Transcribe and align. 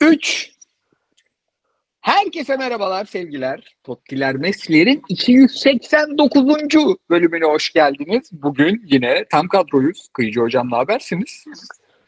3. 0.00 0.52
Herkese 2.00 2.56
merhabalar 2.56 3.04
sevgiler. 3.04 3.76
Tottiler 3.84 4.34
Mesler'in 4.36 5.02
289. 5.08 6.44
bölümüne 7.10 7.44
hoş 7.44 7.72
geldiniz. 7.72 8.30
Bugün 8.32 8.82
yine 8.86 9.24
tam 9.30 9.48
kadroyuz. 9.48 10.08
Kıyıcı 10.12 10.40
hocam 10.40 10.70
ne 10.70 10.76
habersiniz? 10.76 11.44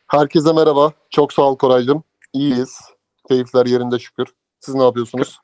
Herkese 0.06 0.52
merhaba. 0.52 0.92
Çok 1.10 1.32
sağ 1.32 1.42
ol 1.42 1.58
Koraycığım. 1.58 2.04
İyiyiz. 2.32 2.80
Keyifler 3.28 3.66
yerinde 3.66 3.98
şükür. 3.98 4.26
Siz 4.60 4.74
ne 4.74 4.82
yapıyorsunuz? 4.82 5.38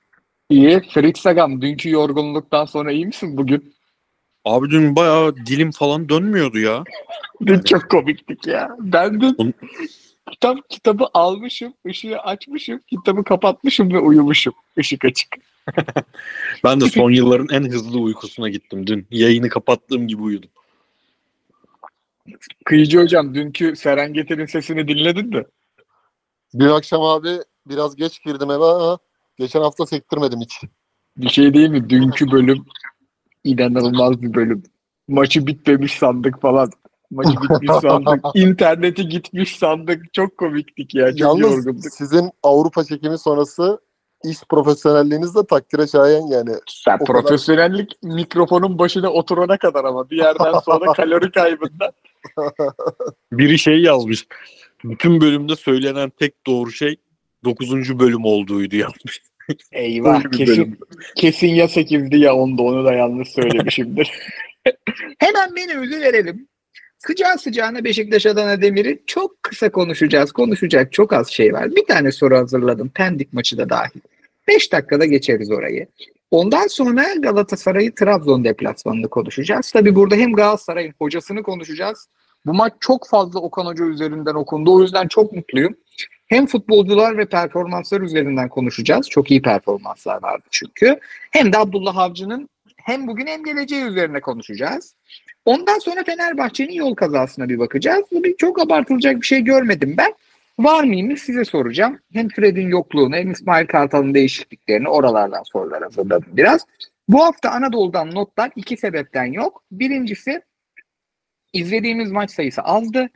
İyi. 0.50 0.80
Fritz 0.94 1.26
Agam 1.26 1.62
dünkü 1.62 1.90
yorgunluktan 1.90 2.64
sonra 2.64 2.92
iyi 2.92 3.06
misin 3.06 3.36
bugün? 3.36 3.74
Abi 4.44 4.70
dün 4.70 4.96
bayağı 4.96 5.36
dilim 5.36 5.70
falan 5.70 6.08
dönmüyordu 6.08 6.58
ya. 6.58 6.84
Dün 7.46 7.60
çok 7.60 7.90
komiktik 7.90 8.46
ya. 8.46 8.76
Ben 8.78 9.20
dün 9.20 9.54
Kitap, 10.30 10.70
kitabı 10.70 11.06
almışım, 11.14 11.74
ışığı 11.86 12.18
açmışım, 12.18 12.80
kitabı 12.86 13.24
kapatmışım 13.24 13.92
ve 13.92 13.98
uyumuşum. 13.98 14.54
Işık 14.76 15.04
açık. 15.04 15.28
Ben 16.64 16.80
de 16.80 16.88
son 16.88 17.10
yılların 17.10 17.48
en 17.52 17.70
hızlı 17.70 17.98
uykusuna 17.98 18.48
gittim 18.48 18.86
dün. 18.86 19.06
Yayını 19.10 19.48
kapattığım 19.48 20.08
gibi 20.08 20.22
uyudum. 20.22 20.50
Kıyıcı 22.64 22.98
hocam 22.98 23.34
dünkü 23.34 23.76
Serengeti'nin 23.76 24.46
sesini 24.46 24.88
dinledin 24.88 25.28
mi? 25.28 25.44
Dün 26.58 26.68
akşam 26.68 27.02
abi 27.02 27.30
biraz 27.66 27.96
geç 27.96 28.22
girdim 28.24 28.50
eve 28.50 28.64
ama 28.64 28.98
geçen 29.38 29.60
hafta 29.60 29.86
sektirmedim 29.86 30.40
hiç. 30.40 30.60
Bir 31.16 31.28
şey 31.28 31.54
değil 31.54 31.68
mi? 31.68 31.90
Dünkü 31.90 32.30
bölüm 32.30 32.64
inanılmaz 33.44 34.22
bir 34.22 34.34
bölüm. 34.34 34.62
Maçı 35.08 35.46
bitmemiş 35.46 35.92
sandık 35.98 36.40
falan. 36.40 36.70
Maçı 37.14 37.30
bitmiş 37.42 37.70
sandık. 37.82 38.24
İnterneti 38.34 39.08
gitmiş 39.08 39.56
sandık. 39.56 40.14
Çok 40.14 40.38
komiktik 40.38 40.94
ya. 40.94 41.10
Çok 41.10 41.20
Yalnız 41.20 41.40
yorgunduk. 41.66 41.92
sizin 41.92 42.30
Avrupa 42.42 42.84
çekimi 42.84 43.18
sonrası 43.18 43.80
iş 44.24 44.38
profesyonelliğiniz 44.50 45.34
de 45.34 45.46
takdire 45.46 45.86
şayan 45.86 46.26
yani. 46.26 46.50
Sen 46.68 46.98
o 47.00 47.04
kadar- 47.04 47.22
profesyonellik 47.22 48.02
mikrofonun 48.02 48.78
başına 48.78 49.10
oturana 49.10 49.58
kadar 49.58 49.84
ama 49.84 50.10
bir 50.10 50.16
yerden 50.16 50.58
sonra 50.64 50.92
kalori 50.96 51.30
kaybında. 51.30 51.92
Biri 53.32 53.58
şey 53.58 53.82
yazmış. 53.82 54.26
Bütün 54.84 55.20
bölümde 55.20 55.56
söylenen 55.56 56.10
tek 56.10 56.46
doğru 56.46 56.70
şey 56.70 56.96
9. 57.44 57.98
bölüm 57.98 58.24
olduğuydu 58.24 58.76
yazmış. 58.76 59.22
Eyvah 59.72 60.22
kesin, 60.30 60.56
bölüm. 60.56 60.78
kesin 61.16 61.48
ya 61.48 61.64
8'di 61.64 62.18
ya 62.18 62.32
10'du 62.32 62.62
onu 62.62 62.84
da 62.84 62.92
yanlış 62.94 63.28
söylemişimdir. 63.28 64.10
Hemen 65.18 65.54
menümüzü 65.54 66.00
verelim. 66.00 66.48
Sıcağı 67.06 67.38
sıcağına 67.38 67.84
Beşiktaş 67.84 68.26
Adana 68.26 68.62
Demir'i 68.62 69.02
çok 69.06 69.42
kısa 69.42 69.72
konuşacağız. 69.72 70.32
Konuşacak 70.32 70.92
çok 70.92 71.12
az 71.12 71.28
şey 71.28 71.52
var. 71.52 71.76
Bir 71.76 71.86
tane 71.86 72.12
soru 72.12 72.36
hazırladım. 72.36 72.88
Pendik 72.88 73.32
maçı 73.32 73.58
da 73.58 73.70
dahil. 73.70 74.00
5 74.48 74.72
dakikada 74.72 75.04
geçeriz 75.04 75.50
orayı. 75.50 75.86
Ondan 76.30 76.66
sonra 76.66 77.14
Galatasaray'ı 77.14 77.94
Trabzon 77.94 78.44
deplasmanını 78.44 79.08
konuşacağız. 79.08 79.70
Tabi 79.70 79.94
burada 79.94 80.16
hem 80.16 80.32
Galatasaray'ın 80.32 80.94
hocasını 80.98 81.42
konuşacağız. 81.42 82.08
Bu 82.46 82.54
maç 82.54 82.72
çok 82.80 83.08
fazla 83.08 83.40
Okan 83.40 83.66
Hoca 83.66 83.84
üzerinden 83.84 84.34
okundu. 84.34 84.74
O 84.74 84.82
yüzden 84.82 85.08
çok 85.08 85.32
mutluyum. 85.32 85.76
Hem 86.26 86.46
futbolcular 86.46 87.18
ve 87.18 87.26
performanslar 87.26 88.00
üzerinden 88.00 88.48
konuşacağız. 88.48 89.08
Çok 89.08 89.30
iyi 89.30 89.42
performanslar 89.42 90.22
vardı 90.22 90.44
çünkü. 90.50 90.98
Hem 91.30 91.52
de 91.52 91.58
Abdullah 91.58 91.96
Avcı'nın 91.96 92.48
hem 92.76 93.06
bugün 93.06 93.26
hem 93.26 93.44
geleceği 93.44 93.84
üzerine 93.84 94.20
konuşacağız. 94.20 94.94
Ondan 95.44 95.78
sonra 95.78 96.04
Fenerbahçe'nin 96.04 96.72
yol 96.72 96.94
kazasına 96.94 97.48
bir 97.48 97.58
bakacağız. 97.58 98.04
Bir 98.12 98.36
çok 98.36 98.60
abartılacak 98.60 99.20
bir 99.20 99.26
şey 99.26 99.40
görmedim 99.40 99.94
ben. 99.98 100.14
Var 100.58 100.84
mıyım 100.84 101.16
size 101.16 101.44
soracağım. 101.44 101.98
Hem 102.12 102.28
Fred'in 102.28 102.68
yokluğunu 102.68 103.16
hem 103.16 103.30
İsmail 103.30 103.66
Kartal'ın 103.66 104.14
değişikliklerini 104.14 104.88
oralardan 104.88 105.42
sorular 105.42 105.82
hazırladım 105.82 106.28
biraz. 106.32 106.66
Bu 107.08 107.24
hafta 107.24 107.50
Anadolu'dan 107.50 108.14
notlar 108.14 108.50
iki 108.56 108.76
sebepten 108.76 109.24
yok. 109.24 109.62
Birincisi 109.72 110.42
izlediğimiz 111.52 112.10
maç 112.10 112.30
sayısı 112.30 112.62
azdı. 112.62 113.08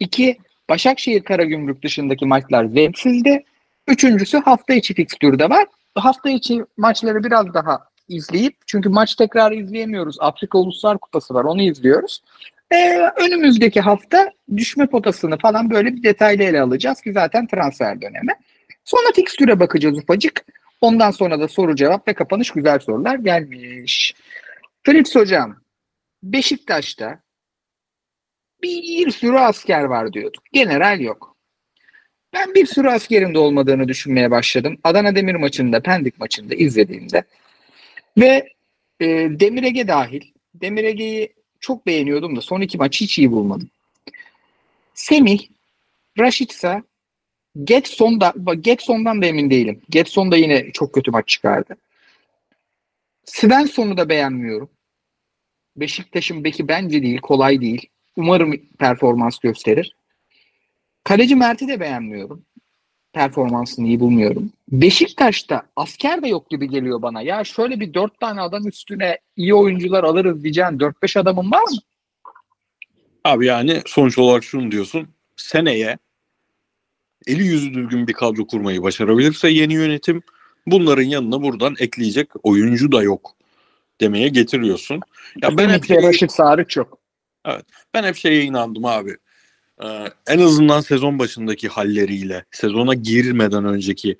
İki, 0.00 0.38
Başakşehir 0.70 1.22
Karagümrük 1.22 1.82
dışındaki 1.82 2.26
maçlar 2.26 2.64
zevksizdi. 2.64 3.44
Üçüncüsü 3.88 4.38
hafta 4.38 4.74
içi 4.74 4.94
fikstürde 4.94 5.50
var. 5.50 5.66
Hafta 5.94 6.30
içi 6.30 6.64
maçları 6.76 7.24
biraz 7.24 7.54
daha 7.54 7.91
izleyip 8.08 8.56
çünkü 8.66 8.88
maç 8.88 9.14
tekrar 9.14 9.52
izleyemiyoruz. 9.52 10.16
Afrika 10.20 10.58
Uluslar 10.58 10.98
Kupası 10.98 11.34
var 11.34 11.44
onu 11.44 11.62
izliyoruz. 11.62 12.22
Ee, 12.72 13.10
önümüzdeki 13.16 13.80
hafta 13.80 14.30
düşme 14.56 14.86
potasını 14.86 15.38
falan 15.38 15.70
böyle 15.70 15.96
bir 15.96 16.02
detaylı 16.02 16.42
ele 16.42 16.60
alacağız 16.60 17.00
ki 17.00 17.12
zaten 17.12 17.46
transfer 17.46 18.02
dönemi. 18.02 18.32
Sonra 18.84 19.12
fikstüre 19.14 19.60
bakacağız 19.60 19.98
ufacık. 19.98 20.44
Ondan 20.80 21.10
sonra 21.10 21.40
da 21.40 21.48
soru 21.48 21.76
cevap 21.76 22.08
ve 22.08 22.14
kapanış 22.14 22.50
güzel 22.50 22.78
sorular 22.78 23.16
gelmiş. 23.16 24.14
Fritz 24.82 25.14
hocam 25.14 25.56
Beşiktaş'ta 26.22 27.20
bir 28.62 29.10
sürü 29.10 29.36
asker 29.36 29.84
var 29.84 30.12
diyorduk. 30.12 30.42
General 30.52 31.00
yok. 31.00 31.36
Ben 32.32 32.54
bir 32.54 32.66
sürü 32.66 32.88
askerin 32.88 33.34
de 33.34 33.38
olmadığını 33.38 33.88
düşünmeye 33.88 34.30
başladım. 34.30 34.78
Adana 34.84 35.16
Demir 35.16 35.34
maçında, 35.34 35.80
Pendik 35.80 36.18
maçında 36.18 36.54
izlediğimde. 36.54 37.24
Ve 38.18 38.48
e, 39.00 39.06
Demir 39.40 39.62
Ege 39.62 39.88
dahil. 39.88 40.22
Demir 40.54 41.28
çok 41.60 41.86
beğeniyordum 41.86 42.36
da 42.36 42.40
son 42.40 42.60
iki 42.60 42.78
maçı 42.78 43.04
hiç 43.04 43.18
iyi 43.18 43.32
bulmadım. 43.32 43.70
Semih, 44.94 45.48
Raşitsa, 46.18 46.82
Getson'da, 47.64 48.34
Getson'dan 48.60 49.22
da 49.22 49.26
emin 49.26 49.50
değilim. 49.50 49.82
Getson 49.90 50.32
da 50.32 50.36
yine 50.36 50.72
çok 50.72 50.92
kötü 50.92 51.10
maç 51.10 51.28
çıkardı. 51.28 51.76
Svensson'u 53.24 53.96
da 53.96 54.08
beğenmiyorum. 54.08 54.70
Beşiktaş'ın 55.76 56.44
beki 56.44 56.68
bence 56.68 57.02
değil, 57.02 57.20
kolay 57.20 57.60
değil. 57.60 57.88
Umarım 58.16 58.60
performans 58.78 59.38
gösterir. 59.38 59.96
Kaleci 61.04 61.36
Mert'i 61.36 61.68
de 61.68 61.80
beğenmiyorum. 61.80 62.44
Performansını 63.12 63.86
iyi 63.86 64.00
bulmuyorum. 64.00 64.52
Beşiktaş'ta 64.68 65.62
asker 65.76 66.22
de 66.22 66.28
yok 66.28 66.50
gibi 66.50 66.68
geliyor 66.68 67.02
bana. 67.02 67.22
Ya 67.22 67.44
şöyle 67.44 67.80
bir 67.80 67.94
dört 67.94 68.20
tane 68.20 68.40
adam 68.40 68.68
üstüne 68.68 69.18
iyi 69.36 69.54
oyuncular 69.54 70.04
alırız 70.04 70.42
diyeceğin 70.42 70.68
4-5 70.68 71.18
adamın 71.20 71.50
var 71.50 71.62
mı? 71.62 71.78
Abi 73.24 73.46
yani 73.46 73.82
sonuç 73.86 74.18
olarak 74.18 74.44
şunu 74.44 74.70
diyorsun. 74.70 75.08
Seneye 75.36 75.98
eli 77.26 77.42
yüzü 77.42 77.74
düzgün 77.74 78.06
bir 78.06 78.12
kadro 78.12 78.46
kurmayı 78.46 78.82
başarabilirse 78.82 79.48
yeni 79.48 79.74
yönetim 79.74 80.22
bunların 80.66 81.02
yanına 81.02 81.42
buradan 81.42 81.74
ekleyecek 81.78 82.28
oyuncu 82.42 82.92
da 82.92 83.02
yok 83.02 83.36
demeye 84.00 84.28
getiriyorsun. 84.28 85.00
Ya 85.42 85.58
ben 85.58 85.68
hep 85.68 85.86
Semih'le 85.86 86.02
Raşit 86.02 86.32
Sarıç 86.32 86.76
yok. 86.76 86.98
Ben 87.94 88.04
hep 88.04 88.16
şeye 88.16 88.44
inandım 88.44 88.84
abi. 88.84 89.16
Ee, 89.82 89.86
en 90.26 90.38
azından 90.38 90.80
sezon 90.80 91.18
başındaki 91.18 91.68
halleriyle, 91.68 92.44
sezona 92.50 92.94
girmeden 92.94 93.64
önceki 93.64 94.16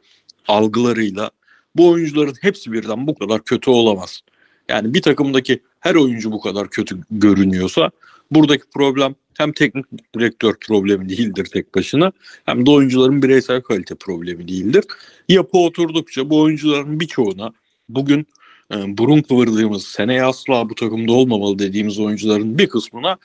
algılarıyla 0.49 1.31
bu 1.77 1.89
oyuncuların 1.89 2.37
hepsi 2.41 2.73
birden 2.73 3.07
bu 3.07 3.15
kadar 3.15 3.45
kötü 3.45 3.71
olamaz. 3.71 4.21
Yani 4.69 4.95
bir 4.95 5.03
takımdaki 5.03 5.61
her 5.81 5.95
oyuncu 5.95 6.33
bu 6.33 6.41
kadar 6.41 6.69
kötü 6.69 7.01
görünüyorsa 7.11 7.91
buradaki 8.31 8.65
problem 8.75 9.15
hem 9.39 9.53
teknik 9.53 9.87
direktör 10.15 10.55
problemi 10.67 11.09
değildir 11.09 11.45
tek 11.45 11.75
başına 11.75 12.13
hem 12.45 12.67
de 12.67 12.71
oyuncuların 12.71 13.23
bireysel 13.23 13.61
kalite 13.61 13.95
problemi 13.95 14.49
değildir. 14.49 14.85
Yapı 15.29 15.59
oturdukça 15.59 16.31
bu 16.31 16.41
oyuncuların 16.41 17.01
birçoğuna 17.01 17.53
bugün 17.89 18.27
e, 18.75 18.99
burun 18.99 19.23
kıvırdığımız 19.23 19.85
seneye 19.87 20.25
asla 20.25 20.71
bu 20.71 20.75
takımda 20.75 21.13
olmamalı 21.13 21.59
dediğimiz 21.59 21.99
oyuncuların 21.99 22.59
bir 22.59 22.69
kısmına 22.69 23.17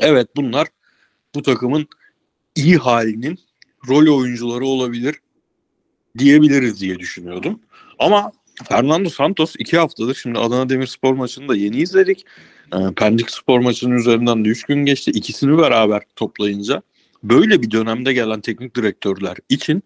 evet 0.00 0.28
bunlar 0.36 0.68
bu 1.34 1.42
takımın 1.42 1.88
iyi 2.54 2.76
halinin 2.76 3.38
rol 3.88 4.18
oyuncuları 4.18 4.64
olabilir 4.64 5.16
diyebiliriz 6.18 6.80
diye 6.80 6.98
düşünüyordum. 6.98 7.60
Ama 7.98 8.32
Fernando 8.64 9.08
Santos 9.08 9.54
iki 9.58 9.78
haftadır 9.78 10.14
şimdi 10.14 10.38
Adana 10.38 10.68
Demirspor 10.68 11.14
maçını 11.14 11.48
da 11.48 11.56
yeni 11.56 11.76
izledik. 11.76 12.26
E, 12.72 12.78
Pendik 12.96 13.30
Spor 13.30 13.60
maçının 13.60 13.96
üzerinden 13.96 14.44
de 14.44 14.48
3 14.48 14.64
gün 14.64 14.84
geçti. 14.84 15.10
İkisini 15.10 15.58
beraber 15.58 16.02
toplayınca 16.16 16.82
böyle 17.22 17.62
bir 17.62 17.70
dönemde 17.70 18.12
gelen 18.12 18.40
teknik 18.40 18.76
direktörler 18.76 19.36
için 19.48 19.82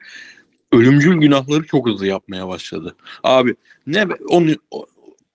ölümcül 0.72 1.14
günahları 1.14 1.66
çok 1.66 1.88
hızlı 1.88 2.06
yapmaya 2.06 2.48
başladı. 2.48 2.96
Abi 3.22 3.54
ne 3.86 4.06
onu 4.28 4.50
o, 4.70 4.86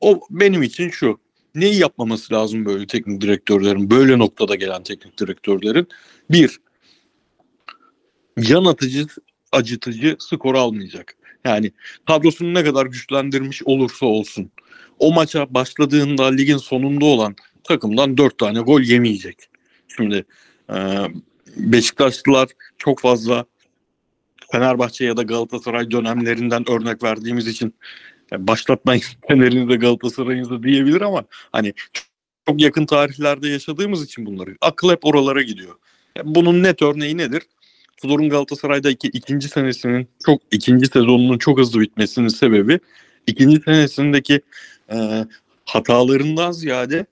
o 0.01 0.21
benim 0.29 0.63
için 0.63 0.89
şu. 0.89 1.19
Neyi 1.55 1.79
yapmaması 1.79 2.33
lazım 2.33 2.65
böyle 2.65 2.87
teknik 2.87 3.21
direktörlerin, 3.21 3.89
böyle 3.89 4.19
noktada 4.19 4.55
gelen 4.55 4.83
teknik 4.83 5.19
direktörlerin? 5.19 5.87
Bir, 6.31 6.59
yan 8.37 8.65
atıcı, 8.65 9.05
acıtıcı 9.51 10.15
skor 10.19 10.55
almayacak. 10.55 11.15
Yani 11.45 11.71
kadrosunu 12.07 12.53
ne 12.53 12.63
kadar 12.63 12.85
güçlendirmiş 12.85 13.63
olursa 13.63 14.05
olsun. 14.05 14.51
O 14.99 15.13
maça 15.13 15.53
başladığında 15.53 16.25
ligin 16.25 16.57
sonunda 16.57 17.05
olan 17.05 17.35
takımdan 17.63 18.17
dört 18.17 18.37
tane 18.37 18.59
gol 18.59 18.81
yemeyecek. 18.81 19.37
Şimdi 19.87 20.25
e, 20.73 20.75
Beşiktaşlılar 21.57 22.49
çok 22.77 22.99
fazla 22.99 23.45
Fenerbahçe 24.51 25.05
ya 25.05 25.17
da 25.17 25.23
Galatasaray 25.23 25.91
dönemlerinden 25.91 26.69
örnek 26.69 27.03
verdiğimiz 27.03 27.47
için 27.47 27.73
yani 28.31 28.47
başlatmayın 28.47 29.03
Fener'inize 29.27 29.75
Galatasaray'ınıza 29.79 30.63
diyebilir 30.63 31.01
ama 31.01 31.23
hani 31.51 31.73
çok 32.47 32.61
yakın 32.61 32.85
tarihlerde 32.85 33.49
yaşadığımız 33.49 34.03
için 34.03 34.25
bunları 34.25 34.55
akıl 34.61 34.89
hep 34.89 35.05
oralara 35.05 35.41
gidiyor. 35.41 35.75
Yani 36.17 36.35
bunun 36.35 36.63
net 36.63 36.81
örneği 36.81 37.17
nedir? 37.17 37.43
Tudor'un 37.97 38.29
Galatasaray'da 38.29 38.89
iki, 38.89 39.07
ikinci 39.07 39.47
senesinin 39.47 40.07
çok 40.25 40.41
ikinci 40.51 40.87
sezonunun 40.87 41.37
çok 41.37 41.59
hızlı 41.59 41.79
bitmesinin 41.79 42.27
sebebi 42.27 42.79
ikinci 43.27 43.61
senesindeki 43.61 44.41
e, 44.91 45.25
hatalarından 45.65 46.51
ziyade 46.51 47.05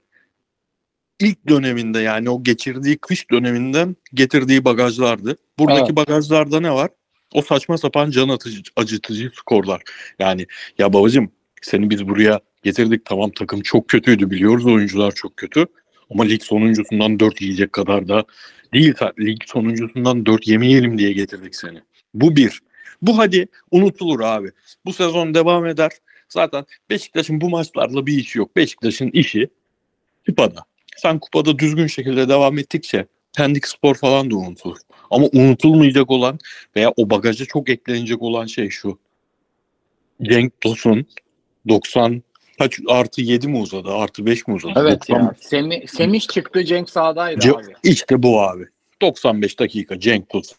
ilk 1.20 1.50
döneminde 1.50 2.00
yani 2.00 2.30
o 2.30 2.44
geçirdiği 2.44 2.98
kış 2.98 3.32
döneminden 3.32 3.96
getirdiği 4.14 4.66
bagajlardı. 4.66 5.38
Buradaki 5.60 5.86
Evet. 5.86 5.96
bagajlarda 5.96 6.60
ne 6.60 6.72
var? 6.72 6.90
O 7.34 7.42
saçma 7.42 7.78
sapan 7.78 8.12
can 8.12 8.30
atıcı, 8.30 8.62
acıtıcı 8.76 9.32
skorlar. 9.36 9.82
Yani 10.20 10.48
ya 10.78 10.94
babacım 10.94 11.32
seni 11.62 11.90
biz 11.90 12.08
buraya 12.08 12.40
getirdik 12.64 13.06
tamam 13.06 13.32
takım 13.32 13.62
çok 13.62 13.88
kötüydü 13.88 14.30
biliyoruz 14.30 14.66
oyuncular 14.66 15.12
çok 15.12 15.38
kötü. 15.38 15.66
Ama 16.12 16.24
lig 16.24 16.42
sonuncusundan 16.42 17.20
4 17.20 17.42
yiyecek 17.42 17.74
kadar 17.74 18.08
da 18.08 18.26
değil. 18.74 18.94
Lig 19.20 19.42
sonuncusundan 19.46 20.26
4 20.26 20.48
yemeyelim 20.48 20.98
diye 20.98 21.14
getirdik 21.14 21.56
seni. 21.56 21.82
Bu 22.14 22.36
bir. 22.36 22.62
Bu 23.02 23.18
hadi 23.18 23.48
unutulur 23.72 24.20
abi. 24.20 24.52
Bu 24.86 24.94
sezon 24.94 25.34
devam 25.34 25.66
eder. 25.66 25.92
Zaten 26.30 26.66
Beşiktaş'ın 26.90 27.42
bu 27.42 27.50
maçlarla 27.50 28.06
bir 28.06 28.18
işi 28.18 28.38
yok. 28.38 28.56
Beşiktaş'ın 28.56 29.10
işi 29.14 29.50
kupada. 30.26 30.66
Sen 30.98 31.20
kupada 31.20 31.60
düzgün 31.60 31.88
şekilde 31.88 32.30
devam 32.30 32.58
ettikçe 32.58 33.06
Pendik 33.38 33.68
Spor 33.68 33.96
falan 33.96 34.32
da 34.32 34.36
unutulur. 34.36 34.78
Ama 35.12 35.28
unutulmayacak 35.34 36.12
olan 36.12 36.40
veya 36.76 36.94
o 36.98 37.10
bagaja 37.10 37.46
çok 37.46 37.70
eklenecek 37.70 38.22
olan 38.22 38.46
şey 38.46 38.70
şu. 38.70 39.00
Cenk 40.22 40.62
Tosun 40.62 41.06
90 41.70 42.24
kaç 42.58 42.80
artı 42.88 43.22
7 43.22 43.48
mi 43.48 43.58
uzadı? 43.58 43.90
Artı 43.90 44.26
5 44.26 44.48
mi 44.48 44.54
uzadı? 44.54 44.74
Evet 44.76 45.02
90 45.10 45.20
ya. 45.20 45.36
Semih, 45.40 45.88
Semih 45.88 46.22
çıktı 46.22 46.64
Cenk 46.64 46.90
sağdaydı 46.90 47.40
Ce- 47.40 47.66
abi. 47.66 47.74
İşte 47.84 48.24
bu 48.24 48.42
abi. 48.42 48.66
95 49.02 49.60
dakika 49.60 50.00
Cenk 50.00 50.30
Tosun 50.30 50.58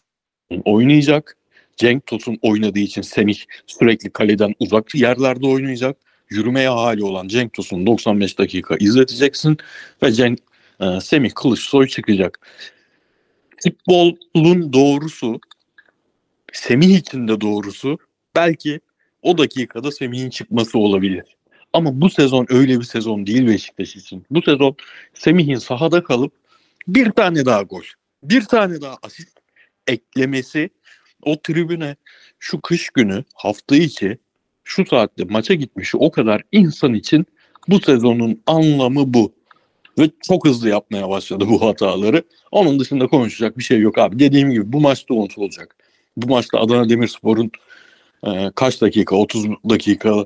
oynayacak. 0.65 1.37
Cenk 1.77 2.05
Tosun 2.05 2.39
oynadığı 2.41 2.79
için 2.79 3.01
Semih 3.01 3.37
sürekli 3.67 4.09
kaleden 4.09 4.53
uzak 4.59 4.95
yerlerde 4.95 5.47
oynayacak. 5.47 5.97
Yürümeye 6.29 6.69
hali 6.69 7.03
olan 7.03 7.27
Cenk 7.27 7.53
Tosun 7.53 7.85
95 7.85 8.39
dakika 8.39 8.75
izleteceksin 8.79 9.57
ve 10.03 10.11
Cenk 10.11 10.39
e, 10.79 10.99
Semih 11.01 11.31
Kılıçsoy 11.35 11.87
çıkacak. 11.87 12.47
Futbolun 13.63 14.73
doğrusu 14.73 15.39
Semih 16.53 16.97
için 16.97 17.27
de 17.27 17.41
doğrusu 17.41 17.97
belki 18.35 18.79
o 19.21 19.37
dakikada 19.37 19.91
Semih'in 19.91 20.29
çıkması 20.29 20.79
olabilir. 20.79 21.23
Ama 21.73 22.01
bu 22.01 22.09
sezon 22.09 22.45
öyle 22.49 22.79
bir 22.79 22.85
sezon 22.85 23.27
değil 23.27 23.47
Beşiktaş 23.47 23.95
için. 23.95 24.25
Bu 24.29 24.41
sezon 24.41 24.75
Semih'in 25.13 25.57
sahada 25.57 26.03
kalıp 26.03 26.33
bir 26.87 27.11
tane 27.11 27.45
daha 27.45 27.61
gol, 27.61 27.83
bir 28.23 28.41
tane 28.41 28.81
daha 28.81 28.97
asist 29.01 29.39
eklemesi 29.87 30.69
o 31.21 31.41
tribüne 31.41 31.95
şu 32.39 32.61
kış 32.61 32.89
günü 32.89 33.23
hafta 33.33 33.75
içi 33.75 34.17
şu 34.63 34.85
saatte 34.85 35.23
maça 35.23 35.53
gitmiş 35.53 35.95
o 35.95 36.11
kadar 36.11 36.43
insan 36.51 36.93
için 36.93 37.25
bu 37.67 37.79
sezonun 37.79 38.41
anlamı 38.45 39.13
bu. 39.13 39.33
Ve 39.99 40.09
çok 40.27 40.47
hızlı 40.47 40.69
yapmaya 40.69 41.09
başladı 41.09 41.45
bu 41.49 41.61
hataları. 41.61 42.23
Onun 42.51 42.79
dışında 42.79 43.07
konuşacak 43.07 43.57
bir 43.57 43.63
şey 43.63 43.79
yok 43.79 43.97
abi. 43.97 44.19
Dediğim 44.19 44.51
gibi 44.51 44.73
bu 44.73 44.81
maçta 44.81 45.13
unutulacak. 45.13 45.75
Bu 46.17 46.27
maçta 46.27 46.59
Adana 46.59 46.89
Demirspor'un 46.89 47.51
e, 48.27 48.51
kaç 48.55 48.81
dakika? 48.81 49.15
30 49.15 49.45
dakika. 49.69 50.25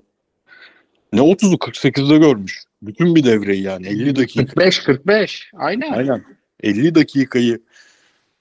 Ne 1.14 1.20
30'u 1.20 1.56
48'de 1.56 2.18
görmüş. 2.18 2.64
Bütün 2.82 3.16
bir 3.16 3.24
devreyi 3.24 3.62
yani 3.62 3.88
50 3.88 4.16
dakika. 4.16 4.46
45 4.46 4.80
45. 4.80 5.52
Aynen. 5.58 5.92
Aynen. 5.92 6.24
50 6.64 6.96
dakikayı 6.96 7.60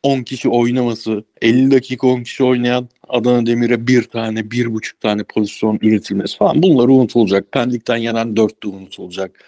10 0.03 0.23
kişi 0.23 0.49
oynaması, 0.49 1.25
50 1.43 1.71
dakika 1.71 2.07
10 2.07 2.23
kişi 2.23 2.45
oynayan 2.45 2.89
Adana 3.09 3.47
Demir'e 3.47 3.87
bir 3.87 4.03
tane, 4.03 4.51
bir 4.51 4.75
buçuk 4.75 5.01
tane 5.01 5.23
pozisyon 5.25 5.79
üretilmesi 5.83 6.37
falan 6.37 6.63
bunları 6.63 6.93
unutulacak. 6.93 7.53
Pendik'ten 7.53 7.97
yenen 7.97 8.37
4 8.37 8.63
de 8.63 8.69
unutulacak. 8.69 9.45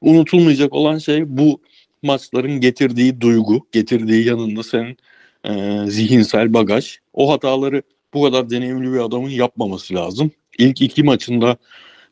Unutulmayacak 0.00 0.72
olan 0.72 0.98
şey 0.98 1.36
bu 1.38 1.60
maçların 2.02 2.60
getirdiği 2.60 3.20
duygu, 3.20 3.66
getirdiği 3.72 4.26
yanında 4.26 4.62
senin 4.62 4.96
e, 5.44 5.84
zihinsel 5.90 6.54
bagaj. 6.54 6.98
O 7.12 7.32
hataları 7.32 7.82
bu 8.14 8.22
kadar 8.22 8.50
deneyimli 8.50 8.92
bir 8.92 8.98
adamın 8.98 9.30
yapmaması 9.30 9.94
lazım. 9.94 10.30
İlk 10.58 10.82
iki 10.82 11.02
maçında 11.02 11.56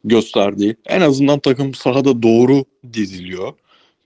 gösterdiği 0.04 0.76
en 0.86 1.00
azından 1.00 1.38
takım 1.38 1.74
sahada 1.74 2.22
doğru 2.22 2.64
diziliyor. 2.92 3.52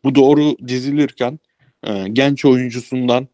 Bu 0.04 0.14
doğru 0.14 0.56
dizilirken 0.68 1.38
e, 1.86 2.08
genç 2.12 2.44
oyuncusundan 2.44 3.28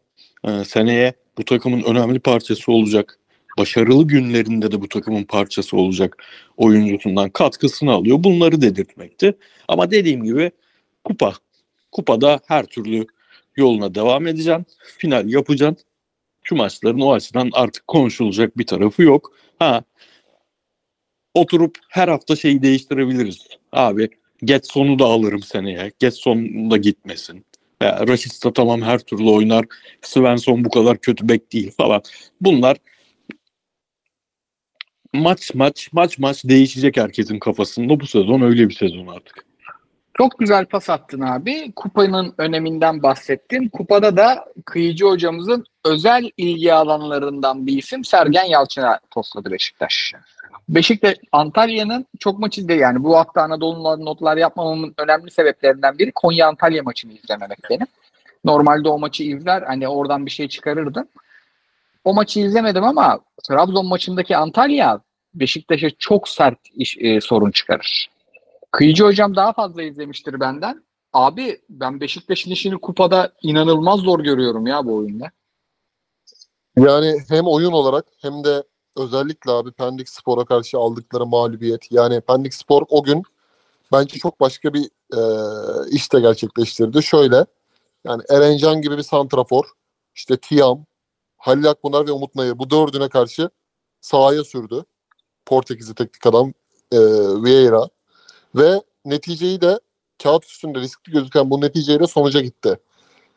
e, 0.47 0.63
seneye 0.65 1.13
bu 1.37 1.45
takımın 1.45 1.83
önemli 1.83 2.19
parçası 2.19 2.71
olacak. 2.71 3.19
Başarılı 3.57 4.07
günlerinde 4.07 4.71
de 4.71 4.81
bu 4.81 4.89
takımın 4.89 5.23
parçası 5.23 5.77
olacak 5.77 6.23
oyuncusundan 6.57 7.29
katkısını 7.29 7.91
alıyor. 7.91 8.23
Bunları 8.23 8.61
dedirtmekti. 8.61 9.37
Ama 9.67 9.91
dediğim 9.91 10.23
gibi 10.23 10.51
kupa. 11.03 11.33
Kupada 11.91 12.39
her 12.47 12.65
türlü 12.65 13.07
yoluna 13.55 13.95
devam 13.95 14.27
edeceksin. 14.27 14.65
Final 14.97 15.29
yapacaksın. 15.29 15.85
Şu 16.43 16.55
maçların 16.55 16.99
o 16.99 17.13
açıdan 17.13 17.49
artık 17.53 17.87
konuşulacak 17.87 18.57
bir 18.57 18.65
tarafı 18.65 19.03
yok. 19.03 19.31
Ha 19.59 19.83
oturup 21.33 21.77
her 21.89 22.07
hafta 22.07 22.35
şeyi 22.35 22.61
değiştirebiliriz. 22.61 23.47
Abi 23.71 24.09
Getson'u 24.43 24.99
da 24.99 25.05
alırım 25.05 25.43
seneye. 25.43 25.91
Getson 25.99 26.71
da 26.71 26.77
gitmesin. 26.77 27.45
Rashica 27.81 28.53
tamam 28.53 28.81
her 28.81 28.99
türlü 28.99 29.29
oynar. 29.29 29.65
Svensson 30.01 30.65
bu 30.65 30.69
kadar 30.69 30.97
kötü 30.97 31.29
bek 31.29 31.53
değil 31.53 31.71
falan. 31.77 32.01
Bunlar 32.41 32.77
maç 35.13 35.55
maç 35.55 35.89
maç 35.93 36.19
maç 36.19 36.43
değişecek 36.45 36.97
herkesin 36.97 37.39
kafasında. 37.39 37.99
Bu 37.99 38.07
sezon 38.07 38.41
öyle 38.41 38.69
bir 38.69 38.73
sezon 38.73 39.07
artık. 39.07 39.45
Çok 40.17 40.39
güzel 40.39 40.65
pas 40.65 40.89
attın 40.89 41.21
abi. 41.21 41.71
Kupanın 41.75 42.33
öneminden 42.37 43.03
bahsettin. 43.03 43.69
Kupada 43.69 44.17
da 44.17 44.45
Kıyıcı 44.65 45.05
hocamızın 45.05 45.65
özel 45.85 46.31
ilgi 46.37 46.73
alanlarından 46.73 47.67
bir 47.67 47.77
isim 47.77 48.05
Sergen 48.05 48.43
Yalçın'a 48.43 48.99
tosladı 49.11 49.51
Beşiktaş. 49.51 50.13
Beşiktaş 50.69 51.15
Antalya'nın 51.31 52.05
çok 52.19 52.39
maçı 52.39 52.67
değil 52.67 52.79
yani 52.79 53.03
bu 53.03 53.17
hafta 53.17 53.41
Anadolu'nun 53.41 54.05
notlar 54.05 54.37
yapmamamın 54.37 54.93
önemli 54.97 55.31
sebeplerinden 55.31 55.97
biri 55.97 56.11
Konya 56.11 56.47
Antalya 56.47 56.83
maçını 56.83 57.13
izlememek 57.13 57.59
benim. 57.69 57.87
Normalde 58.45 58.89
o 58.89 58.99
maçı 58.99 59.23
izler 59.23 59.61
hani 59.61 59.87
oradan 59.87 60.25
bir 60.25 60.31
şey 60.31 60.47
çıkarırdım. 60.47 61.07
O 62.03 62.13
maçı 62.13 62.39
izlemedim 62.39 62.83
ama 62.83 63.19
Trabzon 63.47 63.87
maçındaki 63.87 64.37
Antalya 64.37 65.01
Beşiktaş'a 65.33 65.89
çok 65.99 66.29
sert 66.29 66.59
iş, 66.73 66.97
e, 66.99 67.21
sorun 67.21 67.51
çıkarır. 67.51 68.09
Kıyıcı 68.71 69.03
hocam 69.03 69.35
daha 69.35 69.53
fazla 69.53 69.83
izlemiştir 69.83 70.39
benden. 70.39 70.83
Abi 71.13 71.61
ben 71.69 71.99
Beşiktaş'ın 71.99 72.51
işini 72.51 72.77
kupada 72.77 73.33
inanılmaz 73.41 73.99
zor 73.99 74.19
görüyorum 74.19 74.67
ya 74.67 74.85
bu 74.85 74.95
oyunda. 74.95 75.31
Yani 76.77 77.17
hem 77.29 77.47
oyun 77.47 77.71
olarak 77.71 78.05
hem 78.21 78.43
de 78.43 78.63
özellikle 78.97 79.51
abi 79.51 79.71
Pendik 79.71 80.09
Spor'a 80.09 80.45
karşı 80.45 80.77
aldıkları 80.77 81.25
mağlubiyet. 81.25 81.91
Yani 81.91 82.21
Pendik 82.21 82.53
Spor 82.53 82.85
o 82.89 83.03
gün 83.03 83.23
bence 83.91 84.19
çok 84.19 84.39
başka 84.39 84.73
bir 84.73 84.89
e, 85.13 85.19
iş 85.89 86.13
de 86.13 86.19
gerçekleştirdi. 86.19 87.03
Şöyle 87.03 87.45
yani 88.03 88.23
Erencan 88.29 88.81
gibi 88.81 88.97
bir 88.97 89.03
santrafor, 89.03 89.63
işte 90.15 90.37
Tiam, 90.37 90.85
Halil 91.39 91.69
Akbunar 91.69 92.07
ve 92.07 92.11
Umut 92.11 92.35
Nayır 92.35 92.59
bu 92.59 92.69
dördüne 92.69 93.09
karşı 93.09 93.49
sahaya 94.01 94.43
sürdü. 94.43 94.85
Portekizli 95.45 95.95
teknik 95.95 96.25
adam 96.25 96.53
e, 96.91 96.97
Vieira 97.43 97.89
ve 98.55 98.81
neticeyi 99.05 99.61
de 99.61 99.79
kağıt 100.23 100.45
üstünde 100.45 100.79
riskli 100.79 101.11
gözüken 101.11 101.49
bu 101.49 101.61
neticeyle 101.61 102.07
sonuca 102.07 102.41
gitti. 102.41 102.79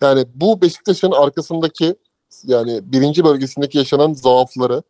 Yani 0.01 0.25
bu 0.35 0.63
Beşiktaş'ın 0.63 1.11
arkasındaki 1.11 1.97
yani 2.45 2.93
birinci 2.93 3.25
bölgesindeki 3.25 3.79
yaşanan 3.79 4.13
zaafları 4.13 4.83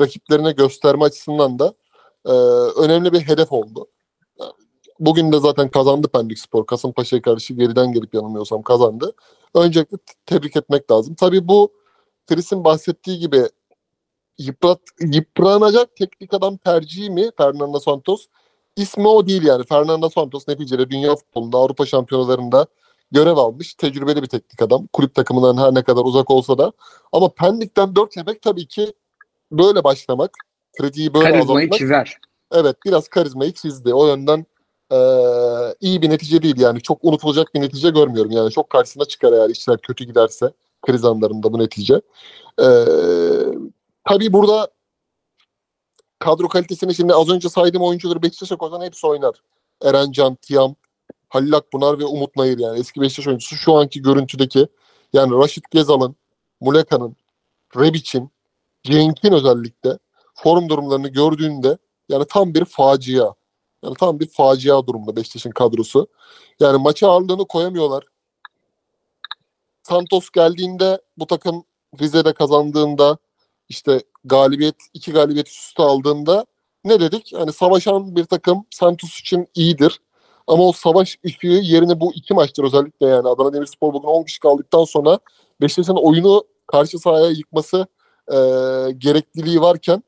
rakiplerine 0.00 0.52
gösterme 0.52 1.04
açısından 1.04 1.58
da 1.58 1.74
e, 2.26 2.32
önemli 2.82 3.12
bir 3.12 3.20
hedef 3.20 3.52
oldu. 3.52 3.88
Bugün 5.00 5.32
de 5.32 5.40
zaten 5.40 5.68
kazandı 5.68 6.08
Pendik 6.08 6.38
Spor. 6.38 6.66
Kasımpaşa'ya 6.66 7.22
karşı 7.22 7.54
geriden 7.54 7.92
gelip 7.92 8.14
yanılmıyorsam 8.14 8.62
kazandı. 8.62 9.12
Öncelikle 9.54 9.96
tebrik 10.26 10.56
etmek 10.56 10.90
lazım. 10.90 11.14
Tabii 11.14 11.48
bu 11.48 11.72
Tris'in 12.28 12.64
bahsettiği 12.64 13.18
gibi 13.18 13.42
yıprat, 14.38 14.80
yıpranacak 15.00 15.96
teknik 15.96 16.34
adam 16.34 16.56
tercihi 16.56 17.10
mi 17.10 17.30
Fernando 17.36 17.80
Santos? 17.80 18.26
İsmi 18.76 19.08
o 19.08 19.26
değil 19.26 19.42
yani. 19.42 19.64
Fernando 19.64 20.08
Santos 20.10 20.48
neticede 20.48 20.90
dünya 20.90 21.16
futbolunda 21.16 21.58
Avrupa 21.58 21.86
şampiyonalarında 21.86 22.66
görev 23.10 23.36
almış. 23.36 23.74
Tecrübeli 23.74 24.22
bir 24.22 24.26
teknik 24.26 24.62
adam. 24.62 24.86
Kulüp 24.92 25.14
takımından 25.14 25.56
her 25.56 25.74
ne 25.74 25.82
kadar 25.82 26.04
uzak 26.04 26.30
olsa 26.30 26.58
da. 26.58 26.72
Ama 27.12 27.28
Pendik'ten 27.28 27.96
4 27.96 28.16
yemek 28.16 28.42
tabii 28.42 28.66
ki 28.66 28.92
böyle 29.52 29.84
başlamak. 29.84 30.30
Krediyi 30.78 31.14
böyle 31.14 31.30
Karizmayı 31.30 31.58
azaltmak. 31.64 31.78
çizer. 31.78 32.16
Evet 32.52 32.76
biraz 32.86 33.08
karizmayı 33.08 33.52
çizdi. 33.52 33.94
O 33.94 34.06
yönden 34.06 34.46
eee, 34.92 35.74
iyi 35.80 36.02
bir 36.02 36.10
netice 36.10 36.42
değil 36.42 36.60
yani. 36.60 36.80
Çok 36.80 36.98
unutulacak 37.04 37.54
bir 37.54 37.60
netice 37.60 37.90
görmüyorum. 37.90 38.30
Yani 38.30 38.50
çok 38.50 38.70
karşısına 38.70 39.04
çıkar 39.04 39.32
eğer 39.32 39.50
işler 39.50 39.78
kötü 39.78 40.04
giderse 40.04 40.52
kriz 40.82 41.04
anlarında 41.04 41.52
bu 41.52 41.58
netice. 41.58 42.00
Eee 42.60 43.58
tabii 44.04 44.32
burada 44.32 44.68
kadro 46.18 46.48
kalitesini 46.48 46.94
şimdi 46.94 47.14
az 47.14 47.28
önce 47.28 47.48
saydığım 47.48 47.82
oyuncuları 47.82 48.22
Beşiktaş'a 48.22 48.56
koysan 48.56 48.82
hepsi 48.82 49.06
oynar. 49.06 49.42
Erencan, 49.82 50.34
Tiam, 50.34 50.74
Halil 51.28 51.54
Akpınar 51.54 51.98
ve 51.98 52.04
Umut 52.04 52.36
Nayır 52.36 52.58
yani 52.58 52.78
eski 52.78 53.00
Beşiktaş 53.00 53.26
oyuncusu 53.26 53.56
şu 53.56 53.74
anki 53.74 54.02
görüntüdeki 54.02 54.68
yani 55.12 55.32
Raşit 55.32 55.70
Gezal'ın, 55.70 56.16
Muleka'nın, 56.60 57.16
Rebic'in, 57.76 58.30
Cenk'in 58.82 59.32
özellikle 59.32 59.98
form 60.34 60.68
durumlarını 60.68 61.08
gördüğünde 61.08 61.78
yani 62.08 62.24
tam 62.28 62.54
bir 62.54 62.64
facia. 62.64 63.34
Yani 63.84 63.94
tam 64.00 64.20
bir 64.20 64.28
facia 64.28 64.86
durumda 64.86 65.16
Beşiktaş'ın 65.16 65.50
kadrosu. 65.50 66.06
Yani 66.60 66.82
maça 66.82 67.08
ağırlığını 67.08 67.46
koyamıyorlar. 67.46 68.04
Santos 69.88 70.30
geldiğinde 70.30 71.00
bu 71.16 71.26
takım 71.26 71.64
Rize'de 72.00 72.32
kazandığında 72.32 73.18
işte 73.68 74.02
galibiyet 74.24 74.76
iki 74.94 75.12
galibiyet 75.12 75.48
üst 75.48 75.80
aldığında 75.80 76.46
ne 76.84 77.00
dedik? 77.00 77.32
Yani 77.32 77.52
savaşan 77.52 78.16
bir 78.16 78.24
takım 78.24 78.66
Santos 78.70 79.20
için 79.20 79.48
iyidir. 79.54 80.00
Ama 80.46 80.64
o 80.64 80.72
savaş 80.72 81.18
ışığı 81.24 81.46
yerine 81.46 82.00
bu 82.00 82.12
iki 82.14 82.34
maçtır 82.34 82.64
özellikle 82.64 83.06
yani 83.06 83.28
Adana 83.28 83.52
Demirspor 83.52 83.92
bugün 83.92 84.08
10 84.08 84.24
kişi 84.24 84.40
kaldıktan 84.40 84.84
sonra 84.84 85.18
Beşiktaş'ın 85.60 85.96
oyunu 85.96 86.44
karşı 86.66 86.98
sahaya 86.98 87.30
yıkması 87.30 87.86
e, 88.28 88.36
gerekliliği 88.98 89.60
varken 89.60 90.02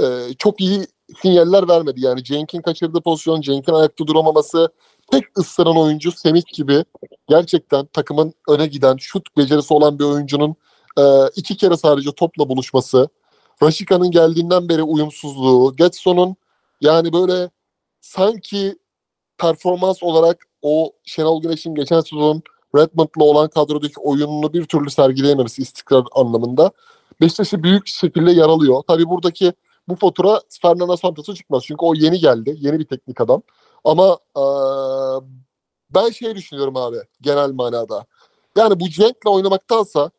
e, 0.00 0.04
çok 0.38 0.60
iyi 0.60 0.86
sinyaller 1.22 1.68
vermedi. 1.68 2.00
Yani 2.04 2.24
Cenk'in 2.24 2.62
kaçırdığı 2.62 3.00
pozisyon, 3.00 3.40
Cenk'in 3.40 3.72
ayakta 3.72 4.06
duramaması, 4.06 4.68
tek 5.10 5.38
ısıran 5.38 5.76
oyuncu 5.76 6.12
Semih 6.12 6.42
gibi 6.52 6.84
gerçekten 7.28 7.86
takımın 7.86 8.34
öne 8.48 8.66
giden, 8.66 8.96
şut 8.96 9.36
becerisi 9.36 9.74
olan 9.74 9.98
bir 9.98 10.04
oyuncunun 10.04 10.56
e, 10.98 11.02
iki 11.36 11.56
kere 11.56 11.76
sadece 11.76 12.12
topla 12.12 12.48
buluşması, 12.48 13.08
Raşika'nın 13.62 14.10
geldiğinden 14.10 14.68
beri 14.68 14.82
uyumsuzluğu, 14.82 15.76
Getson'un 15.76 16.36
yani 16.80 17.12
böyle 17.12 17.50
sanki 18.00 18.78
performans 19.38 20.02
olarak 20.02 20.44
o 20.62 20.92
Şenol 21.04 21.42
Güneş'in 21.42 21.74
geçen 21.74 22.00
sezon 22.00 22.42
Redmond'la 22.76 23.24
olan 23.24 23.48
kadrodaki 23.48 24.00
oyununu 24.00 24.52
bir 24.52 24.64
türlü 24.64 24.90
sergileyememesi 24.90 25.62
istikrar 25.62 26.04
anlamında 26.12 26.72
Beşiktaş'ı 27.20 27.62
büyük 27.62 27.86
şekilde 27.86 28.32
yaralıyor. 28.32 28.82
Tabii 28.88 29.08
buradaki 29.08 29.52
bu 29.88 29.96
fatura 29.96 30.40
Fernando 30.62 30.96
Santos'a 30.96 31.34
çıkmaz. 31.34 31.62
Çünkü 31.66 31.84
o 31.84 31.94
yeni 31.94 32.18
geldi. 32.18 32.56
Yeni 32.58 32.78
bir 32.78 32.84
teknik 32.84 33.20
adam. 33.20 33.42
Ama 33.86 34.18
eee, 34.36 35.28
ben 35.90 36.10
şey 36.10 36.34
düşünüyorum 36.36 36.76
abi 36.76 36.96
genel 37.20 37.50
manada. 37.50 38.06
Yani 38.56 38.80
bu 38.80 38.88
Cenk'le 38.88 39.26
oynamaktansa 39.26 40.10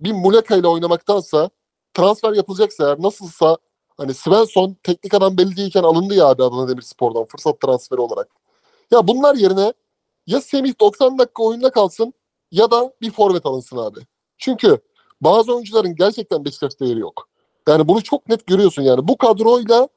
bir 0.00 0.12
Muleka 0.12 0.56
ile 0.56 0.68
oynamaktansa 0.68 1.50
transfer 1.94 2.32
yapılacaksa 2.32 2.84
eğer 2.88 3.02
nasılsa 3.02 3.56
hani 3.96 4.14
Svensson 4.14 4.76
teknik 4.82 5.14
adam 5.14 5.38
belli 5.38 5.56
değilken 5.56 5.82
alındı 5.82 6.14
ya 6.14 6.26
abi 6.26 6.44
Adana 6.44 6.68
Demirspor'dan 6.68 7.24
fırsat 7.24 7.60
transferi 7.60 8.00
olarak. 8.00 8.28
Ya 8.90 9.08
bunlar 9.08 9.34
yerine 9.34 9.72
ya 10.26 10.40
Semih 10.40 10.80
90 10.80 11.18
dakika 11.18 11.42
oyunda 11.42 11.70
kalsın 11.70 12.14
ya 12.50 12.70
da 12.70 12.92
bir 13.00 13.10
forvet 13.10 13.46
alınsın 13.46 13.76
abi. 13.76 14.00
Çünkü 14.38 14.78
bazı 15.20 15.54
oyuncuların 15.54 15.96
gerçekten 15.96 16.44
Beşiktaş'ta 16.44 16.84
yeri 16.84 17.00
yok. 17.00 17.28
Yani 17.68 17.88
bunu 17.88 18.02
çok 18.02 18.28
net 18.28 18.46
görüyorsun 18.46 18.82
yani. 18.82 19.08
Bu 19.08 19.16
kadroyla 19.18 19.88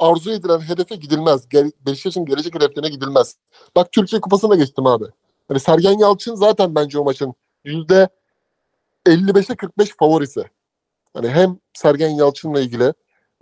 arzu 0.00 0.30
edilen 0.32 0.60
hedefe 0.60 0.96
gidilmez. 0.96 1.48
Gel- 1.48 1.72
Beşiktaş'ın 1.86 2.24
gelecek 2.24 2.54
hedeflerine 2.54 2.88
gidilmez. 2.90 3.36
Bak 3.76 3.92
Türkiye 3.92 4.20
Kupası'na 4.20 4.54
geçtim 4.56 4.86
abi. 4.86 5.04
Hani 5.48 5.60
Sergen 5.60 5.98
Yalçın 5.98 6.34
zaten 6.34 6.74
bence 6.74 6.98
o 6.98 7.04
maçın 7.04 7.34
yüzde 7.64 8.08
55'e 9.06 9.56
45 9.56 9.96
favorisi. 9.98 10.44
Hani 11.14 11.28
hem 11.28 11.58
Sergen 11.74 12.08
Yalçın'la 12.10 12.60
ilgili 12.60 12.94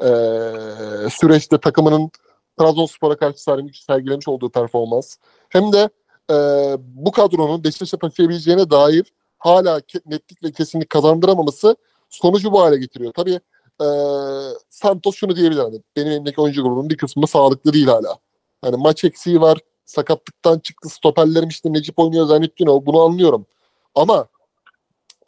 eee, 0.02 1.08
süreçte 1.10 1.58
takımının 1.58 2.10
Trabzonspor'a 2.58 3.16
karşı 3.16 3.42
sergilemiş, 3.42 3.82
sergilemiş 3.84 4.28
olduğu 4.28 4.50
performans 4.50 5.16
hem 5.48 5.72
de 5.72 5.88
eee, 6.30 6.76
bu 6.80 7.12
kadronun 7.12 7.64
Beşiktaş'a 7.64 7.96
taşıyabileceğine 7.98 8.70
dair 8.70 9.12
hala 9.38 9.80
netlik 10.06 10.42
ve 10.42 10.52
kesinlik 10.52 10.90
kazandıramaması 10.90 11.76
sonucu 12.08 12.52
bu 12.52 12.60
hale 12.60 12.76
getiriyor. 12.78 13.12
Tabii 13.12 13.40
eee, 13.80 14.58
Santos 14.70 15.16
şunu 15.16 15.36
diyebilir 15.36 15.60
hani 15.60 15.82
benim 15.96 16.12
elimdeki 16.12 16.40
oyuncu 16.40 16.62
grubunun 16.62 16.90
bir 16.90 16.96
kısmı 16.96 17.26
sağlıklı 17.26 17.72
değil 17.72 17.86
hala. 17.86 18.18
Hani 18.62 18.76
maç 18.76 19.04
eksiği 19.04 19.40
var, 19.40 19.58
sakatlıktan 19.84 20.58
çıktı, 20.58 20.88
stoperlerim 20.88 21.48
işte 21.48 21.72
Necip 21.72 21.98
oynuyor 21.98 22.26
Zanettin 22.26 22.66
bunu 22.86 23.02
anlıyorum. 23.02 23.46
Ama 23.94 24.26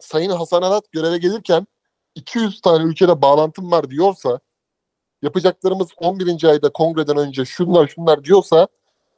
Sayın 0.00 0.30
Hasan 0.30 0.62
Arat 0.62 0.92
göreve 0.92 1.18
gelirken 1.18 1.66
200 2.14 2.60
tane 2.60 2.84
ülkede 2.84 3.22
bağlantım 3.22 3.70
var 3.70 3.90
diyorsa 3.90 4.40
yapacaklarımız 5.22 5.88
11. 5.96 6.48
ayda 6.48 6.70
kongreden 6.72 7.16
önce 7.16 7.44
şunlar 7.44 7.88
şunlar 7.88 8.24
diyorsa 8.24 8.68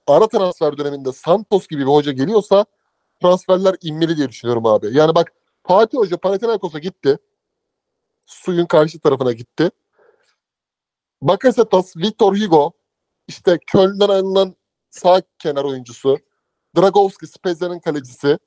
ara 0.07 0.29
transfer 0.29 0.79
döneminde 0.79 1.13
Santos 1.13 1.67
gibi 1.69 1.81
bir 1.83 1.87
hoca 1.87 2.13
geliyorsa 2.13 2.65
transferler 3.23 3.77
inmeli 3.83 4.17
diye 4.17 4.29
düşünüyorum 4.29 4.67
abi. 4.67 4.89
Yani 4.93 5.15
bak 5.15 5.33
Fatih 5.67 5.99
Hoca 5.99 6.17
Panathinaikos'a 6.17 6.79
gitti. 6.79 7.19
Suyun 8.27 8.67
karşı 8.67 9.01
tarafına 9.01 9.33
gitti. 9.33 9.71
Bakasetas, 11.23 11.97
Victor 11.97 12.37
Hugo, 12.37 12.73
işte 13.29 13.59
Köln'den 13.67 14.09
ayrılan 14.09 14.57
sağ 14.91 15.23
kenar 15.39 15.65
oyuncusu, 15.65 16.19
Dragowski, 16.77 17.27
Spezia'nın 17.27 17.81
kalecisi, 17.81 18.39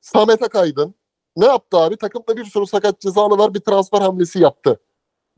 Samet 0.00 0.42
Akaydın. 0.42 0.94
Ne 1.36 1.46
yaptı 1.46 1.76
abi? 1.76 1.96
Takımda 1.96 2.36
bir 2.36 2.44
sürü 2.44 2.66
sakat 2.66 3.00
cezalı 3.00 3.38
var. 3.38 3.54
Bir 3.54 3.60
transfer 3.60 4.00
hamlesi 4.00 4.38
yaptı. 4.38 4.80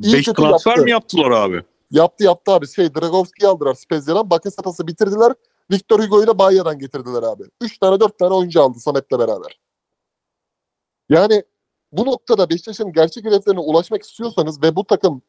İyi 0.03 0.15
5 0.15 0.25
kötü 0.25 0.43
transfer 0.43 0.71
yaptı. 0.71 0.85
mi 0.85 0.91
yaptılar 0.91 1.31
abi? 1.31 1.63
Yaptı 1.91 2.25
yaptı 2.25 2.53
abi. 2.53 2.69
Şey 2.69 2.95
Dragowski'yi 2.95 3.49
aldılar 3.49 3.75
Spezia'dan. 3.75 4.31
Bakasetas'ı 4.31 4.87
bitirdiler. 4.87 5.33
Victor 5.71 6.01
Hugo'yu 6.01 6.27
da 6.27 6.39
Bayern'den 6.39 6.79
getirdiler 6.79 7.23
abi. 7.23 7.43
3 7.61 7.79
tane 7.79 8.01
4 8.01 8.19
tane 8.19 8.35
oyuncu 8.35 8.63
aldı 8.63 8.81
Samet'le 8.81 9.11
beraber. 9.11 9.61
Yani 11.09 11.45
bu 11.93 12.07
noktada 12.07 12.51
Beşiktaş'ın 12.51 12.93
gerçek 12.93 13.25
hedeflerine 13.25 13.61
ulaşmak 13.61 14.03
istiyorsanız 14.03 14.63
ve 14.63 14.77
bu 14.77 14.85
takım 14.85 15.23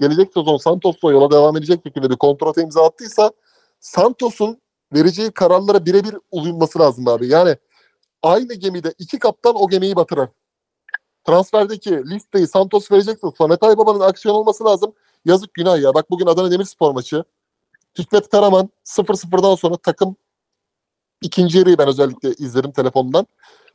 gelecek 0.00 0.32
sezon 0.34 0.56
Santos'la 0.56 1.12
yola 1.12 1.30
devam 1.30 1.56
edecek 1.56 1.80
şekilde 1.84 2.10
bir 2.10 2.16
kontrat 2.16 2.58
imza 2.58 2.84
attıysa 2.86 3.32
Santos'un 3.80 4.60
vereceği 4.94 5.30
kararlara 5.30 5.86
birebir 5.86 6.16
uyulması 6.30 6.78
lazım 6.78 7.08
abi. 7.08 7.28
Yani 7.28 7.56
aynı 8.22 8.54
gemide 8.54 8.94
iki 8.98 9.18
kaptan 9.18 9.54
o 9.56 9.68
gemiyi 9.68 9.96
batırır. 9.96 10.28
Transferdeki 11.24 11.90
listeyi 11.90 12.46
Santos 12.46 12.92
verecekse 12.92 13.26
Samet 13.38 13.62
Aybaba'nın 13.62 14.00
aksiyon 14.00 14.34
olması 14.34 14.64
lazım. 14.64 14.92
Yazık 15.24 15.54
günah 15.54 15.82
ya. 15.82 15.94
Bak 15.94 16.10
bugün 16.10 16.26
Adana 16.26 16.50
Demirspor 16.50 16.92
maçı. 16.92 17.24
Hikmet 17.98 18.28
Karaman 18.28 18.70
0-0'dan 18.84 19.54
sonra 19.54 19.76
takım 19.76 20.16
ikinci 21.22 21.58
yarıyı 21.58 21.78
ben 21.78 21.88
özellikle 21.88 22.32
izledim 22.32 22.72
telefondan. 22.72 23.26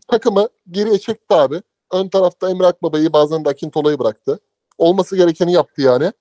Takımı 0.07 0.50
geriye 0.71 1.00
çekti 1.00 1.36
abi. 1.36 1.62
Ön 1.91 2.10
tarafta 2.10 2.50
Emre 2.50 2.67
Akbaba'yı 2.67 3.13
bazen 3.13 3.45
de 3.45 3.50
Akintola'yı 3.50 4.00
bıraktı. 4.00 4.39
Olması 4.77 5.15
gerekeni 5.17 5.53
yaptı 5.53 5.81
yani. 5.81 6.12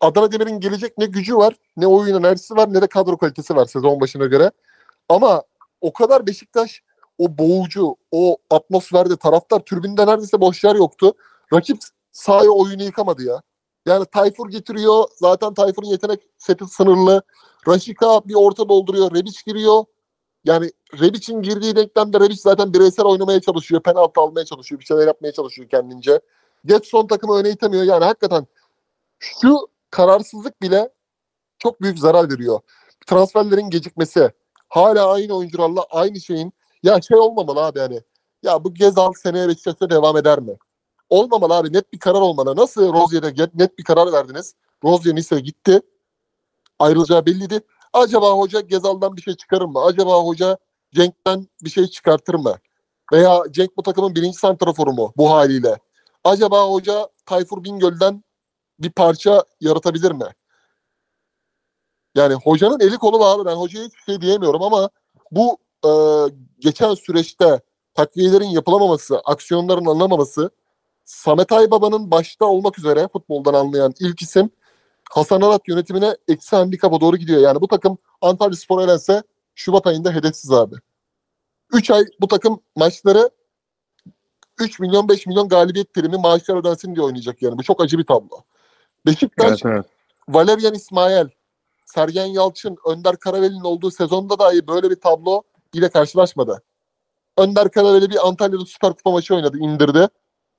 Adana 0.00 0.32
Demir'in 0.32 0.60
gelecek 0.60 0.98
ne 0.98 1.06
gücü 1.06 1.36
var, 1.36 1.54
ne 1.76 1.86
oyun 1.86 2.18
enerjisi 2.18 2.56
var, 2.56 2.72
ne 2.72 2.82
de 2.82 2.86
kadro 2.86 3.16
kalitesi 3.16 3.56
var 3.56 3.66
sezon 3.66 4.00
başına 4.00 4.26
göre. 4.26 4.50
Ama 5.08 5.42
o 5.80 5.92
kadar 5.92 6.26
Beşiktaş 6.26 6.82
o 7.18 7.38
boğucu, 7.38 7.96
o 8.10 8.36
atmosferde 8.50 9.16
taraftar 9.16 9.60
tribünde 9.60 10.06
neredeyse 10.06 10.40
boş 10.40 10.64
yer 10.64 10.74
yoktu. 10.74 11.12
Rakip 11.52 11.78
sahaya 12.12 12.50
oyunu 12.50 12.82
yıkamadı 12.82 13.22
ya. 13.22 13.42
Yani 13.86 14.04
Tayfur 14.04 14.50
getiriyor. 14.50 15.04
Zaten 15.16 15.54
Tayfur'un 15.54 15.86
yetenek 15.86 16.20
seti 16.38 16.66
sınırlı. 16.66 17.22
Raşika 17.68 18.20
bir 18.24 18.34
orta 18.34 18.68
dolduruyor. 18.68 19.14
Rebic 19.14 19.38
giriyor. 19.46 19.84
Yani 20.44 20.70
Rebic'in 21.00 21.42
girdiği 21.42 21.76
denklemde 21.76 22.20
Rebic 22.20 22.40
zaten 22.40 22.74
bireysel 22.74 23.06
oynamaya 23.06 23.40
çalışıyor. 23.40 23.82
Penaltı 23.82 24.20
almaya 24.20 24.44
çalışıyor. 24.44 24.80
Bir 24.80 24.84
şeyler 24.84 25.06
yapmaya 25.06 25.32
çalışıyor 25.32 25.68
kendince. 25.68 26.20
Getson 26.64 27.06
takımı 27.06 27.36
öne 27.36 27.50
itemiyor. 27.50 27.84
Yani 27.84 28.04
hakikaten 28.04 28.46
şu 29.18 29.68
kararsızlık 29.90 30.62
bile 30.62 30.90
çok 31.58 31.82
büyük 31.82 31.98
zarar 31.98 32.30
veriyor. 32.30 32.60
Transferlerin 33.06 33.70
gecikmesi. 33.70 34.30
Hala 34.68 35.12
aynı 35.12 35.36
oyuncularla 35.36 35.86
aynı 35.90 36.20
şeyin. 36.20 36.52
Ya 36.82 37.00
şey 37.00 37.16
olmamalı 37.16 37.60
abi 37.64 37.78
yani. 37.78 38.02
Ya 38.42 38.64
bu 38.64 38.74
Gezal 38.74 39.12
seneye 39.12 39.48
Beşiktaş'ta 39.48 39.90
devam 39.90 40.16
eder 40.16 40.40
mi? 40.40 40.56
Olmamalı 41.10 41.54
abi. 41.54 41.72
Net 41.72 41.92
bir 41.92 41.98
karar 41.98 42.20
olmalı. 42.20 42.56
Nasıl 42.56 42.92
Rozier'e 42.92 43.48
net 43.54 43.78
bir 43.78 43.84
karar 43.84 44.12
verdiniz? 44.12 44.54
Rozier 44.84 45.14
Nice'e 45.14 45.40
gitti. 45.40 45.80
Ayrılacağı 46.78 47.26
belliydi. 47.26 47.60
Acaba 47.92 48.32
hoca 48.32 48.60
Gezal'dan 48.60 49.16
bir 49.16 49.22
şey 49.22 49.34
çıkarır 49.34 49.64
mı? 49.64 49.84
Acaba 49.84 50.24
hoca 50.24 50.58
Cenk'ten 50.94 51.48
bir 51.62 51.70
şey 51.70 51.86
çıkartır 51.86 52.34
mı? 52.34 52.58
Veya 53.12 53.42
Cenk 53.50 53.76
bu 53.76 53.82
takımın 53.82 54.14
birinci 54.14 54.38
santraforu 54.38 54.92
mu 54.92 55.12
bu 55.16 55.30
haliyle? 55.30 55.78
Acaba 56.24 56.66
hoca 56.70 57.08
Tayfur 57.26 57.64
Bingöl'den 57.64 58.24
bir 58.78 58.90
parça 58.90 59.44
yaratabilir 59.60 60.12
mi? 60.12 60.26
Yani 62.14 62.34
hocanın 62.34 62.80
eli 62.80 62.98
kolu 62.98 63.20
bağlı. 63.20 63.46
Ben 63.46 63.54
hocaya 63.54 63.84
hiçbir 63.84 64.02
şey 64.12 64.20
diyemiyorum 64.20 64.62
ama 64.62 64.90
bu 65.30 65.58
e, 65.84 65.90
geçen 66.58 66.94
süreçte 66.94 67.60
takviyelerin 67.94 68.48
yapılamaması, 68.48 69.18
aksiyonların 69.24 69.84
alınamaması, 69.84 70.50
Samet 71.04 71.52
Aybaba'nın 71.52 72.10
başta 72.10 72.44
olmak 72.44 72.78
üzere 72.78 73.08
futboldan 73.12 73.54
anlayan 73.54 73.94
ilk 74.00 74.22
isim 74.22 74.50
Hasan 75.10 75.40
Arat 75.40 75.68
yönetimine 75.68 76.16
eksi 76.28 76.56
handikapa 76.56 77.00
doğru 77.00 77.16
gidiyor. 77.16 77.40
Yani 77.40 77.60
bu 77.60 77.68
takım 77.68 77.98
Antalya 78.20 78.56
Spor 78.56 78.82
elense 78.82 79.22
Şubat 79.54 79.86
ayında 79.86 80.12
hedefsiz 80.12 80.52
abi. 80.52 80.74
3 81.72 81.90
ay 81.90 82.04
bu 82.20 82.28
takım 82.28 82.60
maçları 82.76 83.30
3 84.58 84.80
milyon 84.80 85.08
5 85.08 85.26
milyon 85.26 85.48
galibiyet 85.48 85.94
primi 85.94 86.16
maaşlar 86.16 86.56
ödensin 86.56 86.94
diye 86.94 87.06
oynayacak 87.06 87.42
yani. 87.42 87.58
Bu 87.58 87.62
çok 87.62 87.80
acı 87.82 87.98
bir 87.98 88.04
tablo. 88.04 88.42
Beşiktaş 89.06 89.64
evet. 89.64 89.86
Valerian 90.28 90.74
İsmail, 90.74 91.26
Sergen 91.86 92.26
Yalçın, 92.26 92.76
Önder 92.86 93.16
Karaveli'nin 93.16 93.64
olduğu 93.64 93.90
sezonda 93.90 94.38
dahi 94.38 94.66
böyle 94.66 94.90
bir 94.90 95.00
tablo 95.00 95.42
ile 95.72 95.88
karşılaşmadı. 95.88 96.62
Önder 97.38 97.70
Karaveli 97.70 98.10
bir 98.10 98.28
Antalya'da 98.28 98.64
Süper 98.64 98.92
Kupa 98.92 99.10
maçı 99.10 99.34
oynadı, 99.34 99.58
indirdi. 99.58 100.08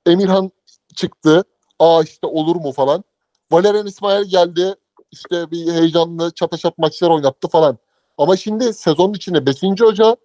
Emirhan 0.06 0.50
çıktı. 0.94 1.44
Aa 1.78 2.02
işte 2.02 2.26
olur 2.26 2.56
mu 2.56 2.72
falan. 2.72 3.04
Valerian 3.52 3.86
İsmail 3.86 4.24
geldi. 4.24 4.74
işte 5.10 5.50
bir 5.50 5.72
heyecanlı 5.72 6.30
çataşat 6.30 6.78
maçlar 6.78 7.10
oynattı 7.10 7.48
falan. 7.48 7.78
Ama 8.18 8.36
şimdi 8.36 8.72
sezonun 8.72 9.14
içinde 9.14 9.46
5. 9.46 9.62
hoca 9.80 10.16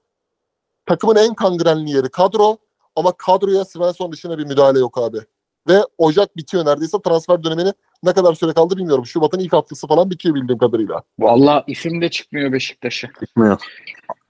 takımın 0.85 1.15
en 1.15 1.33
kangrenli 1.33 1.91
yeri 1.91 2.09
kadro 2.09 2.57
ama 2.95 3.11
kadroya 3.11 3.65
Svensson 3.65 4.11
dışında 4.11 4.37
bir 4.37 4.45
müdahale 4.45 4.79
yok 4.79 4.97
abi. 4.97 5.17
Ve 5.67 5.81
Ocak 5.97 6.37
bitiyor 6.37 6.65
neredeyse 6.65 6.97
transfer 7.01 7.43
dönemini 7.43 7.73
ne 8.03 8.13
kadar 8.13 8.33
süre 8.33 8.53
kaldı 8.53 8.77
bilmiyorum. 8.77 9.05
Şubat'ın 9.05 9.39
ilk 9.39 9.53
haftası 9.53 9.87
falan 9.87 10.09
bitiyor 10.11 10.35
bildiğim 10.35 10.57
kadarıyla. 10.57 11.03
Vallahi 11.19 11.63
isim 11.67 12.01
de 12.01 12.09
çıkmıyor 12.09 12.51
Beşiktaş'a. 12.51 13.07
Gitmiyor. 13.21 13.61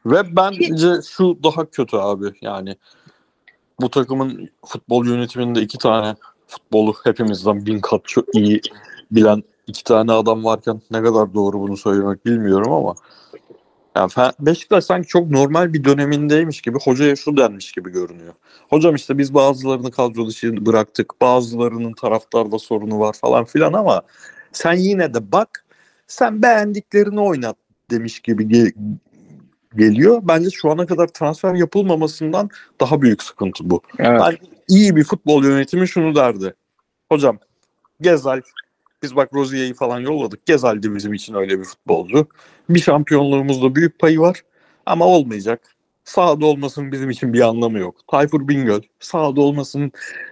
Ve 0.05 0.35
bence 0.35 0.93
şu 1.09 1.43
daha 1.43 1.65
kötü 1.65 1.97
abi. 1.97 2.33
Yani 2.41 2.75
bu 3.81 3.89
takımın 3.89 4.49
futbol 4.65 5.05
yönetiminde 5.05 5.61
iki 5.61 5.77
tane 5.77 6.15
futbolu 6.47 6.93
hepimizden 7.03 7.65
bin 7.65 7.79
kat 7.79 8.01
çok 8.05 8.35
iyi 8.35 8.61
bilen 9.11 9.43
iki 9.67 9.83
tane 9.83 10.11
adam 10.11 10.43
varken 10.43 10.81
ne 10.91 11.03
kadar 11.03 11.33
doğru 11.33 11.59
bunu 11.59 11.77
söylemek 11.77 12.25
bilmiyorum 12.25 12.71
ama 12.71 12.95
yani 13.95 14.11
Beşiktaş 14.39 14.83
sanki 14.83 15.07
çok 15.07 15.29
normal 15.29 15.73
bir 15.73 15.83
dönemindeymiş 15.83 16.61
gibi 16.61 16.77
hocaya 16.79 17.15
şu 17.15 17.37
denmiş 17.37 17.71
gibi 17.71 17.91
görünüyor. 17.91 18.33
Hocam 18.69 18.95
işte 18.95 19.17
biz 19.17 19.33
bazılarını 19.33 19.91
kadro 19.91 20.27
dışı 20.27 20.65
bıraktık. 20.65 21.21
Bazılarının 21.21 21.93
taraftarda 21.93 22.59
sorunu 22.59 22.99
var 22.99 23.13
falan 23.21 23.45
filan 23.45 23.73
ama 23.73 24.01
sen 24.51 24.73
yine 24.73 25.13
de 25.13 25.31
bak 25.31 25.65
sen 26.07 26.41
beğendiklerini 26.41 27.19
oynat 27.19 27.55
demiş 27.91 28.19
gibi 28.19 28.73
geliyor. 29.77 30.21
Bence 30.23 30.49
şu 30.49 30.71
ana 30.71 30.85
kadar 30.85 31.07
transfer 31.07 31.53
yapılmamasından 31.53 32.49
daha 32.81 33.01
büyük 33.01 33.23
sıkıntı 33.23 33.69
bu. 33.69 33.81
Evet. 33.99 34.21
Ben 34.21 34.37
iyi 34.67 34.95
bir 34.95 35.03
futbol 35.03 35.43
yönetimi 35.43 35.87
şunu 35.87 36.15
derdi. 36.15 36.53
Hocam 37.09 37.39
Gezal 38.01 38.41
biz 39.03 39.15
bak 39.15 39.33
Rozier'i 39.33 39.73
falan 39.73 39.99
yolladık. 39.99 40.45
Gezal 40.45 40.83
de 40.83 40.95
bizim 40.95 41.13
için 41.13 41.33
öyle 41.33 41.59
bir 41.59 41.63
futbolcu. 41.63 42.27
Bir 42.69 42.79
şampiyonluğumuzda 42.79 43.75
büyük 43.75 43.99
payı 43.99 44.19
var 44.19 44.41
ama 44.85 45.05
olmayacak. 45.05 45.61
Sahada 46.05 46.45
olmasının 46.45 46.91
bizim 46.91 47.09
için 47.09 47.33
bir 47.33 47.41
anlamı 47.41 47.79
yok. 47.79 47.95
Tayfur 48.07 48.47
Bingöl 48.47 48.81
sahada 48.99 49.41
olmasının 49.41 49.91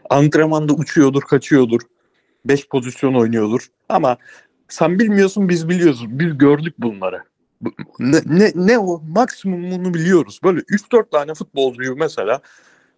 antrenmanda 0.10 0.74
uçuyordur, 0.74 1.22
kaçıyordur. 1.22 1.82
Beş 2.46 2.68
pozisyon 2.68 3.14
oynuyordur. 3.14 3.68
Ama 3.90 4.18
sen 4.70 5.00
bilmiyorsun 5.00 5.50
biz 5.50 5.70
biliyoruz. 5.70 6.06
Biz 6.08 6.38
gördük 6.38 6.74
bunları. 6.79 7.24
Ne, 8.00 8.18
ne, 8.25 8.51
ne 8.56 8.80
o 8.80 9.01
maksimumunu 9.08 9.94
biliyoruz. 9.94 10.40
Böyle 10.44 10.60
3-4 10.60 11.12
tane 11.12 11.34
futbolcuyu 11.34 11.96
mesela 11.96 12.42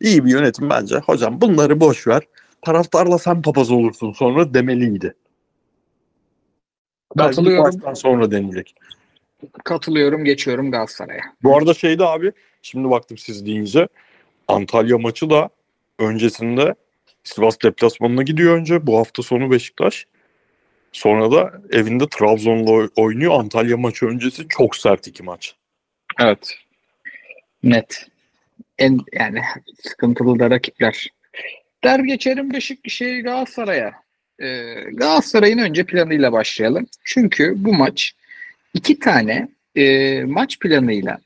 iyi 0.02 0.26
bir 0.26 0.32
yönetim 0.32 0.70
bence. 0.70 0.98
Hocam 0.98 1.42
bunları 1.42 1.80
boş 1.80 2.08
ver. 2.08 2.24
Taraftarla 2.62 3.18
sen 3.18 3.42
papaz 3.42 3.72
olursun 3.72 4.12
sonra 4.12 4.54
demeliydi. 4.54 5.16
Belki 7.18 7.36
Katılıyorum. 7.36 7.64
baştan 7.66 7.94
sonra 7.94 8.32
denilecek. 8.32 8.76
Katılıyorum 9.64 10.26
geçiyorum 10.26 10.72
Galatasaray'a. 10.72 11.24
Bu 11.44 11.58
arada 11.58 11.74
şeydi 11.74 12.06
abi 12.06 12.32
şimdi 12.62 12.90
baktım 12.90 13.18
siz 13.18 13.46
deyince 13.46 13.88
Antalya 14.48 14.98
maçı 14.98 15.30
da 15.30 15.50
öncesinde 16.00 16.76
Sivas 17.24 17.58
deplasmanına 17.64 18.24
gidiyor 18.24 18.58
önce. 18.58 18.88
Bu 18.88 18.98
hafta 18.98 19.24
sonu 19.24 19.52
Beşiktaş. 19.52 20.08
Sonra 20.98 21.32
da 21.32 21.62
evinde 21.72 22.10
Trabzon'la 22.10 22.72
oy- 22.72 22.90
oynuyor. 22.96 23.40
Antalya 23.40 23.78
maçı 23.78 24.06
öncesi 24.06 24.48
çok 24.50 24.76
sert 24.76 25.08
iki 25.08 25.24
maç. 25.24 25.56
Evet. 26.20 26.58
Net. 27.64 28.06
En 28.78 29.00
yani 29.14 29.42
sıkıntılı 29.82 30.40
da 30.40 30.50
rakipler. 30.50 31.08
Der 31.84 32.00
geçerim 32.00 32.54
Beşik 32.54 32.90
şey 32.90 33.22
Galatasaray'a. 33.22 33.94
Ee, 34.40 34.74
Galatasaray'ın 34.94 35.58
önce 35.58 35.84
planıyla 35.84 36.32
başlayalım. 36.32 36.88
Çünkü 37.06 37.54
bu 37.56 37.74
maç 37.74 38.14
iki 38.74 39.00
tane 39.00 39.48
e, 39.76 40.24
maç 40.24 40.60
planıyla 40.60 41.20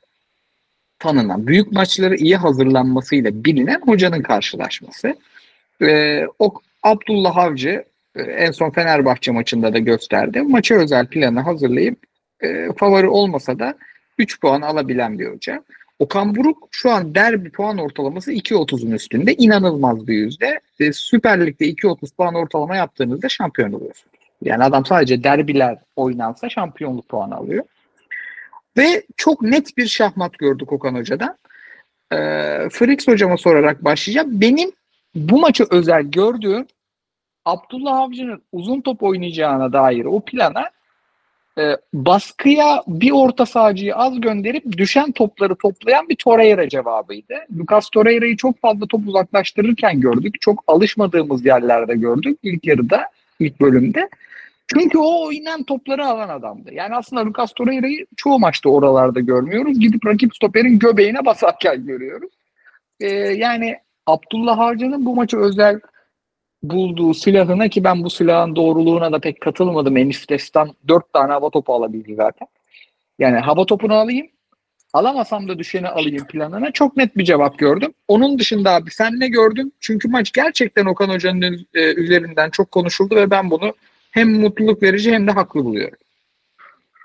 tanınan, 0.98 1.46
büyük 1.46 1.72
maçları 1.72 2.16
iyi 2.16 2.36
hazırlanmasıyla 2.36 3.44
bilinen 3.44 3.80
hocanın 3.80 4.22
karşılaşması. 4.22 5.16
Ee, 5.82 6.26
o 6.38 6.54
Abdullah 6.82 7.36
Avcı 7.36 7.91
en 8.16 8.50
son 8.50 8.70
Fenerbahçe 8.70 9.32
maçında 9.32 9.74
da 9.74 9.78
gösterdi. 9.78 10.42
Maça 10.42 10.74
özel 10.74 11.06
planı 11.06 11.40
hazırlayıp 11.40 11.98
e, 12.40 12.68
favori 12.76 13.08
olmasa 13.08 13.58
da 13.58 13.74
3 14.18 14.40
puan 14.40 14.62
alabilen 14.62 15.18
bir 15.18 15.26
hoca. 15.26 15.64
Okan 15.98 16.34
Buruk 16.34 16.68
şu 16.70 16.90
an 16.90 17.14
derbi 17.14 17.50
puan 17.50 17.78
ortalaması 17.78 18.32
2.30'un 18.32 18.90
üstünde. 18.90 19.34
İnanılmaz 19.34 20.06
bir 20.06 20.14
yüzde. 20.14 20.60
E, 20.80 20.92
Süper 20.92 21.46
Lig'de 21.46 21.64
2.30 21.64 22.16
puan 22.16 22.34
ortalama 22.34 22.76
yaptığınızda 22.76 23.28
şampiyon 23.28 23.72
oluyorsunuz. 23.72 24.16
Yani 24.42 24.64
adam 24.64 24.86
sadece 24.86 25.24
derbiler 25.24 25.78
oynansa 25.96 26.48
şampiyonluk 26.48 27.08
puanı 27.08 27.34
alıyor. 27.34 27.64
Ve 28.76 29.02
çok 29.16 29.42
net 29.42 29.76
bir 29.76 29.86
şahmat 29.86 30.38
gördük 30.38 30.72
Okan 30.72 30.94
Hoca'dan. 30.94 31.36
E, 32.12 32.16
Frix 32.70 33.08
hocama 33.08 33.36
sorarak 33.36 33.84
başlayacağım. 33.84 34.40
Benim 34.40 34.72
bu 35.14 35.40
maçı 35.40 35.64
özel 35.70 36.02
gördüğüm 36.02 36.66
Abdullah 37.44 37.96
Avcı'nın 37.96 38.42
uzun 38.52 38.80
top 38.80 39.02
oynayacağına 39.02 39.72
dair 39.72 40.04
o 40.04 40.20
plana 40.20 40.70
e, 41.58 41.76
baskıya 41.94 42.82
bir 42.86 43.10
orta 43.10 43.46
sahacıyı 43.46 43.96
az 43.96 44.20
gönderip 44.20 44.78
düşen 44.78 45.12
topları 45.12 45.54
toplayan 45.54 46.08
bir 46.08 46.16
Torreira 46.16 46.68
cevabıydı. 46.68 47.34
Lucas 47.58 47.90
Torreira'yı 47.90 48.36
çok 48.36 48.60
fazla 48.60 48.86
top 48.86 49.08
uzaklaştırırken 49.08 50.00
gördük. 50.00 50.40
Çok 50.40 50.64
alışmadığımız 50.66 51.46
yerlerde 51.46 51.94
gördük 51.94 52.38
ilk 52.42 52.66
yarıda, 52.66 53.04
ilk 53.40 53.60
bölümde. 53.60 54.08
Çünkü 54.66 54.98
o 54.98 55.26
oynayan 55.26 55.62
topları 55.62 56.06
alan 56.06 56.28
adamdı. 56.28 56.74
Yani 56.74 56.94
aslında 56.94 57.26
Lucas 57.26 57.52
Torreira'yı 57.52 58.06
çoğu 58.16 58.38
maçta 58.38 58.68
oralarda 58.68 59.20
görmüyoruz. 59.20 59.80
Gidip 59.80 60.06
rakip 60.06 60.36
stoperin 60.36 60.78
göbeğine 60.78 61.24
basarken 61.24 61.86
görüyoruz. 61.86 62.30
E, 63.00 63.08
yani 63.16 63.76
Abdullah 64.06 64.58
Avcı'nın 64.58 65.06
bu 65.06 65.14
maçı 65.14 65.36
özel 65.36 65.80
bulduğu 66.62 67.14
silahına 67.14 67.68
ki 67.68 67.84
ben 67.84 68.04
bu 68.04 68.10
silahın 68.10 68.56
doğruluğuna 68.56 69.12
da 69.12 69.18
pek 69.18 69.40
katılmadım. 69.40 69.96
Enis 69.96 70.28
Destan 70.28 70.74
4 70.88 71.12
tane 71.12 71.32
hava 71.32 71.50
topu 71.50 71.74
alabildi 71.74 72.14
zaten. 72.14 72.48
Yani 73.18 73.38
hava 73.38 73.66
topunu 73.66 73.94
alayım. 73.94 74.26
Alamasam 74.92 75.48
da 75.48 75.58
düşeni 75.58 75.88
alayım 75.88 76.26
planına. 76.26 76.70
Çok 76.70 76.96
net 76.96 77.16
bir 77.16 77.24
cevap 77.24 77.58
gördüm. 77.58 77.94
Onun 78.08 78.38
dışında 78.38 78.70
abi 78.74 78.90
sen 78.90 79.20
ne 79.20 79.28
gördün? 79.28 79.72
Çünkü 79.80 80.08
maç 80.08 80.32
gerçekten 80.32 80.86
Okan 80.86 81.08
Hoca'nın 81.08 81.66
e, 81.74 81.94
üzerinden 81.94 82.50
çok 82.50 82.70
konuşuldu 82.70 83.16
ve 83.16 83.30
ben 83.30 83.50
bunu 83.50 83.74
hem 84.10 84.40
mutluluk 84.40 84.82
verici 84.82 85.12
hem 85.12 85.26
de 85.26 85.30
haklı 85.32 85.64
buluyorum. 85.64 85.98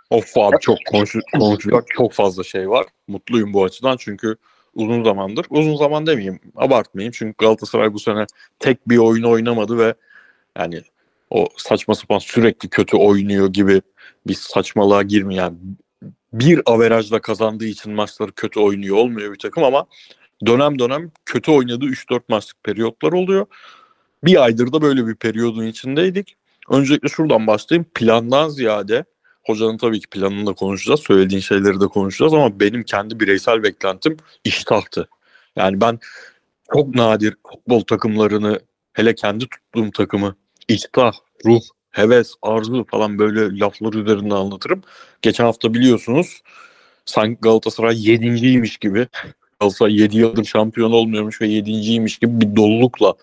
Of 0.09 0.37
abi 0.37 0.55
çok 0.61 0.77
konuşu- 0.85 1.21
konuşacak 1.39 1.85
çok 1.87 2.13
fazla 2.13 2.43
şey 2.43 2.69
var. 2.69 2.85
Mutluyum 3.07 3.53
bu 3.53 3.63
açıdan 3.63 3.97
çünkü 3.99 4.35
uzun 4.77 5.03
zamandır. 5.03 5.45
Uzun 5.49 5.75
zaman 5.75 6.07
demeyeyim, 6.07 6.39
abartmayayım. 6.55 7.13
Çünkü 7.17 7.35
Galatasaray 7.37 7.93
bu 7.93 7.99
sene 7.99 8.25
tek 8.59 8.89
bir 8.89 8.97
oyunu 8.97 9.29
oynamadı 9.29 9.77
ve 9.77 9.93
yani 10.57 10.81
o 11.29 11.47
saçma 11.57 11.95
sapan 11.95 12.19
sürekli 12.19 12.69
kötü 12.69 12.97
oynuyor 12.97 13.47
gibi 13.53 13.81
bir 14.27 14.33
saçmalığa 14.33 15.03
girmeyen 15.03 15.57
bir 16.33 16.61
averajla 16.65 17.21
kazandığı 17.21 17.65
için 17.65 17.93
maçları 17.93 18.31
kötü 18.31 18.59
oynuyor 18.59 18.97
olmuyor 18.97 19.33
bir 19.33 19.39
takım 19.39 19.63
ama 19.63 19.85
dönem 20.45 20.79
dönem 20.79 21.11
kötü 21.25 21.51
oynadığı 21.51 21.85
3-4 21.85 22.21
maçlık 22.29 22.63
periyotlar 22.63 23.13
oluyor. 23.13 23.45
Bir 24.23 24.43
aydır 24.43 24.73
da 24.73 24.81
böyle 24.81 25.07
bir 25.07 25.15
periyodun 25.15 25.65
içindeydik. 25.65 26.35
Öncelikle 26.69 27.09
şuradan 27.09 27.47
başlayayım. 27.47 27.85
Plandan 27.95 28.49
ziyade 28.49 29.05
Hocanın 29.47 29.77
tabii 29.77 29.99
ki 29.99 30.07
planını 30.07 30.47
da 30.47 30.53
konuşacağız. 30.53 30.99
Söylediğin 30.99 31.41
şeyleri 31.41 31.81
de 31.81 31.87
konuşacağız 31.87 32.33
ama 32.33 32.59
benim 32.59 32.83
kendi 32.83 33.19
bireysel 33.19 33.63
beklentim 33.63 34.17
iştahtı. 34.43 35.09
Yani 35.55 35.81
ben 35.81 35.99
çok 36.73 36.95
nadir 36.95 37.35
futbol 37.51 37.81
takımlarını 37.81 38.59
hele 38.93 39.15
kendi 39.15 39.47
tuttuğum 39.47 39.91
takımı 39.91 40.35
iştah, 40.67 41.13
ruh, 41.45 41.61
heves, 41.91 42.33
arzu 42.41 42.85
falan 42.91 43.19
böyle 43.19 43.59
laflar 43.59 43.93
üzerinde 43.93 44.35
anlatırım. 44.35 44.81
Geçen 45.21 45.43
hafta 45.43 45.73
biliyorsunuz 45.73 46.41
sanki 47.05 47.41
Galatasaray 47.41 48.09
yedinciymiş 48.09 48.77
gibi 48.77 49.07
Galatasaray 49.59 50.01
7 50.01 50.17
yıldır 50.17 50.45
şampiyon 50.45 50.91
olmuyormuş 50.91 51.41
ve 51.41 51.47
yedinciymiş 51.47 52.17
gibi 52.17 52.41
bir 52.41 52.55
dolulukla 52.55 53.13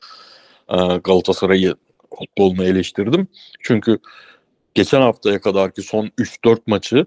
Galatasaray'ı 1.05 1.75
futbolunu 2.19 2.65
eleştirdim. 2.65 3.29
Çünkü 3.61 3.99
geçen 4.75 5.01
haftaya 5.01 5.41
kadarki 5.41 5.83
son 5.83 6.11
3-4 6.19 6.59
maçı 6.67 7.07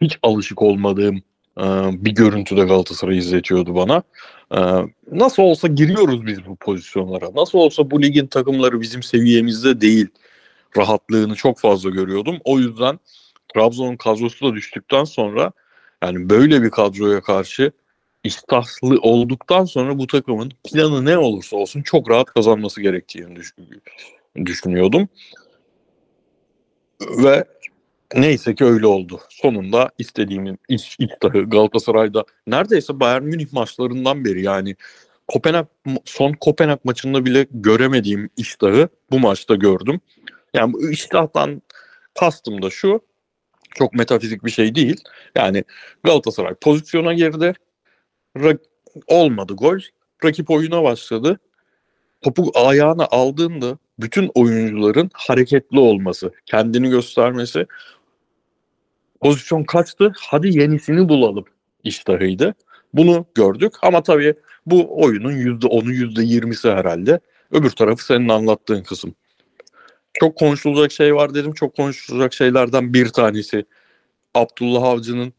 hiç 0.00 0.18
alışık 0.22 0.62
olmadığım 0.62 1.16
e, 1.58 1.64
bir 2.04 2.10
görüntüde 2.10 2.64
Galatasaray 2.64 3.18
izletiyordu 3.18 3.74
bana. 3.74 4.02
E, 4.54 4.58
nasıl 5.12 5.42
olsa 5.42 5.68
giriyoruz 5.68 6.26
biz 6.26 6.46
bu 6.46 6.56
pozisyonlara. 6.56 7.34
Nasıl 7.34 7.58
olsa 7.58 7.90
bu 7.90 8.02
ligin 8.02 8.26
takımları 8.26 8.80
bizim 8.80 9.02
seviyemizde 9.02 9.80
değil. 9.80 10.06
Rahatlığını 10.76 11.34
çok 11.34 11.58
fazla 11.58 11.90
görüyordum. 11.90 12.38
O 12.44 12.58
yüzden 12.58 12.98
Trabzon'un 13.54 13.96
kadrosu 13.96 14.46
da 14.46 14.54
düştükten 14.54 15.04
sonra 15.04 15.52
yani 16.02 16.30
böyle 16.30 16.62
bir 16.62 16.70
kadroya 16.70 17.20
karşı 17.20 17.72
iştahlı 18.24 18.98
olduktan 19.00 19.64
sonra 19.64 19.98
bu 19.98 20.06
takımın 20.06 20.52
planı 20.64 21.04
ne 21.04 21.18
olursa 21.18 21.56
olsun 21.56 21.82
çok 21.82 22.10
rahat 22.10 22.26
kazanması 22.26 22.82
gerektiğini 22.82 23.36
düş- 23.36 23.54
düşünüyordum. 24.46 25.08
Ve 27.00 27.44
neyse 28.14 28.54
ki 28.54 28.64
öyle 28.64 28.86
oldu. 28.86 29.20
Sonunda 29.28 29.90
istediğimin 29.98 30.58
iştahı 30.68 31.42
Galatasaray'da 31.42 32.24
neredeyse 32.46 33.00
Bayern 33.00 33.22
Münih 33.22 33.52
maçlarından 33.52 34.24
beri 34.24 34.42
yani 34.42 34.76
Kopenhag 35.28 35.66
son 36.04 36.32
Kopenhag 36.32 36.78
maçında 36.84 37.24
bile 37.24 37.46
göremediğim 37.50 38.30
iştahı 38.36 38.88
bu 39.10 39.18
maçta 39.18 39.54
gördüm. 39.54 40.00
Yani 40.54 40.72
bu 40.72 40.90
iştahtan 40.90 41.62
kastım 42.20 42.62
da 42.62 42.70
şu 42.70 43.00
çok 43.74 43.94
metafizik 43.94 44.44
bir 44.44 44.50
şey 44.50 44.74
değil. 44.74 44.96
Yani 45.36 45.64
Galatasaray 46.04 46.54
pozisyona 46.54 47.14
girdi. 47.14 47.52
Ra- 48.36 48.58
olmadı 49.06 49.52
gol. 49.54 49.78
Rakip 50.24 50.50
oyuna 50.50 50.82
başladı. 50.82 51.40
Topu 52.22 52.52
ayağına 52.54 53.06
aldığında 53.06 53.78
bütün 54.02 54.30
oyuncuların 54.34 55.10
hareketli 55.14 55.78
olması, 55.78 56.32
kendini 56.46 56.90
göstermesi 56.90 57.66
pozisyon 59.20 59.64
kaçtı. 59.64 60.12
Hadi 60.20 60.58
yenisini 60.58 61.08
bulalım 61.08 61.44
iştahıydı. 61.84 62.54
Bunu 62.94 63.26
gördük 63.34 63.72
ama 63.82 64.02
tabii 64.02 64.34
bu 64.66 65.02
oyunun 65.02 65.32
%10'u 65.32 65.92
%20'si 65.92 66.74
herhalde. 66.74 67.20
Öbür 67.50 67.70
tarafı 67.70 68.04
senin 68.04 68.28
anlattığın 68.28 68.82
kısım. 68.82 69.14
Çok 70.14 70.36
konuşulacak 70.36 70.92
şey 70.92 71.14
var 71.14 71.34
dedim. 71.34 71.52
Çok 71.52 71.76
konuşulacak 71.76 72.34
şeylerden 72.34 72.94
bir 72.94 73.08
tanesi 73.08 73.64
Abdullah 74.34 74.82
Avcı'nın 74.82 75.32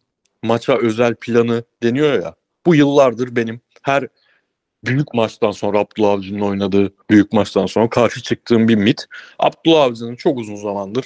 maça 0.44 0.78
özel 0.78 1.16
planı 1.16 1.64
deniyor 1.84 2.14
ya. 2.14 2.36
Bu 2.66 2.76
yıllardır 2.76 3.36
benim 3.36 3.62
her 3.82 4.08
büyük 4.84 5.14
maçtan 5.14 5.52
sonra 5.52 5.80
Abdullah 5.80 6.10
Avcı'nın 6.10 6.40
oynadığı 6.42 6.94
büyük 7.10 7.34
maçtan 7.34 7.66
sonra 7.66 7.90
karşı 7.90 8.22
çıktığım 8.22 8.68
bir 8.68 8.76
mit. 8.76 9.06
Abdullah 9.40 9.84
Avcı'nın 9.84 10.16
çok 10.16 10.38
uzun 10.38 10.56
zamandır 10.56 11.06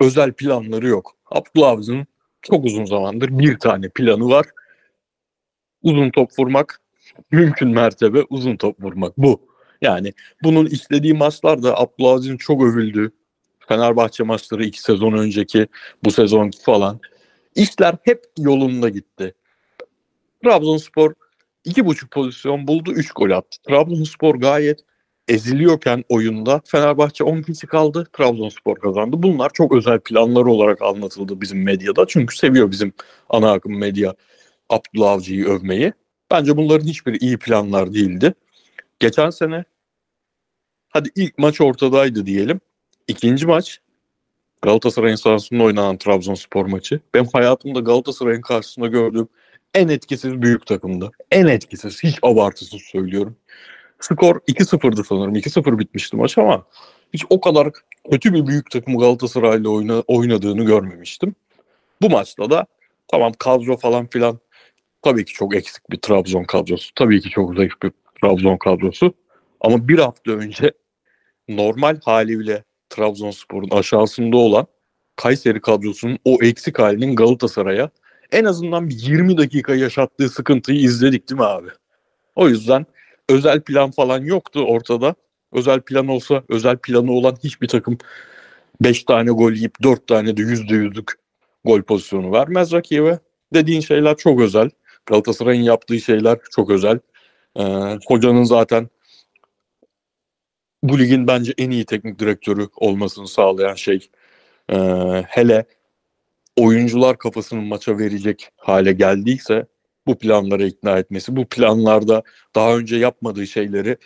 özel 0.00 0.32
planları 0.32 0.86
yok. 0.86 1.16
Abdullah 1.30 1.68
Avcı'nın 1.68 2.06
çok 2.42 2.64
uzun 2.64 2.84
zamandır 2.84 3.38
bir 3.38 3.58
tane 3.58 3.88
planı 3.88 4.28
var. 4.28 4.46
Uzun 5.82 6.10
top 6.10 6.38
vurmak, 6.38 6.80
mümkün 7.30 7.68
mertebe 7.68 8.22
uzun 8.30 8.56
top 8.56 8.82
vurmak 8.82 9.18
bu. 9.18 9.40
Yani 9.82 10.12
bunun 10.42 10.66
istediği 10.66 11.14
maçlar 11.14 11.62
da 11.62 11.80
Abdullah 11.80 12.12
Avcı'nın 12.12 12.36
çok 12.36 12.62
övüldüğü 12.62 13.12
Fenerbahçe 13.68 14.24
maçları 14.24 14.64
iki 14.64 14.82
sezon 14.82 15.12
önceki, 15.12 15.66
bu 16.04 16.10
sezonki 16.10 16.62
falan. 16.62 17.00
İşler 17.54 17.96
hep 18.02 18.24
yolunda 18.38 18.88
gitti. 18.88 19.34
Trabzonspor 20.44 21.14
iki 21.64 21.86
buçuk 21.86 22.10
pozisyon 22.10 22.66
buldu, 22.66 22.92
üç 22.92 23.10
gol 23.12 23.30
attı. 23.30 23.58
Trabzonspor 23.68 24.34
gayet 24.34 24.80
eziliyorken 25.28 26.04
oyunda 26.08 26.60
Fenerbahçe 26.64 27.24
10 27.24 27.42
kişi 27.42 27.66
kaldı, 27.66 28.06
Trabzonspor 28.12 28.76
kazandı. 28.76 29.22
Bunlar 29.22 29.50
çok 29.52 29.72
özel 29.72 30.00
planlar 30.00 30.42
olarak 30.42 30.82
anlatıldı 30.82 31.40
bizim 31.40 31.62
medyada. 31.62 32.04
Çünkü 32.08 32.36
seviyor 32.36 32.70
bizim 32.70 32.92
ana 33.28 33.52
akım 33.52 33.78
medya 33.78 34.14
Abdullah 34.68 35.10
Avcı'yı 35.10 35.46
övmeyi. 35.46 35.92
Bence 36.30 36.56
bunların 36.56 36.86
hiçbiri 36.86 37.16
iyi 37.16 37.38
planlar 37.38 37.94
değildi. 37.94 38.34
Geçen 39.00 39.30
sene 39.30 39.64
hadi 40.88 41.10
ilk 41.16 41.38
maç 41.38 41.60
ortadaydı 41.60 42.26
diyelim. 42.26 42.60
İkinci 43.08 43.46
maç 43.46 43.80
Galatasaray'ın 44.62 45.16
sahasında 45.16 45.62
oynanan 45.62 45.98
Trabzonspor 45.98 46.66
maçı. 46.66 47.00
Benim 47.14 47.26
hayatımda 47.32 47.80
Galatasaray'ın 47.80 48.40
karşısında 48.40 48.86
gördüğüm 48.86 49.28
en 49.74 49.88
etkisiz 49.88 50.42
büyük 50.42 50.66
takımdı. 50.66 51.10
En 51.30 51.46
etkisiz. 51.46 52.02
Hiç 52.02 52.18
abartısız 52.22 52.82
söylüyorum. 52.82 53.36
Skor 54.00 54.36
2-0'dı 54.36 55.04
sanırım. 55.04 55.34
2-0 55.34 55.78
bitmişti 55.78 56.16
maç 56.16 56.38
ama 56.38 56.66
hiç 57.12 57.24
o 57.30 57.40
kadar 57.40 57.68
kötü 58.10 58.34
bir 58.34 58.46
büyük 58.46 58.70
takım 58.70 58.98
Galatasaray'la 58.98 59.68
oyna, 59.68 60.00
oynadığını 60.00 60.64
görmemiştim. 60.64 61.34
Bu 62.02 62.10
maçta 62.10 62.50
da 62.50 62.66
tamam 63.08 63.32
kadro 63.38 63.76
falan 63.76 64.06
filan 64.06 64.38
tabii 65.02 65.24
ki 65.24 65.32
çok 65.32 65.56
eksik 65.56 65.90
bir 65.90 65.96
Trabzon 65.96 66.44
kadrosu. 66.44 66.90
Tabii 66.94 67.20
ki 67.20 67.30
çok 67.30 67.54
zayıf 67.54 67.72
bir 67.82 67.92
Trabzon 68.22 68.56
kadrosu. 68.56 69.14
Ama 69.60 69.88
bir 69.88 69.98
hafta 69.98 70.32
önce 70.32 70.72
normal 71.48 72.00
haliyle 72.04 72.64
Trabzonspor'un 72.88 73.70
aşağısında 73.70 74.36
olan 74.36 74.66
Kayseri 75.16 75.60
kadrosunun 75.60 76.18
o 76.24 76.38
eksik 76.42 76.78
halinin 76.78 77.16
Galatasaray'a 77.16 77.90
en 78.34 78.44
azından 78.44 78.88
bir 78.88 78.94
20 78.94 79.36
dakika 79.38 79.74
yaşattığı 79.74 80.28
sıkıntıyı 80.28 80.80
izledik 80.80 81.30
değil 81.30 81.40
mi 81.40 81.46
abi? 81.46 81.68
O 82.36 82.48
yüzden 82.48 82.86
özel 83.28 83.60
plan 83.60 83.90
falan 83.90 84.24
yoktu 84.24 84.60
ortada. 84.60 85.14
Özel 85.52 85.80
plan 85.80 86.08
olsa 86.08 86.42
özel 86.48 86.78
planı 86.78 87.12
olan 87.12 87.36
hiçbir 87.44 87.68
takım 87.68 87.98
5 88.80 89.04
tane 89.04 89.30
gol 89.30 89.52
yiyip 89.52 89.82
4 89.82 90.06
tane 90.06 90.36
de 90.36 90.40
%100'lük 90.42 91.12
gol 91.64 91.82
pozisyonu 91.82 92.32
vermez 92.32 92.72
rakibe. 92.72 93.18
Dediğin 93.54 93.80
şeyler 93.80 94.16
çok 94.16 94.40
özel. 94.40 94.70
Galatasaray'ın 95.06 95.62
yaptığı 95.62 96.00
şeyler 96.00 96.38
çok 96.50 96.70
özel. 96.70 96.98
Ee, 97.58 97.62
hocanın 98.06 98.44
zaten 98.44 98.88
bu 100.82 100.98
ligin 100.98 101.26
bence 101.26 101.54
en 101.58 101.70
iyi 101.70 101.84
teknik 101.84 102.18
direktörü 102.18 102.68
olmasını 102.76 103.28
sağlayan 103.28 103.74
şey 103.74 104.10
e, 104.72 104.76
hele 105.28 105.64
oyuncular 106.56 107.18
kafasının 107.18 107.64
maça 107.64 107.98
verecek 107.98 108.48
hale 108.56 108.92
geldiyse 108.92 109.66
bu 110.06 110.18
planlara 110.18 110.64
ikna 110.64 110.98
etmesi, 110.98 111.36
bu 111.36 111.46
planlarda 111.46 112.22
daha 112.54 112.76
önce 112.76 112.96
yapmadığı 112.96 113.46
şeyleri 113.46 113.96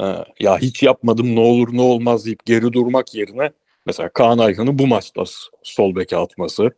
e, 0.00 0.04
ya 0.40 0.58
hiç 0.58 0.82
yapmadım 0.82 1.36
ne 1.36 1.40
olur 1.40 1.68
ne 1.72 1.80
olmaz 1.82 2.26
deyip 2.26 2.46
geri 2.46 2.72
durmak 2.72 3.14
yerine 3.14 3.50
mesela 3.86 4.08
Kaan 4.08 4.38
Ayhan'ı 4.38 4.78
bu 4.78 4.86
maçta 4.86 5.24
sol 5.62 5.96
beke 5.96 6.16
atması 6.16 6.70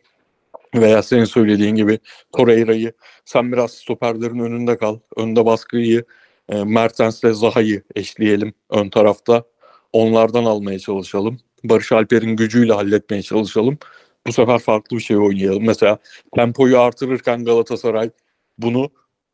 veya 0.75 1.03
senin 1.03 1.25
söylediğin 1.25 1.75
gibi 1.75 1.99
Torreira'yı 2.37 2.93
sen 3.25 3.53
biraz 3.53 3.71
stoperlerin 3.71 4.39
önünde 4.39 4.77
kal, 4.77 4.99
önde 5.17 5.47
baskıyı 5.47 6.05
e, 6.49 6.65
Mertens'le 6.65 7.33
Zaha'yı 7.33 7.83
eşleyelim 7.95 8.55
ön 8.71 8.89
tarafta. 8.89 9.45
Onlardan 9.93 10.45
almaya 10.45 10.79
çalışalım. 10.79 11.39
Barış 11.65 11.93
Alper'in 11.93 12.37
gücüyle 12.37 12.73
halletmeye 12.73 13.23
çalışalım. 13.23 13.79
Bu 14.27 14.33
sefer 14.33 14.59
farklı 14.59 14.97
bir 14.97 15.03
şey 15.03 15.17
oynayalım. 15.17 15.67
Mesela 15.67 15.99
tempoyu 16.35 16.81
artırırken 16.81 17.45
Galatasaray 17.45 18.11
bunu 18.59 18.91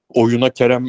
oyuna 0.09 0.51
Kerem 0.51 0.87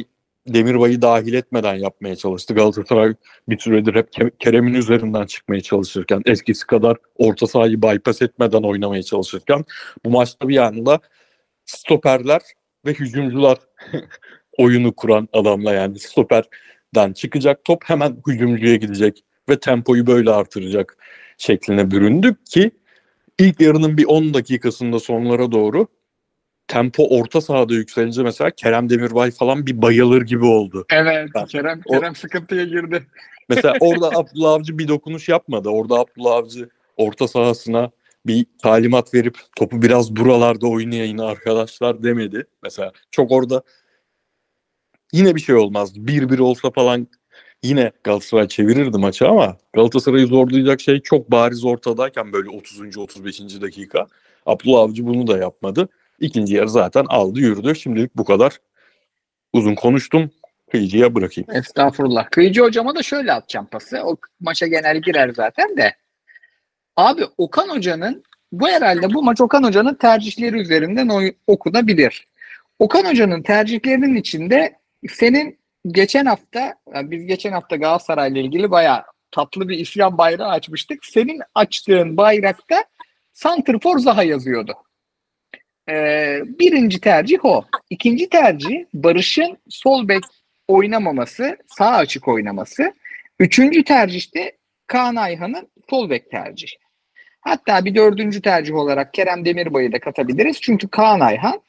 Demirbay'ı 0.48 1.02
dahil 1.02 1.34
etmeden 1.34 1.74
yapmaya 1.74 2.16
çalıştı. 2.16 2.54
Galatasaray 2.54 3.14
bir 3.48 3.58
süredir 3.58 3.94
hep 3.94 4.40
Kerem'in 4.40 4.74
üzerinden 4.74 5.26
çıkmaya 5.26 5.60
çalışırken 5.60 6.22
eskisi 6.26 6.66
kadar 6.66 6.96
orta 7.16 7.46
sahayı 7.46 7.82
bypass 7.82 8.22
etmeden 8.22 8.62
oynamaya 8.62 9.02
çalışırken 9.02 9.64
bu 10.04 10.10
maçta 10.10 10.48
bir 10.48 10.58
anda 10.58 11.00
stoperler 11.66 12.42
ve 12.86 12.92
hücumcular 12.92 13.58
oyunu 14.58 14.92
kuran 14.94 15.28
adamla 15.32 15.72
yani 15.72 15.98
stoperden 15.98 17.12
çıkacak 17.14 17.64
top 17.64 17.84
hemen 17.84 18.16
hücumcuya 18.28 18.76
gidecek 18.76 19.24
ve 19.48 19.60
tempoyu 19.60 20.06
böyle 20.06 20.30
artıracak 20.30 20.96
şekline 21.38 21.90
büründük 21.90 22.46
ki 22.46 22.70
ilk 23.38 23.60
yarının 23.60 23.96
bir 23.96 24.04
10 24.04 24.34
dakikasında 24.34 25.00
sonlara 25.00 25.52
doğru 25.52 25.86
tempo 26.68 27.18
orta 27.18 27.40
sahada 27.40 27.74
yükselince 27.74 28.22
mesela 28.22 28.50
Kerem 28.50 28.90
Demirbay 28.90 29.30
falan 29.30 29.66
bir 29.66 29.82
bayılır 29.82 30.22
gibi 30.22 30.44
oldu. 30.44 30.84
Evet. 30.90 31.28
Ben- 31.34 31.46
Kerem 31.46 31.80
o- 31.86 31.92
Kerem 31.92 32.14
sıkıntıya 32.14 32.64
girdi. 32.64 33.06
Mesela 33.48 33.74
orada 33.80 34.08
Abdullah 34.08 34.52
Avcı 34.52 34.78
bir 34.78 34.88
dokunuş 34.88 35.28
yapmadı. 35.28 35.68
Orada 35.68 35.94
Abdullah 35.94 36.34
Avcı 36.34 36.68
orta 36.96 37.28
sahasına 37.28 37.90
bir 38.26 38.46
talimat 38.62 39.14
verip 39.14 39.38
topu 39.56 39.82
biraz 39.82 40.16
buralarda 40.16 40.66
oynayın 40.66 41.18
arkadaşlar 41.18 42.02
demedi. 42.02 42.46
Mesela 42.62 42.92
çok 43.10 43.32
orada 43.32 43.62
yine 45.12 45.34
bir 45.34 45.40
şey 45.40 45.54
olmazdı. 45.54 45.98
1-1 45.98 46.38
olsa 46.38 46.70
falan 46.70 47.08
yine 47.64 47.92
Galatasaray 48.04 48.48
çevirirdi 48.48 48.98
maçı 48.98 49.28
ama 49.28 49.56
Galatasaray'ı 49.72 50.26
zorlayacak 50.26 50.80
şey 50.80 51.00
çok 51.00 51.30
bariz 51.30 51.64
ortadayken 51.64 52.32
böyle 52.32 52.50
30. 52.50 52.98
35. 52.98 53.40
dakika. 53.60 54.06
Abdullah 54.46 54.80
Avcı 54.80 55.06
bunu 55.06 55.26
da 55.26 55.38
yapmadı. 55.38 55.88
İkinci 56.20 56.54
yarı 56.54 56.68
zaten 56.68 57.04
aldı 57.08 57.40
yürüdü. 57.40 57.76
Şimdilik 57.76 58.16
bu 58.16 58.24
kadar. 58.24 58.58
Uzun 59.52 59.74
konuştum. 59.74 60.30
Kıyıcıya 60.70 61.14
bırakayım. 61.14 61.50
Estağfurullah. 61.50 62.30
Kıyıcı 62.30 62.62
hocama 62.62 62.94
da 62.94 63.02
şöyle 63.02 63.32
atacağım 63.32 63.66
pası. 63.66 64.00
O 64.04 64.16
maça 64.40 64.66
genel 64.66 65.00
girer 65.00 65.28
zaten 65.36 65.76
de. 65.76 65.94
Abi 66.96 67.22
Okan 67.38 67.68
Hoca'nın 67.68 68.24
bu 68.52 68.68
herhalde 68.68 69.14
bu 69.14 69.22
maç 69.22 69.40
Okan 69.40 69.62
Hoca'nın 69.62 69.94
tercihleri 69.94 70.60
üzerinden 70.60 71.08
oy- 71.08 71.34
okunabilir. 71.46 72.28
Okan 72.78 73.04
Hoca'nın 73.04 73.42
tercihlerinin 73.42 74.14
içinde 74.14 74.78
senin 75.10 75.58
geçen 75.86 76.26
hafta 76.26 76.74
yani 76.94 77.10
biz 77.10 77.26
geçen 77.26 77.52
hafta 77.52 77.76
Galatasaray'la 77.76 78.40
ilgili 78.40 78.70
bayağı 78.70 79.02
tatlı 79.30 79.68
bir 79.68 79.78
isyan 79.78 80.18
bayrağı 80.18 80.48
açmıştık. 80.48 81.04
Senin 81.04 81.40
açtığın 81.54 82.16
bayrakta 82.16 82.84
Santrfor 83.32 83.98
Zaha 83.98 84.22
yazıyordu. 84.22 84.72
Ee, 85.88 86.40
birinci 86.58 87.00
tercih 87.00 87.44
o. 87.44 87.64
İkinci 87.90 88.28
tercih 88.28 88.84
Barış'ın 88.94 89.58
sol 89.68 90.08
bek 90.08 90.22
oynamaması, 90.68 91.56
sağ 91.66 91.90
açık 91.90 92.28
oynaması. 92.28 92.94
Üçüncü 93.38 93.84
tercihte 93.84 94.56
Kaan 94.86 95.16
Ayhan'ın 95.16 95.68
sol 95.90 96.10
bek 96.10 96.30
tercihi. 96.30 96.76
Hatta 97.40 97.84
bir 97.84 97.94
dördüncü 97.94 98.42
tercih 98.42 98.74
olarak 98.74 99.14
Kerem 99.14 99.44
Demirbay'ı 99.44 99.92
da 99.92 100.00
katabiliriz. 100.00 100.60
Çünkü 100.60 100.88
Kaan 100.88 101.20
Ayhan 101.20 101.60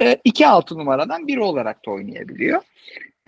2-6 0.00 0.78
numaradan 0.78 1.26
biri 1.26 1.40
olarak 1.40 1.86
da 1.86 1.90
oynayabiliyor. 1.90 2.62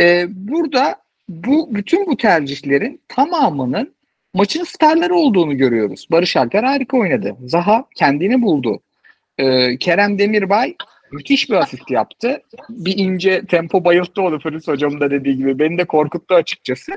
E, 0.00 0.26
burada 0.30 0.96
bu 1.28 1.74
bütün 1.74 2.06
bu 2.06 2.16
tercihlerin 2.16 3.00
tamamının 3.08 3.94
maçın 4.34 4.64
starları 4.64 5.14
olduğunu 5.14 5.56
görüyoruz. 5.56 6.06
Barış 6.10 6.36
Alper 6.36 6.62
harika 6.62 6.96
oynadı. 6.96 7.36
Zaha 7.46 7.84
kendini 7.96 8.42
buldu. 8.42 8.80
E, 9.38 9.76
Kerem 9.76 10.18
Demirbay 10.18 10.74
müthiş 11.12 11.50
bir 11.50 11.54
asist 11.54 11.90
yaptı. 11.90 12.42
Bir 12.68 12.98
ince 12.98 13.42
tempo 13.46 13.84
bayılttı 13.84 14.22
onu 14.22 14.40
Fırız 14.40 14.68
hocamın 14.68 15.00
da 15.00 15.10
dediği 15.10 15.36
gibi. 15.36 15.58
Beni 15.58 15.78
de 15.78 15.84
korkuttu 15.84 16.34
açıkçası. 16.34 16.92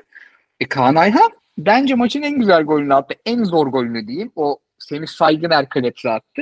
E, 0.59 0.65
Kaan 0.65 0.95
Ayhan 0.95 1.31
bence 1.57 1.95
maçın 1.95 2.21
en 2.21 2.39
güzel 2.39 2.63
golünü 2.63 2.93
attı. 2.93 3.15
En 3.25 3.43
zor 3.43 3.67
golünü 3.67 4.07
diyeyim. 4.07 4.31
O 4.35 4.59
Semih 4.79 5.07
Saygın 5.07 5.49
Erkalepsi 5.49 6.09
attı. 6.09 6.41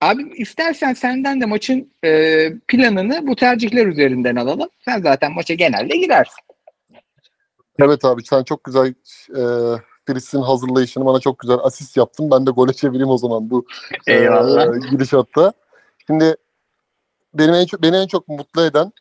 Abi 0.00 0.32
istersen 0.36 0.94
senden 0.94 1.40
de 1.40 1.46
maçın 1.46 1.92
e, 2.04 2.50
planını 2.68 3.26
bu 3.26 3.36
tercihler 3.36 3.86
üzerinden 3.86 4.36
alalım. 4.36 4.68
Sen 4.84 5.02
zaten 5.02 5.32
maça 5.32 5.54
genelde 5.54 5.96
girersin. 5.96 6.44
Evet 7.78 8.04
abi 8.04 8.24
sen 8.24 8.42
çok 8.42 8.64
güzel 8.64 8.94
e, 9.30 9.42
Fritz'in 10.06 10.42
hazırlayışını 10.42 11.04
bana 11.06 11.20
çok 11.20 11.38
güzel 11.38 11.56
asist 11.62 11.96
yaptın. 11.96 12.30
Ben 12.30 12.46
de 12.46 12.50
gole 12.50 12.72
çevireyim 12.72 13.08
o 13.08 13.18
zaman 13.18 13.50
bu 13.50 13.66
e, 14.06 14.12
Eyvallah. 14.12 14.90
gidişatta. 14.90 15.52
Şimdi 16.06 16.36
benim 17.34 17.54
en 17.54 17.66
çok, 17.66 17.82
beni 17.82 17.96
en 17.96 18.06
çok 18.06 18.28
mutlu 18.28 18.64
eden 18.64 18.92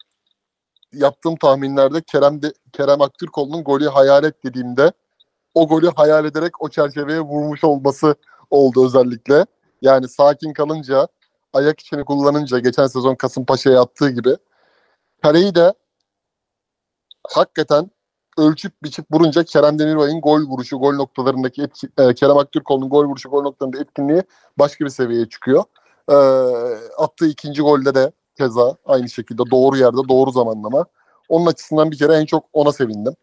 yaptığım 0.94 1.36
tahminlerde 1.36 2.02
Kerem 2.02 2.42
de, 2.42 2.54
Kerem 2.74 3.02
Aktürkoğlu'nun 3.02 3.64
golü 3.64 3.88
hayal 3.88 4.24
et 4.24 4.44
dediğimde 4.44 4.92
o 5.54 5.68
golü 5.68 5.90
hayal 5.96 6.26
ederek 6.26 6.62
o 6.62 6.70
çerçeveye 6.70 7.20
vurmuş 7.20 7.64
olması 7.64 8.16
oldu 8.50 8.86
özellikle. 8.86 9.46
Yani 9.86 10.08
sakin 10.08 10.54
kalınca, 10.54 11.08
ayak 11.54 11.80
içini 11.80 12.06
kullanınca 12.06 12.60
geçen 12.60 12.88
sezon 12.88 13.16
Kasımpaşa'ya 13.16 13.82
attığı 13.82 14.10
gibi 14.10 14.38
kaleyi 15.24 15.56
de 15.56 15.74
hakikaten 17.28 17.92
ölçüp 18.38 18.84
biçip 18.84 19.06
vurunca 19.12 19.44
Kerem 19.44 19.80
Demirbay'ın 19.80 20.22
gol 20.22 20.42
vuruşu, 20.42 20.78
gol 20.80 20.94
noktalarındaki 20.94 21.62
etki, 21.62 21.88
e, 21.98 22.14
Kerem 22.14 22.38
Aktürkoğlu'nun 22.38 22.90
gol 22.90 23.06
vuruşu, 23.06 23.30
gol 23.30 23.42
noktalarında 23.42 23.80
etkinliği 23.80 24.24
başka 24.60 24.86
bir 24.86 24.90
seviyeye 24.90 25.30
çıkıyor. 25.30 25.64
E, 26.10 26.16
attığı 26.98 27.28
ikinci 27.28 27.62
golde 27.62 27.96
de 27.96 28.12
keza 28.38 28.76
aynı 28.86 29.10
şekilde 29.10 29.52
doğru 29.52 29.78
yerde, 29.78 30.10
doğru 30.10 30.32
zamanlama. 30.32 30.86
Onun 31.30 31.46
açısından 31.46 31.92
bir 31.92 31.98
kere 31.98 32.14
en 32.16 32.26
çok 32.26 32.46
ona 32.54 32.72
sevindim. 32.72 33.16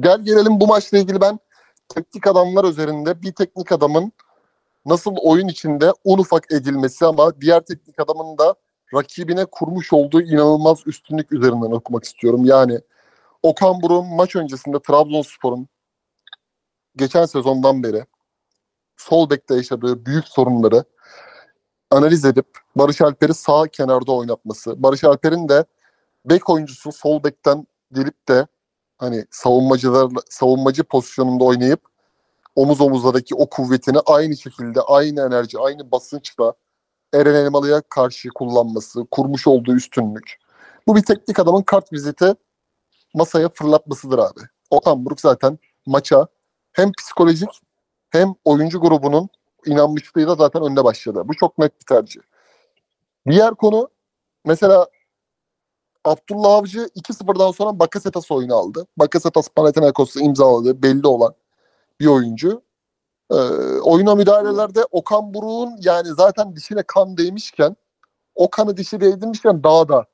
Gel 0.00 0.20
gelelim 0.24 0.60
bu 0.60 0.66
maçla 0.66 0.98
ilgili 0.98 1.20
ben 1.20 1.38
teknik 1.88 2.26
adamlar 2.26 2.64
üzerinde 2.64 3.22
bir 3.22 3.32
teknik 3.32 3.72
adamın 3.72 4.12
nasıl 4.86 5.16
oyun 5.22 5.48
içinde 5.48 5.92
un 6.04 6.18
ufak 6.18 6.52
edilmesi 6.52 7.06
ama 7.06 7.40
diğer 7.40 7.60
teknik 7.60 8.00
adamın 8.00 8.38
da 8.38 8.54
rakibine 8.94 9.44
kurmuş 9.44 9.92
olduğu 9.92 10.22
inanılmaz 10.22 10.86
üstünlük 10.86 11.32
üzerinden 11.32 11.70
okumak 11.70 12.04
istiyorum. 12.04 12.44
Yani 12.44 12.80
Okan 13.42 13.82
Buruk'un 13.82 14.14
maç 14.16 14.36
öncesinde 14.36 14.78
Trabzonspor'un 14.82 15.68
geçen 16.96 17.24
sezondan 17.24 17.82
beri 17.82 18.04
sol 18.96 19.30
bekte 19.30 19.54
yaşadığı 19.54 20.06
büyük 20.06 20.28
sorunları 20.28 20.84
analiz 21.90 22.24
edip 22.24 22.46
Barış 22.76 23.00
Alper'i 23.00 23.34
sağ 23.34 23.68
kenarda 23.68 24.12
oynatması. 24.12 24.82
Barış 24.82 25.04
Alper'in 25.04 25.48
de 25.48 25.64
bek 26.24 26.50
oyuncusu 26.50 26.92
sol 26.92 27.24
bekten 27.24 27.66
gelip 27.92 28.28
de 28.28 28.46
hani 28.98 29.26
savunmacılarla 29.30 30.20
savunmacı 30.30 30.84
pozisyonunda 30.84 31.44
oynayıp 31.44 31.91
omuz 32.56 32.80
omuzlardaki 32.80 33.34
o 33.34 33.46
kuvvetini 33.50 33.98
aynı 34.06 34.36
şekilde, 34.36 34.80
aynı 34.80 35.20
enerji, 35.20 35.58
aynı 35.58 35.90
basınçla 35.90 36.54
Eren 37.14 37.34
Elmalı'ya 37.34 37.80
karşı 37.80 38.28
kullanması, 38.28 39.06
kurmuş 39.10 39.46
olduğu 39.46 39.74
üstünlük. 39.74 40.38
Bu 40.86 40.96
bir 40.96 41.02
teknik 41.02 41.38
adamın 41.38 41.62
kart 41.62 41.92
viziti 41.92 42.34
masaya 43.14 43.48
fırlatmasıdır 43.48 44.18
abi. 44.18 44.40
Okan 44.70 45.04
Buruk 45.04 45.20
zaten 45.20 45.58
maça 45.86 46.26
hem 46.72 46.92
psikolojik 46.92 47.48
hem 48.10 48.34
oyuncu 48.44 48.80
grubunun 48.80 49.28
inanmışlığıyla 49.66 50.34
zaten 50.34 50.62
önde 50.62 50.84
başladı. 50.84 51.22
Bu 51.24 51.34
çok 51.34 51.58
net 51.58 51.80
bir 51.80 51.86
tercih. 51.86 52.20
Diğer 53.30 53.54
konu 53.54 53.88
mesela 54.44 54.86
Abdullah 56.04 56.50
Avcı 56.52 56.88
2-0'dan 56.96 57.50
sonra 57.50 57.78
Bakasetas 57.78 58.30
oyunu 58.30 58.54
aldı. 58.54 58.86
Bakasetas 58.96 59.48
Panathinaikos'u 59.48 60.20
imzaladı. 60.20 60.82
Belli 60.82 61.06
olan 61.06 61.34
bir 62.00 62.06
oyuncu. 62.06 62.62
Ee, 63.30 63.34
oyuna 63.82 64.14
müdahalelerde 64.14 64.84
Okan 64.90 65.34
Buruk'un 65.34 65.76
yani 65.80 66.08
zaten 66.08 66.56
dişine 66.56 66.82
kan 66.82 67.16
değmişken 67.16 67.76
o 68.34 68.50
kanı 68.50 68.76
dişi 68.76 69.00
değdirmişken 69.00 69.62
daha 69.62 69.88
da 69.88 70.06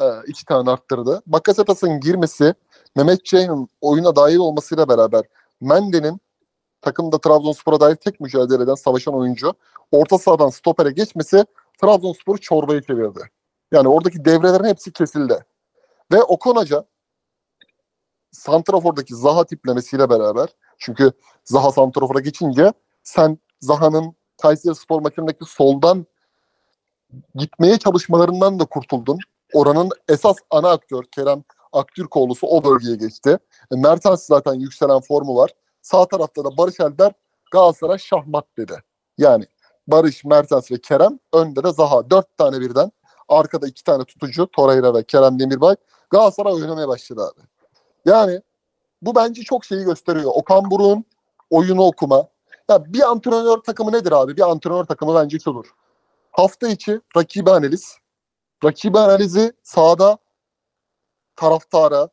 e, 0.00 0.04
iki 0.26 0.44
tane 0.44 0.70
arttırdı. 0.70 1.22
Bakasetas'ın 1.26 2.00
girmesi 2.00 2.54
Mehmet 2.96 3.24
Ceyhun'un 3.24 3.68
oyuna 3.80 4.16
dahil 4.16 4.36
olmasıyla 4.36 4.88
beraber 4.88 5.22
Mende'nin 5.60 6.20
takımda 6.80 7.18
Trabzonspor'a 7.18 7.80
dair 7.80 7.96
tek 7.96 8.20
mücadele 8.20 8.62
eden 8.62 8.74
savaşan 8.74 9.14
oyuncu 9.14 9.54
orta 9.92 10.18
sahadan 10.18 10.48
stopere 10.48 10.90
geçmesi 10.90 11.44
Trabzonspor'u 11.82 12.38
çorbaya 12.38 12.82
çevirdi. 12.82 13.20
Yani 13.72 13.88
oradaki 13.88 14.24
devrelerin 14.24 14.64
hepsi 14.64 14.92
kesildi. 14.92 15.44
Ve 16.12 16.22
Okan 16.22 16.56
Hoca 16.56 16.84
Santrafor'daki 18.30 19.14
Zaha 19.14 19.44
tiplemesiyle 19.44 20.10
beraber 20.10 20.48
çünkü 20.82 21.12
Zaha 21.44 21.72
Santrafor'a 21.72 22.20
geçince 22.20 22.72
sen 23.02 23.38
Zaha'nın 23.60 24.14
Kayseri 24.42 24.74
Spor 24.74 25.00
maçındaki 25.00 25.44
soldan 25.44 26.06
gitmeye 27.34 27.78
çalışmalarından 27.78 28.58
da 28.60 28.64
kurtuldun. 28.64 29.18
Oranın 29.54 29.90
esas 30.08 30.36
ana 30.50 30.70
aktör 30.70 31.04
Kerem 31.04 31.44
Aktürkoğlu'su 31.72 32.46
o 32.46 32.64
bölgeye 32.64 32.96
geçti. 32.96 33.38
E, 33.72 33.76
Mertens 33.76 34.26
zaten 34.26 34.54
yükselen 34.54 35.00
formu 35.00 35.36
var. 35.36 35.50
Sağ 35.82 36.08
tarafta 36.08 36.44
da 36.44 36.56
Barış 36.56 36.80
Alper 36.80 37.12
Galatasaray 37.52 37.98
şahmat 37.98 38.44
dedi. 38.56 38.74
Yani 39.18 39.44
Barış, 39.86 40.24
Mertens 40.24 40.70
ve 40.72 40.80
Kerem 40.80 41.18
önde 41.32 41.64
de 41.64 41.72
Zaha. 41.72 42.10
Dört 42.10 42.38
tane 42.38 42.60
birden. 42.60 42.92
Arkada 43.28 43.66
iki 43.66 43.84
tane 43.84 44.04
tutucu 44.04 44.46
Torreira 44.46 44.94
ve 44.94 45.02
Kerem 45.02 45.38
Demirbay. 45.38 45.76
Galatasaray 46.10 46.52
oynamaya 46.52 46.88
başladı 46.88 47.22
abi. 47.22 47.46
Yani 48.06 48.42
bu 49.02 49.14
bence 49.14 49.42
çok 49.42 49.64
şeyi 49.64 49.84
gösteriyor. 49.84 50.32
Okan 50.34 50.70
Buruk'un 50.70 51.04
oyunu 51.50 51.82
okuma. 51.82 52.28
Ya 52.70 52.92
bir 52.92 53.10
antrenör 53.10 53.58
takımı 53.58 53.92
nedir 53.92 54.12
abi? 54.12 54.36
Bir 54.36 54.50
antrenör 54.50 54.84
takımı 54.84 55.14
bence 55.14 55.38
şudur. 55.38 55.66
Hafta 56.30 56.68
içi 56.68 57.00
rakibi 57.16 57.50
analiz. 57.50 57.96
Rakibi 58.64 58.98
analizi 58.98 59.52
sahada 59.62 60.18
taraftara, 61.36 62.08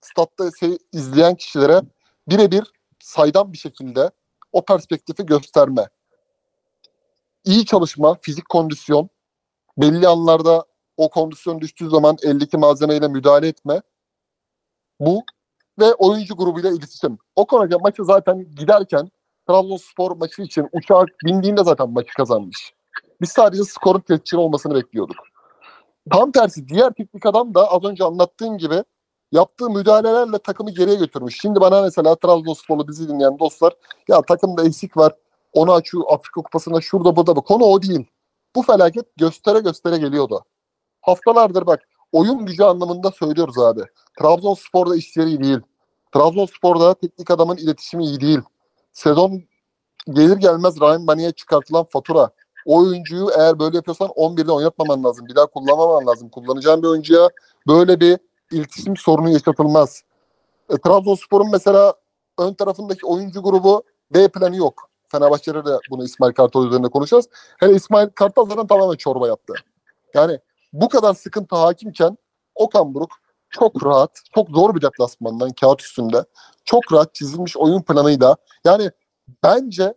statta 0.00 0.50
şey, 0.60 0.78
izleyen 0.92 1.34
kişilere 1.34 1.80
birebir 2.28 2.72
saydam 2.98 3.52
bir 3.52 3.58
şekilde 3.58 4.10
o 4.52 4.64
perspektifi 4.64 5.26
gösterme. 5.26 5.88
İyi 7.44 7.66
çalışma, 7.66 8.14
fizik 8.14 8.48
kondisyon, 8.48 9.08
belli 9.78 10.08
anlarda 10.08 10.64
o 10.96 11.10
kondisyon 11.10 11.60
düştüğü 11.60 11.90
zaman 11.90 12.16
eldeki 12.22 12.56
malzemeyle 12.56 13.08
müdahale 13.08 13.48
etme. 13.48 13.82
Bu 15.00 15.22
ve 15.78 15.94
oyuncu 15.94 16.36
grubuyla 16.36 16.70
iletişim. 16.70 17.18
O 17.36 17.46
konuda 17.46 17.78
maçı 17.78 18.04
zaten 18.04 18.50
giderken 18.56 19.10
Trabzonspor 19.48 20.16
maçı 20.16 20.42
için 20.42 20.68
uçağa 20.72 21.04
bindiğinde 21.24 21.64
zaten 21.64 21.90
maçı 21.90 22.14
kazanmış. 22.14 22.74
Biz 23.20 23.30
sadece 23.30 23.64
skorun 23.64 24.00
tescil 24.00 24.36
olmasını 24.36 24.74
bekliyorduk. 24.74 25.16
Tam 26.10 26.32
tersi 26.32 26.68
diğer 26.68 26.92
teknik 26.92 27.26
adam 27.26 27.54
da 27.54 27.72
az 27.72 27.84
önce 27.84 28.04
anlattığım 28.04 28.58
gibi 28.58 28.84
yaptığı 29.32 29.70
müdahalelerle 29.70 30.38
takımı 30.38 30.70
geriye 30.70 30.96
götürmüş. 30.96 31.38
Şimdi 31.40 31.60
bana 31.60 31.82
mesela 31.82 32.16
Trabzonsporlu 32.16 32.88
bizi 32.88 33.08
dinleyen 33.08 33.38
dostlar 33.38 33.72
ya 34.08 34.22
takımda 34.22 34.64
eksik 34.64 34.96
var. 34.96 35.12
Onu 35.52 35.72
açıyor 35.72 36.04
Afrika 36.08 36.42
Kupası'nda 36.42 36.80
şurada 36.80 37.16
burada 37.16 37.36
bu. 37.36 37.42
Konu 37.42 37.64
o 37.64 37.82
değil. 37.82 38.06
Bu 38.56 38.62
felaket 38.62 39.16
göstere 39.16 39.60
göstere 39.60 39.96
geliyordu. 39.96 40.44
Haftalardır 41.00 41.66
bak 41.66 41.80
oyun 42.12 42.46
gücü 42.46 42.62
anlamında 42.62 43.10
söylüyoruz 43.10 43.58
abi. 43.58 43.80
Trabzonspor'da 44.20 44.96
işleri 44.96 45.28
iyi 45.28 45.42
değil. 45.42 45.58
Trabzonspor'da 46.14 46.94
teknik 46.94 47.30
adamın 47.30 47.56
iletişimi 47.56 48.04
iyi 48.04 48.20
değil. 48.20 48.40
Sezon 48.92 49.42
gelir 50.12 50.36
gelmez 50.36 50.80
Ryan 50.80 51.06
Bani'ye 51.06 51.32
çıkartılan 51.32 51.84
fatura. 51.84 52.30
O 52.66 52.78
oyuncuyu 52.78 53.30
eğer 53.38 53.58
böyle 53.58 53.76
yapıyorsan 53.76 54.08
11'de 54.08 54.52
oynatmaman 54.52 55.04
lazım. 55.04 55.26
Bir 55.26 55.34
daha 55.34 55.46
kullanmaman 55.46 56.06
lazım. 56.06 56.28
Kullanacağın 56.28 56.82
bir 56.82 56.88
oyuncuya 56.88 57.30
böyle 57.66 58.00
bir 58.00 58.18
iletişim 58.50 58.96
sorunu 58.96 59.30
yaşatılmaz. 59.30 60.02
E, 60.70 60.78
Trabzonspor'un 60.78 61.50
mesela 61.50 61.94
ön 62.38 62.54
tarafındaki 62.54 63.06
oyuncu 63.06 63.42
grubu 63.42 63.82
B 64.14 64.28
planı 64.28 64.56
yok. 64.56 64.90
Fenerbahçe'de 65.06 65.64
de 65.64 65.78
bunu 65.90 66.04
İsmail 66.04 66.32
Kartal 66.32 66.66
üzerinde 66.66 66.88
konuşacağız. 66.88 67.28
Hele 67.58 67.72
İsmail 67.72 68.08
Kartal 68.08 68.46
zaten 68.46 68.66
tamamen 68.66 68.96
çorba 68.96 69.28
yaptı. 69.28 69.54
Yani 70.14 70.38
bu 70.72 70.88
kadar 70.88 71.14
sıkıntı 71.14 71.56
hakimken 71.56 72.18
Okan 72.54 72.94
Buruk 72.94 73.10
çok 73.50 73.84
rahat, 73.84 74.20
çok 74.34 74.50
zor 74.50 74.74
bir 74.74 74.82
deplasmandan 74.82 75.50
kağıt 75.50 75.82
üstünde 75.82 76.24
çok 76.64 76.92
rahat 76.92 77.14
çizilmiş 77.14 77.56
oyun 77.56 77.82
planıyla 77.82 78.36
yani 78.64 78.90
bence 79.44 79.94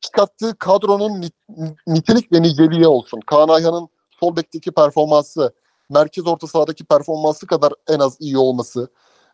çıkarttığı 0.00 0.58
kadronun 0.58 1.22
nit- 1.22 1.76
nitelik 1.86 2.32
ve 2.32 2.42
niceliği 2.42 2.86
olsun. 2.86 3.20
Kaan 3.26 3.48
Ayhan'ın 3.48 3.88
sol 4.20 4.36
bekteki 4.36 4.72
performansı, 4.72 5.54
merkez 5.90 6.26
orta 6.26 6.46
sahadaki 6.46 6.84
performansı 6.84 7.46
kadar 7.46 7.72
en 7.88 7.98
az 7.98 8.16
iyi 8.20 8.38
olması. 8.38 8.88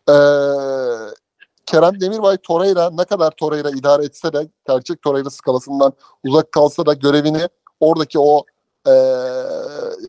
Ee, 0.09 0.13
Kerem 1.65 2.01
Demirbay 2.01 2.37
Torreira 2.37 2.89
ne 2.89 3.05
kadar 3.05 3.31
Torreira 3.31 3.69
idare 3.69 4.05
etse 4.05 4.33
de 4.33 4.49
gerçek 4.67 5.01
Torreira 5.01 5.29
skalasından 5.29 5.93
uzak 6.23 6.51
kalsa 6.51 6.85
da 6.85 6.93
görevini 6.93 7.49
oradaki 7.79 8.19
o 8.19 8.45
e, 8.87 8.93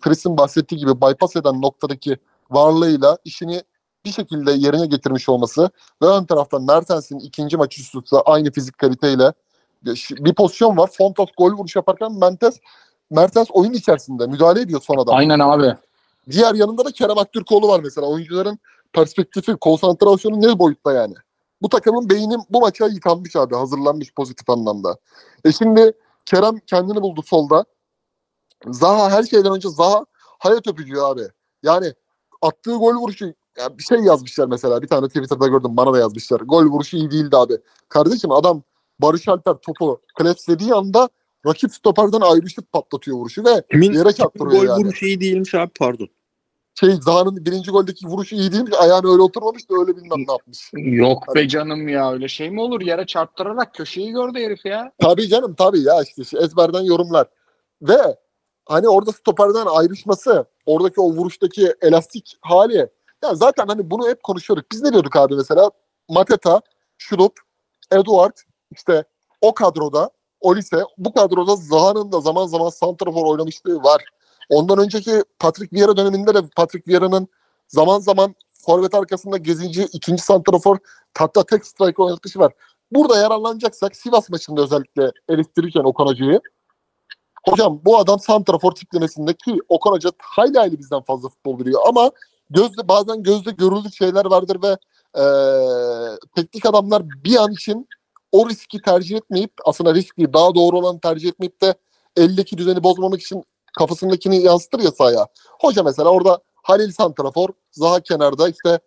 Chris'in 0.00 0.36
bahsettiği 0.36 0.80
gibi 0.80 1.00
bypass 1.00 1.36
eden 1.36 1.62
noktadaki 1.62 2.16
varlığıyla 2.50 3.18
işini 3.24 3.62
bir 4.04 4.10
şekilde 4.12 4.52
yerine 4.52 4.86
getirmiş 4.86 5.28
olması 5.28 5.70
ve 6.02 6.06
ön 6.06 6.24
taraftan 6.24 6.62
Mertens'in 6.62 7.18
ikinci 7.18 7.56
maç 7.56 7.78
üst 7.78 7.94
üste 7.94 8.16
aynı 8.16 8.50
fizik 8.50 8.78
kaliteyle 8.78 9.32
bir 10.10 10.34
pozisyon 10.34 10.76
var. 10.76 10.90
Fontos 10.92 11.28
gol 11.38 11.52
vuruş 11.52 11.76
yaparken 11.76 12.12
Mertens 12.12 12.56
Mertens 13.10 13.48
oyun 13.52 13.72
içerisinde 13.72 14.26
müdahale 14.26 14.60
ediyor 14.60 14.80
son 14.80 14.96
adam. 14.96 15.16
Aynen 15.16 15.38
abi. 15.38 15.76
Diğer 16.30 16.54
yanında 16.54 16.84
da 16.84 16.90
Kerem 16.90 17.18
Aktürkoğlu 17.18 17.68
var 17.68 17.80
mesela. 17.84 18.06
Oyuncuların 18.06 18.58
perspektifi, 18.92 19.56
konsantrasyonu 19.56 20.40
ne 20.40 20.58
boyutta 20.58 20.92
yani. 20.92 21.14
Bu 21.62 21.68
takımın 21.68 22.10
beyni 22.10 22.36
bu 22.50 22.60
maça 22.60 22.86
yıkanmış 22.86 23.36
abi. 23.36 23.54
Hazırlanmış 23.54 24.14
pozitif 24.14 24.50
anlamda. 24.50 24.96
E 25.44 25.52
şimdi 25.52 25.92
Kerem 26.26 26.58
kendini 26.66 27.02
buldu 27.02 27.22
solda. 27.22 27.64
Zaha 28.66 29.10
her 29.10 29.22
şeyden 29.22 29.54
önce 29.54 29.68
Zaha 29.68 30.06
hayat 30.16 30.66
öpücüğü 30.66 31.00
abi. 31.00 31.22
Yani 31.62 31.92
attığı 32.42 32.76
gol 32.76 32.94
vuruşu 32.94 33.34
ya 33.58 33.78
bir 33.78 33.82
şey 33.82 33.98
yazmışlar 33.98 34.46
mesela. 34.46 34.82
Bir 34.82 34.88
tane 34.88 35.08
Twitter'da 35.08 35.46
gördüm 35.46 35.76
bana 35.76 35.92
da 35.92 35.98
yazmışlar. 35.98 36.40
Gol 36.40 36.64
vuruşu 36.64 36.96
iyi 36.96 37.10
değildi 37.10 37.36
abi. 37.36 37.58
Kardeşim 37.88 38.32
adam 38.32 38.62
Barış 38.98 39.28
Alper 39.28 39.54
topu 39.54 40.00
klepslediği 40.18 40.74
anda 40.74 41.08
rakip 41.46 41.74
stoperden 41.74 42.20
ayrışıp 42.20 42.72
patlatıyor 42.72 43.16
vuruşu 43.16 43.44
ve 43.44 43.62
Kimin 43.70 43.92
yere 43.92 44.12
çarptırıyor 44.12 44.62
gol 44.62 44.68
yani. 44.68 44.84
vuruşu 44.84 45.06
iyi 45.06 45.20
değilmiş 45.20 45.54
abi 45.54 45.70
pardon. 45.78 46.08
Şey 46.74 46.90
Zaha'nın 46.90 47.46
birinci 47.46 47.70
goldeki 47.70 48.06
vuruşu 48.06 48.36
iyi 48.36 48.52
değilmiş. 48.52 48.72
Ayağını 48.78 49.12
öyle 49.12 49.22
oturmamış 49.22 49.70
da 49.70 49.74
öyle 49.80 49.96
bilmem 49.96 50.18
ne 50.28 50.32
yapmış. 50.32 50.70
Yok 50.74 51.34
be 51.34 51.48
canım 51.48 51.88
ya 51.88 52.12
öyle 52.12 52.28
şey 52.28 52.50
mi 52.50 52.60
olur? 52.60 52.80
Yere 52.80 53.06
çarptırarak 53.06 53.74
köşeyi 53.74 54.12
gördü 54.12 54.38
herif 54.38 54.64
ya. 54.66 54.92
Tabii 55.00 55.28
canım 55.28 55.54
tabii 55.54 55.80
ya 55.80 56.02
işte 56.02 56.24
şey, 56.24 56.40
ezberden 56.40 56.82
yorumlar. 56.82 57.28
Ve 57.82 58.16
hani 58.68 58.88
orada 58.88 59.12
stoperden 59.12 59.66
ayrışması, 59.66 60.46
oradaki 60.66 61.00
o 61.00 61.12
vuruştaki 61.12 61.74
elastik 61.82 62.36
hali. 62.40 62.88
Ya 63.24 63.34
zaten 63.34 63.66
hani 63.66 63.90
bunu 63.90 64.08
hep 64.08 64.22
konuşuyorduk. 64.22 64.72
Biz 64.72 64.82
ne 64.82 64.92
diyorduk 64.92 65.16
abi 65.16 65.34
mesela? 65.34 65.70
Mateta, 66.08 66.60
Şurup, 66.98 67.32
Eduard 67.92 68.36
işte 68.70 69.04
o 69.40 69.54
kadroda 69.54 70.10
Olise 70.40 70.82
bu 70.98 71.12
kadroda 71.12 71.56
Zaha'nın 71.56 72.12
da 72.12 72.20
zaman 72.20 72.46
zaman 72.46 72.68
santrafor 72.68 73.26
oynamışlığı 73.26 73.82
var. 73.82 74.04
Ondan 74.48 74.78
önceki 74.78 75.24
Patrick 75.38 75.76
Vieira 75.76 75.96
döneminde 75.96 76.34
de 76.34 76.42
Patrick 76.56 76.90
Vieira'nın 76.90 77.28
zaman 77.68 78.00
zaman 78.00 78.34
forvet 78.52 78.94
arkasında 78.94 79.36
gezinci 79.36 79.82
ikinci 79.92 80.22
santrafor 80.22 80.78
hatta 81.18 81.42
tek 81.42 81.66
striker 81.66 82.04
oynatışı 82.04 82.38
var. 82.38 82.52
Burada 82.92 83.18
yararlanacaksak 83.18 83.96
Sivas 83.96 84.30
maçında 84.30 84.62
özellikle 84.62 85.12
eleştirirken 85.28 85.84
Okan 85.84 86.06
Hoca'yı 86.06 86.40
hocam 87.44 87.80
bu 87.84 87.98
adam 87.98 88.18
santrafor 88.18 88.72
tiplemesinde 88.72 89.34
ki 89.34 89.60
Okan 89.68 89.90
Hoca 89.90 90.10
hayli 90.22 90.58
hayli 90.58 90.78
bizden 90.78 91.02
fazla 91.02 91.28
futbol 91.28 91.58
biliyor 91.58 91.82
ama 91.86 92.10
gözde 92.50 92.88
bazen 92.88 93.22
gözde 93.22 93.50
görüldük 93.50 93.94
şeyler 93.94 94.24
vardır 94.24 94.62
ve 94.62 94.76
eee, 95.16 96.18
teknik 96.36 96.66
adamlar 96.66 97.02
bir 97.24 97.36
an 97.36 97.52
için 97.52 97.88
o 98.32 98.48
riski 98.48 98.82
tercih 98.82 99.16
etmeyip 99.16 99.52
aslında 99.64 99.94
riski 99.94 100.32
daha 100.32 100.54
doğru 100.54 100.78
olanı 100.78 101.00
tercih 101.00 101.28
etmeyip 101.28 101.62
de 101.62 101.74
eldeki 102.16 102.58
düzeni 102.58 102.82
bozmamak 102.82 103.20
için 103.20 103.44
kafasındakini 103.78 104.42
yansıtır 104.42 104.80
ya 104.80 104.90
sahaya. 104.90 105.26
Hoca 105.60 105.82
mesela 105.82 106.08
orada 106.08 106.38
Halil 106.62 106.92
Santrafor, 106.92 107.48
Zaha 107.72 108.00
kenarda 108.00 108.48
işte 108.48 108.78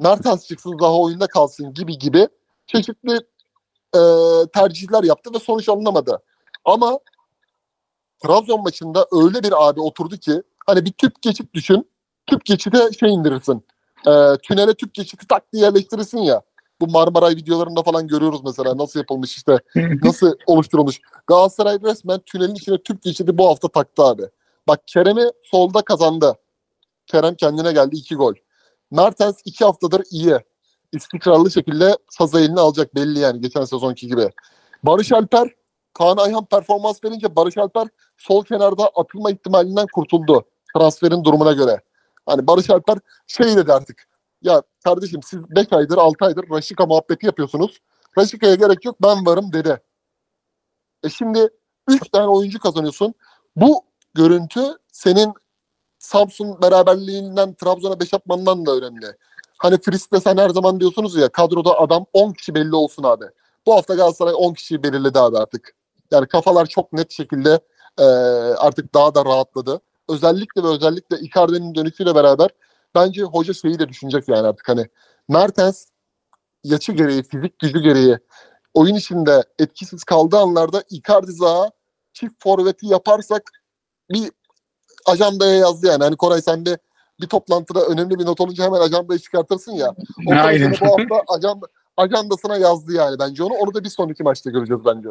Mertens 0.00 0.46
çıksın 0.46 0.78
Zaha 0.80 0.98
oyunda 0.98 1.26
kalsın 1.26 1.74
gibi 1.74 1.98
gibi 1.98 2.28
çeşitli 2.66 3.14
e, 3.94 4.00
tercihler 4.54 5.04
yaptı 5.04 5.34
ve 5.34 5.38
sonuç 5.38 5.68
alınamadı. 5.68 6.22
Ama 6.64 6.98
Trabzon 8.24 8.62
maçında 8.62 9.06
öyle 9.12 9.42
bir 9.42 9.68
abi 9.68 9.80
oturdu 9.80 10.16
ki 10.16 10.42
hani 10.66 10.84
bir 10.84 10.92
tüp 10.92 11.22
geçit 11.22 11.54
düşün. 11.54 11.90
Tüp 12.26 12.44
geçide 12.44 12.92
şey 13.00 13.14
indirirsin. 13.14 13.64
E, 14.06 14.12
tünele 14.42 14.74
tüp 14.74 14.94
geçiti 14.94 15.26
tak 15.28 15.52
diye 15.52 15.64
yerleştirirsin 15.64 16.18
ya. 16.18 16.42
Bu 16.80 16.86
Marmaray 16.86 17.36
videolarında 17.36 17.82
falan 17.82 18.06
görüyoruz 18.06 18.40
mesela 18.44 18.78
nasıl 18.78 19.00
yapılmış 19.00 19.36
işte 19.36 19.58
nasıl 20.02 20.34
oluşturulmuş. 20.46 21.00
Galatasaray 21.26 21.78
resmen 21.82 22.20
tünelin 22.20 22.54
içine 22.54 22.82
tüp 22.82 23.02
geçidi 23.02 23.38
bu 23.38 23.48
hafta 23.48 23.68
taktı 23.68 24.02
abi. 24.02 24.22
Bak 24.68 24.80
Kerem'i 24.86 25.24
solda 25.44 25.82
kazandı. 25.82 26.34
Kerem 27.06 27.34
kendine 27.34 27.72
geldi 27.72 27.96
iki 27.96 28.14
gol. 28.14 28.34
Mertens 28.90 29.40
iki 29.44 29.64
haftadır 29.64 30.02
iyi. 30.10 30.36
İstikrarlı 30.92 31.50
şekilde 31.50 31.96
sazı 32.10 32.40
eline 32.40 32.60
alacak 32.60 32.94
belli 32.94 33.18
yani 33.18 33.40
geçen 33.40 33.64
sezonki 33.64 34.06
gibi. 34.06 34.30
Barış 34.82 35.12
Alper, 35.12 35.48
Kaan 35.98 36.16
Ayhan 36.16 36.44
performans 36.44 37.04
verince 37.04 37.36
Barış 37.36 37.58
Alper 37.58 37.88
sol 38.16 38.44
kenarda 38.44 38.90
atılma 38.94 39.30
ihtimalinden 39.30 39.86
kurtuldu. 39.92 40.44
Transferin 40.76 41.24
durumuna 41.24 41.52
göre. 41.52 41.80
Hani 42.26 42.46
Barış 42.46 42.70
Alper 42.70 42.98
şey 43.26 43.56
dedi 43.56 43.72
artık. 43.72 44.08
Ya 44.42 44.62
kardeşim 44.84 45.20
siz 45.22 45.40
5 45.50 45.72
aydır 45.72 45.98
6 45.98 46.24
aydır 46.24 46.50
Raşika 46.50 46.86
muhabbeti 46.86 47.26
yapıyorsunuz. 47.26 47.80
Raşika'ya 48.18 48.54
gerek 48.54 48.84
yok 48.84 48.96
ben 49.02 49.26
varım 49.26 49.52
dedi. 49.52 49.82
E 51.04 51.08
şimdi 51.08 51.48
3 51.88 52.10
tane 52.10 52.26
oyuncu 52.26 52.58
kazanıyorsun. 52.58 53.14
Bu 53.56 53.84
görüntü 54.14 54.62
senin 54.92 55.34
Samsun 55.98 56.62
beraberliğinden 56.62 57.54
Trabzon'a 57.54 58.00
5 58.00 58.14
atmandan 58.14 58.66
da 58.66 58.76
önemli. 58.76 59.06
Hani 59.58 59.80
Frist'te 59.80 60.20
sen 60.20 60.36
her 60.36 60.48
zaman 60.48 60.80
diyorsunuz 60.80 61.16
ya 61.16 61.28
kadroda 61.28 61.80
adam 61.80 62.06
10 62.12 62.32
kişi 62.32 62.54
belli 62.54 62.74
olsun 62.74 63.02
abi. 63.02 63.24
Bu 63.66 63.74
hafta 63.74 63.94
Galatasaray 63.94 64.34
10 64.36 64.54
kişiyi 64.54 64.82
belirledi 64.82 65.18
abi 65.18 65.38
artık. 65.38 65.76
Yani 66.10 66.26
kafalar 66.28 66.66
çok 66.66 66.92
net 66.92 67.12
şekilde 67.12 67.60
e, 67.98 68.04
artık 68.58 68.94
daha 68.94 69.14
da 69.14 69.24
rahatladı. 69.24 69.80
Özellikle 70.08 70.62
ve 70.62 70.66
özellikle 70.66 71.18
Icardi'nin 71.20 71.74
dönüşüyle 71.74 72.14
beraber 72.14 72.50
bence 72.94 73.22
hoca 73.22 73.54
şeyi 73.54 73.78
de 73.78 73.88
düşünecek 73.88 74.28
yani 74.28 74.46
artık 74.46 74.68
hani 74.68 74.86
Mertens 75.28 75.86
yaşı 76.64 76.92
gereği, 76.92 77.22
fizik 77.22 77.58
gücü 77.58 77.80
gereği 77.80 78.18
oyun 78.74 78.94
içinde 78.94 79.44
etkisiz 79.58 80.04
kaldığı 80.04 80.38
anlarda 80.38 80.82
Icardi 80.90 81.32
Zaha 81.32 81.70
çift 82.12 82.42
forveti 82.42 82.86
yaparsak 82.86 83.50
bir 84.10 84.30
ajandaya 85.06 85.56
yazdı 85.56 85.86
yani. 85.86 86.04
Hani 86.04 86.16
Koray 86.16 86.42
sen 86.42 86.66
de 86.66 86.78
bir 87.20 87.26
toplantıda 87.26 87.86
önemli 87.86 88.18
bir 88.18 88.26
not 88.26 88.40
olunca 88.40 88.64
hemen 88.64 88.80
ajandayı 88.80 89.20
çıkartırsın 89.20 89.72
ya. 89.72 89.94
O 90.26 90.32
Aynen. 90.32 90.74
bu 90.80 90.86
hafta 90.86 91.34
ajanda, 91.34 91.66
ajandasına 91.96 92.56
yazdı 92.56 92.92
yani 92.92 93.16
bence 93.18 93.44
onu. 93.44 93.54
Onu 93.54 93.74
da 93.74 93.84
bir 93.84 93.88
sonraki 93.88 94.22
maçta 94.22 94.50
göreceğiz 94.50 94.84
bence. 94.84 95.08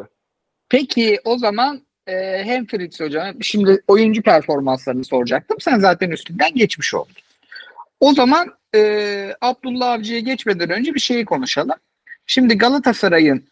Peki 0.68 1.20
o 1.24 1.38
zaman 1.38 1.86
e, 2.06 2.44
hem 2.44 2.66
Fritz 2.66 3.00
hocam 3.00 3.42
şimdi 3.42 3.82
oyuncu 3.88 4.22
performanslarını 4.22 5.04
soracaktım. 5.04 5.60
Sen 5.60 5.78
zaten 5.78 6.10
üstünden 6.10 6.54
geçmiş 6.54 6.94
oldun. 6.94 7.14
O 8.00 8.12
zaman 8.12 8.54
e, 8.74 9.34
Abdullah 9.40 9.92
Avcı'ya 9.92 10.20
geçmeden 10.20 10.70
önce 10.70 10.94
bir 10.94 11.00
şeyi 11.00 11.24
konuşalım. 11.24 11.76
Şimdi 12.26 12.58
Galatasaray'ın 12.58 13.44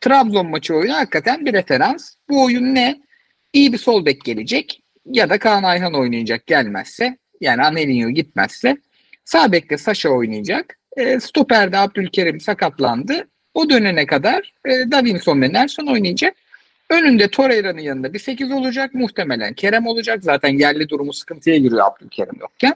Trabzon 0.00 0.46
maçı 0.46 0.74
oyunu 0.74 0.94
hakikaten 0.94 1.46
bir 1.46 1.52
referans. 1.52 2.14
Bu 2.28 2.44
oyun 2.44 2.74
ne? 2.74 3.00
İyi 3.52 3.72
bir 3.72 3.78
sol 3.78 4.06
bek 4.06 4.24
gelecek 4.24 4.82
ya 5.06 5.30
da 5.30 5.38
Kaan 5.38 5.62
Ayhan 5.62 5.94
oynayacak 5.94 6.46
gelmezse 6.46 7.18
yani 7.40 7.62
Anelino 7.62 8.10
gitmezse 8.10 8.76
sağ 9.24 9.52
bekte 9.52 9.78
Saşa 9.78 10.08
oynayacak. 10.08 10.78
E, 10.96 11.20
stoperde 11.20 11.78
Abdülkerim 11.78 12.40
sakatlandı. 12.40 13.28
O 13.54 13.70
dönene 13.70 14.06
kadar 14.06 14.52
e, 14.64 14.70
Davinson 14.90 15.42
ve 15.42 15.52
Nelson 15.52 15.86
oynayacak. 15.86 16.34
Önünde 16.90 17.28
Torreira'nın 17.28 17.80
yanında 17.80 18.12
bir 18.12 18.18
8 18.18 18.52
olacak. 18.52 18.94
Muhtemelen 18.94 19.54
Kerem 19.54 19.86
olacak. 19.86 20.18
Zaten 20.22 20.58
yerli 20.58 20.88
durumu 20.88 21.12
sıkıntıya 21.12 21.56
giriyor 21.56 21.86
Abdülkerim 21.86 22.34
yokken. 22.40 22.74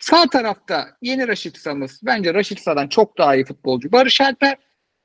Sağ 0.00 0.26
tarafta 0.26 0.88
yeni 1.02 1.28
Raşitsa'mız. 1.28 2.00
Bence 2.02 2.34
Raşitsa'dan 2.34 2.88
çok 2.88 3.18
daha 3.18 3.34
iyi 3.34 3.44
futbolcu. 3.44 3.92
Barış 3.92 4.20
Alper. 4.20 4.56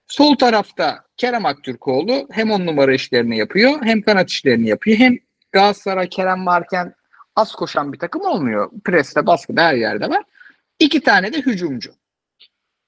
Sol 0.08 0.36
tarafta 0.36 1.04
Kerem 1.18 1.46
Aktürkoğlu 1.46 2.28
hem 2.32 2.52
on 2.52 2.66
numara 2.66 2.94
işlerini 2.94 3.38
yapıyor 3.38 3.80
hem 3.84 4.02
kanat 4.02 4.30
işlerini 4.30 4.70
yapıyor. 4.70 4.98
Hem 4.98 5.18
Galatasaray 5.52 6.10
Kerem 6.10 6.46
varken 6.46 6.94
az 7.36 7.52
koşan 7.52 7.94
bir 7.94 8.00
takım 8.00 8.22
olmuyor. 8.22 8.72
Preste 8.84 9.26
baskıda 9.26 9.64
her 9.64 9.76
yerde 9.76 10.10
var. 10.10 10.24
İki 10.80 11.02
tane 11.02 11.34
de 11.34 11.38
hücumcu. 11.38 11.92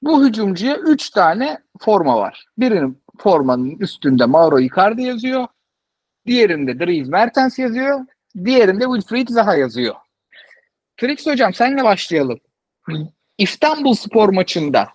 Bu 0.02 0.26
hücumcuya 0.26 0.78
üç 0.78 1.10
tane 1.10 1.58
forma 1.80 2.18
var. 2.18 2.46
Birinin 2.58 3.02
formanın 3.18 3.80
üstünde 3.80 4.26
Mauro 4.26 4.60
Icardi 4.60 5.02
yazıyor. 5.02 5.48
Diğerinde 6.26 6.80
Dries 6.80 7.08
Mertens 7.08 7.60
yazıyor. 7.60 8.00
Diğerinde 8.46 8.84
Wilfried 8.84 9.28
Zaha 9.28 9.56
yazıyor. 9.56 9.96
Felix 10.96 11.26
hocam 11.26 11.54
senle 11.54 11.84
başlayalım. 11.84 12.40
İstanbul 13.38 13.94
spor 13.94 14.30
maçında 14.30 14.90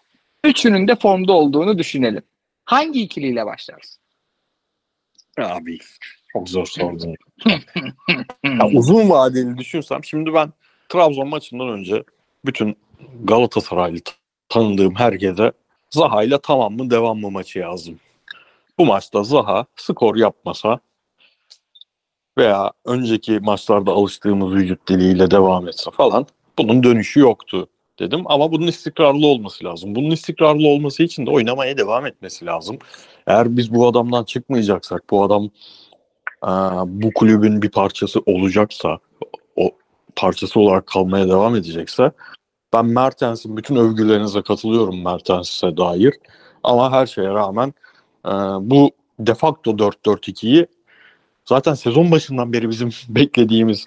üçünün 0.45 0.89
de 0.89 0.97
formda 0.97 1.33
olduğunu 1.33 1.79
düşünelim. 1.79 2.23
Hangi 2.65 3.03
ikiliyle 3.03 3.47
başlarsın? 3.47 4.03
Abi 5.39 5.79
çok 6.33 6.49
zor 6.49 6.67
sordun. 6.67 7.15
Ya 8.45 8.67
uzun 8.73 9.11
vadeli 9.11 9.59
düşünsem 9.59 10.05
şimdi 10.05 10.35
ben 10.35 10.53
Trabzon 10.89 11.29
maçından 11.29 11.69
önce 11.69 12.05
bütün 12.45 12.77
Galatasaraylı 13.25 13.99
tanıdığım 14.53 14.95
herkese 14.95 15.53
Zaha 15.91 16.23
ile 16.23 16.39
tamam 16.43 16.77
mı 16.77 16.91
devam 16.91 17.21
mı 17.21 17.31
maçı 17.31 17.59
yazdım. 17.59 18.01
Bu 18.79 18.87
maçta 18.87 19.23
Zaha 19.23 19.67
skor 19.77 20.17
yapmasa 20.17 20.81
veya 22.39 22.73
önceki 22.85 23.41
maçlarda 23.41 23.91
alıştığımız 23.93 24.53
vücut 24.53 24.89
diliyle 24.89 25.31
devam 25.31 25.69
etse 25.69 25.91
falan 25.91 26.27
bunun 26.59 26.83
dönüşü 26.83 27.21
yoktu 27.21 27.69
dedim. 27.99 28.23
Ama 28.25 28.53
bunun 28.53 28.67
istikrarlı 28.67 29.27
olması 29.27 29.65
lazım. 29.65 29.95
Bunun 29.95 30.11
istikrarlı 30.11 30.69
olması 30.69 31.03
için 31.03 31.27
de 31.27 31.31
oynamaya 31.31 31.79
devam 31.79 32.07
etmesi 32.07 32.47
lazım. 32.47 32.79
Eğer 33.27 33.57
biz 33.57 33.75
bu 33.75 33.89
adamdan 33.89 34.25
çıkmayacaksak, 34.25 35.11
bu 35.11 35.25
adam 35.25 35.51
Aa, 36.43 36.85
bu 36.87 37.11
kulübün 37.15 37.63
bir 37.63 37.71
parçası 37.71 38.21
olacaksa, 38.27 38.99
o 39.57 39.71
parçası 40.17 40.61
olarak 40.61 40.87
kalmaya 40.87 41.29
devam 41.29 41.57
edecekse 41.57 42.13
ben 42.73 42.87
Mertens'in 42.87 43.57
bütün 43.57 43.77
övgülerinize 43.77 44.43
katılıyorum 44.43 45.05
Mertens'e 45.05 45.77
dair. 45.77 46.15
Ama 46.63 46.93
her 46.93 47.07
şeye 47.07 47.29
rağmen 47.29 47.75
e, 48.27 48.31
bu 48.61 48.91
de 49.19 49.35
facto 49.35 49.71
4-4-2'yi 49.71 50.67
zaten 51.45 51.75
sezon 51.75 52.11
başından 52.11 52.53
beri 52.53 52.69
bizim 52.71 52.91
beklediğimiz 53.09 53.87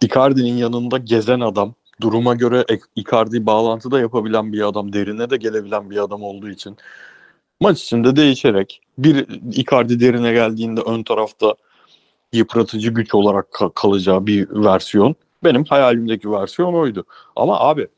Icardi'nin 0.00 0.56
yanında 0.56 0.98
gezen 0.98 1.40
adam, 1.40 1.74
duruma 2.00 2.34
göre 2.34 2.64
Icardi 2.96 3.46
bağlantıda 3.46 4.00
yapabilen 4.00 4.52
bir 4.52 4.68
adam, 4.68 4.92
derine 4.92 5.30
de 5.30 5.36
gelebilen 5.36 5.90
bir 5.90 6.04
adam 6.04 6.22
olduğu 6.22 6.50
için 6.50 6.76
maç 7.60 7.82
içinde 7.82 8.16
değişerek 8.16 8.80
bir 8.98 9.26
Icardi 9.52 10.00
derine 10.00 10.32
geldiğinde 10.32 10.80
ön 10.80 11.02
tarafta 11.02 11.54
yıpratıcı 12.32 12.90
güç 12.90 13.14
olarak 13.14 13.48
ka- 13.50 13.74
kalacağı 13.74 14.26
bir 14.26 14.48
versiyon. 14.50 15.14
Benim 15.44 15.64
hayalimdeki 15.64 16.30
versiyon 16.32 16.74
oydu. 16.74 17.04
Ama 17.36 17.60
abi 17.60 17.88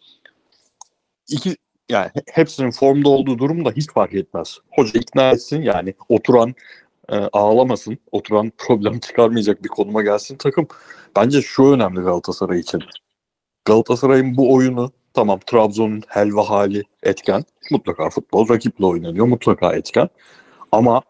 iki 1.28 1.56
yani 1.88 2.10
he- 2.14 2.32
hepsinin 2.32 2.70
formda 2.70 3.08
olduğu 3.08 3.38
durumda 3.38 3.70
hiç 3.70 3.92
fark 3.92 4.14
etmez. 4.14 4.58
Hoca 4.70 5.00
ikna 5.00 5.30
etsin 5.30 5.62
yani 5.62 5.94
oturan 6.08 6.54
e, 7.08 7.16
ağlamasın, 7.16 7.98
oturan 8.12 8.52
problem 8.58 8.98
çıkarmayacak 8.98 9.64
bir 9.64 9.68
konuma 9.68 10.02
gelsin 10.02 10.36
takım. 10.36 10.68
Bence 11.16 11.42
şu 11.42 11.72
önemli 11.72 12.00
Galatasaray 12.00 12.60
için. 12.60 12.82
Galatasaray'ın 13.64 14.36
bu 14.36 14.54
oyunu 14.54 14.90
tamam 15.14 15.40
Trabzon'un 15.46 16.02
helva 16.08 16.50
hali 16.50 16.82
etken. 17.02 17.44
Mutlaka 17.70 18.10
futbol 18.10 18.48
rakiple 18.48 18.86
oynanıyor. 18.86 19.26
Mutlaka 19.26 19.72
etken. 19.72 20.08
Ama 20.72 21.02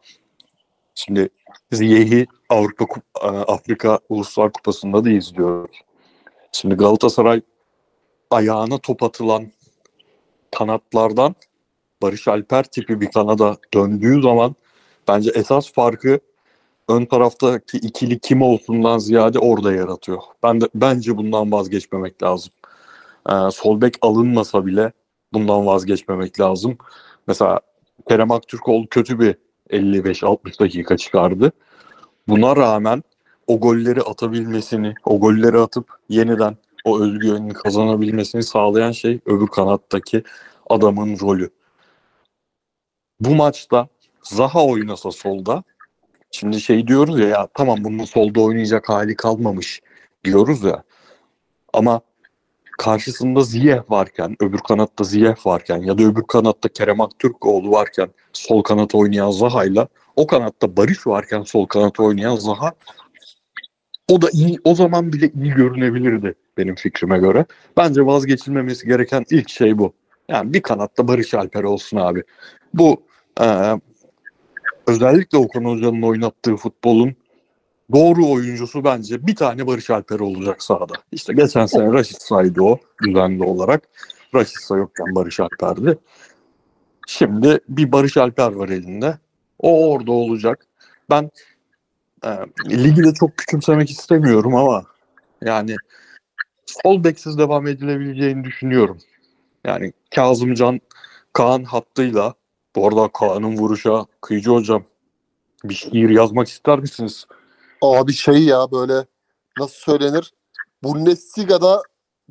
şimdi 0.95 1.29
Ziyeh'i 1.73 2.27
Avrupa 2.49 2.85
e, 3.23 3.27
Afrika 3.27 3.99
Uluslar 4.09 4.53
Kupası'nda 4.53 5.05
da 5.05 5.11
izliyoruz. 5.11 5.81
Şimdi 6.53 6.75
Galatasaray 6.75 7.41
ayağına 8.31 8.79
top 8.79 9.03
atılan 9.03 9.53
kanatlardan 10.51 11.35
Barış 12.03 12.29
Alper 12.29 12.65
tipi 12.65 13.01
bir 13.01 13.11
kanada 13.11 13.57
döndüğü 13.75 14.23
zaman 14.23 14.55
bence 15.09 15.31
esas 15.31 15.73
farkı 15.73 16.21
ön 16.89 17.05
taraftaki 17.05 17.79
ikili 17.79 18.19
kim 18.19 18.43
olsundan 18.43 18.99
ziyade 18.99 19.39
orada 19.39 19.73
yaratıyor. 19.73 20.19
Ben 20.43 20.61
de 20.61 20.69
bence 20.75 21.17
bundan 21.17 21.53
vazgeçmemek 21.53 22.23
lazım. 22.23 22.53
Ee, 23.31 23.33
sol 23.53 23.81
bek 23.81 23.95
alınmasa 24.03 24.67
bile 24.67 24.93
bundan 25.33 25.67
vazgeçmemek 25.67 26.41
lazım. 26.41 26.79
Mesela 27.27 27.61
Kerem 28.09 28.31
Aktürkoğlu 28.31 28.87
kötü 28.87 29.21
bir 29.21 29.37
55-60 29.71 30.61
dakika 30.61 30.97
çıkardı. 30.97 31.53
Buna 32.29 32.57
rağmen 32.57 33.03
o 33.47 33.61
golleri 33.61 34.03
atabilmesini, 34.03 34.95
o 35.05 35.21
golleri 35.21 35.59
atıp 35.59 35.89
yeniden 36.09 36.57
o 36.87 37.01
özgüvenini 37.01 37.53
kazanabilmesini 37.53 38.43
sağlayan 38.43 38.93
şey 38.93 39.20
öbür 39.26 39.47
kanattaki 39.47 40.22
adamın 40.70 41.20
rolü. 41.20 41.51
Bu 43.20 43.34
maçta 43.34 43.89
Zaha 44.22 44.64
oynasa 44.64 45.11
solda 45.11 45.62
şimdi 46.30 46.61
şey 46.61 46.87
diyoruz 46.87 47.20
ya, 47.20 47.28
ya 47.28 47.49
tamam 47.55 47.84
bunun 47.84 48.05
solda 48.05 48.41
oynayacak 48.41 48.89
hali 48.89 49.16
kalmamış 49.16 49.82
diyoruz 50.24 50.64
ya 50.64 50.82
ama 51.72 52.01
karşısında 52.78 53.41
Ziyeh 53.41 53.91
varken, 53.91 54.37
öbür 54.41 54.59
kanatta 54.59 55.05
Ziyeh 55.05 55.47
varken 55.47 55.82
ya 55.82 55.99
da 55.99 56.03
öbür 56.03 56.22
kanatta 56.28 56.68
Kerem 56.68 57.01
Aktürkoğlu 57.01 57.70
varken 57.70 58.09
sol 58.32 58.62
kanat 58.62 58.95
oynayan 58.95 59.30
Zaha'yla 59.30 59.89
o 60.16 60.26
kanatta 60.26 60.76
Barış 60.76 61.07
varken 61.07 61.43
sol 61.43 61.66
kanat 61.66 62.01
oynayan 62.01 62.37
Zaha 62.37 62.72
o 64.09 64.22
da 64.22 64.30
iyi 64.32 64.59
o 64.64 64.74
zaman 64.74 65.12
bile 65.12 65.30
iyi 65.43 65.51
görünebilirdi 65.51 66.34
benim 66.59 66.75
fikrime 66.75 67.19
göre. 67.19 67.45
Bence 67.77 68.07
vazgeçilmemesi 68.07 68.87
gereken 68.87 69.25
ilk 69.31 69.49
şey 69.49 69.79
bu. 69.79 69.93
Yani 70.29 70.53
bir 70.53 70.63
kanatta 70.63 71.09
Barış 71.09 71.35
Alper 71.35 71.63
olsun 71.63 71.97
abi. 71.97 72.23
Bu 72.75 73.03
e, 73.41 73.75
özellikle 74.87 75.39
Okan 75.39 75.65
Hoca'nın 75.65 76.03
oynattığı 76.03 76.57
futbolun 76.57 77.15
doğru 77.93 78.31
oyuncusu 78.31 78.85
bence 78.85 79.27
bir 79.27 79.37
tane 79.37 79.67
Barış 79.67 79.91
Alper 79.91 80.21
olacak 80.21 80.63
sahada. 80.63 80.95
İşte 81.13 81.33
geçen 81.33 81.67
sene 81.67 81.93
Raşit 81.93 82.23
Saydı 82.23 82.63
o 82.63 82.79
düzenli 83.03 83.45
olarak. 83.45 83.83
Raşit 84.35 84.61
Say 84.61 84.79
yokken 84.79 85.15
Barış 85.15 85.41
Alper'di. 85.41 85.99
Şimdi 87.07 87.61
bir 87.69 87.93
Barış 87.93 88.17
Alper 88.17 88.53
var 88.53 88.69
elinde. 88.69 89.19
O 89.59 89.91
orada 89.91 90.13
olacak. 90.13 90.67
Ben 91.11 91.31
e, 92.25 92.29
ligi 92.71 93.05
de 93.05 93.15
çok 93.15 93.37
küçümsemek 93.37 93.91
istemiyorum 93.91 94.55
ama 94.55 94.85
yani 95.45 95.77
sol 96.83 97.05
beksiz 97.05 97.39
devam 97.39 97.66
edilebileceğini 97.66 98.45
düşünüyorum. 98.45 98.99
Yani 99.64 99.93
Kazımcan 100.14 100.81
Kaan 101.33 101.64
hattıyla 101.64 102.35
bu 102.77 102.89
arada 102.89 103.09
Kaan'ın 103.09 103.57
vuruşa 103.57 104.07
Kıyıcı 104.20 104.51
hocam 104.51 104.85
bir 105.64 105.74
şiir 105.74 106.11
yazmak 106.11 106.49
ister 106.49 106.79
misiniz? 106.79 107.27
Abi 107.83 108.12
şey 108.12 108.45
ya 108.45 108.72
böyle 108.72 109.07
nasıl 109.59 109.77
söylenir? 109.77 110.33
Bundesliga'da 110.83 111.83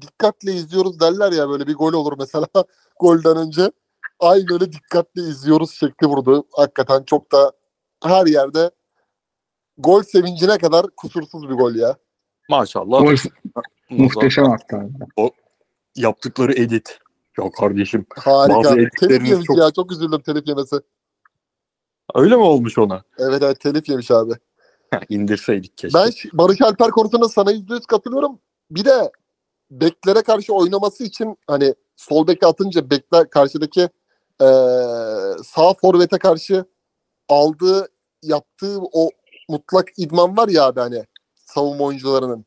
dikkatle 0.02 0.54
izliyoruz 0.54 1.00
derler 1.00 1.32
ya 1.32 1.50
böyle 1.50 1.68
bir 1.68 1.76
gol 1.76 1.94
olur 1.94 2.14
mesela 2.20 2.48
golden 3.00 3.38
önce. 3.38 3.72
Aynı 4.20 4.54
öyle 4.54 4.72
dikkatle 4.72 5.22
izliyoruz 5.22 5.72
şekli 5.72 6.08
vurdu. 6.08 6.44
Hakikaten 6.52 7.04
çok 7.04 7.32
da 7.32 7.52
her 8.04 8.26
yerde 8.26 8.72
gol 9.78 10.04
sevincine 10.04 10.58
kadar 10.58 10.86
kusursuz 10.98 11.50
bir 11.50 11.54
gol 11.54 11.76
ya. 11.76 11.98
Maşallah. 12.50 13.00
Gol 13.00 13.16
muhteşem 13.90 14.46
hatta. 14.46 14.84
Yaptıkları 15.96 16.54
edit. 16.54 17.00
Ya 17.40 17.50
kardeşim 17.52 18.06
Harika. 18.16 18.58
Bazı 18.64 18.76
Telif 19.00 19.30
yemiş 19.30 19.46
çok- 19.46 19.58
ya 19.58 19.72
çok 19.72 19.92
üzüldüm 19.92 20.22
telif 20.22 20.48
yemesi. 20.48 20.76
öyle 22.16 22.36
mi 22.36 22.42
olmuş 22.44 22.78
ona? 22.78 23.04
Evet 23.20 23.42
evet 23.44 23.60
telif 23.60 23.90
yemiş 23.90 24.12
abi. 24.12 24.34
İndirseydik 25.10 25.78
keşke. 25.78 26.00
Ben 26.00 26.12
Barış 26.34 26.62
Alper 26.62 26.92
konusunda 26.92 27.30
sana 27.30 27.52
yüzde 27.52 27.74
yüz 27.74 27.86
katılıyorum. 27.86 28.40
Bir 28.72 28.86
de 28.86 29.12
beklere 29.72 30.22
karşı 30.22 30.54
oynaması 30.54 31.04
için 31.04 31.38
hani 31.48 31.76
sol 31.96 32.28
beke 32.28 32.48
atınca 32.48 32.90
bekler 32.90 33.30
karşıdaki 33.30 33.82
eee, 34.42 34.48
sağ 35.44 35.74
forvete 35.82 36.18
karşı 36.18 36.66
aldığı 37.30 37.88
yaptığı 38.24 38.80
o 38.94 39.10
mutlak 39.50 39.88
idman 39.98 40.38
var 40.38 40.48
ya 40.48 40.66
abi 40.66 40.80
hani 40.80 41.04
savunma 41.36 41.84
oyuncularının. 41.84 42.46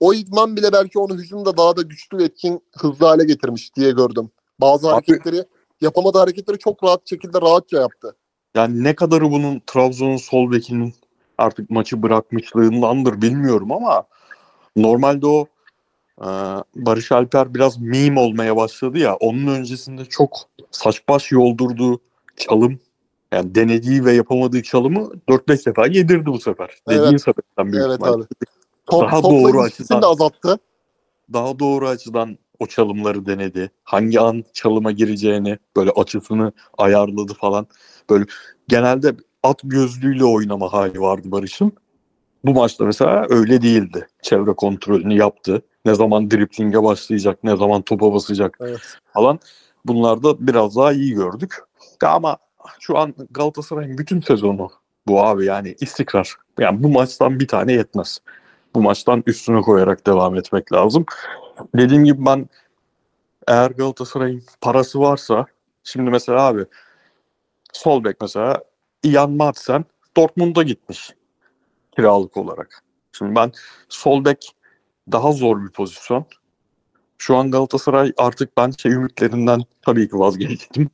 O 0.00 0.14
idman 0.14 0.56
bile 0.56 0.72
belki 0.72 0.98
onu 0.98 1.14
hücumda 1.18 1.56
daha 1.56 1.76
da 1.76 1.82
güçlü, 1.82 2.22
etkin, 2.24 2.62
hızlı 2.78 3.06
hale 3.06 3.24
getirmiş 3.24 3.76
diye 3.76 3.90
gördüm. 3.90 4.30
Bazı 4.60 4.88
Abi- 4.88 4.92
hareketleri 4.94 5.44
yapamadığı 5.80 6.18
hareketleri 6.18 6.58
çok 6.58 6.84
rahat 6.84 7.00
şekilde 7.08 7.40
rahatça 7.40 7.80
yaptı. 7.80 8.16
Yani 8.54 8.84
ne 8.84 8.94
kadarı 8.94 9.30
bunun 9.30 9.62
Trabzon'un 9.66 10.16
sol 10.16 10.52
bekinin 10.52 10.94
artık 11.38 11.70
maçı 11.70 12.02
bırakmışlığındandır 12.02 13.22
bilmiyorum 13.22 13.72
ama 13.72 14.04
normalde 14.76 15.26
o 15.26 15.46
e, 16.20 16.26
Barış 16.76 17.12
Alper 17.12 17.54
biraz 17.54 17.78
meme 17.80 18.20
olmaya 18.20 18.56
başladı 18.56 18.98
ya 18.98 19.16
onun 19.16 19.46
öncesinde 19.46 20.04
çok 20.04 20.36
saç 20.70 21.08
baş 21.08 21.32
yoldurduğu 21.32 22.00
çalım 22.36 22.78
yani 23.32 23.54
denediği 23.54 24.04
ve 24.04 24.12
yapamadığı 24.12 24.62
çalımı 24.62 25.10
4-5 25.28 25.66
defa 25.66 25.86
yedirdi 25.86 26.26
bu 26.26 26.40
sefer. 26.40 26.70
Evet. 26.88 26.98
Dediğin 27.02 27.16
sebepten 27.16 27.72
büyük 27.72 27.84
Evet 27.86 27.94
ihtimalle. 27.94 28.14
abi. 28.24 28.57
Top, 28.90 29.02
Daha 29.02 29.22
doğru 29.22 29.60
açıdan. 29.60 30.02
de 30.02 30.06
azalttı. 30.06 30.58
daha 31.32 31.58
doğru 31.58 31.88
açıdan 31.88 32.38
o 32.58 32.66
çalımları 32.66 33.26
denedi. 33.26 33.70
Hangi 33.84 34.20
an 34.20 34.44
çalıma 34.52 34.92
gireceğini 34.92 35.58
böyle 35.76 35.90
açısını 35.90 36.52
ayarladı 36.78 37.34
falan. 37.34 37.66
Böyle 38.10 38.24
genelde 38.68 39.14
at 39.42 39.60
gözlüğüyle 39.64 40.24
oynama 40.24 40.72
hali 40.72 41.00
vardı 41.00 41.22
Barış'ın. 41.24 41.72
Bu 42.44 42.54
maçta 42.54 42.84
mesela 42.84 43.26
öyle 43.28 43.62
değildi. 43.62 44.08
Çevre 44.22 44.52
kontrolünü 44.52 45.14
yaptı. 45.14 45.62
Ne 45.84 45.94
zaman 45.94 46.30
driplinge 46.30 46.82
başlayacak, 46.82 47.44
ne 47.44 47.56
zaman 47.56 47.82
topa 47.82 48.12
basacak 48.12 48.58
Evet. 48.60 48.80
falan. 49.14 49.40
Bunlarda 49.86 50.46
biraz 50.46 50.76
daha 50.76 50.92
iyi 50.92 51.14
gördük. 51.14 51.54
Ama 52.04 52.36
şu 52.80 52.98
an 52.98 53.14
Galatasaray'ın 53.30 53.98
bütün 53.98 54.20
sezonu 54.20 54.70
bu 55.06 55.22
abi 55.22 55.44
yani 55.44 55.76
istikrar. 55.80 56.34
Yani 56.58 56.82
bu 56.82 56.88
maçtan 56.88 57.40
bir 57.40 57.48
tane 57.48 57.72
yetmez. 57.72 58.18
Bu 58.78 58.82
maçtan 58.82 59.22
üstüne 59.26 59.60
koyarak 59.60 60.06
devam 60.06 60.36
etmek 60.36 60.72
lazım. 60.72 61.06
Dediğim 61.74 62.04
gibi 62.04 62.26
ben 62.26 62.48
eğer 63.46 63.70
Galatasaray'ın 63.70 64.42
parası 64.60 65.00
varsa 65.00 65.46
şimdi 65.84 66.10
mesela 66.10 66.42
abi 66.42 66.64
sol 67.72 68.04
bek 68.04 68.16
mesela 68.20 68.62
Ian 69.02 69.30
Madsen 69.30 69.84
Dortmund'a 70.16 70.62
gitmiş 70.62 71.14
kiralık 71.96 72.36
olarak. 72.36 72.82
Şimdi 73.12 73.34
ben 73.34 73.52
sol 73.88 74.24
bek 74.24 74.52
daha 75.12 75.32
zor 75.32 75.64
bir 75.64 75.70
pozisyon. 75.70 76.26
Şu 77.18 77.36
an 77.36 77.50
Galatasaray 77.50 78.12
artık 78.16 78.56
ben 78.56 78.70
şey 78.70 78.92
ümitlerinden 78.92 79.60
tabii 79.82 80.08
ki 80.08 80.18
vazgeçtim. 80.18 80.90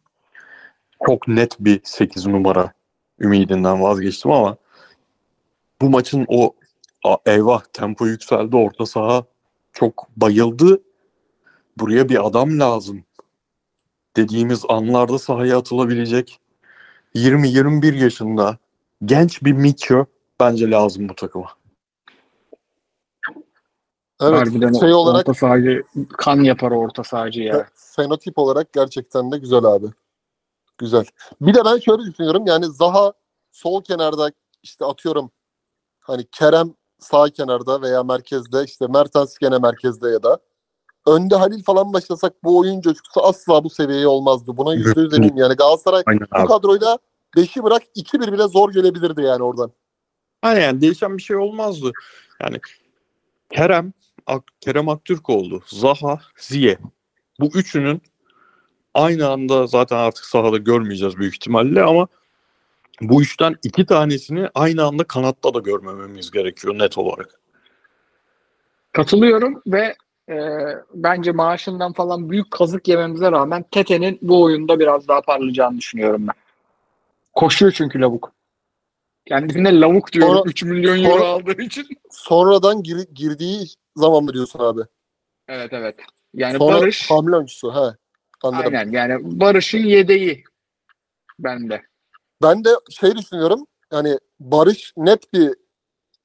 Çok 1.07 1.29
net 1.29 1.57
bir 1.61 1.81
8 1.85 2.27
numara 2.27 2.73
ümidinden 3.21 3.83
vazgeçtim 3.83 4.31
ama 4.31 4.57
bu 5.81 5.91
maçın 5.91 6.27
o 6.29 6.55
a- 7.05 7.19
eyvah 7.27 7.63
tempo 7.73 8.07
yükseldi 8.07 8.57
orta 8.57 8.87
saha 8.87 9.25
çok 9.73 10.09
bayıldı. 10.17 10.83
Buraya 11.79 12.09
bir 12.09 12.27
adam 12.27 12.61
lazım. 12.61 13.05
Dediğimiz 14.17 14.63
anlarda 14.69 15.19
sahaya 15.19 15.59
atılabilecek 15.59 16.41
20-21 17.15 17.95
yaşında 17.97 18.59
genç 19.05 19.43
bir 19.43 19.53
Mitchell 19.53 20.05
bence 20.41 20.71
lazım 20.71 21.09
bu 21.09 21.15
takıma. 21.15 21.49
Evet. 24.21 24.41
Harbiden 24.41 24.73
şey 24.73 24.95
olarak 24.95 25.29
orta 25.29 25.35
sahacı 25.35 25.83
kan 26.19 26.41
yapar 26.41 26.71
orta 26.71 27.05
sahacı 27.05 27.43
ya. 27.43 27.69
fenotip 27.75 28.39
olarak 28.39 28.73
gerçekten 28.73 29.33
de 29.33 29.39
güzel 29.39 29.65
abi. 29.65 29.87
Güzel. 30.79 31.05
Bir 31.41 31.55
de 31.55 31.65
ben 31.65 31.79
şöyle 31.79 32.03
düşünüyorum. 32.03 32.47
Yani 32.47 32.67
Zaha 32.67 33.13
sol 33.53 33.83
kenarda 33.83 34.33
işte 34.63 34.85
atıyorum 34.85 35.31
hani 36.01 36.27
Kerem 36.33 36.75
sağ 37.05 37.31
kenarda 37.31 37.83
veya 37.83 38.03
merkezde 38.03 38.65
işte 38.65 38.87
Mertens 38.87 39.39
gene 39.39 39.59
merkezde 39.59 40.09
ya 40.09 40.23
da 40.23 40.39
önde 41.07 41.35
Halil 41.37 41.63
falan 41.63 41.93
başlasak 41.93 42.45
bu 42.45 42.59
oyun 42.59 42.81
coşkusu 42.81 43.23
asla 43.23 43.65
bu 43.65 43.71
seviyeye 43.71 44.07
olmazdı. 44.07 44.57
Buna 44.57 44.75
yüzde 44.75 45.01
yüz 45.01 45.15
eminim. 45.15 45.37
Yani 45.37 45.55
Galatasaray 45.55 46.03
Aynen 46.07 46.27
bu 46.43 46.47
kadroyla 46.47 46.99
5'i 47.37 47.63
bırak 47.63 47.83
2-1 47.97 48.33
bile 48.33 48.49
zor 48.49 48.73
gelebilirdi 48.73 49.23
yani 49.23 49.43
oradan. 49.43 49.73
Aynen 50.43 50.61
yani 50.61 50.81
değişen 50.81 51.17
bir 51.17 51.23
şey 51.23 51.37
olmazdı. 51.37 51.93
Yani 52.43 52.57
Kerem, 53.51 53.93
Ak- 54.27 54.61
Kerem 54.61 54.89
Aktürkoğlu, 54.89 55.61
Zaha, 55.67 56.21
Ziye. 56.39 56.79
Bu 57.41 57.47
üçünün 57.47 58.03
aynı 58.95 59.29
anda 59.29 59.67
zaten 59.67 59.97
artık 59.97 60.25
sahada 60.25 60.57
görmeyeceğiz 60.57 61.17
büyük 61.17 61.35
ihtimalle 61.35 61.83
ama 61.83 62.09
bu 63.01 63.23
üçten 63.23 63.57
iki 63.63 63.87
tanesini 63.87 64.49
aynı 64.55 64.85
anda 64.85 65.05
kanatta 65.05 65.55
da 65.55 65.59
görmememiz 65.59 66.31
gerekiyor 66.31 66.79
net 66.79 66.99
olarak. 66.99 67.41
Katılıyorum 68.93 69.63
ve 69.67 69.97
e, 70.29 70.37
bence 70.95 71.33
maaşından 71.33 71.93
falan 71.93 72.31
büyük 72.31 72.51
kazık 72.51 72.89
yememize 72.89 73.33
rağmen 73.33 73.65
Tete'nin 73.71 74.19
bu 74.23 74.43
oyunda 74.43 74.79
biraz 74.79 75.09
daha 75.09 75.21
parlayacağını 75.21 75.79
düşünüyorum 75.79 76.27
ben. 76.27 76.35
Koşuyor 77.35 77.73
çünkü 77.73 78.01
lavuk. 78.01 78.33
Kendisine 79.27 79.81
lavuk 79.81 80.13
diyorum 80.13 80.35
Sonra- 80.35 80.51
3 80.51 80.63
milyon 80.63 81.05
euro 81.05 81.13
sonra- 81.13 81.27
aldığı 81.27 81.63
için. 81.63 81.87
Sonradan 82.11 82.83
gir- 82.83 83.09
girdiği 83.15 83.67
zaman 83.97 84.25
mı 84.25 84.33
diyorsun 84.33 84.59
abi? 84.59 84.81
Evet 85.49 85.73
evet. 85.73 85.97
Yani 86.35 86.59
Sonra 86.59 86.81
Barış 86.81 87.11
hamle 87.11 87.37
oyuncusu. 87.37 87.73
He. 87.75 87.97
Anladım. 88.43 88.75
aynen 88.75 88.91
yani 88.93 89.41
Barış'ın 89.41 89.79
yedeği 89.79 90.45
bende. 91.39 91.83
Ben 92.43 92.65
de 92.65 92.71
şey 92.91 93.17
düşünüyorum. 93.17 93.67
Yani 93.93 94.19
Barış 94.41 94.93
net 94.97 95.33
bir 95.33 95.55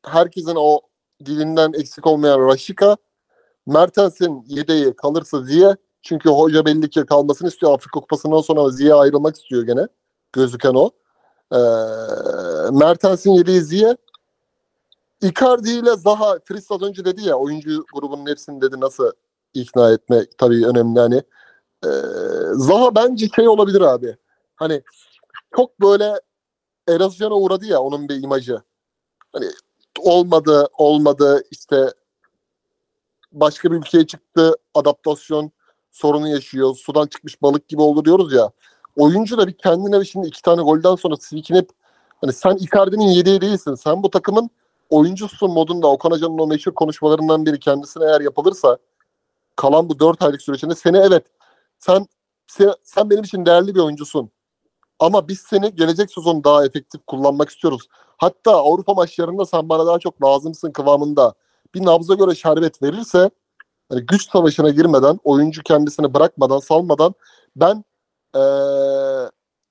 herkesin 0.05 0.55
o 0.55 0.80
dilinden 1.26 1.74
eksik 1.74 2.07
olmayan 2.07 2.47
Raşika. 2.47 2.97
Mertens'in 3.68 4.43
yedeği 4.47 4.95
kalırsa 4.95 5.41
Ziye. 5.41 5.76
Çünkü 6.01 6.30
hoca 6.30 6.66
belli 6.66 6.89
ki 6.89 7.05
kalmasını 7.05 7.47
istiyor. 7.47 7.74
Afrika 7.74 7.99
Kupası'ndan 7.99 8.41
sonra 8.41 8.70
Ziye 8.70 8.93
ayrılmak 8.93 9.36
istiyor 9.36 9.64
gene. 9.64 9.88
Gözüken 10.34 10.74
o. 10.74 10.91
Ee, 11.51 11.57
Mertens'in 12.72 13.32
yedeği 13.32 13.62
Ziye. 13.62 13.97
Icardi 15.22 15.70
ile 15.70 15.95
Zaha, 15.95 16.39
Fritz 16.45 16.72
az 16.72 16.82
önce 16.82 17.05
dedi 17.05 17.22
ya 17.28 17.36
oyuncu 17.36 17.86
grubunun 17.93 18.30
hepsini 18.30 18.62
dedi 18.62 18.80
nasıl 18.80 19.12
ikna 19.53 19.91
etme 19.91 20.26
tabii 20.38 20.68
önemli 20.68 20.99
hani. 20.99 21.24
Ee, 21.86 21.89
Zaha 22.53 22.95
bence 22.95 23.28
şey 23.36 23.47
olabilir 23.47 23.82
abi. 23.82 24.18
Hani 24.55 24.82
çok 25.56 25.82
böyle 25.82 26.22
erozyona 26.88 27.36
uğradı 27.36 27.66
ya 27.66 27.80
onun 27.80 28.10
bir 28.10 28.24
imajı. 28.24 28.62
Hani 29.34 29.45
olmadı, 30.00 30.68
olmadı 30.78 31.43
işte 31.52 31.93
başka 33.32 33.72
bir 33.72 33.78
ülkeye 33.78 34.08
çıktı, 34.08 34.56
adaptasyon 34.74 35.52
sorunu 35.91 36.28
yaşıyor, 36.28 36.76
sudan 36.76 37.08
çıkmış 37.08 37.41
balık 37.41 37.68
gibi 37.68 37.82
oldu 37.82 38.06
diyoruz 38.06 38.34
ya. 38.34 38.52
Oyuncu 38.95 39.38
da 39.38 39.47
bir 39.47 39.54
kendine 39.54 40.06
şimdi 40.06 40.28
iki 40.28 40.41
tane 40.41 40.62
golden 40.62 40.95
sonra 40.95 41.16
silkinip 41.18 41.70
hani 42.22 42.34
sen 42.34 42.56
Icardi'nin 42.56 43.08
yedeği 43.08 43.41
değilsin. 43.41 43.76
Sen 43.76 44.04
bu 44.04 44.10
takımın 44.10 44.50
oyuncusun 44.89 45.52
modunda 45.52 45.88
Okan 45.88 46.12
Hoca'nın 46.12 46.38
o 46.38 46.47
meşhur 46.47 46.74
konuşmalarından 46.74 47.45
biri 47.45 47.60
kendisine 47.60 48.06
eğer 48.06 48.22
yapılırsa 48.22 48.78
kalan 49.56 49.89
bu 49.89 50.00
dört 50.00 50.22
aylık 50.22 50.41
süreçte 50.41 50.76
seni 50.76 50.97
evet 50.97 51.26
sen, 51.80 52.06
sen 52.84 53.10
benim 53.10 53.24
için 53.24 53.45
değerli 53.45 53.76
bir 53.76 53.80
oyuncusun. 53.80 54.32
Ama 55.00 55.28
biz 55.28 55.39
seni 55.39 55.76
gelecek 55.76 56.12
sezon 56.12 56.43
daha 56.43 56.66
efektif 56.66 57.02
kullanmak 57.08 57.50
istiyoruz. 57.50 57.88
Hatta 58.18 58.52
Avrupa 58.52 58.93
maçlarında 58.93 59.45
sen 59.45 59.70
bana 59.70 59.86
daha 59.88 60.00
çok 60.00 60.24
lazımsın 60.24 60.72
kıvamında 60.72 61.34
bir 61.76 61.86
nabza 61.86 62.14
göre 62.14 62.36
şerbet 62.36 62.84
verirse 62.84 63.30
hani 63.89 64.02
güç 64.06 64.32
savaşına 64.32 64.70
girmeden, 64.70 65.20
oyuncu 65.24 65.64
kendisini 65.64 66.14
bırakmadan, 66.14 66.60
salmadan 66.60 67.14
ben 67.56 67.84
eee, 68.36 68.41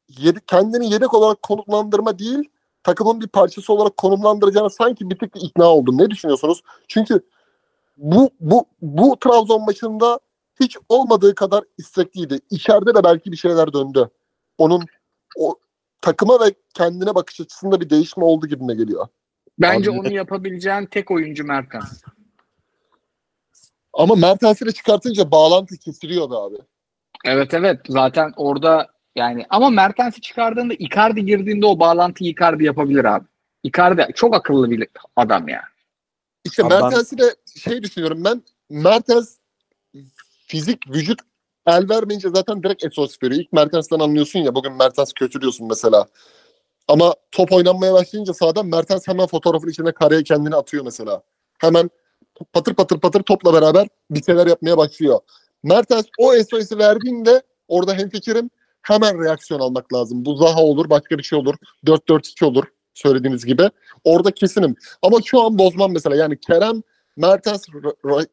yedi, 0.08 0.40
kendini 0.46 0.92
yedek 0.92 1.14
olarak 1.14 1.42
konumlandırma 1.42 2.18
değil, 2.18 2.50
takımın 2.82 3.20
bir 3.20 3.28
parçası 3.28 3.72
olarak 3.72 3.96
konumlandıracağına 3.96 4.70
sanki 4.70 5.10
bir 5.10 5.18
tık 5.18 5.44
ikna 5.44 5.64
oldum. 5.66 5.98
Ne 5.98 6.10
düşünüyorsunuz? 6.10 6.62
Çünkü 6.88 7.20
bu 7.96 8.30
bu 8.40 8.64
bu 8.82 9.16
Trabzon 9.20 9.64
maçında 9.64 10.20
hiç 10.60 10.76
olmadığı 10.88 11.34
kadar 11.34 11.64
istekliydi. 11.78 12.40
İçeride 12.50 12.94
de 12.94 13.04
belki 13.04 13.32
bir 13.32 13.36
şeyler 13.36 13.72
döndü. 13.72 14.08
Onun 14.58 14.82
o 15.36 15.58
takıma 16.00 16.40
ve 16.46 16.54
kendine 16.74 17.14
bakış 17.14 17.40
açısında 17.40 17.80
bir 17.80 17.90
değişme 17.90 18.24
oldu 18.24 18.46
gibime 18.46 18.74
geliyor. 18.74 19.06
Bence 19.58 19.90
Abi- 19.90 20.00
onu 20.00 20.12
yapabileceğin 20.12 20.86
tek 20.86 21.10
oyuncu 21.10 21.44
Mertens. 21.44 22.02
Ama 23.92 24.14
Mertens'i 24.14 24.66
de 24.66 24.72
çıkartınca 24.72 25.30
bağlantı 25.30 25.78
kesiliyor 25.78 26.30
be 26.30 26.34
abi. 26.34 26.56
Evet 27.24 27.54
evet 27.54 27.80
zaten 27.88 28.32
orada 28.36 28.88
yani 29.16 29.46
ama 29.50 29.70
Mertens'i 29.70 30.20
çıkardığında 30.20 30.74
Icardi 30.74 31.24
girdiğinde 31.26 31.66
o 31.66 31.78
bağlantıyı 31.80 32.30
Icardi 32.30 32.64
yapabilir 32.64 33.04
abi. 33.04 33.26
Icardi 33.62 34.06
çok 34.14 34.34
akıllı 34.34 34.70
bir 34.70 34.88
adam 35.16 35.48
ya. 35.48 35.62
İşte 36.44 36.64
Abi 36.64 36.70
ben- 36.70 36.82
Mertens'i 36.82 37.18
de 37.18 37.36
şey 37.60 37.82
düşünüyorum 37.82 38.24
ben. 38.24 38.42
Mertens 38.70 39.36
fizik, 40.46 40.90
vücut 40.90 41.20
el 41.76 41.88
vermeyince 41.88 42.28
zaten 42.34 42.62
direkt 42.62 42.94
SOS 42.94 43.22
veriyor. 43.22 43.40
İlk 43.40 43.52
Mertens'ten 43.52 43.98
anlıyorsun 43.98 44.38
ya. 44.38 44.54
Bugün 44.54 44.72
Mertens 44.72 45.12
kötülüyorsun 45.12 45.68
mesela. 45.68 46.06
Ama 46.88 47.14
top 47.32 47.52
oynanmaya 47.52 47.92
başlayınca 47.92 48.34
sağdan 48.34 48.66
Mertens 48.66 49.08
hemen 49.08 49.26
fotoğrafın 49.26 49.68
içine 49.68 49.92
kareye 49.92 50.22
kendini 50.22 50.56
atıyor 50.56 50.84
mesela. 50.84 51.22
Hemen 51.58 51.90
patır 52.52 52.74
patır 52.74 53.00
patır 53.00 53.22
topla 53.22 53.52
beraber 53.52 53.88
bir 54.10 54.22
şeyler 54.22 54.46
yapmaya 54.46 54.76
başlıyor. 54.76 55.20
Mertens 55.62 56.04
o 56.18 56.32
SOS'i 56.50 56.78
verdiğinde 56.78 57.42
orada 57.68 57.94
hemfikirim 57.94 58.50
hemen 58.82 59.24
reaksiyon 59.24 59.60
almak 59.60 59.92
lazım. 59.94 60.24
Bu 60.24 60.36
Zaha 60.36 60.62
olur, 60.62 60.90
başka 60.90 61.18
bir 61.18 61.22
şey 61.22 61.38
olur. 61.38 61.54
4-4-2 61.86 62.44
olur 62.44 62.64
söylediğiniz 62.94 63.44
gibi. 63.44 63.70
Orada 64.04 64.30
kesinim. 64.30 64.74
Ama 65.02 65.18
şu 65.24 65.42
an 65.42 65.58
bozmam 65.58 65.92
mesela. 65.92 66.16
Yani 66.16 66.40
Kerem, 66.40 66.82
Mertens, 67.16 67.66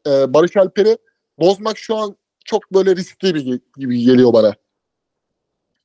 e, 0.07 0.33
Barış 0.33 0.57
Alper'i 0.57 0.97
bozmak 1.39 1.77
şu 1.77 1.95
an 1.95 2.15
çok 2.45 2.73
böyle 2.73 2.95
riskli 2.95 3.35
bir 3.35 3.61
gibi 3.77 3.99
geliyor 3.99 4.33
bana. 4.33 4.53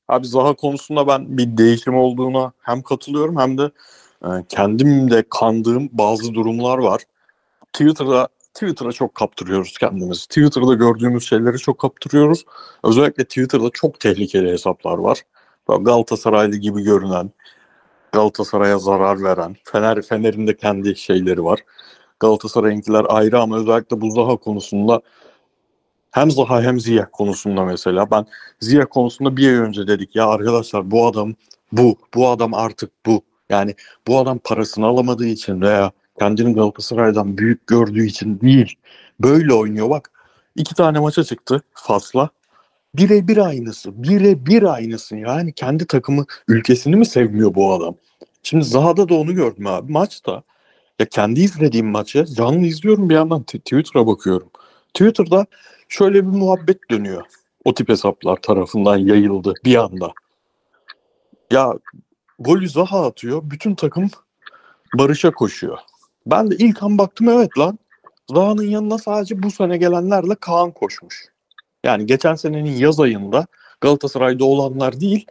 Abi 0.09 0.27
Zaha 0.27 0.55
konusunda 0.55 1.07
ben 1.07 1.39
bir 1.39 1.57
değişim 1.57 1.95
olduğuna 1.95 2.53
hem 2.61 2.83
katılıyorum 2.83 3.39
hem 3.39 3.59
de 3.59 3.71
e, 4.25 4.29
kendim 4.49 5.11
de 5.11 5.25
kandığım 5.31 5.89
bazı 5.93 6.35
durumlar 6.35 6.79
var. 6.79 7.03
Twitter'da 7.73 8.29
Twitter'a 8.55 8.93
çok 8.93 9.15
kaptırıyoruz 9.15 9.79
kendimizi. 9.79 10.29
Twitter'da 10.29 10.75
gördüğümüz 10.75 11.29
şeyleri 11.29 11.59
çok 11.59 11.79
kaptırıyoruz. 11.79 12.45
Özellikle 12.85 13.25
Twitter'da 13.25 13.71
çok 13.73 14.01
tehlikeli 14.01 14.51
hesaplar 14.51 14.99
var. 14.99 15.23
Galatasaraylı 15.81 16.57
gibi 16.57 16.83
görünen, 16.83 17.31
Galatasaray'a 18.13 18.79
zarar 18.79 19.23
veren, 19.23 19.57
Fener 19.65 20.03
Fener'in 20.03 20.47
de 20.47 20.57
kendi 20.57 20.97
şeyleri 20.97 21.45
var. 21.45 21.61
Galatasaray'ınkiler 22.21 23.07
ayrı 23.09 23.41
ama 23.41 23.57
özellikle 23.59 24.01
bu 24.01 24.11
Zaha 24.11 24.37
konusunda 24.37 25.01
hem 26.11 26.31
Zaha 26.31 26.63
hem 26.63 26.81
Ziyech 26.81 27.07
konusunda 27.13 27.65
mesela 27.65 28.11
ben 28.11 28.27
Ziya 28.61 28.87
konusunda 28.89 29.37
bir 29.37 29.49
ay 29.49 29.55
önce 29.55 29.87
dedik 29.87 30.17
ya 30.17 30.27
arkadaşlar 30.27 30.91
bu 30.91 31.07
adam 31.07 31.35
bu, 31.73 31.97
bu 32.15 32.29
adam 32.29 32.55
artık 32.55 32.91
bu. 33.07 33.23
Yani 33.51 33.75
bu 34.07 34.19
adam 34.19 34.39
parasını 34.45 34.87
alamadığı 34.87 35.27
için 35.27 35.61
veya 35.61 35.93
kendini 36.19 36.55
Galatasaray'dan 36.55 37.39
büyük 37.39 37.67
gördüğü 37.67 38.07
için 38.07 38.41
değil. 38.41 38.75
Böyle 39.21 39.55
oynuyor 39.55 39.91
bak. 39.91 40.11
iki 40.57 40.75
tane 40.75 40.99
maça 40.99 41.25
çıktı 41.25 41.63
Fas'la. 41.75 42.29
Bire 42.95 43.29
bir 43.29 43.37
aynısı. 43.37 44.03
Bire 44.03 44.47
bir 44.47 44.63
aynısı. 44.63 45.17
Yani 45.17 45.53
kendi 45.53 45.87
takımı, 45.87 46.27
ülkesini 46.49 46.97
mi 46.97 47.07
sevmiyor 47.07 47.55
bu 47.55 47.73
adam? 47.73 47.95
Şimdi 48.43 48.65
Zaha'da 48.65 49.09
da 49.09 49.15
onu 49.15 49.35
gördüm 49.35 49.67
abi 49.67 49.93
maçta. 49.93 50.43
Ya 50.99 51.07
kendi 51.07 51.41
izlediğim 51.41 51.87
maçı 51.87 52.25
canlı 52.25 52.67
izliyorum 52.67 53.09
bir 53.11 53.15
yandan 53.15 53.43
Twitter'a 53.43 54.07
bakıyorum. 54.07 54.51
Twitter'da 54.95 55.47
şöyle 55.91 56.26
bir 56.26 56.38
muhabbet 56.38 56.91
dönüyor 56.91 57.26
o 57.64 57.74
tip 57.74 57.88
hesaplar 57.88 58.36
tarafından 58.36 58.97
yayıldı 58.97 59.55
bir 59.64 59.76
anda. 59.76 60.12
Ya 61.51 61.74
golü 62.38 62.68
Zaha 62.68 63.07
atıyor. 63.07 63.43
Bütün 63.45 63.74
takım 63.74 64.11
Barış'a 64.99 65.30
koşuyor. 65.30 65.78
Ben 66.26 66.51
de 66.51 66.57
ilk 66.57 66.82
an 66.82 66.99
baktım 66.99 67.28
evet 67.28 67.59
lan. 67.59 67.78
Zaha'nın 68.28 68.62
yanına 68.62 68.99
sadece 68.99 69.43
bu 69.43 69.51
sene 69.51 69.76
gelenlerle 69.76 70.34
Kaan 70.34 70.70
koşmuş. 70.70 71.24
Yani 71.84 72.07
geçen 72.07 72.34
senenin 72.34 72.72
yaz 72.72 73.01
ayında 73.01 73.47
Galatasaray'da 73.80 74.45
olanlar 74.45 75.01
değil 75.01 75.26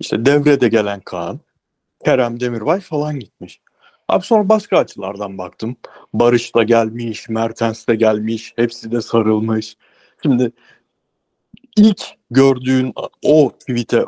işte 0.00 0.26
devrede 0.26 0.68
gelen 0.68 1.00
Kaan, 1.00 1.40
Kerem 2.04 2.40
Demirbay 2.40 2.80
falan 2.80 3.20
gitmiş. 3.20 3.60
Abi 4.08 4.24
sonra 4.24 4.48
başka 4.48 4.78
açılardan 4.78 5.38
baktım. 5.38 5.76
Barış 6.12 6.54
da 6.54 6.62
gelmiş, 6.62 7.28
Mertens 7.28 7.88
de 7.88 7.94
gelmiş, 7.94 8.52
hepsi 8.56 8.92
de 8.92 9.02
sarılmış. 9.02 9.76
Şimdi 10.22 10.52
ilk 11.76 12.02
gördüğün 12.30 12.92
o 13.22 13.50
tweet'e 13.60 14.04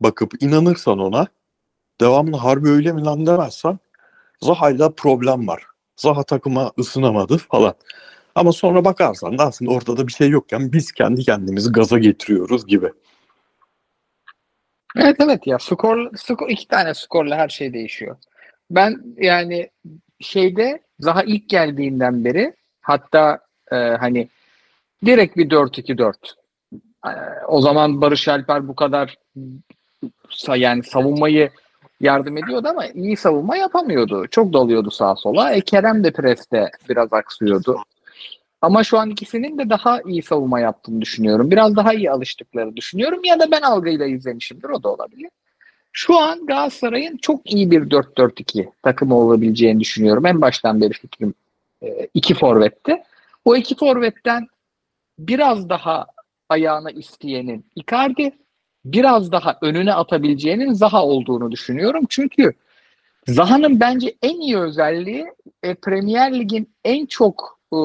bakıp 0.00 0.42
inanırsan 0.42 0.98
ona 0.98 1.26
devamlı 2.00 2.36
harbi 2.36 2.68
öyle 2.68 2.92
mi 2.92 3.04
lan 3.04 3.26
demezsen 3.26 3.78
Zaha'yla 4.40 4.90
problem 4.90 5.48
var. 5.48 5.62
Zaha 5.96 6.22
takıma 6.22 6.72
ısınamadı 6.78 7.38
falan. 7.38 7.74
Ama 8.34 8.52
sonra 8.52 8.84
bakarsan 8.84 9.38
da 9.38 9.44
aslında 9.44 9.70
ortada 9.70 10.06
bir 10.06 10.12
şey 10.12 10.28
yokken 10.28 10.72
biz 10.72 10.92
kendi 10.92 11.24
kendimizi 11.24 11.72
gaza 11.72 11.98
getiriyoruz 11.98 12.66
gibi. 12.66 12.92
Evet 14.96 15.16
evet 15.20 15.46
ya 15.46 15.58
skor, 15.58 16.16
skor 16.16 16.48
iki 16.48 16.68
tane 16.68 16.94
skorla 16.94 17.36
her 17.36 17.48
şey 17.48 17.72
değişiyor. 17.72 18.16
Ben 18.70 19.02
yani 19.16 19.70
şeyde 20.20 20.80
Zaha 21.00 21.22
ilk 21.22 21.48
geldiğinden 21.48 22.24
beri 22.24 22.54
hatta 22.80 23.38
e, 23.72 23.76
hani 23.76 24.28
direkt 25.04 25.36
bir 25.36 25.50
4-2-4. 25.50 26.14
E, 27.06 27.10
o 27.48 27.60
zaman 27.60 28.00
Barış 28.00 28.28
Alper 28.28 28.68
bu 28.68 28.74
kadar 28.76 29.16
yani 30.56 30.82
savunmayı 30.82 31.50
yardım 32.00 32.36
ediyordu 32.36 32.68
ama 32.68 32.86
iyi 32.86 33.16
savunma 33.16 33.56
yapamıyordu. 33.56 34.26
Çok 34.30 34.52
dalıyordu 34.52 34.90
sağa 34.90 35.16
sola. 35.16 35.52
E, 35.52 35.60
Kerem 35.60 36.04
de 36.04 36.12
preste 36.12 36.70
biraz 36.88 37.12
aksıyordu. 37.12 37.78
Ama 38.62 38.84
şu 38.84 38.98
an 38.98 39.10
ikisinin 39.10 39.58
de 39.58 39.70
daha 39.70 40.00
iyi 40.02 40.22
savunma 40.22 40.60
yaptığını 40.60 41.00
düşünüyorum. 41.00 41.50
Biraz 41.50 41.76
daha 41.76 41.94
iyi 41.94 42.10
alıştıkları 42.10 42.76
düşünüyorum. 42.76 43.24
Ya 43.24 43.40
da 43.40 43.50
ben 43.50 43.60
algıyla 43.60 44.06
izlemişimdir. 44.06 44.68
O 44.68 44.82
da 44.82 44.88
olabilir. 44.88 45.30
Şu 46.00 46.18
an 46.18 46.46
Galatasaray'ın 46.46 47.16
çok 47.16 47.52
iyi 47.52 47.70
bir 47.70 47.80
4-4-2 47.82 48.70
takımı 48.82 49.14
olabileceğini 49.16 49.80
düşünüyorum. 49.80 50.26
En 50.26 50.40
baştan 50.40 50.80
beri 50.80 50.92
fikrim 50.92 51.34
e, 51.82 52.08
iki 52.14 52.34
forvette. 52.34 53.04
O 53.44 53.56
iki 53.56 53.76
forvetten 53.76 54.46
biraz 55.18 55.68
daha 55.68 56.06
ayağına 56.48 56.90
isteyenin 56.90 57.66
Icardi, 57.76 58.32
biraz 58.84 59.32
daha 59.32 59.58
önüne 59.62 59.94
atabileceğinin 59.94 60.72
Zaha 60.72 61.04
olduğunu 61.04 61.52
düşünüyorum. 61.52 62.04
Çünkü 62.08 62.52
Zaha'nın 63.26 63.80
bence 63.80 64.14
en 64.22 64.40
iyi 64.40 64.58
özelliği 64.58 65.26
e, 65.62 65.74
Premier 65.74 66.40
Lig'in 66.40 66.68
en 66.84 67.06
çok 67.06 67.58
e, 67.72 67.78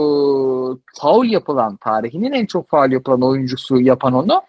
faul 1.00 1.26
yapılan, 1.26 1.78
tarihinin 1.78 2.32
en 2.32 2.46
çok 2.46 2.70
faul 2.70 2.92
yapılan 2.92 3.22
oyuncusu 3.22 3.82
yapan 3.82 4.14
onu 4.14 4.42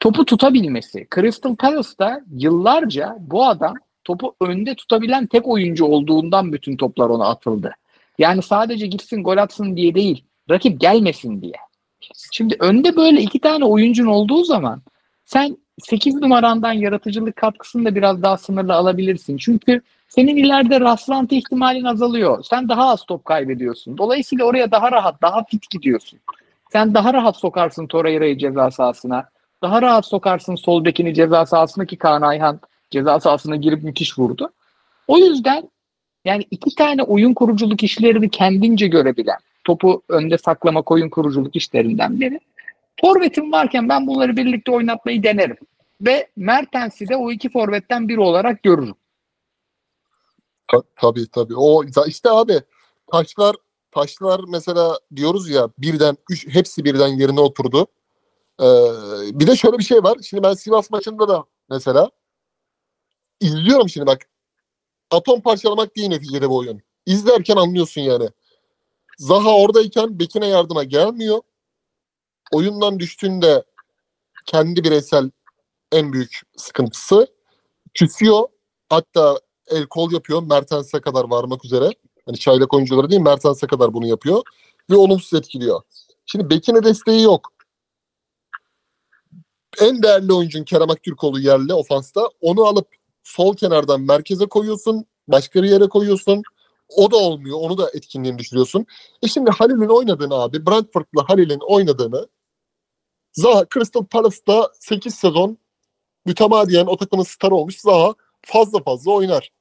topu 0.00 0.24
tutabilmesi. 0.24 1.06
Crystal 1.14 1.56
Palace'da 1.56 2.20
yıllarca 2.30 3.16
bu 3.20 3.44
adam 3.44 3.74
topu 4.04 4.34
önde 4.40 4.74
tutabilen 4.74 5.26
tek 5.26 5.48
oyuncu 5.48 5.84
olduğundan 5.84 6.52
bütün 6.52 6.76
toplar 6.76 7.08
ona 7.08 7.28
atıldı. 7.28 7.72
Yani 8.18 8.42
sadece 8.42 8.86
gitsin 8.86 9.22
gol 9.22 9.36
atsın 9.36 9.76
diye 9.76 9.94
değil, 9.94 10.24
rakip 10.50 10.80
gelmesin 10.80 11.40
diye. 11.40 11.54
Şimdi 12.32 12.56
önde 12.58 12.96
böyle 12.96 13.20
iki 13.20 13.38
tane 13.38 13.64
oyuncun 13.64 14.06
olduğu 14.06 14.44
zaman 14.44 14.82
sen 15.24 15.56
8 15.82 16.14
numarandan 16.14 16.72
yaratıcılık 16.72 17.36
katkısını 17.36 17.84
da 17.84 17.94
biraz 17.94 18.22
daha 18.22 18.36
sınırlı 18.36 18.74
alabilirsin. 18.74 19.36
Çünkü 19.36 19.80
senin 20.08 20.36
ileride 20.36 20.80
rastlantı 20.80 21.34
ihtimalin 21.34 21.84
azalıyor. 21.84 22.44
Sen 22.44 22.68
daha 22.68 22.88
az 22.88 23.04
top 23.04 23.24
kaybediyorsun. 23.24 23.98
Dolayısıyla 23.98 24.44
oraya 24.44 24.70
daha 24.70 24.92
rahat, 24.92 25.22
daha 25.22 25.44
fit 25.44 25.70
gidiyorsun. 25.70 26.18
Sen 26.72 26.94
daha 26.94 27.14
rahat 27.14 27.36
sokarsın 27.36 27.86
Torreira'yı 27.86 28.38
ceza 28.38 28.70
sahasına. 28.70 29.28
Daha 29.62 29.82
rahat 29.82 30.06
sokarsın 30.06 30.54
sol 30.54 30.84
bekini 30.84 31.14
ceza 31.14 31.46
sahasına 31.46 31.84
ki 31.86 31.96
Kaan 31.96 32.22
Ayhan 32.22 32.60
ceza 32.90 33.20
sahasına 33.20 33.56
girip 33.56 33.82
müthiş 33.82 34.18
vurdu. 34.18 34.52
O 35.08 35.18
yüzden 35.18 35.70
yani 36.24 36.46
iki 36.50 36.74
tane 36.74 37.02
oyun 37.02 37.34
kuruculuk 37.34 37.82
işlerini 37.82 38.30
kendince 38.30 38.86
görebilen, 38.86 39.38
topu 39.64 40.02
önde 40.08 40.38
saklamak 40.38 40.90
oyun 40.90 41.08
kuruculuk 41.08 41.56
işlerinden 41.56 42.20
biri. 42.20 42.40
Forvetim 43.00 43.52
varken 43.52 43.88
ben 43.88 44.06
bunları 44.06 44.36
birlikte 44.36 44.70
oynatmayı 44.72 45.22
denerim. 45.22 45.56
Ve 46.00 46.28
Mertens'i 46.36 47.08
de 47.08 47.16
o 47.16 47.32
iki 47.32 47.48
forvetten 47.50 48.08
biri 48.08 48.20
olarak 48.20 48.62
görürüm. 48.62 48.94
Ta- 50.68 50.82
Tabii 50.96 51.26
tabii. 51.32 51.54
O 51.56 51.84
işte 52.06 52.30
abi 52.30 52.52
taşlar 53.12 53.56
taşlar 53.90 54.40
mesela 54.48 54.98
diyoruz 55.16 55.50
ya 55.50 55.68
birden 55.78 56.16
üç 56.30 56.54
hepsi 56.54 56.84
birden 56.84 57.08
yerine 57.08 57.40
oturdu. 57.40 57.86
Ee, 58.60 58.64
bir 59.40 59.46
de 59.46 59.56
şöyle 59.56 59.78
bir 59.78 59.84
şey 59.84 60.02
var. 60.02 60.18
Şimdi 60.22 60.42
ben 60.42 60.54
Sivas 60.54 60.90
maçında 60.90 61.28
da 61.28 61.44
mesela 61.70 62.10
izliyorum 63.40 63.88
şimdi 63.88 64.06
bak. 64.06 64.28
Atom 65.10 65.40
parçalamak 65.40 65.96
değil 65.96 66.08
neticede 66.08 66.48
bu 66.50 66.56
oyun. 66.56 66.80
İzlerken 67.06 67.56
anlıyorsun 67.56 68.00
yani. 68.00 68.28
Zaha 69.18 69.56
oradayken 69.56 70.18
Bekine 70.18 70.46
yardıma 70.46 70.84
gelmiyor. 70.84 71.40
Oyundan 72.52 72.98
düştüğünde 72.98 73.64
kendi 74.46 74.84
bireysel 74.84 75.30
en 75.92 76.12
büyük 76.12 76.40
sıkıntısı. 76.56 77.26
Küsüyor. 77.94 78.48
Hatta 78.88 79.40
el 79.68 79.86
kol 79.86 80.12
yapıyor. 80.12 80.42
Mertens'e 80.42 81.00
kadar 81.00 81.24
varmak 81.30 81.64
üzere. 81.64 81.90
Hani 82.26 82.38
çaylak 82.38 82.74
oyuncuları 82.74 83.10
değil 83.10 83.20
Mertens'e 83.20 83.66
kadar 83.66 83.94
bunu 83.94 84.06
yapıyor. 84.06 84.42
Ve 84.90 84.96
olumsuz 84.96 85.38
etkiliyor. 85.38 85.82
Şimdi 86.26 86.50
Bekine 86.50 86.84
desteği 86.84 87.22
yok. 87.22 87.52
En 89.80 90.02
değerli 90.02 90.32
oyuncun 90.32 90.64
Kerem 90.64 90.90
Aktürkoğlu 90.90 91.40
yerli 91.40 91.74
ofansta. 91.74 92.28
Onu 92.40 92.64
alıp 92.64 92.88
sol 93.22 93.56
kenardan 93.56 94.00
merkeze 94.00 94.46
koyuyorsun. 94.46 95.06
Başka 95.28 95.62
bir 95.62 95.70
yere 95.70 95.88
koyuyorsun. 95.88 96.42
O 96.88 97.10
da 97.10 97.16
olmuyor. 97.16 97.58
Onu 97.60 97.78
da 97.78 97.90
etkinliğini 97.94 98.38
düşürüyorsun. 98.38 98.86
E 99.22 99.28
şimdi 99.28 99.50
Halil'in 99.50 99.88
oynadığını 99.88 100.34
abi 100.34 100.66
Brentford'la 100.66 101.28
Halil'in 101.28 101.60
oynadığını 101.60 102.28
Zaha 103.32 103.66
Crystal 103.74 104.04
Palace'da 104.04 104.72
8 104.80 105.14
sezon 105.14 105.58
mütemadiyen 106.26 106.86
o 106.86 106.96
takımın 106.96 107.24
starı 107.24 107.54
olmuş 107.54 107.80
Zaha 107.80 108.14
fazla 108.42 108.82
fazla 108.82 109.12
oynar. 109.12 109.52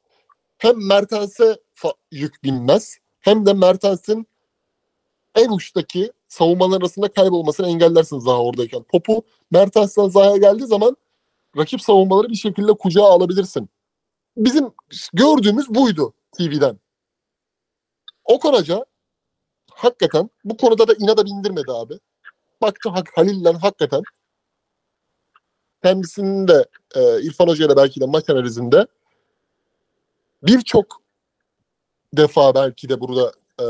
Hem 0.57 0.87
Mertens'e 0.87 1.57
fa- 1.75 1.95
yük 2.11 2.43
binmez 2.43 2.97
hem 3.19 3.45
de 3.45 3.53
Mertens'in 3.53 4.27
en 5.37 5.49
uçtaki 5.49 6.11
savunmalar 6.27 6.77
arasında 6.77 7.07
kaybolmasını 7.07 7.67
engellersin 7.67 8.19
Zaha 8.19 8.43
oradayken. 8.43 8.83
Topu 8.91 9.23
Mertens'ten 9.51 10.07
Zaha'ya 10.07 10.37
geldiği 10.37 10.65
zaman 10.65 10.97
rakip 11.57 11.81
savunmaları 11.81 12.29
bir 12.29 12.35
şekilde 12.35 12.73
kucağa 12.73 13.05
alabilirsin. 13.05 13.69
Bizim 14.37 14.71
gördüğümüz 15.13 15.69
buydu 15.69 16.13
TV'den. 16.37 16.79
Okan 18.25 18.53
Hoca 18.53 18.85
hakikaten 19.71 20.29
bu 20.45 20.57
konuda 20.57 20.87
da 20.87 20.93
inada 20.93 21.25
bindirmedi 21.25 21.71
abi. 21.71 21.99
Baktı 22.61 22.89
Halil'le 23.15 23.53
hakikaten 23.53 24.01
kendisinin 25.83 26.47
de 26.47 26.65
e, 26.95 27.21
İrfan 27.21 27.47
Hoca 27.47 27.65
ile 27.65 27.77
belki 27.77 28.01
de 28.01 28.05
maç 28.05 28.29
analizinde 28.29 28.87
birçok 30.43 31.01
defa 32.13 32.55
belki 32.55 32.89
de 32.89 32.99
burada 32.99 33.31
e, 33.59 33.65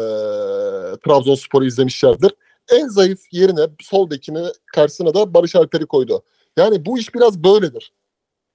Trabzonspor'u 1.05 1.65
izlemişlerdir. 1.65 2.31
En 2.71 2.87
zayıf 2.87 3.19
yerine 3.31 3.67
sol 3.79 4.09
bekine 4.09 4.43
karşısına 4.65 5.13
da 5.13 5.33
Barış 5.33 5.55
Alper'i 5.55 5.85
koydu. 5.85 6.23
Yani 6.57 6.85
bu 6.85 6.99
iş 6.99 7.15
biraz 7.15 7.43
böyledir. 7.43 7.93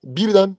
Birden 0.05 0.57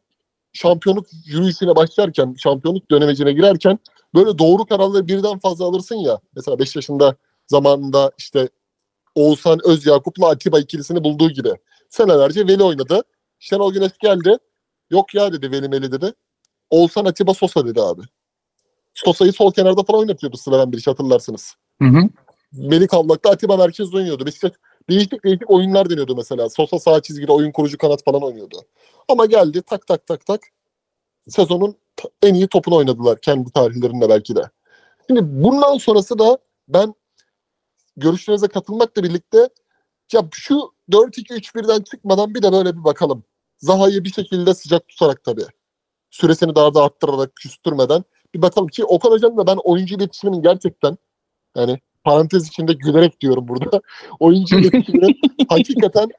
şampiyonluk 0.54 1.08
yürüyüşüne 1.26 1.76
başlarken, 1.76 2.36
şampiyonluk 2.38 2.92
dönemecine 2.92 3.34
girerken 3.34 3.80
böyle 4.16 4.38
doğru 4.38 4.66
kararları 4.66 5.08
birden 5.08 5.40
fazla 5.40 5.66
alırsın 5.66 5.96
ya. 5.96 6.20
Mesela 6.36 6.60
5 6.60 6.76
yaşında 6.76 7.16
zamanında 7.48 8.12
işte 8.18 8.50
Oğuzhan 9.16 9.60
Özyakup'la 9.66 10.30
Atiba 10.30 10.60
ikilisini 10.60 11.04
bulduğu 11.04 11.30
gibi. 11.30 11.54
Senelerce 11.90 12.48
Veli 12.48 12.64
oynadı. 12.64 13.04
Şenol 13.40 13.74
Güneş 13.74 13.92
geldi. 14.00 14.38
Yok 14.90 15.16
ya 15.16 15.34
dedi 15.34 15.52
Veli 15.52 15.70
Meli 15.70 15.92
dedi. 15.92 16.14
Oğuzhan 16.70 17.06
Atiba 17.06 17.34
Sosa 17.34 17.68
dedi 17.68 17.82
abi. 17.82 18.02
Sosa'yı 18.94 19.34
sol 19.34 19.52
kenarda 19.52 19.84
falan 19.84 20.00
oynatıyordu 20.00 20.38
Slaven 20.38 20.72
Bilic 20.72 20.92
hatırlarsınız. 20.92 21.56
Hı 21.82 21.88
hı. 21.88 22.10
Melih 22.52 22.88
Kavlak'ta 22.88 23.30
Atiba 23.30 23.58
merkezde 23.58 23.98
oynuyordu. 23.98 24.26
Beşiktaş 24.26 24.52
değişik 24.90 25.24
değişik 25.24 25.52
oyunlar 25.52 25.90
deniyordu 25.90 26.16
mesela. 26.16 26.50
Sosa 26.50 26.80
sağ 26.80 27.02
çizgide 27.02 27.32
oyun 27.32 27.52
kurucu 27.52 27.78
kanat 27.78 28.04
falan 28.04 28.24
oynuyordu. 28.24 28.58
Ama 29.08 29.26
geldi 29.26 29.62
tak 29.62 29.88
tak 29.88 30.08
tak 30.08 30.26
tak 30.26 30.42
sezonun 31.30 31.76
en 32.22 32.34
iyi 32.34 32.48
topunu 32.48 32.76
oynadılar 32.76 33.22
kendi 33.22 33.52
tarihlerinde 33.52 34.10
belki 34.10 34.36
de. 34.36 34.50
Şimdi 35.08 35.22
bundan 35.44 35.78
sonrası 35.78 36.20
da 36.20 36.38
ben 36.68 36.94
görüşlerinize 37.98 38.48
katılmakla 38.48 39.04
birlikte 39.04 39.50
ya 40.14 40.28
şu 40.32 40.74
4-2-3-1'den 40.90 41.82
çıkmadan 41.82 42.36
bir 42.36 42.44
de 42.44 42.52
böyle 42.52 42.78
bir 42.78 42.84
bakalım. 42.84 43.24
Zaha'yı 43.58 44.04
bir 44.04 44.14
şekilde 44.14 44.54
sıcak 44.54 44.88
tutarak 44.88 45.24
tabii. 45.24 45.46
Süresini 46.10 46.56
daha 46.56 46.74
da 46.74 46.84
arttırarak 46.84 47.36
küstürmeden 47.36 48.04
bir 48.36 48.42
bakalım 48.42 48.68
ki 48.68 48.86
Okan 48.86 49.10
Hoca'nın 49.10 49.38
da 49.38 49.48
ben 49.48 49.58
oyuncu 49.64 49.96
iletişiminin 49.96 50.42
gerçekten 50.42 50.98
yani 51.56 51.80
parantez 52.04 52.48
içinde 52.48 52.74
gülerek 52.74 53.22
diyorum 53.22 53.48
burada. 53.48 53.82
oyuncu 54.20 54.60
iletişiminin 54.60 55.20
hakikaten 55.50 56.10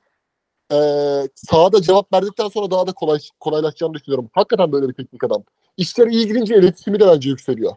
eee 0.71 1.29
sahada 1.35 1.83
cevap 1.83 2.13
verdikten 2.13 2.49
sonra 2.49 2.71
daha 2.71 2.87
da 2.87 2.93
kolay 2.93 3.19
kolaylaşacağını 3.41 3.95
düşünüyorum. 3.95 4.31
Hakikaten 4.33 4.73
böyle 4.73 4.89
bir 4.89 4.95
teknik 4.95 5.25
adam. 5.25 5.45
İşleri 5.77 6.11
iyi 6.11 6.27
gidince 6.27 6.57
iletişimi 6.57 7.01
de 7.01 7.07
bence 7.07 7.31
yükseliyor 7.31 7.77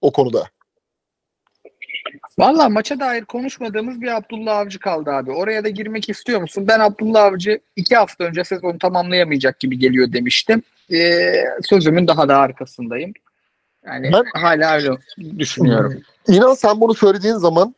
o 0.00 0.12
konuda. 0.12 0.44
Valla 2.38 2.68
maça 2.68 3.00
dair 3.00 3.24
konuşmadığımız 3.24 4.00
bir 4.00 4.16
Abdullah 4.16 4.58
Avcı 4.58 4.78
kaldı 4.78 5.10
abi. 5.10 5.30
Oraya 5.30 5.64
da 5.64 5.68
girmek 5.68 6.08
istiyor 6.08 6.40
musun? 6.40 6.64
Ben 6.68 6.80
Abdullah 6.80 7.24
Avcı 7.24 7.60
iki 7.76 7.96
hafta 7.96 8.24
önce 8.24 8.44
sezonu 8.44 8.78
tamamlayamayacak 8.78 9.60
gibi 9.60 9.78
geliyor 9.78 10.12
demiştim. 10.12 10.62
Ee, 10.92 11.44
sözümün 11.62 12.08
daha 12.08 12.28
da 12.28 12.36
arkasındayım. 12.36 13.12
Yani 13.86 14.10
Ben- 14.12 14.40
hala 14.40 14.74
öyle 14.74 14.98
düşünüyorum. 15.38 16.02
İnan 16.28 16.54
sen 16.54 16.80
bunu 16.80 16.94
söylediğin 16.94 17.36
zaman 17.36 17.74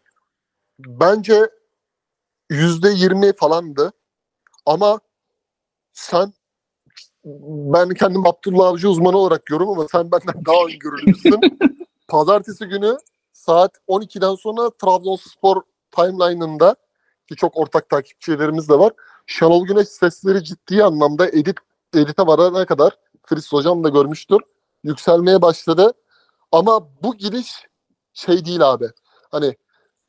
bence 0.78 1.50
yüzde 2.50 2.88
yirmi 2.88 3.32
falandı. 3.32 3.92
Ama 4.66 5.00
sen 5.92 6.32
ben 7.24 7.88
kendim 7.88 8.26
Abdullah 8.26 8.66
Avcı 8.66 8.88
uzmanı 8.88 9.16
olarak 9.16 9.46
görüyorum 9.46 9.78
ama 9.78 9.88
sen 9.88 10.12
benden 10.12 10.44
daha 10.44 10.64
öngörülüsün. 10.64 11.40
Pazartesi 12.08 12.66
günü 12.66 12.96
saat 13.32 13.70
12'den 13.88 14.34
sonra 14.34 14.70
Trabzonspor 14.70 15.62
timeline'ında 15.90 16.76
ki 17.28 17.36
çok 17.36 17.56
ortak 17.56 17.88
takipçilerimiz 17.88 18.68
de 18.68 18.78
var. 18.78 18.92
Şenol 19.26 19.66
Güneş 19.66 19.88
sesleri 19.88 20.44
ciddi 20.44 20.84
anlamda 20.84 21.28
edit 21.28 21.56
edite 21.94 22.26
varana 22.26 22.66
kadar 22.66 22.96
Fris 23.26 23.52
hocam 23.52 23.84
da 23.84 23.88
görmüştür. 23.88 24.40
Yükselmeye 24.84 25.42
başladı. 25.42 25.92
Ama 26.52 26.88
bu 27.02 27.16
gidiş 27.16 27.52
şey 28.12 28.44
değil 28.44 28.70
abi. 28.70 28.90
Hani 29.30 29.56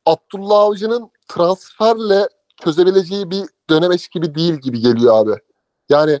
Abdullah 0.06 0.58
Avcı'nın 0.60 1.10
transferle 1.28 2.28
çözebileceği 2.64 3.30
bir 3.30 3.44
dönemeç 3.70 4.10
gibi 4.10 4.34
değil 4.34 4.54
gibi 4.54 4.80
geliyor 4.80 5.18
abi. 5.18 5.40
Yani 5.88 6.20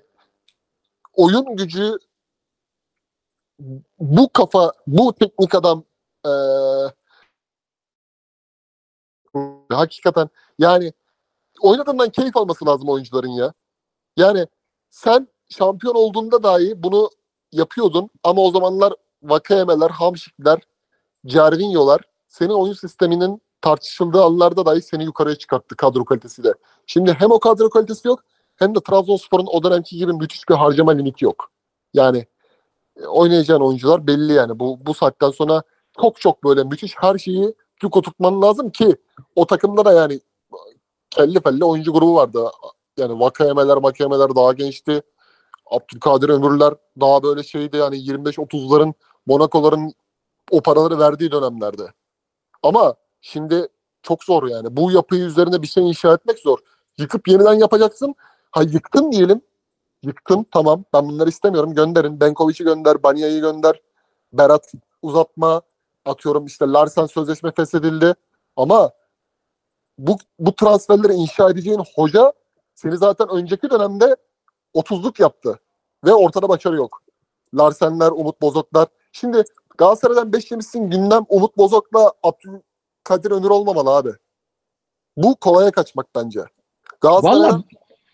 oyun 1.12 1.56
gücü 1.56 1.98
bu 3.98 4.32
kafa, 4.32 4.72
bu 4.86 5.14
teknik 5.14 5.54
adam 5.54 5.84
eee, 6.26 6.92
hakikaten 9.70 10.28
yani 10.58 10.92
oynadığından 11.60 12.10
keyif 12.10 12.36
alması 12.36 12.66
lazım 12.66 12.88
oyuncuların 12.88 13.28
ya. 13.28 13.52
Yani 14.16 14.46
sen 14.90 15.28
şampiyon 15.50 15.94
olduğunda 15.94 16.42
dahi 16.42 16.82
bunu 16.82 17.10
yapıyordun 17.54 18.10
ama 18.24 18.42
o 18.42 18.50
zamanlar 18.50 18.92
Vakayemeler, 19.22 19.90
Hamşikler, 19.90 20.58
Cervinho'lar 21.26 22.00
senin 22.28 22.52
oyun 22.52 22.72
sisteminin 22.72 23.42
tartışıldığı 23.60 24.22
anlarda 24.22 24.66
dahi 24.66 24.82
seni 24.82 25.04
yukarıya 25.04 25.36
çıkarttı 25.36 25.76
kadro 25.76 26.04
kalitesiyle. 26.04 26.54
Şimdi 26.86 27.12
hem 27.12 27.30
o 27.30 27.40
kadro 27.40 27.70
kalitesi 27.70 28.08
yok 28.08 28.20
hem 28.56 28.74
de 28.74 28.80
Trabzonspor'un 28.80 29.46
o 29.46 29.62
dönemki 29.62 29.96
gibi 29.96 30.12
müthiş 30.12 30.48
bir 30.48 30.54
harcama 30.54 30.92
limiti 30.92 31.24
yok. 31.24 31.50
Yani 31.94 32.26
e, 32.96 33.06
oynayacağın 33.06 33.60
oyuncular 33.60 34.06
belli 34.06 34.32
yani. 34.32 34.58
Bu, 34.58 34.86
bu 34.86 34.94
saatten 34.94 35.30
sonra 35.30 35.62
çok 36.00 36.20
çok 36.20 36.44
böyle 36.44 36.64
müthiş 36.64 36.94
her 36.96 37.18
şeyi 37.18 37.54
cuk 37.80 37.96
oturtman 37.96 38.42
lazım 38.42 38.70
ki 38.70 38.96
o 39.36 39.46
takımda 39.46 39.84
da 39.84 39.92
yani 39.92 40.20
kelli 41.10 41.40
felli 41.40 41.64
oyuncu 41.64 41.92
grubu 41.92 42.14
vardı. 42.14 42.50
Yani 42.96 43.20
Vakayemeler, 43.20 43.76
Makayemeler 43.76 44.36
daha 44.36 44.52
gençti. 44.52 45.02
Abdülkadir 45.66 46.28
Ömürler 46.28 46.74
daha 47.00 47.22
böyle 47.22 47.42
şeydi 47.42 47.76
yani 47.76 47.96
25-30'ların 47.96 48.94
Monaco'ların 49.26 49.92
o 50.50 50.60
paraları 50.60 50.98
verdiği 50.98 51.32
dönemlerde. 51.32 51.86
Ama 52.62 52.94
şimdi 53.20 53.68
çok 54.02 54.24
zor 54.24 54.48
yani. 54.48 54.76
Bu 54.76 54.92
yapıyı 54.92 55.24
üzerine 55.24 55.62
bir 55.62 55.66
şey 55.66 55.88
inşa 55.88 56.14
etmek 56.14 56.38
zor. 56.38 56.58
Yıkıp 56.98 57.28
yeniden 57.28 57.52
yapacaksın. 57.52 58.14
Ha 58.50 58.62
yıktın 58.62 59.12
diyelim. 59.12 59.40
Yıktın 60.02 60.46
tamam. 60.52 60.84
Ben 60.92 61.08
bunları 61.08 61.28
istemiyorum. 61.28 61.74
Gönderin. 61.74 62.20
Benkovic'i 62.20 62.64
gönder. 62.64 63.02
Banya'yı 63.02 63.40
gönder. 63.40 63.80
Berat 64.32 64.72
uzatma. 65.02 65.62
Atıyorum 66.04 66.46
işte 66.46 66.64
Larsen 66.66 67.06
sözleşme 67.06 67.52
feshedildi. 67.52 68.14
Ama 68.56 68.90
bu, 69.98 70.16
bu 70.38 70.54
transferleri 70.54 71.12
inşa 71.12 71.50
edeceğin 71.50 71.82
hoca 71.94 72.32
seni 72.74 72.96
zaten 72.96 73.28
önceki 73.28 73.70
dönemde 73.70 74.16
30'luk 74.74 75.22
yaptı. 75.22 75.58
Ve 76.04 76.14
ortada 76.14 76.48
başarı 76.48 76.76
yok. 76.76 77.02
Larsenler, 77.54 78.10
Umut 78.10 78.42
Bozoklar. 78.42 78.88
Şimdi 79.12 79.44
Galatasaray'dan 79.78 80.32
5 80.32 80.50
yemişsin 80.50 80.90
gündem 80.90 81.24
Umut 81.28 81.56
Bozok'la 81.56 82.12
Abdülkadir 82.22 83.30
Önür 83.30 83.50
olmamalı 83.50 83.90
abi. 83.90 84.12
Bu 85.16 85.36
kolaya 85.36 85.70
kaçmak 85.70 86.06
bence. 86.14 86.44
Galatasaray'dan 87.00 87.50
Vallahi 87.50 87.64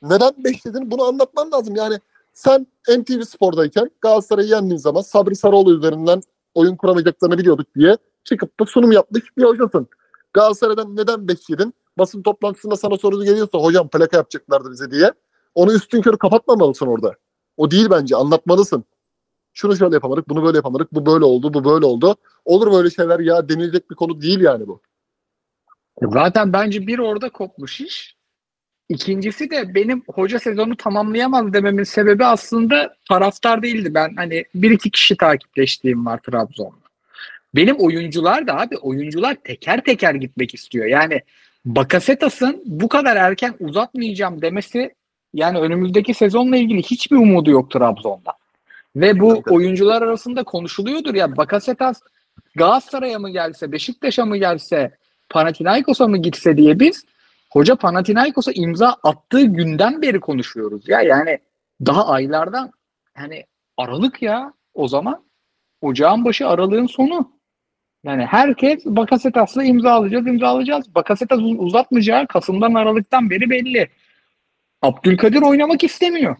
neden 0.03 0.45
5 0.45 0.65
dedin 0.65 0.91
bunu 0.91 1.03
anlatman 1.05 1.53
lazım. 1.53 1.77
Yani 1.77 1.99
sen 2.33 2.67
NTV 2.89 3.23
Spor'dayken 3.23 3.91
Galatasaray'ı 4.01 4.49
yendiğin 4.49 4.77
zaman 4.77 5.03
Sabri 5.03 5.37
Sarıoğlu 5.37 5.77
üzerinden 5.77 6.23
oyun 6.55 6.77
kuramayacaklarını 6.77 7.39
biliyorduk 7.39 7.75
diye 7.77 7.97
çıkıp 8.25 8.61
da 8.61 8.67
sunum 8.67 8.93
yapmış 8.93 9.37
bir 9.37 9.45
hocasın. 9.45 9.89
Galatasaray'dan 10.33 10.97
neden 10.97 11.29
5 11.29 11.51
yedin? 11.51 11.75
Basın 11.99 12.23
toplantısında 12.23 12.77
sana 12.77 12.97
soru 12.97 13.25
geliyorsa 13.25 13.59
hocam 13.59 13.89
plaka 13.89 14.17
yapacaklardı 14.17 14.71
bize 14.71 14.91
diye. 14.91 15.13
Onu 15.55 15.73
üstün 15.73 16.03
körü 16.03 16.19
kapatmamalısın 16.19 16.87
orada. 16.87 17.15
O 17.57 17.71
değil 17.71 17.87
bence 17.91 18.17
anlatmalısın. 18.17 18.85
Şunu 19.53 19.77
şöyle 19.77 19.95
yapamadık, 19.95 20.29
bunu 20.29 20.45
böyle 20.45 20.59
yapamadık, 20.59 20.95
bu 20.95 21.07
böyle 21.07 21.25
oldu, 21.25 21.55
bu 21.55 21.65
böyle 21.65 21.87
oldu. 21.87 22.17
Olur 22.45 22.73
böyle 22.73 22.91
şeyler 22.91 23.21
ya 23.21 23.49
denilecek 23.49 23.91
bir 23.91 23.95
konu 23.95 24.23
değil 24.23 24.41
yani 24.41 24.67
bu. 24.67 24.81
Zaten 26.03 26.53
bence 26.53 26.87
bir 26.87 26.99
orada 26.99 27.31
kopmuş 27.31 27.81
iş. 27.81 28.17
İkincisi 28.89 29.51
de 29.51 29.75
benim 29.75 30.03
hoca 30.15 30.39
sezonu 30.39 30.77
tamamlayamaz 30.77 31.53
dememin 31.53 31.85
sebebi 31.85 32.25
aslında 32.25 32.97
taraftar 33.09 33.63
değildi. 33.63 33.95
Ben 33.95 34.15
hani 34.17 34.45
bir 34.55 34.71
iki 34.71 34.91
kişi 34.91 35.17
takipleştiğim 35.17 36.07
var 36.07 36.21
Trabzon'da. 36.23 36.91
Benim 37.55 37.77
oyuncular 37.77 38.47
da 38.47 38.61
abi 38.61 38.77
oyuncular 38.77 39.35
teker 39.35 39.85
teker 39.85 40.15
gitmek 40.15 40.55
istiyor. 40.55 40.87
Yani 40.87 41.21
Bakasetas'ın 41.65 42.63
bu 42.67 42.89
kadar 42.89 43.17
erken 43.17 43.55
uzatmayacağım 43.61 44.43
demesi 44.43 44.95
yani 45.35 45.59
önümüzdeki 45.59 46.15
sezonla 46.15 46.57
ilgili 46.57 46.83
hiçbir 46.83 47.17
umudu 47.17 47.51
yok 47.51 47.71
Trabzon'da. 47.71 48.33
Ve 48.97 49.21
bu 49.21 49.43
oyuncular 49.51 50.03
arasında 50.03 50.43
konuşuluyordur 50.43 51.15
ya 51.15 51.37
Bakasetas 51.37 52.01
Galatasaray'a 52.57 53.19
mı 53.19 53.31
gelse, 53.31 53.73
Beşiktaş'a 53.73 54.25
mı 54.25 54.37
gelse, 54.37 54.97
Panathinaikos'a 55.29 56.09
mı 56.09 56.19
gitse 56.19 56.57
diye 56.57 56.81
biz 56.81 57.05
hoca 57.51 57.77
Panathinaikos'a 57.77 58.53
imza 58.53 58.97
attığı 59.03 59.43
günden 59.43 60.03
beri 60.03 60.21
konuşuyoruz 60.21 60.89
ya. 60.89 61.01
Yani 61.01 61.39
daha 61.87 62.07
aylardan 62.09 62.71
yani 63.19 63.45
Aralık 63.77 64.23
ya 64.23 64.53
o 64.75 64.89
zaman. 64.89 65.25
Ocağın 65.81 66.25
başı 66.25 66.49
aralığın 66.49 66.87
sonu. 66.87 67.33
Yani 68.05 68.25
herkes 68.25 68.87
Bakasetas'la 68.87 69.65
imzalayacağız, 69.65 70.27
imzalayacağız. 70.27 70.95
Bakasetas 70.95 71.39
uz- 71.39 71.59
uzatmayacağı 71.59 72.27
Kasım'dan 72.27 72.75
Aralık'tan 72.75 73.31
beri 73.31 73.51
belli. 73.51 73.89
Abdülkadir 74.83 75.43
oynamak 75.43 75.85
istemiyor. 75.85 76.37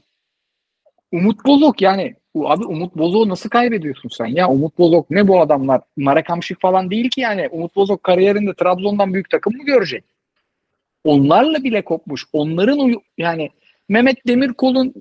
Umut 1.13 1.47
Bozok 1.47 1.83
yani 1.83 2.15
abi 2.35 2.65
Umut 2.65 2.97
Bozok'u 2.97 3.29
nasıl 3.29 3.51
kaybediyorsun 3.51 4.09
sen 4.09 4.27
ya? 4.27 4.49
Umut 4.49 4.79
Bozok 4.79 5.11
ne 5.11 5.29
bu 5.29 5.41
adamlar? 5.41 5.81
Marakamşik 5.97 6.61
falan 6.61 6.91
değil 6.91 7.11
ki 7.11 7.21
yani. 7.21 7.49
Umut 7.49 7.77
Bozok 7.77 8.03
kariyerinde 8.03 8.55
Trabzon'dan 8.55 9.15
büyük 9.15 9.31
takım 9.31 9.57
mı 9.57 9.65
görecek? 9.65 10.05
Onlarla 11.05 11.65
bile 11.65 11.85
kopmuş. 11.85 12.25
Onların 12.33 13.03
yani 13.19 13.51
Mehmet 13.89 14.27
Demirkol'un 14.27 14.95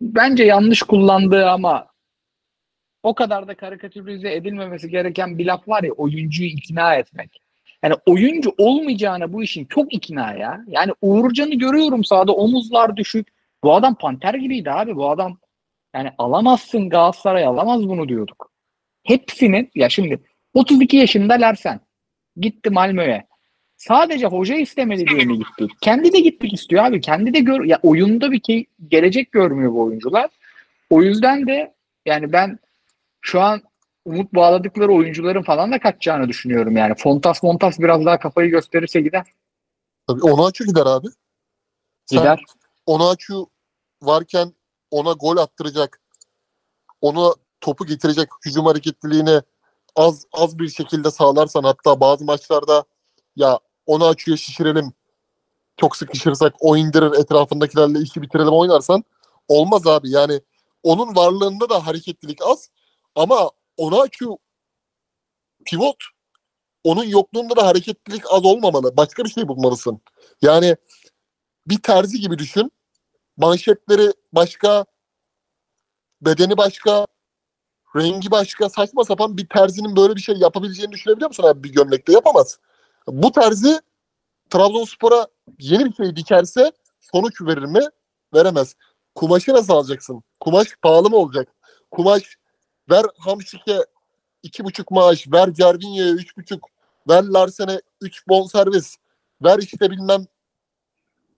bence 0.00 0.44
yanlış 0.44 0.82
kullandığı 0.82 1.50
ama 1.50 1.86
o 3.02 3.14
kadar 3.14 3.48
da 3.48 3.54
karikatürize 3.54 4.34
edilmemesi 4.34 4.90
gereken 4.90 5.38
bir 5.38 5.46
laf 5.46 5.68
var 5.68 5.82
ya 5.82 5.92
oyuncuyu 5.92 6.48
ikna 6.48 6.94
etmek. 6.94 7.41
Yani 7.84 7.94
oyuncu 8.06 8.54
olmayacağına 8.58 9.32
bu 9.32 9.42
işin 9.42 9.64
çok 9.64 9.94
ikna 9.94 10.32
ya. 10.32 10.64
Yani 10.68 10.92
Uğurcan'ı 11.02 11.54
görüyorum 11.54 12.04
sahada 12.04 12.32
omuzlar 12.32 12.96
düşük. 12.96 13.28
Bu 13.64 13.74
adam 13.74 13.94
panter 13.94 14.34
gibiydi 14.34 14.70
abi. 14.70 14.96
Bu 14.96 15.10
adam 15.10 15.38
yani 15.94 16.10
alamazsın 16.18 16.88
Galatasaray 16.88 17.44
alamaz 17.44 17.88
bunu 17.88 18.08
diyorduk. 18.08 18.52
Hepsinin 19.04 19.70
ya 19.74 19.88
şimdi 19.88 20.20
32 20.54 20.96
yaşında 20.96 21.34
Larsen 21.34 21.80
gitti 22.36 22.70
Malmö'ye. 22.70 23.26
Sadece 23.76 24.26
hoca 24.26 24.54
istemedi 24.54 25.06
diye 25.06 25.24
mi 25.24 25.38
gitti? 25.38 25.66
Kendi 25.80 26.12
de 26.12 26.20
gitmek 26.20 26.52
istiyor 26.52 26.84
abi. 26.84 27.00
Kendi 27.00 27.34
de 27.34 27.40
gör 27.40 27.64
ya 27.64 27.78
oyunda 27.82 28.32
bir 28.32 28.40
key- 28.40 28.66
gelecek 28.88 29.32
görmüyor 29.32 29.72
bu 29.72 29.82
oyuncular. 29.82 30.30
O 30.90 31.02
yüzden 31.02 31.46
de 31.46 31.74
yani 32.06 32.32
ben 32.32 32.58
şu 33.20 33.40
an 33.40 33.62
umut 34.04 34.34
bağladıkları 34.34 34.92
oyuncuların 34.92 35.42
falan 35.42 35.72
da 35.72 35.80
kaçacağını 35.80 36.28
düşünüyorum 36.28 36.76
yani. 36.76 36.94
Fontas 36.98 37.42
Montas 37.42 37.78
biraz 37.78 38.04
daha 38.04 38.18
kafayı 38.18 38.50
gösterirse 38.50 39.00
gider. 39.00 39.26
Tabii 40.06 40.22
Onaçu 40.22 40.64
gider 40.64 40.86
abi. 40.86 41.06
Sen 42.06 42.18
Gider. 42.18 42.44
Onaçu 42.86 43.46
varken 44.02 44.52
ona 44.90 45.12
gol 45.12 45.36
attıracak, 45.36 46.00
ona 47.00 47.34
topu 47.60 47.86
getirecek 47.86 48.28
hücum 48.46 48.66
hareketliliğini 48.66 49.40
az 49.96 50.26
az 50.32 50.58
bir 50.58 50.68
şekilde 50.68 51.10
sağlarsan 51.10 51.62
hatta 51.62 52.00
bazı 52.00 52.24
maçlarda 52.24 52.84
ya 53.36 53.58
Onaçu'ya 53.86 54.36
şişirelim 54.36 54.92
çok 55.76 55.96
sıkışırsak 55.96 56.54
o 56.60 56.76
indirir 56.76 57.20
etrafındakilerle 57.20 57.98
işi 57.98 58.22
bitirelim 58.22 58.52
oynarsan 58.52 59.04
olmaz 59.48 59.86
abi. 59.86 60.10
Yani 60.10 60.40
onun 60.82 61.16
varlığında 61.16 61.70
da 61.70 61.86
hareketlilik 61.86 62.38
az 62.42 62.70
ama 63.14 63.50
Onaçu 63.76 64.38
pivot 65.64 65.96
onun 66.84 67.04
yokluğunda 67.04 67.56
da 67.56 67.66
hareketlilik 67.66 68.22
az 68.30 68.44
olmamalı. 68.44 68.96
Başka 68.96 69.24
bir 69.24 69.30
şey 69.30 69.48
bulmalısın. 69.48 70.00
Yani 70.42 70.76
bir 71.66 71.82
terzi 71.82 72.20
gibi 72.20 72.38
düşün. 72.38 72.72
Manşetleri 73.36 74.12
başka, 74.32 74.84
bedeni 76.20 76.56
başka, 76.56 77.06
rengi 77.96 78.30
başka, 78.30 78.68
saçma 78.68 79.04
sapan 79.04 79.36
bir 79.36 79.48
terzinin 79.48 79.96
böyle 79.96 80.16
bir 80.16 80.20
şey 80.20 80.36
yapabileceğini 80.36 80.92
düşünebiliyor 80.92 81.30
musun 81.30 81.44
abi 81.44 81.64
bir 81.64 81.72
gömlekte? 81.72 82.12
Yapamaz. 82.12 82.58
Bu 83.06 83.32
terzi 83.32 83.80
Trabzonspor'a 84.50 85.26
yeni 85.60 85.84
bir 85.84 85.94
şey 85.94 86.16
dikerse 86.16 86.72
sonuç 87.00 87.42
verir 87.42 87.64
mi? 87.64 87.80
Veremez. 88.34 88.76
Kumaşı 89.14 89.52
nasıl 89.52 89.72
alacaksın? 89.72 90.22
Kumaş 90.40 90.68
pahalı 90.82 91.10
mı 91.10 91.16
olacak? 91.16 91.48
Kumaş 91.90 92.36
ver 92.92 93.06
Hamşik'e 93.18 93.86
iki 94.42 94.64
buçuk 94.64 94.90
maaş, 94.90 95.26
ver 95.32 95.52
Cervinho'ya 95.52 96.12
üç 96.12 96.36
buçuk, 96.36 96.68
ver 97.08 97.24
Larsen'e 97.24 97.80
üç 98.00 98.28
bonservis, 98.28 98.96
ver 99.42 99.58
işte 99.58 99.90
bilmem 99.90 100.26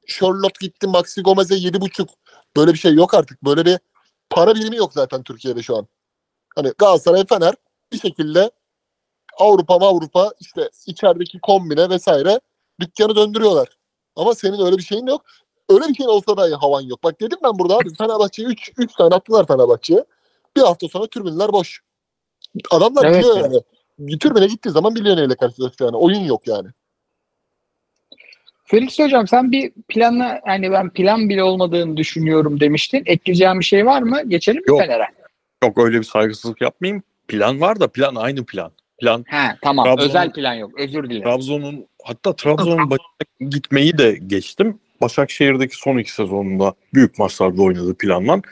Charlotte 0.06 0.66
gitti 0.66 0.86
Maxi 0.86 1.22
Gomez'e 1.22 1.54
yedi 1.54 1.80
buçuk. 1.80 2.08
Böyle 2.56 2.72
bir 2.72 2.78
şey 2.78 2.94
yok 2.94 3.14
artık. 3.14 3.44
Böyle 3.44 3.64
bir 3.64 3.78
para 4.30 4.54
birimi 4.54 4.76
yok 4.76 4.92
zaten 4.92 5.22
Türkiye'de 5.22 5.62
şu 5.62 5.76
an. 5.76 5.86
Hani 6.54 6.72
Galatasaray 6.78 7.26
Fener 7.26 7.54
bir 7.92 7.98
şekilde 7.98 8.50
Avrupa 9.38 9.74
Avrupa 9.74 10.32
işte 10.40 10.70
içerideki 10.86 11.40
kombine 11.40 11.90
vesaire 11.90 12.40
dükkanı 12.80 13.16
döndürüyorlar. 13.16 13.68
Ama 14.16 14.34
senin 14.34 14.66
öyle 14.66 14.78
bir 14.78 14.82
şeyin 14.82 15.06
yok. 15.06 15.22
Öyle 15.68 15.88
bir 15.88 15.94
şeyin 15.94 16.10
olsa 16.10 16.36
da 16.36 16.62
havan 16.62 16.80
yok. 16.80 17.04
Bak 17.04 17.20
dedim 17.20 17.38
ben 17.42 17.58
burada 17.58 17.76
abi 17.76 17.94
Fenerbahçe'ye 17.94 18.48
3 18.48 18.72
3 18.78 18.94
tane 18.94 19.14
attılar 19.14 19.46
Fenerbahçe'ye. 19.46 20.04
Bir 20.56 20.62
hafta 20.62 20.88
sonra 20.88 21.06
tribünler 21.06 21.52
boş. 21.52 21.80
Adamlar 22.70 23.04
Evet 23.04 23.18
biliyor 23.18 23.36
ya. 23.36 23.42
yani. 23.42 24.18
Tribüne 24.18 24.46
gittiği 24.46 24.70
zaman 24.70 24.94
biliyor 24.94 25.16
neyle 25.16 25.34
karşılaşacak 25.34 25.80
yani. 25.80 25.96
Oyun 25.96 26.20
yok 26.20 26.46
yani. 26.46 26.68
Felix 28.64 28.98
hocam 28.98 29.28
sen 29.28 29.52
bir 29.52 29.72
planla 29.88 30.40
yani 30.46 30.72
ben 30.72 30.90
plan 30.90 31.28
bile 31.28 31.42
olmadığını 31.42 31.96
düşünüyorum 31.96 32.60
demiştin. 32.60 33.02
Ekleyeceğim 33.06 33.60
bir 33.60 33.64
şey 33.64 33.86
var 33.86 34.02
mı? 34.02 34.22
Geçelim 34.28 34.62
mi 34.62 34.68
Yok. 34.68 34.80
Fener'e? 34.80 35.06
Yok 35.64 35.78
öyle 35.78 35.98
bir 35.98 36.04
saygısızlık 36.04 36.60
yapmayayım. 36.60 37.02
Plan 37.28 37.60
var 37.60 37.80
da 37.80 37.88
plan 37.88 38.14
aynı 38.14 38.44
plan. 38.44 38.72
Plan 39.00 39.24
He 39.28 39.56
tamam 39.62 39.84
Trabzon'un- 39.86 40.08
özel 40.08 40.32
plan 40.32 40.54
yok. 40.54 40.80
Özür 40.80 41.10
dilerim. 41.10 41.22
Trabzon'un 41.22 41.86
hatta 42.04 42.36
Trabzon'un 42.36 42.90
başına 42.90 43.50
gitmeyi 43.50 43.98
de 43.98 44.18
geçtim. 44.26 44.80
Başakşehir'deki 45.00 45.76
son 45.76 45.98
iki 45.98 46.12
sezonunda 46.12 46.74
büyük 46.94 47.18
maçlarda 47.18 47.62
oynadığı 47.62 47.94
plandan 47.94 48.42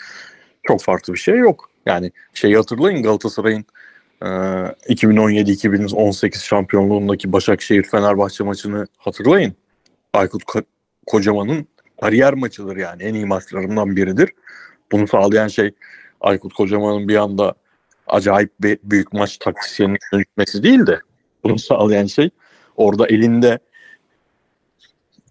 çok 0.62 0.82
farklı 0.82 1.12
bir 1.12 1.18
şey 1.18 1.36
yok. 1.38 1.70
Yani 1.86 2.12
şeyi 2.34 2.56
hatırlayın 2.56 3.02
Galatasaray'ın 3.02 3.64
e, 4.22 4.26
2017-2018 4.26 6.44
şampiyonluğundaki 6.44 7.32
Başakşehir 7.32 7.82
Fenerbahçe 7.82 8.44
maçını 8.44 8.86
hatırlayın. 8.98 9.54
Aykut 10.12 10.42
Ko- 10.42 10.64
Kocaman'ın 11.06 11.66
kariyer 12.00 12.34
maçıdır 12.34 12.76
yani 12.76 13.02
en 13.02 13.14
iyi 13.14 13.26
maçlarından 13.26 13.96
biridir. 13.96 14.30
Bunu 14.92 15.08
sağlayan 15.08 15.48
şey 15.48 15.70
Aykut 16.20 16.54
Kocaman'ın 16.54 17.08
bir 17.08 17.16
anda 17.16 17.54
acayip 18.06 18.50
bir 18.60 18.78
büyük 18.82 19.12
maç 19.12 19.38
taktisyenine 19.38 19.96
dönüşmesi 20.12 20.62
değil 20.62 20.86
de 20.86 21.00
bunu 21.44 21.58
sağlayan 21.58 22.06
şey 22.06 22.30
orada 22.76 23.06
elinde 23.06 23.58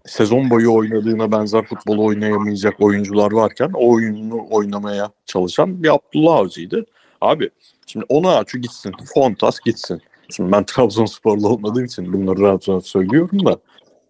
sezon 0.06 0.50
boyu 0.50 0.74
oynadığına 0.74 1.32
benzer 1.32 1.66
futbol 1.66 1.98
oynayamayacak 1.98 2.80
oyuncular 2.80 3.32
varken 3.32 3.70
o 3.74 3.92
oyununu 3.92 4.46
oynamaya 4.50 5.10
çalışan 5.26 5.82
bir 5.82 5.94
Abdullah 5.94 6.34
Avcı'ydı. 6.34 6.86
Abi 7.20 7.50
şimdi 7.86 8.06
ona 8.08 8.36
açı 8.36 8.58
gitsin. 8.58 8.92
Fontas 9.14 9.60
gitsin. 9.60 10.02
Şimdi 10.30 10.52
ben 10.52 10.64
Trabzonsporlu 10.64 11.48
olmadığım 11.48 11.84
için 11.84 12.12
bunları 12.12 12.40
rahat 12.40 12.68
rahat 12.68 12.86
söylüyorum 12.86 13.46
da 13.46 13.58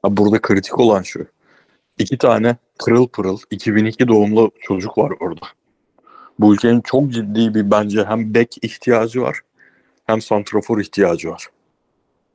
ha, 0.03 0.17
burada 0.17 0.41
kritik 0.41 0.79
olan 0.79 1.03
şu. 1.03 1.27
İki 1.99 2.19
tane 2.19 2.57
pırıl 2.79 3.09
pırıl 3.09 3.39
2002 3.51 4.09
doğumlu 4.09 4.51
çocuk 4.61 4.99
var 4.99 5.13
orada. 5.21 5.47
Bu 6.39 6.55
ülkenin 6.55 6.81
çok 6.81 7.13
ciddi 7.13 7.55
bir 7.55 7.71
bence 7.71 8.05
hem 8.05 8.35
bek 8.35 8.57
ihtiyacı 8.63 9.23
var 9.23 9.41
hem 10.07 10.23
santrafor 10.23 10.81
ihtiyacı 10.81 11.31
var. 11.31 11.47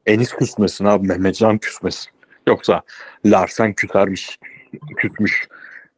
Enis 0.05 0.33
küsmesin 0.33 0.85
abi 0.85 1.07
Mehmetcan 1.07 1.57
küsmesin. 1.57 2.16
Yoksa 2.47 2.81
Larsen 3.25 3.73
küsermiş, 3.73 4.39
küsmüş. 4.97 5.47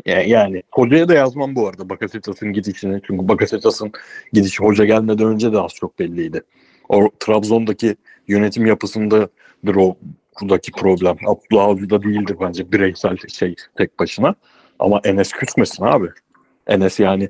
Ya- 0.05 0.21
Yani 0.23 0.63
hocaya 0.71 1.09
da 1.09 1.13
yazmam 1.13 1.55
bu 1.55 1.67
arada 1.67 1.89
Bakasetas'ın 1.89 2.53
gidişini. 2.53 3.01
Çünkü 3.07 3.27
Bakasetas'ın 3.27 3.91
gidişi 4.33 4.63
hoca 4.63 4.85
gelmeden 4.85 5.27
önce 5.27 5.53
de 5.53 5.59
az 5.59 5.73
çok 5.73 5.99
belliydi. 5.99 6.41
O 6.89 7.09
Trabzon'daki 7.19 7.95
yönetim 8.27 8.65
yapısındadır 8.65 9.75
o 9.75 9.97
buradaki 10.41 10.71
problem. 10.71 11.17
Abdullah 11.25 11.63
Avcı'da 11.63 12.03
değildir 12.03 12.35
bence 12.41 12.71
bireysel 12.71 13.17
şey 13.27 13.55
tek 13.77 13.99
başına. 13.99 14.35
Ama 14.79 15.01
Enes 15.03 15.31
küsmesin 15.31 15.83
abi. 15.83 16.07
Enes 16.67 16.99
yani 16.99 17.29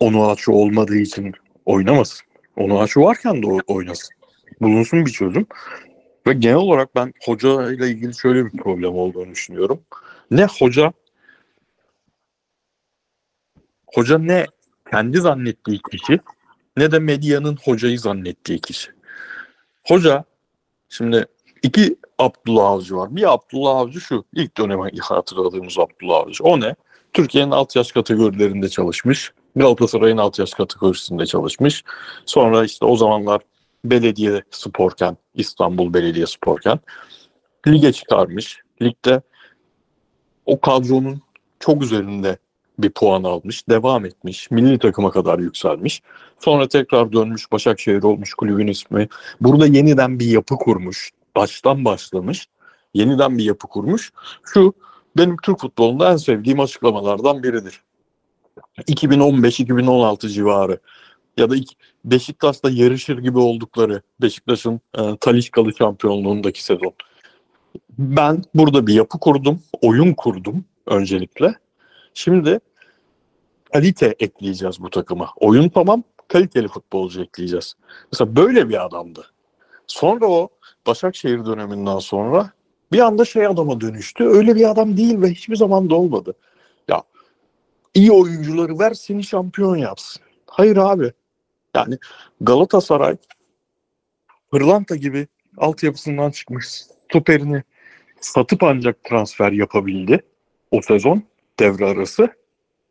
onu 0.00 0.30
açı 0.30 0.52
olmadığı 0.52 0.96
için 0.96 1.32
oynamasın. 1.66 2.20
Onu 2.56 2.80
açı 2.80 3.00
varken 3.00 3.42
de 3.42 3.46
oynasın. 3.66 4.08
Bulunsun 4.60 5.06
bir 5.06 5.10
çözüm. 5.10 5.46
Ve 6.26 6.32
genel 6.32 6.56
olarak 6.56 6.94
ben 6.94 7.14
hoca 7.24 7.72
ile 7.72 7.88
ilgili 7.88 8.14
şöyle 8.14 8.44
bir 8.44 8.58
problem 8.58 8.94
olduğunu 8.94 9.30
düşünüyorum. 9.30 9.80
Ne 10.30 10.46
hoca 10.58 10.92
hoca 13.86 14.18
ne 14.18 14.46
kendi 14.90 15.20
zannettiği 15.20 15.80
kişi 15.90 16.20
ne 16.76 16.92
de 16.92 16.98
medyanın 16.98 17.58
hocayı 17.64 18.00
zannettiği 18.00 18.60
kişi. 18.60 18.90
Hoca 19.86 20.24
şimdi 20.88 21.26
iki 21.62 21.96
Abdullah 22.18 22.64
Avcı 22.64 22.96
var. 22.96 23.16
Bir 23.16 23.32
Abdullah 23.32 23.76
Avcı 23.76 24.00
şu 24.00 24.24
ilk 24.34 24.56
dönemi 24.56 24.90
hatırladığımız 25.00 25.78
Abdullah 25.78 26.16
Avcı. 26.16 26.44
O 26.44 26.60
ne? 26.60 26.74
Türkiye'nin 27.12 27.50
alt 27.50 27.76
yaş 27.76 27.92
kategorilerinde 27.92 28.68
çalışmış. 28.68 29.32
Galatasaray'ın 29.56 30.16
alt 30.16 30.38
yaş 30.38 30.54
kategorisinde 30.54 31.26
çalışmış. 31.26 31.84
Sonra 32.26 32.64
işte 32.64 32.84
o 32.84 32.96
zamanlar 32.96 33.40
belediye 33.84 34.42
sporken, 34.50 35.16
İstanbul 35.34 35.94
Belediye 35.94 36.26
Sporken 36.26 36.80
lige 37.66 37.92
çıkarmış. 37.92 38.60
Ligde 38.82 39.22
o 40.46 40.60
kadronun 40.60 41.22
çok 41.60 41.82
üzerinde 41.82 42.38
bir 42.78 42.90
puan 42.90 43.24
almış, 43.24 43.68
devam 43.68 44.04
etmiş, 44.04 44.50
milli 44.50 44.78
takıma 44.78 45.10
kadar 45.10 45.38
yükselmiş. 45.38 46.02
Sonra 46.38 46.68
tekrar 46.68 47.12
dönmüş, 47.12 47.52
Başakşehir 47.52 48.02
olmuş 48.02 48.34
kulübün 48.34 48.66
ismi. 48.66 49.08
Burada 49.40 49.66
yeniden 49.66 50.18
bir 50.18 50.26
yapı 50.26 50.56
kurmuş, 50.56 51.10
baştan 51.36 51.84
başlamış, 51.84 52.48
yeniden 52.94 53.38
bir 53.38 53.44
yapı 53.44 53.66
kurmuş. 53.68 54.12
Şu 54.44 54.74
benim 55.16 55.36
Türk 55.42 55.60
futbolunda 55.60 56.12
en 56.12 56.16
sevdiğim 56.16 56.60
açıklamalardan 56.60 57.42
biridir. 57.42 57.82
2015-2016 58.78 60.28
civarı 60.28 60.78
ya 61.36 61.50
da 61.50 61.56
ilk 61.56 61.70
Beşiktaş'ta 62.04 62.70
yarışır 62.70 63.18
gibi 63.18 63.38
oldukları 63.38 64.02
Beşiktaş'ın 64.20 64.80
e, 64.98 65.16
Talişkalı 65.20 65.74
şampiyonluğundaki 65.74 66.64
sezon. 66.64 66.92
Ben 67.98 68.42
burada 68.54 68.86
bir 68.86 68.94
yapı 68.94 69.18
kurdum, 69.18 69.62
oyun 69.82 70.12
kurdum 70.12 70.64
öncelikle. 70.86 71.54
Şimdi 72.14 72.60
kalite 73.72 74.14
ekleyeceğiz 74.18 74.80
bu 74.80 74.90
takıma. 74.90 75.28
Oyun 75.36 75.68
tamam, 75.68 76.02
kaliteli 76.28 76.68
futbolcu 76.68 77.22
ekleyeceğiz. 77.22 77.74
Mesela 78.12 78.36
böyle 78.36 78.68
bir 78.68 78.84
adamdı. 78.86 79.26
Sonra 79.86 80.26
o 80.26 80.48
Başakşehir 80.86 81.46
döneminden 81.46 81.98
sonra 81.98 82.50
bir 82.92 82.98
anda 82.98 83.24
şey 83.24 83.46
adama 83.46 83.80
dönüştü. 83.80 84.24
Öyle 84.24 84.54
bir 84.54 84.70
adam 84.70 84.96
değil 84.96 85.20
ve 85.20 85.30
hiçbir 85.30 85.56
zaman 85.56 85.90
da 85.90 85.94
olmadı. 85.94 86.34
Ya 86.88 87.02
iyi 87.94 88.12
oyuncuları 88.12 88.78
ver 88.78 88.94
seni 88.94 89.24
şampiyon 89.24 89.76
yapsın. 89.76 90.22
Hayır 90.46 90.76
abi. 90.76 91.12
Yani 91.76 91.98
Galatasaray 92.40 93.16
Pırlanta 94.50 94.96
gibi 94.96 95.26
altyapısından 95.56 96.30
çıkmış 96.30 96.66
stoperini 96.68 97.62
satıp 98.20 98.62
ancak 98.62 99.04
transfer 99.04 99.52
yapabildi 99.52 100.24
o 100.70 100.82
sezon 100.82 101.22
devre 101.60 101.86
arası. 101.86 102.28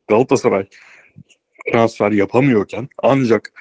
Galatasaray 0.07 0.67
transfer 1.71 2.11
yapamıyorken 2.11 2.89
ancak 2.97 3.53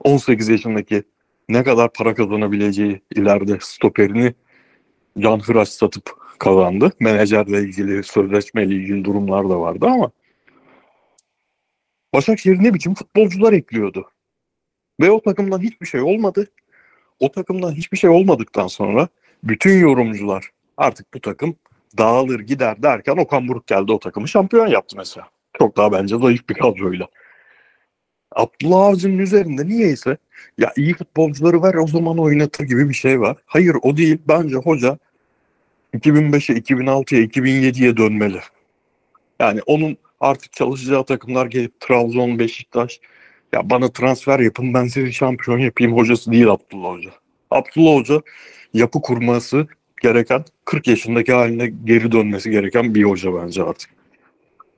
18 0.00 0.48
yaşındaki 0.48 1.02
ne 1.48 1.64
kadar 1.64 1.92
para 1.92 2.14
kazanabileceği 2.14 3.02
ileride 3.14 3.58
stoperini 3.60 4.34
Can 5.18 5.40
Hıraş 5.40 5.68
satıp 5.68 6.10
kazandı. 6.38 6.92
Menajerle 7.00 7.60
ilgili, 7.60 8.02
sözleşmeyle 8.02 8.74
ilgili 8.74 9.04
durumlar 9.04 9.50
da 9.50 9.60
vardı 9.60 9.86
ama 9.86 10.10
Başakşehir 12.14 12.62
ne 12.62 12.74
biçim 12.74 12.94
futbolcular 12.94 13.52
ekliyordu. 13.52 14.10
Ve 15.00 15.10
o 15.10 15.22
takımdan 15.22 15.60
hiçbir 15.60 15.86
şey 15.86 16.00
olmadı. 16.00 16.46
O 17.20 17.32
takımdan 17.32 17.72
hiçbir 17.72 17.98
şey 17.98 18.10
olmadıktan 18.10 18.66
sonra 18.66 19.08
bütün 19.44 19.78
yorumcular 19.78 20.50
artık 20.76 21.14
bu 21.14 21.20
takım 21.20 21.56
dağılır 21.98 22.40
gider 22.40 22.82
derken 22.82 23.16
Okan 23.16 23.48
Buruk 23.48 23.66
geldi 23.66 23.92
o 23.92 23.98
takımı 23.98 24.28
şampiyon 24.28 24.66
yaptı 24.66 24.96
mesela. 24.96 25.28
Çok 25.58 25.76
daha 25.76 25.92
bence 25.92 26.18
zayıf 26.18 26.48
bir 26.48 26.54
kadroyla. 26.54 27.08
Abdullah 28.32 28.86
Avcı'nın 28.86 29.18
üzerinde 29.18 29.66
niyeyse 29.66 30.16
ya 30.58 30.72
iyi 30.76 30.94
futbolcuları 30.94 31.62
ver 31.62 31.74
o 31.74 31.86
zaman 31.86 32.18
oynatır 32.18 32.64
gibi 32.64 32.88
bir 32.88 32.94
şey 32.94 33.20
var. 33.20 33.36
Hayır 33.46 33.76
o 33.82 33.96
değil. 33.96 34.18
Bence 34.28 34.56
hoca 34.56 34.98
2005'e, 35.94 36.56
2006'ya, 36.58 37.22
2007'ye 37.22 37.96
dönmeli. 37.96 38.40
Yani 39.40 39.60
onun 39.66 39.96
artık 40.20 40.52
çalışacağı 40.52 41.04
takımlar 41.04 41.46
gelip 41.46 41.80
Trabzon, 41.80 42.38
Beşiktaş 42.38 43.00
ya 43.52 43.70
bana 43.70 43.92
transfer 43.92 44.38
yapın 44.40 44.74
ben 44.74 44.86
sizi 44.86 45.12
şampiyon 45.12 45.58
yapayım 45.58 45.96
hocası 45.96 46.32
değil 46.32 46.48
Abdullah 46.48 46.92
Hoca. 46.92 47.10
Abdullah 47.50 48.00
Hoca 48.00 48.22
yapı 48.74 49.02
kurması 49.02 49.66
gereken 50.02 50.44
40 50.64 50.88
yaşındaki 50.88 51.32
haline 51.32 51.72
geri 51.84 52.12
dönmesi 52.12 52.50
gereken 52.50 52.94
bir 52.94 53.02
hoca 53.02 53.34
bence 53.34 53.62
artık. 53.62 53.90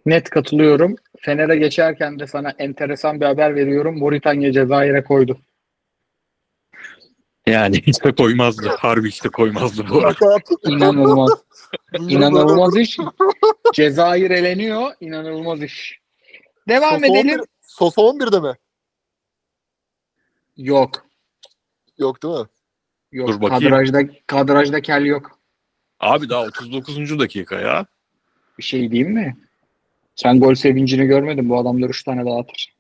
Net 0.07 0.31
katılıyorum. 0.31 0.97
Fener'e 1.21 1.57
geçerken 1.57 2.19
de 2.19 2.27
sana 2.27 2.51
enteresan 2.59 3.21
bir 3.21 3.27
haber 3.27 3.55
veriyorum. 3.55 3.99
Moritanya 3.99 4.53
Cezayir'e 4.53 5.05
koydu. 5.05 5.39
Yani 7.47 7.83
hiç 7.83 8.05
de 8.05 8.15
koymazdı. 8.15 8.69
Harbi 8.69 9.09
hiç 9.09 9.25
de 9.25 9.29
koymazdı 9.29 9.85
bu 9.91 9.99
arada. 10.07 10.39
İnanılmaz. 10.65 11.31
İnanılmaz 12.09 12.77
iş. 12.77 12.99
Cezayir 13.75 14.31
eleniyor. 14.31 14.93
İnanılmaz 15.01 15.63
iş. 15.63 16.01
Devam 16.69 17.01
Sosa 17.01 17.07
edelim. 17.07 17.39
11 17.39 17.41
Sosa 17.63 18.03
11'de 18.03 18.41
mi? 18.41 18.55
Yok. 20.57 21.07
Yok 21.99 22.23
değil 22.23 22.35
mi? 22.35 22.47
Yok. 23.13 23.29
Dur 23.29 23.41
bakayım. 23.41 23.71
kadrajda, 23.71 24.03
kadrajda 24.27 24.83
kel 24.83 25.05
yok. 25.05 25.39
Abi 26.01 26.29
daha 26.29 26.43
39. 26.43 27.19
dakika 27.19 27.61
ya. 27.61 27.87
Bir 28.59 28.63
şey 28.63 28.91
diyeyim 28.91 29.13
mi? 29.13 29.37
Sen 30.15 30.41
gol 30.41 30.55
sevincini 30.55 31.07
görmedin. 31.07 31.49
Bu 31.49 31.59
adamlar 31.59 31.89
3 31.89 32.03
tane 32.03 32.27
daha 32.27 32.39
atır. 32.39 32.75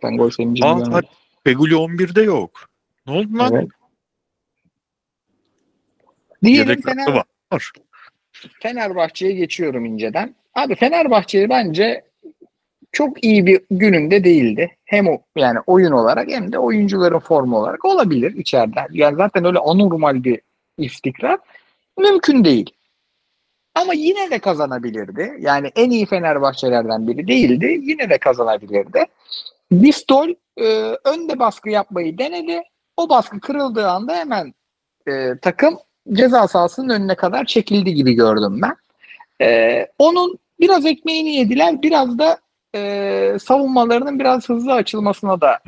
Sen 0.00 0.16
gol 0.16 0.30
sevincini 0.30 0.66
Aa, 0.66 0.78
görmedin. 0.78 1.08
Peguli 1.44 1.74
11'de 1.74 2.22
yok. 2.22 2.68
Ne 3.06 3.12
oldu 3.12 3.38
lan? 3.38 3.52
Evet. 3.54 3.68
Diyelim 6.42 6.82
Fener, 6.82 7.12
var. 7.12 7.72
Fenerbahçe'ye 8.60 9.32
geçiyorum 9.32 9.84
inceden. 9.84 10.34
Abi 10.54 10.74
Fenerbahçe 10.74 11.48
bence 11.48 12.04
çok 12.94 13.24
iyi 13.24 13.46
bir 13.46 13.60
gününde 13.70 14.24
değildi. 14.24 14.76
Hem 14.84 15.08
o, 15.08 15.22
yani 15.36 15.58
oyun 15.66 15.92
olarak 15.92 16.28
hem 16.28 16.52
de 16.52 16.58
oyuncuların 16.58 17.18
formu 17.18 17.58
olarak 17.58 17.84
olabilir 17.84 18.36
içeride. 18.36 18.80
Yani 18.90 19.16
zaten 19.16 19.44
öyle 19.44 19.58
anormal 19.58 20.24
bir 20.24 20.40
istikrar 20.78 21.38
mümkün 21.98 22.44
değil. 22.44 22.70
Ama 23.74 23.94
yine 23.94 24.30
de 24.30 24.38
kazanabilirdi. 24.38 25.36
Yani 25.40 25.70
en 25.76 25.90
iyi 25.90 26.06
Fenerbahçelerden 26.06 27.08
biri 27.08 27.28
değildi. 27.28 27.80
Yine 27.82 28.10
de 28.10 28.18
kazanabilirdi. 28.18 29.04
Bistol 29.72 30.28
e, 30.56 30.64
önde 31.04 31.38
baskı 31.38 31.70
yapmayı 31.70 32.18
denedi. 32.18 32.62
O 32.96 33.08
baskı 33.08 33.40
kırıldığı 33.40 33.88
anda 33.88 34.16
hemen 34.16 34.54
e, 35.08 35.32
takım 35.42 35.78
ceza 36.12 36.48
sahasının 36.48 36.88
önüne 36.88 37.14
kadar 37.14 37.44
çekildi 37.44 37.94
gibi 37.94 38.12
gördüm 38.12 38.60
ben. 38.62 38.76
E, 39.46 39.86
onun 39.98 40.38
biraz 40.60 40.86
ekmeğini 40.86 41.34
yediler. 41.34 41.82
Biraz 41.82 42.18
da 42.18 42.38
e, 42.74 43.36
savunmalarının 43.42 44.18
biraz 44.18 44.48
hızlı 44.48 44.72
açılmasına 44.72 45.40
da 45.40 45.60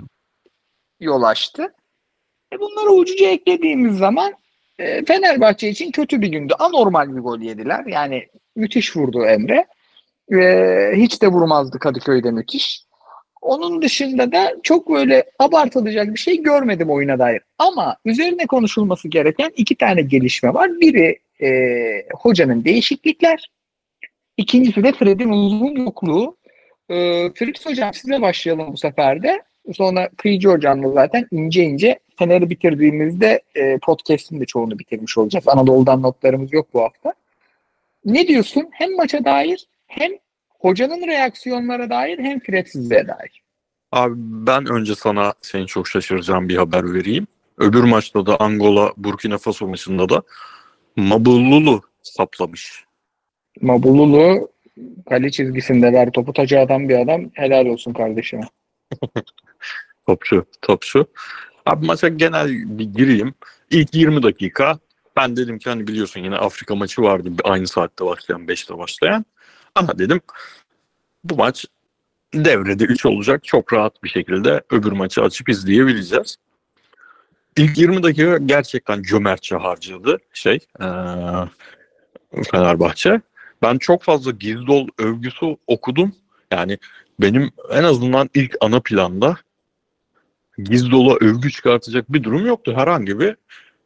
yol 1.01 1.23
açtı. 1.23 1.75
E, 2.53 2.61
bunları 2.61 2.91
ucuca 2.91 3.29
eklediğimiz 3.29 3.99
zaman 3.99 4.35
e, 4.79 5.05
Fenerbahçe 5.05 5.69
için 5.69 5.91
kötü 5.91 6.21
bir 6.21 6.29
gündü. 6.29 6.55
Anormal 6.59 7.17
bir 7.17 7.21
gol 7.21 7.41
yediler. 7.41 7.87
Yani 7.87 8.27
müthiş 8.57 8.97
vurdu 8.97 9.25
Emre. 9.25 9.67
E, 10.33 10.93
hiç 10.97 11.23
de 11.23 11.29
vurmazdı 11.29 11.79
Kadıköy'de 11.79 12.31
müthiş. 12.31 12.87
Onun 13.41 13.83
dışında 13.83 14.33
da 14.33 14.57
çok 14.63 14.91
böyle 14.91 15.25
abartılacak 15.39 16.15
bir 16.15 16.19
şey 16.19 16.43
görmedim 16.43 16.91
oyuna 16.91 17.19
dair. 17.19 17.43
Ama 17.59 17.97
üzerine 18.05 18.47
konuşulması 18.47 19.09
gereken 19.09 19.53
iki 19.57 19.75
tane 19.75 20.03
gelişme 20.03 20.55
var. 20.55 20.81
Biri 20.81 21.19
e, 21.43 21.49
hocanın 22.15 22.65
değişiklikler. 22.65 23.51
İkincisi 24.37 24.85
de 24.85 24.93
Fred'in 24.93 25.29
uzun 25.29 25.77
yokluğu. 25.77 26.37
E, 26.91 27.31
Fritz 27.35 27.67
hocam 27.67 27.95
size 27.95 28.23
başlayalım 28.23 28.73
bu 28.73 28.77
sefer 28.77 29.23
de. 29.23 29.43
Sonra 29.75 30.09
Kıyıcı 30.17 30.49
hocamla 30.49 30.93
zaten 30.93 31.29
ince 31.31 31.65
ince 31.65 31.99
Fener'i 32.19 32.51
bitirdiğimizde 32.51 33.41
e, 33.55 33.79
podcast'in 33.79 34.41
de 34.41 34.47
çoğunu 34.47 34.79
bitirmiş 34.79 35.19
olacağız. 35.19 35.49
Anadolu'dan 35.49 36.03
notlarımız 36.03 36.53
yok 36.53 36.69
bu 36.75 36.83
hafta. 36.83 37.13
Ne 38.05 38.29
diyorsun? 38.29 38.69
Hem 38.73 38.97
maça 38.97 39.25
dair 39.25 39.67
hem 39.87 40.13
hocanın 40.59 41.07
reaksiyonlara 41.07 41.91
dair 41.91 42.19
hem 42.19 42.67
sizlere 42.67 43.09
dair. 43.09 43.43
Abi 43.93 44.15
ben 44.17 44.67
önce 44.67 44.95
sana 44.95 45.35
seni 45.43 45.67
çok 45.67 45.89
şaşıracağım 45.89 46.49
bir 46.49 46.57
haber 46.57 46.95
vereyim. 46.95 47.27
Öbür 47.59 47.83
maçta 47.83 48.27
da 48.27 48.41
Angola 48.41 48.93
Burkina 48.97 49.39
Faso 49.39 49.69
maçında 49.69 50.09
da 50.09 50.23
Mabululu 50.97 51.83
saplamış. 52.03 52.85
Mabululu 53.61 54.49
kale 55.09 55.31
çizgisinde 55.31 55.93
ver 55.93 56.11
topu 56.13 56.33
taca 56.33 56.61
adam 56.61 56.89
bir 56.89 56.99
adam. 56.99 57.31
Helal 57.33 57.67
olsun 57.67 57.93
kardeşime. 57.93 58.49
Topçu, 60.07 60.47
topçu. 60.63 61.07
Abi 61.67 61.87
maça 61.87 62.09
genel 62.09 62.49
bir 62.79 62.85
gireyim. 62.85 63.35
İlk 63.71 63.95
20 63.95 64.23
dakika 64.23 64.79
ben 65.17 65.37
dedim 65.37 65.59
ki 65.59 65.69
hani 65.71 65.87
biliyorsun 65.87 66.21
yine 66.21 66.37
Afrika 66.37 66.75
maçı 66.75 67.03
vardı 67.03 67.31
aynı 67.45 67.67
saatte 67.67 68.05
başlayan 68.05 68.47
5'te 68.47 68.79
başlayan. 68.79 69.25
Ama 69.75 69.99
dedim 69.99 70.21
bu 71.25 71.37
maç 71.37 71.67
devrede 72.35 72.85
3 72.85 73.07
olacak. 73.07 73.45
Çok 73.45 73.73
rahat 73.73 74.03
bir 74.05 74.09
şekilde 74.09 74.63
öbür 74.71 74.93
maçı 74.93 75.23
açıp 75.23 75.49
izleyebileceğiz. 75.49 76.37
İlk 77.57 77.79
20 77.79 78.03
dakika 78.03 78.39
gerçekten 78.39 79.03
cömertçe 79.03 79.57
harcadı 79.57 80.19
şey 80.33 80.59
eee, 80.81 80.87
Fenerbahçe. 82.51 83.21
Ben 83.63 83.79
çok 83.79 84.03
fazla 84.03 84.31
Gizdol 84.31 84.89
övgüsü 84.99 85.57
okudum. 85.67 86.13
Yani 86.53 86.79
benim 87.21 87.51
en 87.71 87.85
azından 87.85 88.31
ilk 88.35 88.57
ana 88.61 88.81
planda 88.81 89.37
Gizdol'a 90.59 91.15
övgü 91.15 91.51
çıkartacak 91.51 92.13
bir 92.13 92.23
durum 92.23 92.47
yoktu. 92.47 92.73
Herhangi 92.77 93.21
bir 93.21 93.37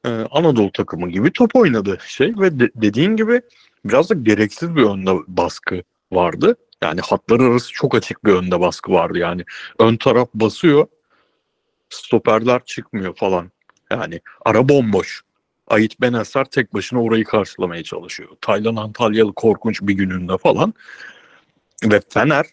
e, 0.05 0.09
Anadolu 0.31 0.73
takımı 0.73 1.11
gibi 1.11 1.33
top 1.33 1.57
oynadı 1.57 1.99
şey 2.07 2.35
ve 2.39 2.61
de- 2.61 2.71
dediğin 2.75 3.17
gibi 3.17 3.43
biraz 3.85 4.11
da 4.11 4.15
gereksiz 4.15 4.77
bir 4.77 4.83
önde 4.83 5.11
baskı 5.29 5.83
vardı. 6.13 6.57
Yani 6.83 7.01
hatlar 7.01 7.41
arası 7.41 7.73
çok 7.73 7.95
açık 7.95 8.25
bir 8.25 8.33
önde 8.33 8.61
baskı 8.61 8.93
vardı 8.93 9.19
yani. 9.19 9.45
Ön 9.79 9.97
taraf 9.97 10.29
basıyor, 10.35 10.87
stoperler 11.91 12.65
çıkmıyor 12.65 13.17
falan. 13.17 13.51
Yani 13.91 14.21
ara 14.45 14.69
bomboş. 14.69 15.23
Ait 15.71 16.01
Benesar 16.01 16.45
tek 16.45 16.75
başına 16.75 17.03
orayı 17.03 17.25
karşılamaya 17.25 17.83
çalışıyor. 17.83 18.29
Taylan 18.41 18.77
Antalyalı 18.77 19.33
korkunç 19.33 19.83
bir 19.83 19.95
gününde 19.95 20.39
falan. 20.39 20.75
Ve 21.85 22.01
Fener 22.09 22.47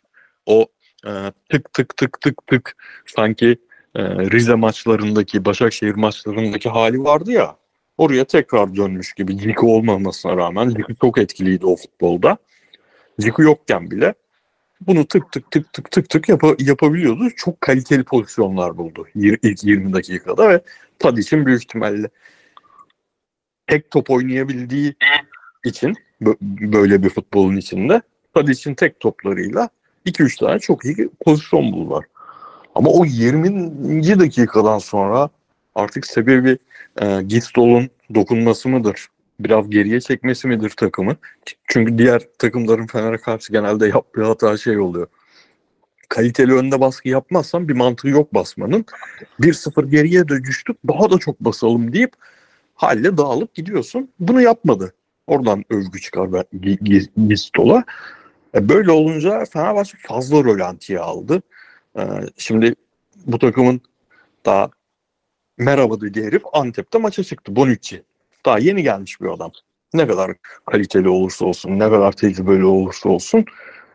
o 0.45 0.67
e, 1.07 1.11
tık 1.49 1.73
tık 1.73 1.97
tık 1.97 2.21
tık 2.21 2.47
tık 2.47 2.75
sanki 3.05 3.57
e, 3.95 4.03
Rize 4.03 4.55
maçlarındaki, 4.55 5.45
Başakşehir 5.45 5.95
maçlarındaki 5.95 6.69
hali 6.69 7.03
vardı 7.03 7.31
ya. 7.31 7.55
Oraya 7.97 8.25
tekrar 8.25 8.75
dönmüş 8.75 9.13
gibi. 9.13 9.37
Ciku 9.37 9.75
olmamasına 9.75 10.37
rağmen 10.37 10.69
Ciku 10.69 10.95
çok 10.95 11.17
etkiliydi 11.17 11.65
o 11.65 11.75
futbolda. 11.75 12.37
Ciku 13.19 13.41
yokken 13.43 13.91
bile 13.91 14.13
bunu 14.81 15.07
tık 15.07 15.31
tık 15.31 15.51
tık 15.51 15.73
tık 15.73 15.91
tık 15.91 16.09
tık 16.09 16.29
yapa- 16.29 16.63
yapabiliyordu. 16.63 17.29
Çok 17.35 17.61
kaliteli 17.61 18.03
pozisyonlar 18.03 18.77
buldu 18.77 19.07
ilk 19.15 19.63
20 19.63 19.93
dakikada 19.93 20.49
ve 20.49 20.61
Tadic'in 20.99 21.45
büyük 21.45 21.63
ihtimalle 21.63 22.09
tek 23.67 23.91
top 23.91 24.09
oynayabildiği 24.09 24.95
için 25.65 25.93
bö- 26.21 26.71
böyle 26.73 27.03
bir 27.03 27.09
futbolun 27.09 27.57
içinde 27.57 28.01
Tadic'in 28.33 28.75
tek 28.75 28.99
toplarıyla 28.99 29.69
2-3 30.05 30.39
tane 30.39 30.59
çok 30.59 30.85
iyi 30.85 31.09
pozisyon 31.25 31.71
buldular. 31.71 32.05
Ama 32.75 32.89
o 32.89 33.05
20. 33.05 34.19
dakikadan 34.19 34.77
sonra 34.79 35.29
artık 35.75 36.07
sebebi 36.07 36.57
e, 37.01 37.21
Gistol'un 37.21 37.89
dokunması 38.15 38.69
mıdır? 38.69 39.07
Biraz 39.39 39.69
geriye 39.69 40.01
çekmesi 40.01 40.47
midir 40.47 40.69
takımı? 40.69 41.15
Çünkü 41.67 41.97
diğer 41.97 42.21
takımların 42.39 42.87
Fener'e 42.87 43.17
karşı 43.17 43.51
genelde 43.53 43.87
yaptığı 43.87 44.23
hata 44.23 44.57
şey 44.57 44.79
oluyor. 44.79 45.07
Kaliteli 46.09 46.53
önde 46.53 46.79
baskı 46.79 47.09
yapmazsan 47.09 47.67
bir 47.67 47.73
mantığı 47.73 48.09
yok 48.09 48.33
basmanın. 48.33 48.85
1-0 49.39 49.89
geriye 49.89 50.27
de 50.27 50.43
düştük 50.43 50.77
daha 50.87 51.11
da 51.11 51.17
çok 51.17 51.39
basalım 51.39 51.93
deyip 51.93 52.13
halle 52.77 53.17
dağılıp 53.17 53.55
gidiyorsun. 53.55 54.09
Bunu 54.19 54.41
yapmadı. 54.41 54.93
Oradan 55.27 55.65
övgü 55.69 56.01
çıkar 56.01 56.29
Gistol'a. 57.27 57.83
E, 58.55 58.69
böyle 58.69 58.91
olunca 58.91 59.45
Fenerbahçe 59.45 59.97
fazla 60.01 60.43
rölantiye 60.43 60.99
aldı. 60.99 61.41
E, 61.97 62.01
şimdi 62.37 62.75
bu 63.25 63.39
takımın 63.39 63.81
daha 64.45 64.69
merhaba 65.57 66.01
dediği 66.01 66.25
herif 66.25 66.43
Antep'te 66.53 66.97
maça 66.97 67.23
çıktı. 67.23 67.55
Bonucci. 67.55 68.03
Daha 68.45 68.59
yeni 68.59 68.83
gelmiş 68.83 69.21
bir 69.21 69.27
adam. 69.27 69.51
Ne 69.93 70.07
kadar 70.07 70.31
kaliteli 70.65 71.09
olursa 71.09 71.45
olsun, 71.45 71.79
ne 71.79 71.89
kadar 71.89 72.11
tecrübeli 72.11 72.65
olursa 72.65 73.09
olsun 73.09 73.45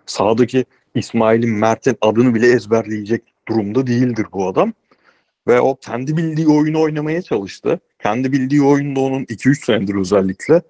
sahadaki 0.07 0.64
İsmail'in, 0.95 1.51
Mert'in 1.51 1.97
adını 2.01 2.35
bile 2.35 2.53
ezberleyecek 2.53 3.22
durumda 3.49 3.87
değildir 3.87 4.26
bu 4.33 4.49
adam. 4.49 4.72
Ve 5.49 5.61
o 5.61 5.76
kendi 5.76 6.16
bildiği 6.16 6.49
oyunu 6.49 6.80
oynamaya 6.80 7.22
çalıştı. 7.22 7.80
Kendi 8.03 8.32
bildiği 8.32 8.62
oyunda 8.62 9.01
onun 9.01 9.24
2-3 9.24 9.64
senedir 9.64 9.95
özellikle 9.95 10.62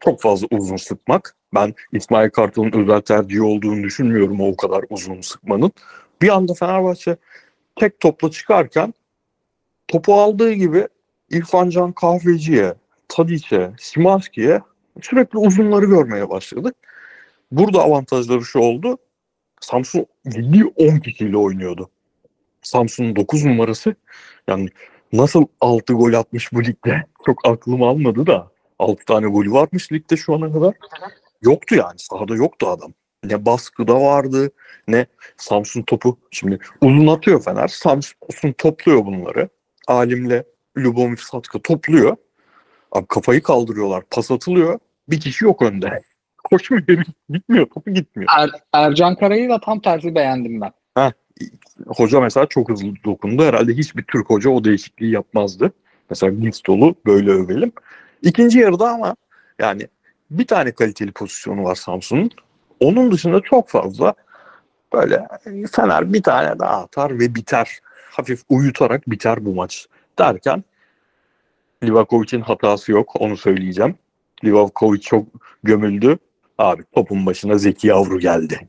çok 0.00 0.20
fazla 0.20 0.46
uzun 0.50 0.76
sıkmak. 0.76 1.36
Ben 1.54 1.74
İsmail 1.92 2.30
Kartal'ın 2.30 2.72
özel 2.72 3.00
tercihi 3.00 3.42
olduğunu 3.42 3.82
düşünmüyorum 3.82 4.40
o 4.40 4.56
kadar 4.56 4.84
uzun 4.90 5.20
sıkmanın. 5.20 5.72
Bir 6.22 6.28
anda 6.28 6.54
Fenerbahçe 6.54 7.16
tek 7.76 8.00
topla 8.00 8.30
çıkarken 8.30 8.94
topu 9.88 10.14
aldığı 10.14 10.52
gibi 10.52 10.88
İrfan 11.30 11.70
Can 11.70 11.92
Kahveci'ye, 11.92 12.74
Tadic'e, 13.08 13.70
Simanski'ye 13.78 14.60
sürekli 15.00 15.38
uzunları 15.38 15.86
görmeye 15.86 16.30
başladık. 16.30 16.74
Burada 17.52 17.82
avantajları 17.82 18.44
şu 18.44 18.58
oldu. 18.58 18.98
Samsun 19.60 20.06
ciddi 20.28 20.64
10 20.64 20.98
kişiyle 20.98 21.36
oynuyordu. 21.36 21.90
Samsun'un 22.62 23.16
9 23.16 23.44
numarası 23.44 23.94
yani 24.48 24.68
nasıl 25.12 25.46
6 25.60 25.92
gol 25.92 26.12
atmış 26.12 26.52
bu 26.52 26.64
ligde 26.64 27.04
çok 27.26 27.48
aklım 27.48 27.82
almadı 27.82 28.26
da 28.26 28.50
6 28.78 29.04
tane 29.04 29.26
golü 29.26 29.52
varmış 29.52 29.92
ligde 29.92 30.16
şu 30.16 30.34
ana 30.34 30.52
kadar. 30.52 30.74
Yoktu 31.42 31.74
yani 31.74 31.98
sahada 31.98 32.34
yoktu 32.34 32.68
adam. 32.68 32.92
Ne 33.24 33.46
baskıda 33.46 34.00
vardı 34.00 34.50
ne 34.88 35.06
Samsun 35.36 35.82
topu 35.82 36.18
şimdi 36.30 36.58
uzun 36.80 37.06
atıyor 37.06 37.42
Fener. 37.42 37.68
Samsun 37.68 38.52
topluyor 38.58 39.06
bunları. 39.06 39.48
Alimle 39.86 40.44
Lubomir 40.78 41.16
Satka 41.16 41.58
topluyor. 41.58 42.16
Abi 42.92 43.06
kafayı 43.06 43.42
kaldırıyorlar. 43.42 44.02
Pas 44.10 44.30
atılıyor. 44.30 44.78
Bir 45.08 45.20
kişi 45.20 45.44
yok 45.44 45.62
önde. 45.62 46.02
Koşmuyor. 46.44 46.84
Gitmiyor. 47.30 47.66
Topu 47.66 47.90
gitmiyor. 47.90 48.30
Er, 48.38 48.50
Ercan 48.72 49.16
Karay'ı 49.16 49.50
da 49.50 49.60
tam 49.60 49.80
tersi 49.80 50.14
beğendim 50.14 50.60
ben. 50.60 50.72
Hoca 51.86 52.20
mesela 52.20 52.46
çok 52.46 52.68
hızlı 52.70 52.92
dokundu. 53.04 53.44
Herhalde 53.44 53.72
hiçbir 53.72 54.02
Türk 54.02 54.30
hoca 54.30 54.50
o 54.50 54.64
değişikliği 54.64 55.12
yapmazdı. 55.12 55.72
Mesela 56.10 56.32
Gistol'u 56.32 56.94
böyle 57.06 57.30
övelim. 57.30 57.72
İkinci 58.22 58.58
yarıda 58.58 58.90
ama 58.90 59.16
yani 59.58 59.88
bir 60.30 60.46
tane 60.46 60.72
kaliteli 60.72 61.12
pozisyonu 61.12 61.64
var 61.64 61.74
Samsun'un. 61.74 62.30
Onun 62.80 63.12
dışında 63.12 63.40
çok 63.40 63.68
fazla 63.68 64.14
böyle 64.92 65.26
Fener 65.72 66.12
bir 66.12 66.22
tane 66.22 66.58
daha 66.58 66.82
atar 66.82 67.18
ve 67.18 67.34
biter. 67.34 67.78
Hafif 68.10 68.42
uyutarak 68.48 69.10
biter 69.10 69.44
bu 69.44 69.54
maç 69.54 69.86
derken 70.18 70.64
Livakovic'in 71.84 72.40
hatası 72.40 72.92
yok 72.92 73.20
onu 73.20 73.36
söyleyeceğim. 73.36 73.94
Livakovic 74.44 75.00
çok 75.00 75.26
gömüldü. 75.62 76.18
Abi 76.58 76.82
topun 76.94 77.26
başına 77.26 77.58
Zeki 77.58 77.88
Yavru 77.88 78.18
geldi. 78.18 78.68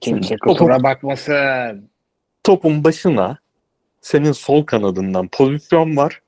Kimse 0.00 0.36
kusura 0.36 0.82
bakmasın. 0.82 1.89
Topun 2.50 2.84
başına 2.84 3.38
senin 4.00 4.32
sol 4.32 4.64
kanadından 4.64 5.28
pozisyon 5.28 5.96
var. 5.96 6.20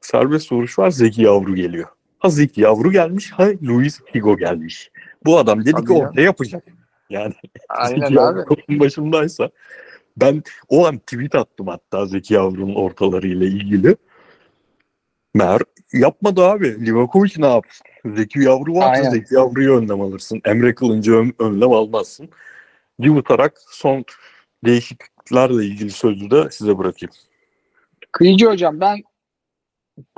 Serbest 0.00 0.52
vuruş 0.52 0.78
var. 0.78 0.90
Zeki 0.90 1.22
Yavru 1.22 1.54
geliyor. 1.54 1.88
Ha 2.18 2.28
Zeki 2.30 2.60
Yavru 2.60 2.92
gelmiş. 2.92 3.30
Ha 3.30 3.48
Luis 3.62 4.00
Figo 4.12 4.36
gelmiş. 4.36 4.90
Bu 5.24 5.38
adam 5.38 5.60
dedi 5.60 5.72
Tabii 5.72 5.86
ki 5.86 5.92
ya. 5.92 5.98
o 5.98 6.16
ne 6.16 6.22
yapacak? 6.22 6.64
Yani 7.10 7.34
Aynen 7.68 8.00
Zeki 8.00 8.14
Yavru 8.14 8.40
abi. 8.40 8.48
topun 8.48 8.80
başındaysa 8.80 9.50
ben 10.16 10.42
o 10.68 10.86
an 10.86 10.98
tweet 10.98 11.34
attım 11.34 11.66
hatta 11.66 12.06
Zeki 12.06 12.34
Yavru'nun 12.34 12.74
ortalarıyla 12.74 13.46
ilgili. 13.46 13.96
Mer 15.34 15.60
yapmadı 15.92 16.42
abi. 16.44 16.86
Livakovic 16.86 17.32
ne 17.38 17.46
yapsın? 17.46 17.86
Zeki 18.16 18.40
Yavru 18.40 18.74
varsa. 18.74 19.10
Zeki 19.10 19.34
Yavru'yu 19.34 19.76
önlem 19.78 20.00
alırsın. 20.00 20.40
Emre 20.44 20.74
Kılınç'ı 20.74 21.12
ön- 21.14 21.34
önlem 21.38 21.72
almazsın. 21.72 22.28
Yumutarak 22.98 23.54
son 23.70 24.04
değişikliklerle 25.30 25.64
ilgili 25.64 25.90
sözü 25.90 26.30
de 26.30 26.50
size 26.50 26.78
bırakayım. 26.78 27.12
Kıyıcı 28.12 28.46
hocam 28.46 28.80
ben 28.80 29.02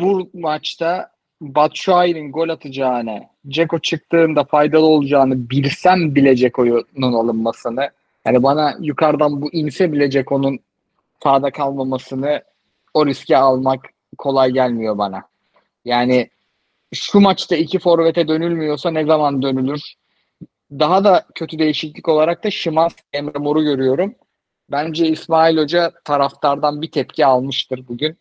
bu 0.01 0.30
maçta 0.34 1.12
Batshuayi'nin 1.40 2.32
gol 2.32 2.48
atacağını, 2.48 3.22
Ceko 3.48 3.78
çıktığında 3.78 4.44
faydalı 4.44 4.86
olacağını 4.86 5.51
bilsem 5.51 6.14
bile 6.14 6.36
Ceko'nun 6.36 7.12
alınmasını 7.12 7.90
yani 8.26 8.43
bana 8.43 8.76
yukarıdan 8.80 9.43
bu 9.43 9.52
inse 9.52 9.93
bile 9.93 10.10
Ceko'nun 10.10 10.59
sahada 11.22 11.51
kalmamasını 11.51 12.43
o 12.94 13.06
riske 13.06 13.36
almak 13.36 13.80
kolay 14.18 14.51
gelmiyor 14.51 14.98
bana. 14.98 15.22
Yani 15.84 16.30
şu 16.94 17.20
maçta 17.20 17.56
iki 17.56 17.78
forvete 17.78 18.28
dönülmüyorsa 18.28 18.90
ne 18.90 19.05
zaman 19.05 19.43
dönülür? 19.43 19.94
Daha 20.70 21.05
da 21.05 21.26
kötü 21.34 21.59
değişiklik 21.59 22.09
olarak 22.09 22.44
da 22.44 22.51
Şimans 22.51 22.94
Emre 23.12 23.39
Mor'u 23.39 23.62
görüyorum. 23.62 24.14
Bence 24.73 25.09
İsmail 25.09 25.59
Hoca 25.59 25.93
taraftardan 26.05 26.82
bir 26.82 26.90
tepki 26.90 27.27
almıştır 27.27 27.89
bugün. 27.89 28.19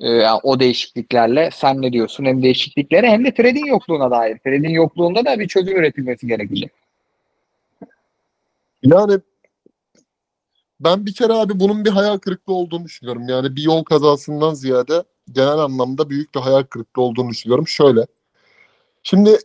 Ee, 0.00 0.26
o 0.42 0.60
değişikliklerle. 0.60 1.50
Sen 1.52 1.82
ne 1.82 1.92
diyorsun? 1.92 2.24
Hem 2.24 2.42
değişikliklere 2.42 3.10
hem 3.10 3.24
de 3.24 3.34
Fred'in 3.34 3.66
yokluğuna 3.66 4.10
dair. 4.10 4.38
Fred'in 4.38 4.68
yokluğunda 4.68 5.24
da 5.24 5.38
bir 5.38 5.48
çözüm 5.48 5.76
üretilmesi 5.76 6.26
gerekecek. 6.26 6.72
Yani 8.82 9.20
ben 10.80 11.06
bir 11.06 11.14
kere 11.14 11.32
abi 11.32 11.60
bunun 11.60 11.84
bir 11.84 11.90
hayal 11.90 12.18
kırıklığı 12.18 12.54
olduğunu 12.54 12.84
düşünüyorum. 12.84 13.28
Yani 13.28 13.56
bir 13.56 13.62
yol 13.62 13.84
kazasından 13.84 14.54
ziyade 14.54 15.04
genel 15.32 15.58
anlamda 15.58 16.10
büyük 16.10 16.34
bir 16.34 16.40
hayal 16.40 16.62
kırıklığı 16.62 17.02
olduğunu 17.02 17.30
düşünüyorum. 17.30 17.68
Şöyle. 17.68 18.06
Şimdi 19.02 19.38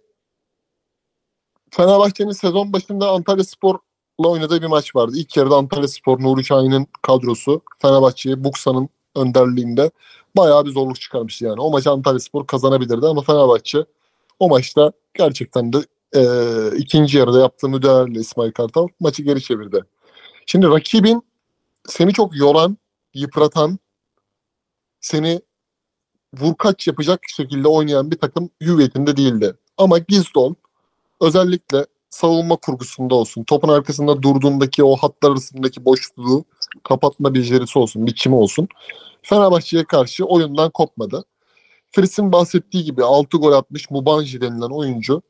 Fenerbahçe'nin 1.71 2.31
sezon 2.31 2.73
başında 2.73 3.09
Antalya 3.09 3.43
Spor'la 3.43 3.88
oynadığı 4.27 4.61
bir 4.61 4.67
maç 4.67 4.95
vardı. 4.95 5.13
İlk 5.15 5.37
yarıda 5.37 5.55
Antalya 5.55 5.87
Spor, 5.87 6.21
Nuri 6.23 6.45
Şahin'in 6.45 6.87
kadrosu 7.01 7.61
Fenerbahçe'yi 7.81 8.43
Buksa'nın 8.43 8.89
önderliğinde 9.15 9.91
bayağı 10.37 10.65
bir 10.65 10.71
zorluk 10.71 11.01
çıkarmıştı 11.01 11.45
yani. 11.45 11.61
O 11.61 11.71
maçı 11.71 11.91
Antalya 11.91 12.19
Spor 12.19 12.47
kazanabilirdi 12.47 13.05
ama 13.05 13.21
Fenerbahçe 13.21 13.85
o 14.39 14.49
maçta 14.49 14.91
gerçekten 15.13 15.73
de 15.73 15.77
e, 16.15 16.21
ikinci 16.77 17.17
yarıda 17.17 17.39
yaptığı 17.39 17.69
müdahaleyle 17.69 18.19
İsmail 18.19 18.51
Kartal 18.51 18.87
maçı 18.99 19.23
geri 19.23 19.41
çevirdi. 19.41 19.85
Şimdi 20.45 20.67
rakibin 20.67 21.23
seni 21.87 22.13
çok 22.13 22.37
yoran, 22.37 22.77
yıpratan, 23.13 23.79
seni 25.01 25.41
vurkaç 26.33 26.87
yapacak 26.87 27.19
şekilde 27.27 27.67
oynayan 27.67 28.11
bir 28.11 28.17
takım 28.17 28.49
hüviyetinde 28.61 29.17
değildi. 29.17 29.53
Ama 29.77 29.97
Gizdol 29.97 30.53
özellikle 31.21 31.85
savunma 32.10 32.56
kurgusunda 32.56 33.15
olsun, 33.15 33.44
topun 33.44 33.69
arkasında 33.69 34.22
durduğundaki 34.23 34.84
o 34.84 34.95
hatlar 34.95 35.31
arasındaki 35.31 35.86
boşluğu 35.86 36.45
kapatma 36.84 37.34
becerisi 37.34 37.80
olsun, 37.80 38.07
biçimi 38.07 38.36
olsun. 38.36 38.68
Fenerbahçe'ye 39.22 39.86
karşı 39.86 40.26
oyundan 40.26 40.69
kopmadı. 40.69 41.26
Fritz'in 41.91 42.31
bahsettiği 42.31 42.84
gibi 42.84 43.03
6 43.03 43.38
gol 43.38 43.52
atmış 43.52 43.90
Mubanji 43.90 44.41
denilen 44.41 44.69
oyuncu 44.69 45.22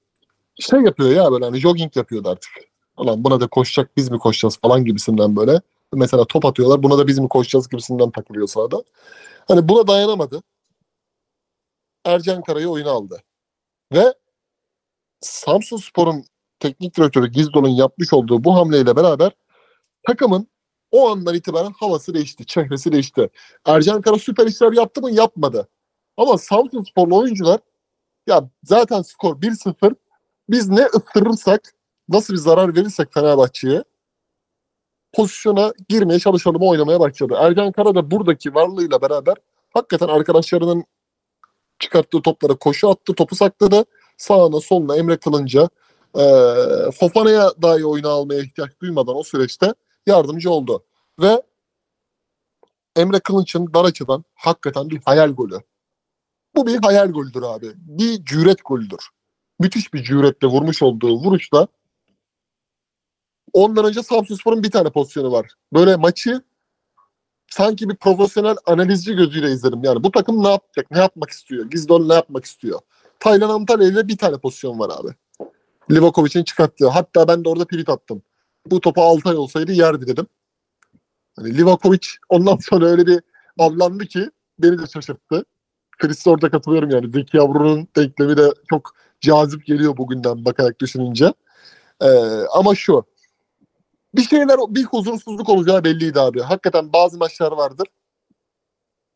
şey 0.60 0.80
yapıyor 0.80 1.10
ya 1.10 1.32
böyle 1.32 1.46
hani 1.46 1.60
jogging 1.60 1.98
yapıyordu 1.98 2.30
artık. 2.30 2.52
Ulan 2.98 3.24
buna 3.24 3.42
da 3.42 3.48
koşacak 3.48 3.98
biz 3.98 4.12
mi 4.12 4.20
koşacağız 4.20 4.58
falan 4.62 4.86
gibisinden 4.86 5.36
böyle. 5.36 5.62
Mesela 5.94 6.26
top 6.26 6.46
atıyorlar 6.46 6.84
buna 6.84 6.98
da 6.98 7.08
biz 7.08 7.20
mi 7.20 7.30
koşacağız 7.30 7.70
gibisinden 7.70 8.12
takılıyor 8.12 8.48
sahada. 8.48 8.84
Hani 9.48 9.70
buna 9.70 9.88
dayanamadı. 9.88 10.44
Ercan 12.06 12.44
Kara'yı 12.44 12.70
oyuna 12.70 12.92
aldı. 12.92 13.24
Ve 13.94 14.14
Samsun 15.22 15.78
Spor'un 15.78 16.26
teknik 16.60 16.98
direktörü 16.98 17.28
Gizdol'un 17.28 17.70
yapmış 17.70 18.14
olduğu 18.14 18.44
bu 18.44 18.56
hamleyle 18.56 18.96
beraber 18.96 19.32
takımın 20.08 20.48
o 20.92 21.10
andan 21.10 21.36
itibaren 21.36 21.72
havası 21.80 22.14
değişti, 22.14 22.46
çehresi 22.46 22.92
değişti. 22.92 23.30
Ercan 23.66 24.02
Kara 24.02 24.20
süper 24.20 24.48
işler 24.48 24.72
yaptı 24.72 25.02
mı? 25.02 25.12
Yapmadı. 25.12 25.68
Ama 26.18 26.38
Samsun 26.38 26.84
Sporlu 26.84 27.18
oyuncular 27.18 27.60
ya 28.28 28.50
zaten 28.64 29.02
skor 29.02 29.42
1-0 29.42 29.96
biz 30.50 30.70
ne 30.70 30.86
ıttırırsak 30.86 31.62
nasıl 32.10 32.34
bir 32.34 32.40
zarar 32.40 32.76
verirsek 32.76 33.14
Fenerbahçe'ye 33.14 33.84
pozisyona 35.14 35.74
girmeye 35.90 36.20
çalışalım 36.20 36.62
oynamaya 36.62 37.00
başladı. 37.00 37.36
Ercan 37.40 37.72
Kara 37.72 37.96
da 37.96 38.12
buradaki 38.12 38.56
varlığıyla 38.56 39.02
beraber 39.02 39.36
hakikaten 39.74 40.08
arkadaşlarının 40.08 40.84
çıkarttığı 41.80 42.22
toplara 42.22 42.56
koşu 42.56 42.90
attı, 42.90 43.14
topu 43.14 43.36
sakladı. 43.36 43.86
Sağına 44.18 44.60
soluna 44.60 44.98
Emre 44.98 45.18
Kılınca 45.18 45.70
e, 46.16 46.24
Fofana'ya 46.92 47.52
dahi 47.62 47.86
oyuna 47.86 48.10
almaya 48.10 48.42
ihtiyaç 48.42 48.72
duymadan 48.82 49.16
o 49.16 49.24
süreçte 49.24 49.74
yardımcı 50.06 50.52
oldu. 50.52 50.84
Ve 51.20 51.44
Emre 52.96 53.20
Kılınç'ın 53.20 53.74
dar 53.74 53.86
açıdan 53.86 54.24
hakikaten 54.36 54.90
bir 54.90 55.02
hayal 55.06 55.30
golü. 55.30 55.60
Bu 56.56 56.68
bir 56.68 56.80
hayal 56.84 57.08
golüdür 57.08 57.44
abi. 57.44 57.72
Bir 57.76 58.26
cüret 58.26 58.66
golüdür. 58.66 59.10
Müthiş 59.60 59.94
bir 59.94 60.04
cüretle 60.04 60.48
vurmuş 60.48 60.82
olduğu 60.82 61.16
vuruşla 61.16 61.68
ondan 63.54 63.86
önce 63.86 64.04
Samsunspor'un 64.04 64.64
bir 64.64 64.72
tane 64.72 64.90
pozisyonu 64.90 65.32
var. 65.32 65.54
Böyle 65.74 65.96
maçı 65.96 66.42
sanki 67.48 67.90
bir 67.90 67.96
profesyonel 67.96 68.56
analizci 68.66 69.16
gözüyle 69.16 69.52
izledim. 69.52 69.84
Yani 69.84 70.04
bu 70.04 70.12
takım 70.12 70.44
ne 70.44 70.50
yapacak, 70.50 70.92
ne 70.92 71.00
yapmak 71.00 71.30
istiyor? 71.30 71.70
Gizdol 71.70 72.08
ne 72.08 72.14
yapmak 72.14 72.46
istiyor? 72.46 72.80
Taylan 73.20 73.50
Antalya 73.50 73.88
ile 73.88 74.08
bir 74.08 74.18
tane 74.18 74.38
pozisyon 74.38 74.80
var 74.80 74.92
abi. 75.00 75.10
Livakovic'in 75.92 76.44
çıkarttığı. 76.44 76.88
Hatta 76.88 77.28
ben 77.28 77.46
de 77.46 77.50
orada 77.50 77.66
tweet 77.66 77.90
attım. 77.90 78.22
Bu 78.66 78.82
topu 78.82 79.02
Altay 79.02 79.36
olsaydı 79.36 79.72
yerdi 79.72 80.08
dedim. 80.08 80.28
Hani 81.36 81.58
Livakovic 81.58 82.08
ondan 82.30 82.58
sonra 82.62 82.86
öyle 82.86 83.08
bir 83.08 83.22
avlandı 83.58 84.06
ki 84.06 84.30
beni 84.60 84.78
de 84.78 84.88
şaşırttı. 84.88 85.46
Chris'e 86.00 86.30
orada 86.30 86.50
katılıyorum 86.50 86.90
yani. 86.90 87.12
Zeki 87.12 87.38
Yavru'nun 87.38 87.88
denklemi 87.96 88.38
de 88.38 88.54
çok 88.70 88.96
cazip 89.22 89.66
geliyor 89.66 89.98
bugünden 89.98 90.46
bakarak 90.46 90.82
düşününce. 90.82 91.34
Ee, 92.02 92.08
ama 92.54 92.76
şu. 92.76 93.06
Bir 94.16 94.22
şeyler, 94.22 94.58
bir 94.70 94.84
huzursuzluk 94.84 95.50
olacağı 95.50 95.84
belliydi 95.84 96.20
abi. 96.20 96.42
Hakikaten 96.42 96.94
bazı 96.94 97.18
maçlar 97.18 97.52
vardır. 97.52 97.88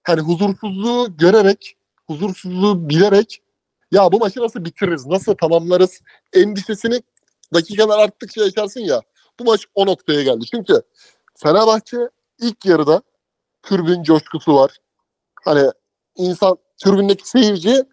Hani 0.03 0.21
huzursuzluğu 0.21 1.17
görerek, 1.17 1.77
huzursuzluğu 2.07 2.89
bilerek 2.89 3.42
ya 3.93 4.11
bu 4.11 4.19
maçı 4.19 4.41
nasıl 4.41 4.65
bitiririz, 4.65 5.05
nasıl 5.05 5.35
tamamlarız 5.35 6.01
endişesini 6.33 7.01
dakikalar 7.53 7.99
arttıkça 7.99 8.43
yaşarsın 8.43 8.79
ya. 8.79 9.01
Bu 9.39 9.43
maç 9.43 9.65
o 9.75 9.85
noktaya 9.85 10.23
geldi. 10.23 10.45
Çünkü 10.51 10.81
Fenerbahçe 11.35 11.97
ilk 12.41 12.65
yarıda 12.65 13.01
türbün 13.63 14.03
coşkusu 14.03 14.55
var. 14.55 14.71
Hani 15.43 15.71
insan 16.15 16.57
türbündeki 16.83 17.29
seyirci 17.29 17.83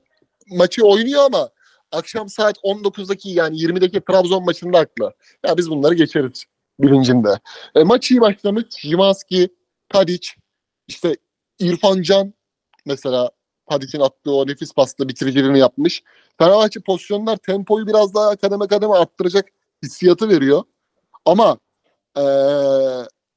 maçı 0.51 0.86
oynuyor 0.86 1.24
ama 1.24 1.51
akşam 1.93 2.28
saat 2.28 2.56
19'daki 2.56 3.31
yani 3.31 3.56
20'deki 3.56 4.01
Trabzon 4.01 4.44
maçında 4.44 4.78
aklı. 4.78 5.12
Ya 5.47 5.56
biz 5.56 5.70
bunları 5.70 5.94
geçeriz 5.94 6.44
bilincinde. 6.81 7.40
E, 7.74 7.85
maç 7.85 8.10
iyi 8.10 8.20
başlamış. 8.20 8.64
Jimanski, 8.78 9.48
Tadic, 9.89 10.28
işte 10.89 11.16
İrfan 11.59 12.02
Can 12.02 12.35
mesela 12.86 13.31
Tadic'in 13.71 14.01
attığı 14.01 14.33
o 14.33 14.47
nefis 14.47 14.73
pasla 14.73 15.09
bitiriciliğini 15.09 15.59
yapmış. 15.59 16.03
Fenerbahçe 16.39 16.81
pozisyonlar 16.81 17.37
tempoyu 17.37 17.87
biraz 17.87 18.15
daha 18.15 18.37
kademe 18.37 18.67
kademe 18.67 18.95
arttıracak 18.95 19.49
hissiyatı 19.83 20.29
veriyor. 20.29 20.63
Ama 21.25 21.59
ee, 22.17 22.23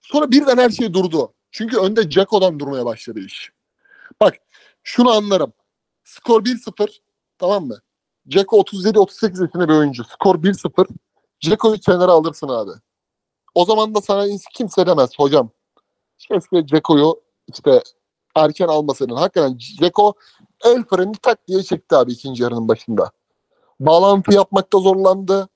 sonra 0.01 0.31
birden 0.31 0.57
her 0.57 0.69
şey 0.69 0.93
durdu. 0.93 1.33
Çünkü 1.51 1.77
önde 1.77 2.09
Ceko'dan 2.09 2.59
durmaya 2.59 2.85
başladı 2.85 3.19
iş. 3.19 3.51
Bak 4.21 4.35
şunu 4.83 5.11
anlarım. 5.11 5.53
Skor 6.03 6.45
1-0 6.45 6.99
tamam 7.37 7.65
mı? 7.65 7.81
Ceko 8.27 8.57
37-38 8.57 9.25
yaşında 9.25 9.69
bir 9.69 9.73
oyuncu. 9.73 10.03
Skor 10.03 10.35
1-0. 10.35 10.87
Ceko'yu 11.39 11.79
kenara 11.79 12.11
alırsın 12.11 12.47
abi. 12.47 12.71
O 13.55 13.65
zaman 13.65 13.95
da 13.95 14.01
sana 14.01 14.25
kimse 14.53 14.85
demez 14.85 15.09
hocam. 15.17 15.49
Keşke 16.17 16.65
Ceko'yu 16.65 17.21
işte 17.53 17.81
erken 18.35 18.67
almasaydın. 18.67 19.15
Hakikaten 19.15 19.57
Ceko 19.57 20.13
el 20.65 20.83
freni 20.83 21.13
tak 21.21 21.47
diye 21.47 21.63
çekti 21.63 21.95
abi 21.95 22.11
ikinci 22.11 22.43
yarının 22.43 22.67
başında. 22.67 23.11
Bağlantı 23.79 24.33
yapmakta 24.33 24.79
zorlandı. 24.79 25.49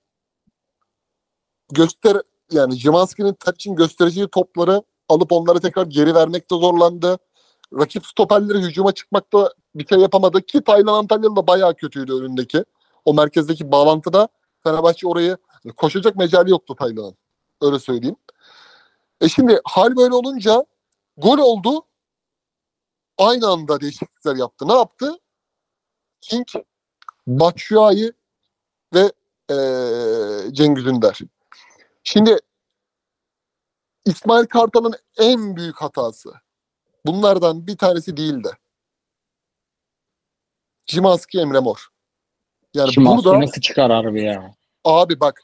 Göster 1.71 2.17
yani 2.51 2.75
Jimanski'nin 2.75 3.33
Tadic'in 3.33 3.75
göstereceği 3.75 4.27
topları 4.27 4.83
alıp 5.09 5.31
onları 5.31 5.59
tekrar 5.59 5.85
geri 5.85 6.15
vermekte 6.15 6.55
zorlandı. 6.55 7.17
Rakip 7.73 8.05
stoperleri 8.05 8.57
hücuma 8.57 8.91
çıkmakta 8.91 9.53
bir 9.75 9.87
şey 9.87 9.99
yapamadı 9.99 10.41
ki 10.41 10.63
Taylan 10.63 10.93
Antalyalı 10.93 11.35
da 11.35 11.47
bayağı 11.47 11.75
kötüydü 11.75 12.13
önündeki. 12.13 12.63
O 13.05 13.13
merkezdeki 13.13 13.71
bağlantıda 13.71 14.27
Fenerbahçe 14.63 15.07
orayı 15.07 15.37
koşacak 15.77 16.15
mecali 16.15 16.51
yoktu 16.51 16.75
Taylan'ın. 16.75 17.15
Öyle 17.61 17.79
söyleyeyim. 17.79 18.15
E 19.21 19.29
şimdi 19.29 19.61
hal 19.63 19.95
böyle 19.95 20.13
olunca 20.13 20.65
gol 21.17 21.37
oldu. 21.37 21.81
Aynı 23.17 23.47
anda 23.47 23.81
değişiklikler 23.81 24.35
yaptı. 24.35 24.67
Ne 24.67 24.73
yaptı? 24.73 25.19
King, 26.21 26.47
Batshuayi 27.27 28.13
ve 28.93 29.11
ee, 29.51 30.53
Cengiz 30.53 30.85
Ünder. 30.85 31.19
Şimdi 32.03 32.39
İsmail 34.05 34.45
Kartal'ın 34.45 34.93
en 35.17 35.55
büyük 35.55 35.75
hatası 35.75 36.33
bunlardan 37.05 37.67
bir 37.67 37.77
tanesi 37.77 38.17
değildi. 38.17 38.57
Cimanski 40.87 41.39
Emre 41.39 41.59
Mor. 41.59 41.87
Yani 42.73 42.93
Şimanski 42.93 43.25
burada 43.25 43.41
nasıl 43.41 43.61
çıkar 43.61 43.91
harbi 43.91 44.23
ya? 44.23 44.55
abi 44.83 45.19
bak 45.19 45.43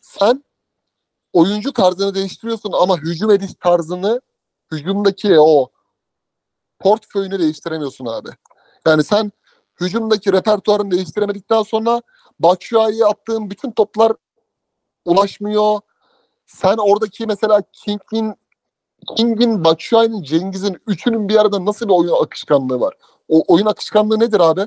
sen 0.00 0.44
oyuncu 1.32 1.72
tarzını 1.72 2.14
değiştiriyorsun 2.14 2.72
ama 2.72 2.98
hücum 2.98 3.30
ediş 3.30 3.50
tarzını 3.60 4.20
hücumdaki 4.72 5.40
o 5.40 5.70
portföyünü 6.80 7.38
değiştiremiyorsun 7.38 8.06
abi. 8.06 8.28
Yani 8.86 9.04
sen 9.04 9.32
hücumdaki 9.80 10.32
repertuarını 10.32 10.90
değiştiremedikten 10.90 11.62
sonra 11.62 12.02
Batshuayi'ye 12.38 13.04
attığın 13.04 13.50
bütün 13.50 13.70
toplar 13.70 14.12
ulaşmıyor. 15.04 15.80
Sen 16.46 16.76
oradaki 16.76 17.26
mesela 17.26 17.62
King'in 17.72 18.34
King'in, 19.16 19.64
Batshuayi'nin, 19.64 20.22
Cengiz'in 20.22 20.76
üçünün 20.86 21.28
bir 21.28 21.36
arada 21.36 21.64
nasıl 21.64 21.88
bir 21.88 21.92
oyun 21.92 22.22
akışkanlığı 22.22 22.80
var? 22.80 22.94
O 23.28 23.54
oyun 23.54 23.66
akışkanlığı 23.66 24.20
nedir 24.20 24.40
abi? 24.40 24.66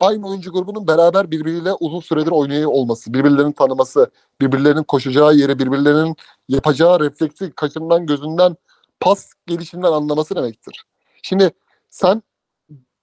Aynı 0.00 0.28
oyuncu 0.28 0.52
grubunun 0.52 0.86
beraber 0.86 1.30
birbiriyle 1.30 1.72
uzun 1.72 2.00
süredir 2.00 2.30
oynayıyor 2.30 2.70
olması, 2.70 3.14
birbirlerinin 3.14 3.52
tanıması, 3.52 4.10
birbirlerinin 4.40 4.82
koşacağı 4.82 5.34
yeri, 5.34 5.58
birbirlerinin 5.58 6.16
yapacağı 6.48 7.00
refleksi 7.00 7.52
kaşından 7.52 8.06
gözünden 8.06 8.56
pas 9.00 9.32
gelişinden 9.46 9.92
anlaması 9.92 10.36
demektir. 10.36 10.84
Şimdi 11.22 11.50
sen 11.90 12.22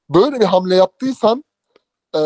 böyle 0.10 0.40
bir 0.40 0.46
hamle 0.46 0.76
yaptıysan 0.76 1.44
e, 2.16 2.20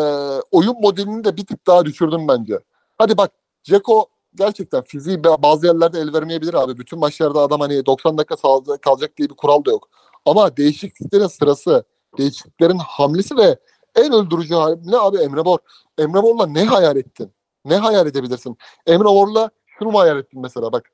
oyun 0.50 0.80
modelini 0.80 1.24
de 1.24 1.36
bir 1.36 1.46
tık 1.46 1.66
daha 1.66 1.84
düşürdün 1.84 2.28
bence. 2.28 2.58
Hadi 2.98 3.16
bak 3.16 3.32
Ceko 3.62 4.06
gerçekten 4.34 4.82
fiziği 4.82 5.24
bazı 5.24 5.66
yerlerde 5.66 6.00
el 6.00 6.12
vermeyebilir 6.12 6.54
abi. 6.54 6.78
Bütün 6.78 6.98
maçlarda 6.98 7.40
adam 7.40 7.60
hani 7.60 7.86
90 7.86 8.18
dakika 8.18 8.36
kalacak 8.82 9.16
diye 9.16 9.28
bir 9.28 9.34
kural 9.34 9.64
da 9.64 9.70
yok. 9.70 9.88
Ama 10.24 10.56
değişikliklerin 10.56 11.26
sırası, 11.26 11.84
değişikliklerin 12.18 12.78
hamlesi 12.78 13.36
ve 13.36 13.58
en 13.96 14.12
öldürücü 14.12 14.54
hamle 14.54 14.98
abi 14.98 15.18
Emre 15.18 15.42
Mor. 15.42 15.58
Emre 15.98 16.20
Mor'la 16.20 16.46
ne 16.46 16.64
hayal 16.64 16.96
ettin? 16.96 17.32
Ne 17.64 17.76
hayal 17.76 18.06
edebilirsin? 18.06 18.56
Emre 18.86 19.08
Mor'la 19.08 19.50
şunu 19.66 19.90
mu 19.90 20.00
hayal 20.00 20.18
ettin 20.18 20.40
mesela 20.40 20.72
bak. 20.72 20.90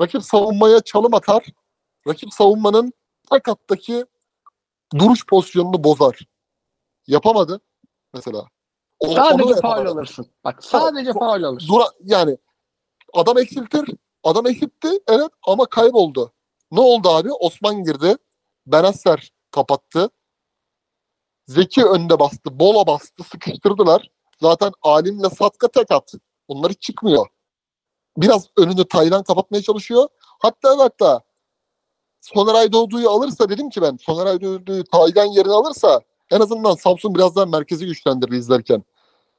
rakip 0.00 0.22
savunmaya 0.22 0.80
çalım 0.80 1.14
atar. 1.14 1.46
Rakip 2.08 2.32
savunmanın 2.32 2.92
tek 3.30 3.48
hattaki 3.48 4.06
duruş 4.98 5.26
pozisyonunu 5.26 5.84
bozar. 5.84 6.18
Yapamadı 7.06 7.60
mesela. 8.14 8.48
O- 9.00 9.14
Sadece 9.14 9.54
faul 9.60 9.86
alırsın. 9.86 10.26
Bak 10.44 10.64
sadece 10.64 11.12
faul 11.12 11.42
alırsın. 11.42 11.68
Dura, 11.68 11.84
yani 12.04 12.38
adam 13.14 13.38
eksiltir. 13.38 13.88
Adam 14.24 14.46
eksiltti 14.46 14.88
evet 15.08 15.30
ama 15.46 15.66
kayboldu. 15.66 16.32
Ne 16.70 16.80
oldu 16.80 17.08
abi? 17.08 17.32
Osman 17.32 17.84
girdi. 17.84 18.16
Benasser 18.66 19.32
kapattı. 19.50 20.10
Zeki 21.46 21.84
önde 21.84 22.18
bastı. 22.18 22.60
Bola 22.60 22.86
bastı. 22.86 23.24
Sıkıştırdılar. 23.24 24.10
Zaten 24.40 24.72
Alim'le 24.82 25.28
Satka 25.38 25.68
tek 25.68 25.90
at. 25.90 26.12
Onlar 26.48 26.72
hiç 26.72 26.82
çıkmıyor. 26.82 27.26
Biraz 28.16 28.46
önünü 28.56 28.88
Taylan 28.88 29.22
kapatmaya 29.22 29.62
çalışıyor. 29.62 30.08
Hatta 30.20 30.78
hatta 30.78 31.20
Soner 32.22 32.54
Aydoğdu'yu 32.54 33.10
alırsa 33.10 33.48
dedim 33.48 33.70
ki 33.70 33.82
ben 33.82 33.96
Soner 33.96 34.26
Aydoğdu'yu 34.26 34.84
Taylan 34.84 35.24
yerine 35.24 35.52
alırsa 35.52 36.00
en 36.30 36.40
azından 36.40 36.74
Samsun 36.74 37.14
biraz 37.14 37.36
daha 37.36 37.46
merkezi 37.46 37.86
güçlendirir 37.86 38.32
izlerken. 38.32 38.84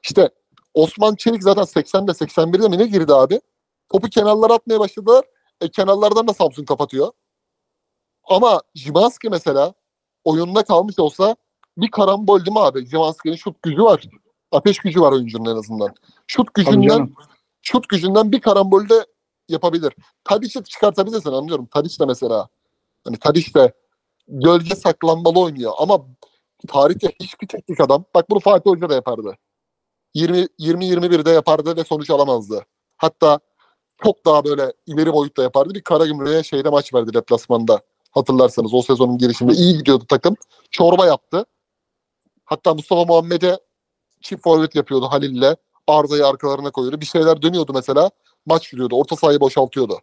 İşte 0.03 0.29
Osman 0.73 1.15
Çelik 1.15 1.43
zaten 1.43 1.63
80'de 1.63 2.11
81'de 2.11 2.67
mi 2.67 2.77
ne 2.77 2.85
girdi 2.85 3.13
abi? 3.13 3.41
Topu 3.89 4.09
kenarlara 4.09 4.53
atmaya 4.53 4.79
başladılar. 4.79 5.25
E, 5.61 5.69
kenarlardan 5.69 6.27
da 6.27 6.33
Samsun 6.33 6.65
kapatıyor. 6.65 7.11
Ama 8.23 8.61
Jimanski 8.75 9.29
mesela 9.29 9.73
oyununa 10.23 10.63
kalmış 10.63 10.99
olsa 10.99 11.35
bir 11.77 11.91
karambol 11.91 12.39
değil 12.39 12.57
mi 12.57 12.59
abi? 12.59 12.85
Jimanski'nin 12.85 13.35
şut 13.35 13.61
gücü 13.61 13.83
var. 13.83 14.03
Ateş 14.51 14.77
gücü 14.77 15.01
var 15.01 15.11
oyuncunun 15.11 15.51
en 15.51 15.59
azından. 15.59 15.95
Şut 16.27 16.53
gücünden 16.53 17.13
şut 17.61 17.89
gücünden 17.89 18.31
bir 18.31 18.41
karambolde 18.41 19.05
yapabilir. 19.49 19.93
Tadic'i 20.23 20.63
çıkartabilirsin 20.63 21.31
anlıyorum. 21.31 21.65
Tadic 21.65 21.99
de 21.99 22.05
mesela. 22.05 22.49
Hani 23.05 23.17
Tadic 23.17 23.53
de 23.53 23.73
gölge 24.27 24.75
saklanmalı 24.75 25.39
oynuyor 25.39 25.73
ama 25.77 26.05
tarihte 26.67 27.07
hiçbir 27.21 27.47
teknik 27.47 27.79
adam 27.79 28.05
bak 28.15 28.29
bunu 28.29 28.39
Fatih 28.39 28.71
Hoca 28.71 28.89
da 28.89 28.95
yapardı. 28.95 29.37
20 30.13 30.37
20-21'de 30.59 31.31
yapardı 31.31 31.77
ve 31.77 31.83
sonuç 31.83 32.09
alamazdı. 32.09 32.65
Hatta 32.97 33.39
çok 34.03 34.25
daha 34.25 34.45
böyle 34.45 34.73
ileri 34.85 35.13
boyutta 35.13 35.43
yapardı. 35.43 35.73
Bir 35.73 35.81
Karagümrük'e 35.81 36.43
şeyde 36.43 36.69
maç 36.69 36.93
verdi 36.93 37.13
deplasmanda. 37.13 37.81
Hatırlarsanız 38.11 38.73
o 38.73 38.81
sezonun 38.81 39.17
girişinde 39.17 39.53
iyi 39.53 39.77
gidiyordu 39.77 40.05
takım. 40.09 40.35
Çorba 40.71 41.05
yaptı. 41.05 41.45
Hatta 42.45 42.73
Mustafa 42.73 43.05
Muhammed'e 43.05 43.59
çift 44.21 44.43
forvet 44.43 44.75
yapıyordu 44.75 45.05
Halil'le. 45.05 45.55
Arda'yı 45.87 46.27
arkalarına 46.27 46.71
koyuyordu. 46.71 47.01
Bir 47.01 47.05
şeyler 47.05 47.41
dönüyordu 47.41 47.73
mesela. 47.73 48.09
Maç 48.45 48.71
gidiyordu. 48.71 48.95
Orta 48.95 49.15
sahayı 49.15 49.39
boşaltıyordu. 49.39 49.99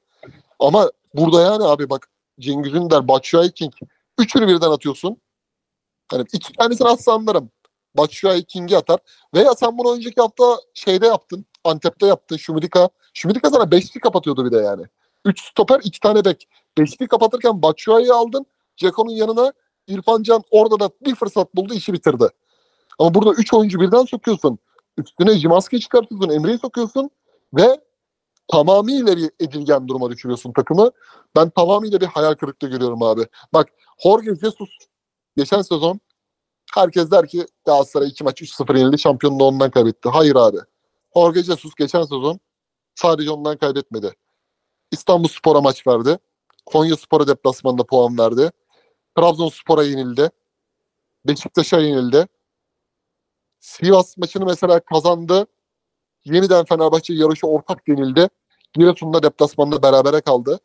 Ama 0.59 0.91
burada 1.15 1.43
yani 1.43 1.65
abi 1.65 1.91
bak 1.91 2.09
Cengiz 2.41 2.75
Ünder, 2.75 3.09
Batshuayi 3.09 3.53
King. 3.53 3.73
Üçünü 4.19 4.49
birden 4.49 4.71
atıyorsun. 4.71 5.17
Hani 6.11 6.25
iki 6.33 6.53
tanesini 6.53 6.89
atsa 6.89 7.13
anlarım. 7.13 7.51
Batshuayi 7.97 8.45
King'i 8.45 8.77
atar. 8.77 9.01
Veya 9.35 9.55
sen 9.55 9.79
bunu 9.79 9.95
önceki 9.95 10.21
hafta 10.21 10.45
şeyde 10.75 11.07
yaptın. 11.07 11.47
Antep'te 11.65 12.07
yaptın. 12.07 12.37
Şumidika. 12.37 12.89
Şumidika 13.15 13.51
sana 13.51 13.71
beşli 13.71 14.01
kapatıyordu 14.01 14.45
bir 14.45 14.53
de 14.53 14.57
yani. 14.57 14.83
Üç 15.25 15.51
stoper, 15.51 15.81
iki 15.85 16.01
tane 16.01 16.25
bek. 16.25 16.49
Beşli 16.79 17.09
kapatırken 17.09 17.63
Batshuayi'yi 17.63 18.13
aldın. 18.13 18.47
Ceko'nun 18.77 19.11
yanına 19.11 19.53
İrfan 19.87 20.23
Can 20.23 20.43
orada 20.51 20.81
da 20.81 20.91
bir 21.01 21.15
fırsat 21.15 21.57
buldu, 21.57 21.75
işi 21.75 21.93
bitirdi. 21.93 22.29
Ama 22.99 23.15
burada 23.15 23.33
üç 23.33 23.55
oyuncu 23.55 23.81
birden 23.81 24.05
sokuyorsun. 24.05 24.59
Üstüne 24.97 25.39
Jimaski'yi 25.39 25.81
çıkartıyorsun, 25.81 26.31
Emre'yi 26.31 26.59
sokuyorsun 26.59 27.11
ve 27.55 27.81
tamamıyla 28.51 29.17
bir 29.17 29.31
edilgen 29.41 29.89
duruma 29.89 30.11
düşürüyorsun 30.11 30.53
takımı. 30.53 30.91
Ben 31.37 31.51
tamamıyla 31.51 32.01
bir 32.01 32.07
hayal 32.07 32.35
kırıklığı 32.35 32.69
görüyorum 32.69 33.03
abi. 33.03 33.27
Bak 33.53 33.69
Jorge 34.03 34.35
Jesus 34.35 34.69
geçen 35.37 35.63
sezon 35.63 36.01
herkes 36.75 37.11
der 37.11 37.27
ki 37.27 37.47
Galatasaray 37.67 38.09
2 38.09 38.25
maç 38.25 38.43
3-0 38.43 38.79
yenildi 38.79 38.99
şampiyonluğu 38.99 39.45
ondan 39.45 39.71
kaybetti. 39.71 40.09
Hayır 40.09 40.37
abi. 40.37 40.59
Jorge 41.17 41.43
Jesus 41.43 41.75
geçen 41.75 42.03
sezon 42.03 42.41
sadece 42.95 43.31
ondan 43.31 43.57
kaybetmedi. 43.57 44.15
İstanbul 44.93 45.29
Spor'a 45.29 45.61
maç 45.61 45.87
verdi. 45.87 46.19
Konya 46.67 46.97
Spor'a 46.97 47.27
deplasmanda 47.27 47.85
puan 47.85 48.19
verdi. 48.19 48.51
Trabzonspor'a 49.17 49.83
yenildi. 49.83 50.31
Beşiktaş'a 51.27 51.79
yenildi. 51.79 52.27
Sivas 53.61 54.17
maçını 54.17 54.47
mesela 54.47 54.81
kazandı. 54.81 55.47
Yeniden 56.25 56.65
Fenerbahçe 56.65 57.15
yarışı 57.15 57.47
ortak 57.47 57.87
denildi. 57.89 58.29
Giresun'da 58.75 59.23
deplasmanda 59.23 59.83
berabere 59.83 60.21
kaldı. 60.21 60.61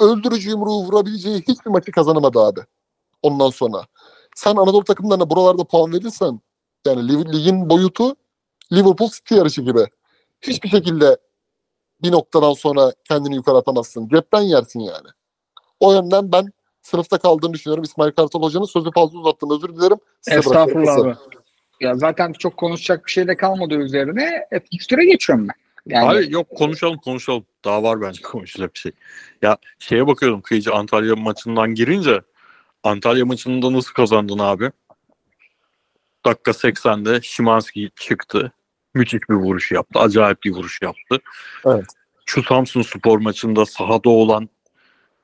Öldürücü 0.00 0.50
yumruğu 0.50 0.84
vurabileceği 0.84 1.36
hiçbir 1.48 1.70
maçı 1.70 1.92
kazanamadı 1.92 2.40
abi. 2.40 2.60
Ondan 3.22 3.50
sonra. 3.50 3.86
Sen 4.36 4.56
Anadolu 4.56 4.84
takımlarına 4.84 5.30
buralarda 5.30 5.64
puan 5.64 5.92
verirsen 5.92 6.40
yani 6.86 7.00
lig- 7.12 7.32
ligin 7.32 7.70
boyutu 7.70 8.16
Liverpool 8.72 9.10
City 9.10 9.34
yarışı 9.34 9.62
gibi. 9.62 9.86
Hiçbir 10.42 10.68
şekilde 10.68 11.18
bir 12.02 12.12
noktadan 12.12 12.52
sonra 12.52 12.92
kendini 13.08 13.34
yukarı 13.34 13.56
atamazsın. 13.56 14.08
Cepten 14.08 14.40
yersin 14.40 14.80
yani. 14.80 15.08
O 15.80 15.92
yönden 15.92 16.32
ben 16.32 16.52
sınıfta 16.82 17.18
kaldığını 17.18 17.52
düşünüyorum. 17.52 17.84
İsmail 17.84 18.12
Kartal 18.12 18.42
Hoca'nın 18.42 18.64
sözü 18.64 18.90
fazla 18.94 19.18
uzattım. 19.18 19.50
Özür 19.50 19.68
dilerim. 19.76 19.98
Size 20.20 20.38
Estağfurullah 20.38 20.96
abi. 20.96 21.14
Ya 21.80 21.94
zaten 21.94 22.32
çok 22.32 22.56
konuşacak 22.56 23.06
bir 23.06 23.10
şey 23.10 23.28
de 23.28 23.36
kalmadı 23.36 23.74
üzerine. 23.74 24.46
E, 24.50 24.60
fikstüre 24.60 25.04
geçiyorum 25.04 25.48
ben. 25.48 25.63
Yani 25.86 26.08
Abi 26.08 26.32
yok 26.32 26.50
konuşalım 26.50 26.96
konuşalım. 26.96 27.46
Daha 27.64 27.82
var 27.82 28.00
bence 28.00 28.22
konuşacak 28.22 28.74
bir 28.74 28.78
şey. 28.78 28.92
Ya 29.42 29.56
şeye 29.78 30.06
bakıyordum 30.06 30.40
Kıyıcı 30.40 30.72
Antalya 30.72 31.16
maçından 31.16 31.74
girince 31.74 32.20
Antalya 32.82 33.26
maçında 33.26 33.72
nasıl 33.72 33.92
kazandın 33.92 34.38
abi? 34.38 34.70
Dakika 36.24 36.50
80'de 36.50 37.20
Şimanski 37.22 37.90
çıktı. 37.96 38.52
Müthiş 38.94 39.20
bir 39.30 39.34
vuruş 39.34 39.72
yaptı. 39.72 39.98
Acayip 39.98 40.42
bir 40.42 40.50
vuruş 40.50 40.82
yaptı. 40.82 41.18
Evet. 41.66 41.84
Şu 42.26 42.42
Samsun 42.42 42.82
Spor 42.82 43.18
maçında 43.18 43.66
sahada 43.66 44.10
olan 44.10 44.48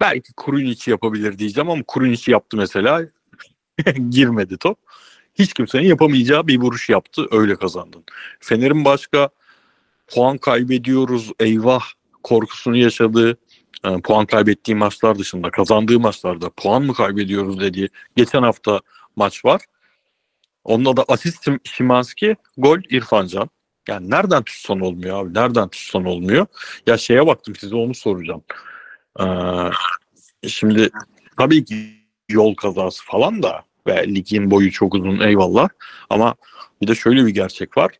belki 0.01 0.33
Kurunic 0.33 0.91
yapabilir 0.91 1.39
diyeceğim 1.39 1.71
ama 1.71 1.83
Kurunic 1.87 2.33
yaptı 2.33 2.57
mesela. 2.57 3.03
Girmedi 4.11 4.57
top. 4.59 4.79
Hiç 5.35 5.55
kimsenin 5.55 5.89
yapamayacağı 5.89 6.47
bir 6.47 6.61
vuruş 6.61 6.89
yaptı. 6.89 7.27
Öyle 7.31 7.57
kazandın. 7.57 8.05
Fener'in 8.41 8.85
başka 8.85 9.31
puan 10.11 10.39
kaybediyoruz 10.39 11.33
eyvah 11.41 11.83
korkusunu 12.23 12.77
yaşadığı 12.77 13.39
e, 13.85 14.01
puan 14.05 14.27
kaybettiği 14.27 14.75
maçlar 14.75 15.19
dışında 15.19 15.51
kazandığı 15.51 16.01
maçlarda 16.01 16.51
puan 16.51 16.83
mı 16.83 16.95
kaybediyoruz 16.95 17.61
dediği 17.61 17.89
geçen 18.17 18.43
hafta 18.43 18.81
maç 19.17 19.45
var. 19.45 19.63
Onda 20.65 20.97
da 20.97 21.05
asist 21.09 21.49
Şimanski, 21.65 22.37
gol 22.59 22.79
İrfan 22.91 23.27
Can. 23.27 23.51
Yani 23.89 24.11
nereden 24.11 24.43
tutsan 24.43 24.81
olmuyor 24.81 25.25
abi? 25.25 25.35
Nereden 25.35 25.69
tutsan 25.69 26.05
olmuyor? 26.05 26.47
Ya 26.87 26.99
şeye 26.99 27.27
baktım 27.27 27.57
size 27.57 27.77
onu 27.77 27.95
soracağım. 27.95 28.43
Ee, 29.21 29.25
şimdi 30.49 30.91
tabii 31.39 31.65
ki 31.65 31.77
yol 32.29 32.55
kazası 32.55 33.05
falan 33.05 33.43
da 33.43 33.65
ve 33.87 34.09
ligin 34.09 34.51
boyu 34.51 34.73
çok 34.73 34.95
uzun 34.95 35.21
eyvallah. 35.21 35.69
Ama 36.11 36.35
bir 36.83 36.87
de 36.87 36.95
şöyle 36.95 37.27
bir 37.27 37.31
gerçek 37.31 37.77
var. 37.77 37.93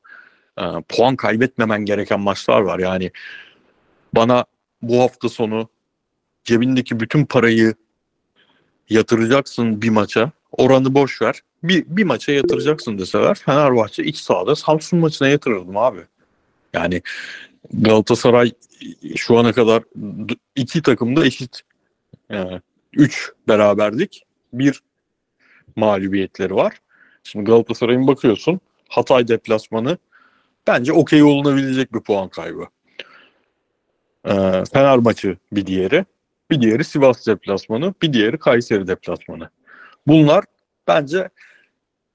Ee, 0.59 0.63
puan 0.89 1.17
kaybetmemen 1.17 1.85
gereken 1.85 2.21
maçlar 2.21 2.61
var. 2.61 2.79
Yani 2.79 3.11
bana 4.15 4.45
bu 4.83 5.01
hafta 5.01 5.29
sonu 5.29 5.69
cebindeki 6.45 7.01
bütün 7.01 7.25
parayı 7.25 7.75
yatıracaksın 8.91 9.83
bir 9.83 9.91
maça. 9.91 10.31
Oranı 10.53 10.95
boş 10.95 11.23
ver. 11.23 11.41
Bir, 11.63 11.85
bir 11.87 12.05
maça 12.05 12.33
yatıracaksın 12.33 12.99
deseler 12.99 13.35
Fenerbahçe 13.35 14.05
iç 14.05 14.17
sahada 14.17 14.57
Samsun 14.57 14.99
maçına 14.99 15.29
yatırırdım 15.29 15.77
abi. 15.77 16.01
Yani 16.75 17.03
Galatasaray 17.73 18.53
şu 19.17 19.39
ana 19.39 19.53
kadar 19.53 19.83
iki 20.57 20.83
takımda 20.83 21.27
eşit. 21.27 21.61
Yani 22.31 22.61
üç 22.93 23.33
beraberlik. 23.49 24.23
Bir 24.53 24.83
mağlubiyetleri 25.77 26.55
var. 26.55 26.81
Şimdi 27.25 27.45
Galatasaray'ın 27.45 28.07
bakıyorsun 28.07 28.61
Hatay 28.89 29.29
deplasmanı 29.29 29.99
bence 30.71 30.93
okey 30.93 31.23
olunabilecek 31.23 31.95
bir 31.95 32.01
puan 32.01 32.29
kaybı. 32.29 32.67
Ee, 34.25 34.65
Fener 34.73 34.99
maçı 34.99 35.37
bir 35.53 35.67
diğeri. 35.67 36.05
Bir 36.51 36.61
diğeri 36.61 36.85
Sivas 36.85 37.27
deplasmanı. 37.27 37.95
Bir 38.03 38.13
diğeri 38.13 38.39
Kayseri 38.39 38.87
deplasmanı. 38.87 39.51
Bunlar 40.07 40.45
bence 40.87 41.29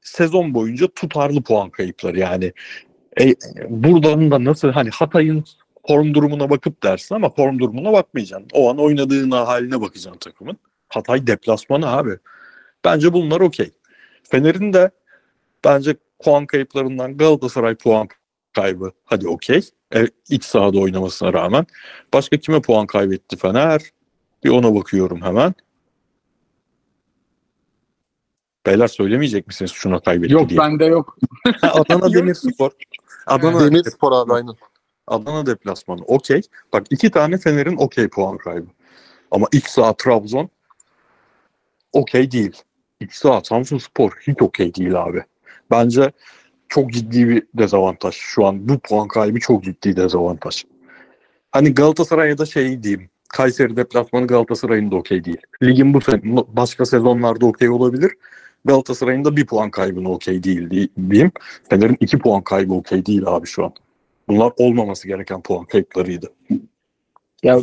sezon 0.01 0.53
boyunca 0.53 0.87
tutarlı 0.87 1.41
puan 1.41 1.69
kayıpları. 1.69 2.19
Yani 2.19 2.53
e, 3.21 3.33
buradan 3.69 4.31
da 4.31 4.43
nasıl 4.43 4.69
hani 4.69 4.89
Hatay'ın 4.89 5.45
form 5.87 6.13
durumuna 6.13 6.49
bakıp 6.49 6.83
dersin 6.83 7.15
ama 7.15 7.29
form 7.29 7.59
durumuna 7.59 7.93
bakmayacaksın. 7.93 8.49
O 8.53 8.69
an 8.69 8.77
oynadığına 8.77 9.47
haline 9.47 9.81
bakacaksın 9.81 10.19
takımın. 10.19 10.57
Hatay 10.89 11.27
deplasmanı 11.27 11.87
abi. 11.87 12.17
Bence 12.85 13.13
bunlar 13.13 13.41
okey. 13.41 13.71
Fener'in 14.23 14.73
de 14.73 14.91
bence 15.65 15.95
puan 16.19 16.45
kayıplarından 16.45 17.17
Galatasaray 17.17 17.75
puan 17.75 18.07
kaybı. 18.55 18.91
Hadi 19.05 19.27
okey. 19.27 19.69
E, 19.95 20.07
iç 20.29 20.43
sahada 20.43 20.79
oynamasına 20.79 21.33
rağmen. 21.33 21.65
Başka 22.13 22.37
kime 22.37 22.61
puan 22.61 22.87
kaybetti 22.87 23.37
Fener? 23.37 23.81
Bir 24.43 24.49
ona 24.49 24.75
bakıyorum 24.75 25.21
hemen. 25.21 25.53
Beyler 28.65 28.87
söylemeyecek 28.87 29.47
misiniz 29.47 29.71
şuna 29.71 29.99
kaybetti 29.99 30.33
Yok 30.33 30.49
diye? 30.49 30.59
bende 30.59 30.85
yok. 30.85 31.17
Adana 31.61 32.05
Yok. 32.05 32.13
Demirspor. 32.13 32.71
Adana, 33.25 33.65
Demirspor 33.65 34.11
abi 34.11 34.33
aynen. 34.33 34.55
Adana 35.07 35.45
deplasmanı 35.45 36.01
okey. 36.01 36.41
Bak 36.73 36.83
iki 36.89 37.11
tane 37.11 37.37
Fener'in 37.37 37.77
okey 37.77 38.07
puan 38.07 38.37
kaybı. 38.37 38.67
Ama 39.31 39.47
iç 39.51 39.65
saha 39.65 39.93
Trabzon 39.93 40.49
okey 41.93 42.31
değil. 42.31 42.61
İç 42.99 43.13
saha 43.13 43.41
Samsun 43.43 43.77
Spor 43.77 44.11
hiç 44.27 44.41
okey 44.41 44.75
değil 44.75 45.01
abi. 45.03 45.23
Bence 45.71 46.11
çok 46.69 46.91
ciddi 46.93 47.29
bir 47.29 47.43
dezavantaj. 47.53 48.15
Şu 48.15 48.45
an 48.45 48.69
bu 48.69 48.79
puan 48.79 49.07
kaybı 49.07 49.39
çok 49.39 49.63
ciddi 49.63 49.95
dezavantaj. 49.95 50.63
Hani 51.51 51.73
Galatasaray'a 51.73 52.37
da 52.37 52.45
şey 52.45 52.83
diyeyim. 52.83 53.09
Kayseri 53.29 53.77
deplasmanı 53.77 54.27
Galatasaray'ın 54.27 54.91
da 54.91 54.95
okey 54.95 55.25
değil. 55.25 55.37
Ligin 55.63 55.93
bu 55.93 56.01
sene 56.01 56.21
başka 56.47 56.85
sezonlarda 56.85 57.45
okey 57.45 57.69
olabilir. 57.69 58.11
Galatasaray'ın 58.65 59.25
da 59.25 59.35
bir 59.35 59.45
puan 59.45 59.71
kaybına 59.71 60.09
okey 60.09 60.43
değil 60.43 60.69
diye- 60.69 60.87
diyeyim. 61.09 61.31
Fener'in 61.69 61.97
iki 61.99 62.19
puan 62.19 62.41
kaybı 62.43 62.73
okey 62.73 63.05
değil 63.05 63.23
abi 63.25 63.47
şu 63.47 63.65
an. 63.65 63.73
Bunlar 64.27 64.53
olmaması 64.57 65.07
gereken 65.07 65.41
puan 65.41 65.65
kayıplarıydı. 65.65 66.33
Ya 67.43 67.59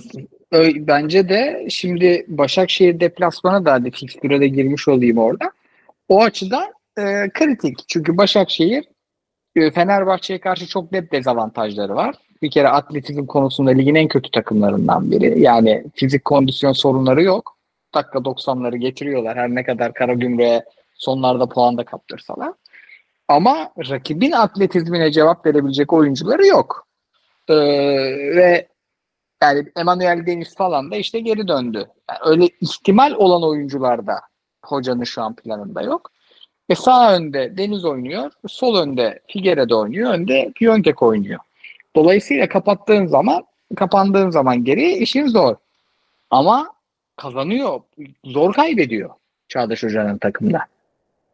bence 0.74 1.28
de 1.28 1.66
şimdi 1.70 2.24
Başakşehir 2.28 3.00
deplasmanı 3.00 3.64
da 3.64 3.72
hadi 3.72 3.90
fikstüre 3.90 4.40
de 4.40 4.48
girmiş 4.48 4.88
olayım 4.88 5.18
orada. 5.18 5.52
O 6.08 6.22
açıdan 6.22 6.72
e, 6.98 7.02
kritik. 7.34 7.84
Çünkü 7.88 8.16
Başakşehir 8.16 8.84
Fenerbahçe'ye 9.54 10.40
karşı 10.40 10.66
çok 10.66 10.92
net 10.92 11.12
dezavantajları 11.12 11.94
var. 11.94 12.14
Bir 12.42 12.50
kere 12.50 12.68
atletizm 12.68 13.26
konusunda 13.26 13.70
ligin 13.70 13.94
en 13.94 14.08
kötü 14.08 14.30
takımlarından 14.30 15.10
biri. 15.10 15.40
Yani 15.40 15.84
fizik 15.94 16.24
kondisyon 16.24 16.72
sorunları 16.72 17.22
yok. 17.22 17.56
Dakika 17.94 18.18
90'ları 18.18 18.76
getiriyorlar. 18.76 19.36
Her 19.36 19.48
ne 19.48 19.64
kadar 19.64 19.94
Karagümrük'e 19.94 20.64
sonlarda 20.94 21.48
puan 21.48 21.78
da 21.78 21.84
kaptırsalar. 21.84 22.52
Ama 23.28 23.72
rakibin 23.90 24.32
atletizmine 24.32 25.12
cevap 25.12 25.46
verebilecek 25.46 25.92
oyuncuları 25.92 26.46
yok. 26.46 26.86
Ee, 27.48 27.54
ve 28.36 28.68
yani 29.42 29.64
Emmanuel 29.76 30.26
Deniz 30.26 30.54
falan 30.54 30.90
da 30.90 30.96
işte 30.96 31.20
geri 31.20 31.48
döndü. 31.48 31.86
Yani 32.10 32.18
öyle 32.24 32.48
ihtimal 32.60 33.12
olan 33.12 33.44
oyuncular 33.44 34.06
da 34.06 34.20
hocanın 34.64 35.04
şu 35.04 35.22
an 35.22 35.34
planında 35.34 35.82
yok. 35.82 36.10
E 36.72 36.74
sağ 36.74 37.16
önde 37.16 37.56
Deniz 37.56 37.84
oynuyor, 37.84 38.30
sol 38.48 38.76
önde 38.76 39.20
Figueredo 39.28 39.80
oynuyor, 39.80 40.14
önde 40.14 40.52
Piontek 40.54 41.02
oynuyor. 41.02 41.40
Dolayısıyla 41.96 42.48
kapattığın 42.48 43.06
zaman, 43.06 43.44
kapandığın 43.76 44.30
zaman 44.30 44.64
geri 44.64 44.92
işin 44.92 45.26
zor. 45.26 45.56
Ama 46.30 46.72
kazanıyor, 47.16 47.80
zor 48.24 48.52
kaybediyor 48.52 49.10
Çağdaş 49.48 49.82
Hoca'nın 49.82 50.18
takımda. 50.18 50.60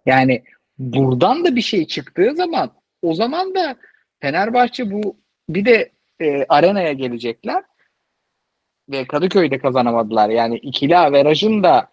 Yani 0.06 0.43
buradan 0.78 1.44
da 1.44 1.56
bir 1.56 1.62
şey 1.62 1.86
çıktığı 1.86 2.35
zaman 2.36 2.70
o 3.02 3.15
zaman 3.15 3.55
da 3.55 3.77
Fenerbahçe 4.20 4.90
bu 4.90 5.16
bir 5.48 5.65
de 5.65 5.90
e, 6.20 6.44
arenaya 6.48 6.93
gelecekler 6.93 7.62
ve 8.89 9.05
Kadıköy'de 9.05 9.59
kazanamadılar. 9.59 10.28
Yani 10.28 10.56
ikili 10.56 10.97
averajın 10.97 11.62
da 11.62 11.89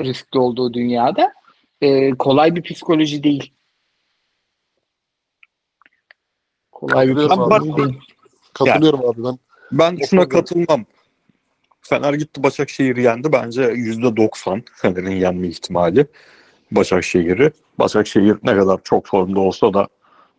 riskli 0.00 0.38
olduğu 0.38 0.74
dünyada 0.74 1.35
e, 1.80 2.10
kolay 2.10 2.56
bir 2.56 2.62
psikoloji 2.62 3.22
değil. 3.22 3.52
Kolay 6.72 7.08
bir 7.08 7.14
Katılıyorum 7.14 7.40
psikoloji 7.40 7.72
abi. 7.72 7.82
değil. 7.82 8.00
Katılıyorum 8.54 9.00
abi 9.08 9.24
ben. 9.24 9.38
Ben 9.72 9.96
şuna 10.06 10.28
katılmam. 10.28 10.84
Fener 11.80 12.14
gitti 12.14 12.42
Başakşehir'i 12.42 13.02
yendi. 13.02 13.32
Bence 13.32 13.62
%90 13.62 14.62
Fener'in 14.74 15.10
yenme 15.10 15.48
ihtimali 15.48 16.06
Başakşehir'i. 16.70 17.52
Başakşehir 17.78 18.36
ne 18.42 18.56
kadar 18.56 18.80
çok 18.84 19.06
formda 19.06 19.40
olsa 19.40 19.74
da 19.74 19.88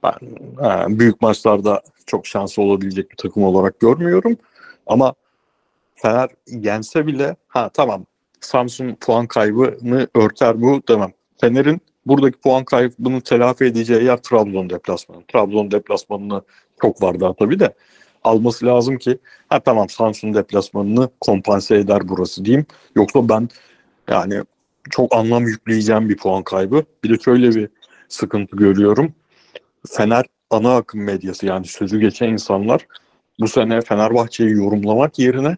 ben 0.04 0.14
he, 0.60 1.00
büyük 1.00 1.22
maçlarda 1.22 1.82
çok 2.06 2.28
şanslı 2.28 2.64
olabilecek 2.64 3.12
bir 3.12 3.16
takım 3.16 3.44
olarak 3.44 3.80
görmüyorum. 3.80 4.38
Ama 4.88 5.14
Fener 5.96 6.30
yense 6.48 7.08
bile 7.08 7.36
ha 7.48 7.70
tamam 7.74 8.06
Samsun 8.42 8.96
puan 9.02 9.28
kaybını 9.28 10.08
örter 10.16 10.62
bu 10.62 10.82
demem. 10.90 11.14
Fener'in 11.42 11.82
buradaki 12.06 12.40
puan 12.40 12.66
kaybını 12.66 13.22
telafi 13.22 13.66
edeceği 13.66 14.04
yer 14.04 14.18
Trabzon 14.18 14.70
deplasmanı. 14.70 15.24
Trabzon 15.28 15.72
deplasmanını 15.72 16.42
çok 16.82 17.02
var 17.02 17.20
daha 17.20 17.34
tabii 17.34 17.60
de 17.60 17.74
alması 18.24 18.66
lazım 18.66 18.98
ki 18.98 19.18
ha 19.50 19.60
tamam 19.60 19.90
Samsun 19.90 20.34
deplasmanını 20.34 21.10
kompanse 21.22 21.76
eder 21.76 22.02
burası 22.10 22.46
diyeyim. 22.46 22.66
Yoksa 22.96 23.30
ben 23.30 23.50
yani 24.10 24.42
çok 24.90 25.16
anlam 25.16 25.48
yükleyeceğim 25.48 26.10
bir 26.10 26.18
puan 26.18 26.44
kaybı. 26.44 26.84
Bir 27.04 27.10
de 27.10 27.24
şöyle 27.24 27.56
bir 27.56 27.70
sıkıntı 28.10 28.56
görüyorum. 28.56 29.14
Fener 29.88 30.26
ana 30.50 30.76
akım 30.76 31.04
medyası 31.04 31.46
yani 31.46 31.66
sözü 31.66 32.00
geçen 32.00 32.30
insanlar 32.30 32.88
bu 33.40 33.48
sene 33.48 33.82
Fenerbahçe'yi 33.82 34.52
yorumlamak 34.52 35.20
yerine 35.20 35.58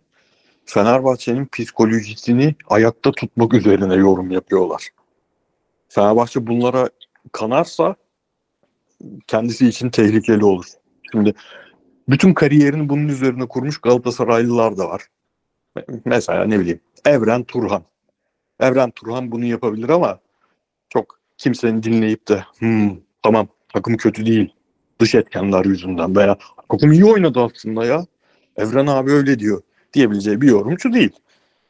Fenerbahçe'nin 0.66 1.46
psikolojisini 1.46 2.56
ayakta 2.70 3.12
tutmak 3.12 3.54
üzerine 3.54 3.96
yorum 3.96 4.32
yapıyorlar. 4.32 4.90
Fenerbahçe 5.90 6.48
bunlara 6.48 6.90
kanarsa 7.32 7.96
kendisi 9.28 9.68
için 9.68 9.90
tehlikeli 9.90 10.46
olur. 10.46 10.66
Şimdi 11.12 11.34
bütün 12.10 12.34
kariyerini 12.34 12.90
bunun 12.90 13.08
üzerine 13.08 13.48
kurmuş 13.48 13.78
Galatasaraylılar 13.82 14.78
da 14.78 14.90
var. 14.90 15.08
Mesela 16.06 16.46
ne 16.46 16.60
bileyim 16.60 16.80
Evren 17.06 17.44
Turhan. 17.44 17.84
Evren 18.60 18.92
Turhan 18.92 19.32
bunu 19.32 19.46
yapabilir 19.46 19.90
ama 19.90 20.20
çok 20.90 21.20
kimsenin 21.38 21.84
dinleyip 21.84 22.28
de 22.28 22.44
"Hmm, 22.60 22.92
tamam 23.24 23.48
takım 23.74 23.98
kötü 23.98 24.26
değil 24.26 24.54
dış 25.00 25.16
etkenler 25.16 25.66
yüzünden 25.66 26.16
veya 26.16 26.38
takım 26.72 26.92
iyi 26.92 27.06
oynadı 27.06 27.40
aslında 27.40 27.86
ya. 27.86 28.06
Evren 28.58 28.88
abi 28.88 29.12
öyle 29.12 29.40
diyor 29.40 29.62
diyebileceği 29.94 30.42
bir 30.42 30.48
yorumcu 30.48 30.94
değil. 30.94 31.12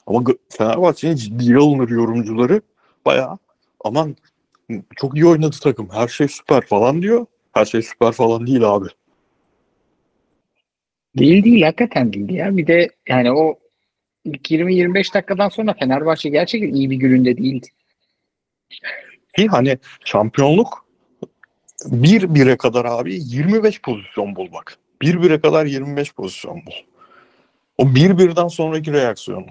Ama 0.08 0.24
Fenerbahçe'nin 0.50 1.16
ciddiye 1.16 1.58
alınır 1.58 1.90
yorumcuları 1.90 2.62
bayağı 3.06 3.38
aman 3.86 4.16
çok 4.96 5.16
iyi 5.16 5.26
oynadı 5.26 5.56
takım 5.64 5.90
her 5.90 6.08
şey 6.08 6.28
süper 6.28 6.66
falan 6.66 7.02
diyor. 7.02 7.26
Her 7.54 7.66
şey 7.66 7.82
süper 7.82 8.12
falan 8.12 8.48
değil 8.48 8.64
abi. 8.64 8.88
Değil 11.18 11.44
değil 11.44 11.62
hakikaten 11.62 12.14
değil 12.14 12.30
ya. 12.30 12.58
Bir 12.58 12.68
de 12.68 12.90
yani 13.08 13.32
o 13.32 13.60
ilk 14.26 14.52
20-25 14.52 15.14
dakikadan 15.14 15.50
sonra 15.50 15.74
Fenerbahçe 15.74 16.30
gerçekten 16.30 16.74
iyi 16.74 16.90
bir 16.90 16.96
gününde 16.96 17.38
değildi. 17.38 17.68
Ki 19.38 19.48
hani 19.48 19.78
şampiyonluk 20.06 20.86
bir 21.86 22.36
bire 22.36 22.58
kadar 22.58 22.86
abi 22.86 23.16
25 23.22 23.82
pozisyon 23.82 24.36
bul 24.36 24.52
bak. 24.54 24.78
Bir 25.02 25.22
bire 25.22 25.42
kadar 25.42 25.66
25 25.66 26.14
pozisyon 26.14 26.56
bul. 26.66 26.74
O 27.78 27.96
bir 27.96 28.18
birden 28.18 28.48
sonraki 28.48 28.94
reaksiyon. 28.94 29.46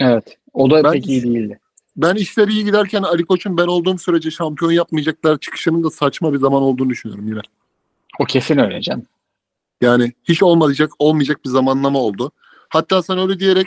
Evet. 0.00 0.38
O 0.52 0.70
da 0.70 0.84
Ben- 0.84 0.92
pek 0.92 1.06
iyi 1.06 1.22
değildi. 1.22 1.60
Ben 2.02 2.14
işler 2.14 2.48
iyi 2.48 2.64
giderken 2.64 3.02
Ali 3.02 3.24
Koç'un 3.24 3.56
ben 3.56 3.66
olduğum 3.66 3.98
sürece 3.98 4.30
şampiyon 4.30 4.72
yapmayacaklar 4.72 5.38
çıkışının 5.38 5.84
da 5.84 5.90
saçma 5.90 6.32
bir 6.32 6.38
zaman 6.38 6.62
olduğunu 6.62 6.90
düşünüyorum 6.90 7.28
yine. 7.28 7.40
O 8.20 8.24
kesin 8.24 8.58
öyle 8.58 8.82
canım. 8.82 9.06
Yani 9.80 10.12
hiç 10.24 10.42
olmayacak 10.42 10.90
olmayacak 10.98 11.44
bir 11.44 11.50
zamanlama 11.50 11.98
oldu. 11.98 12.32
Hatta 12.68 13.02
sen 13.02 13.18
öyle 13.18 13.40
diyerek 13.40 13.66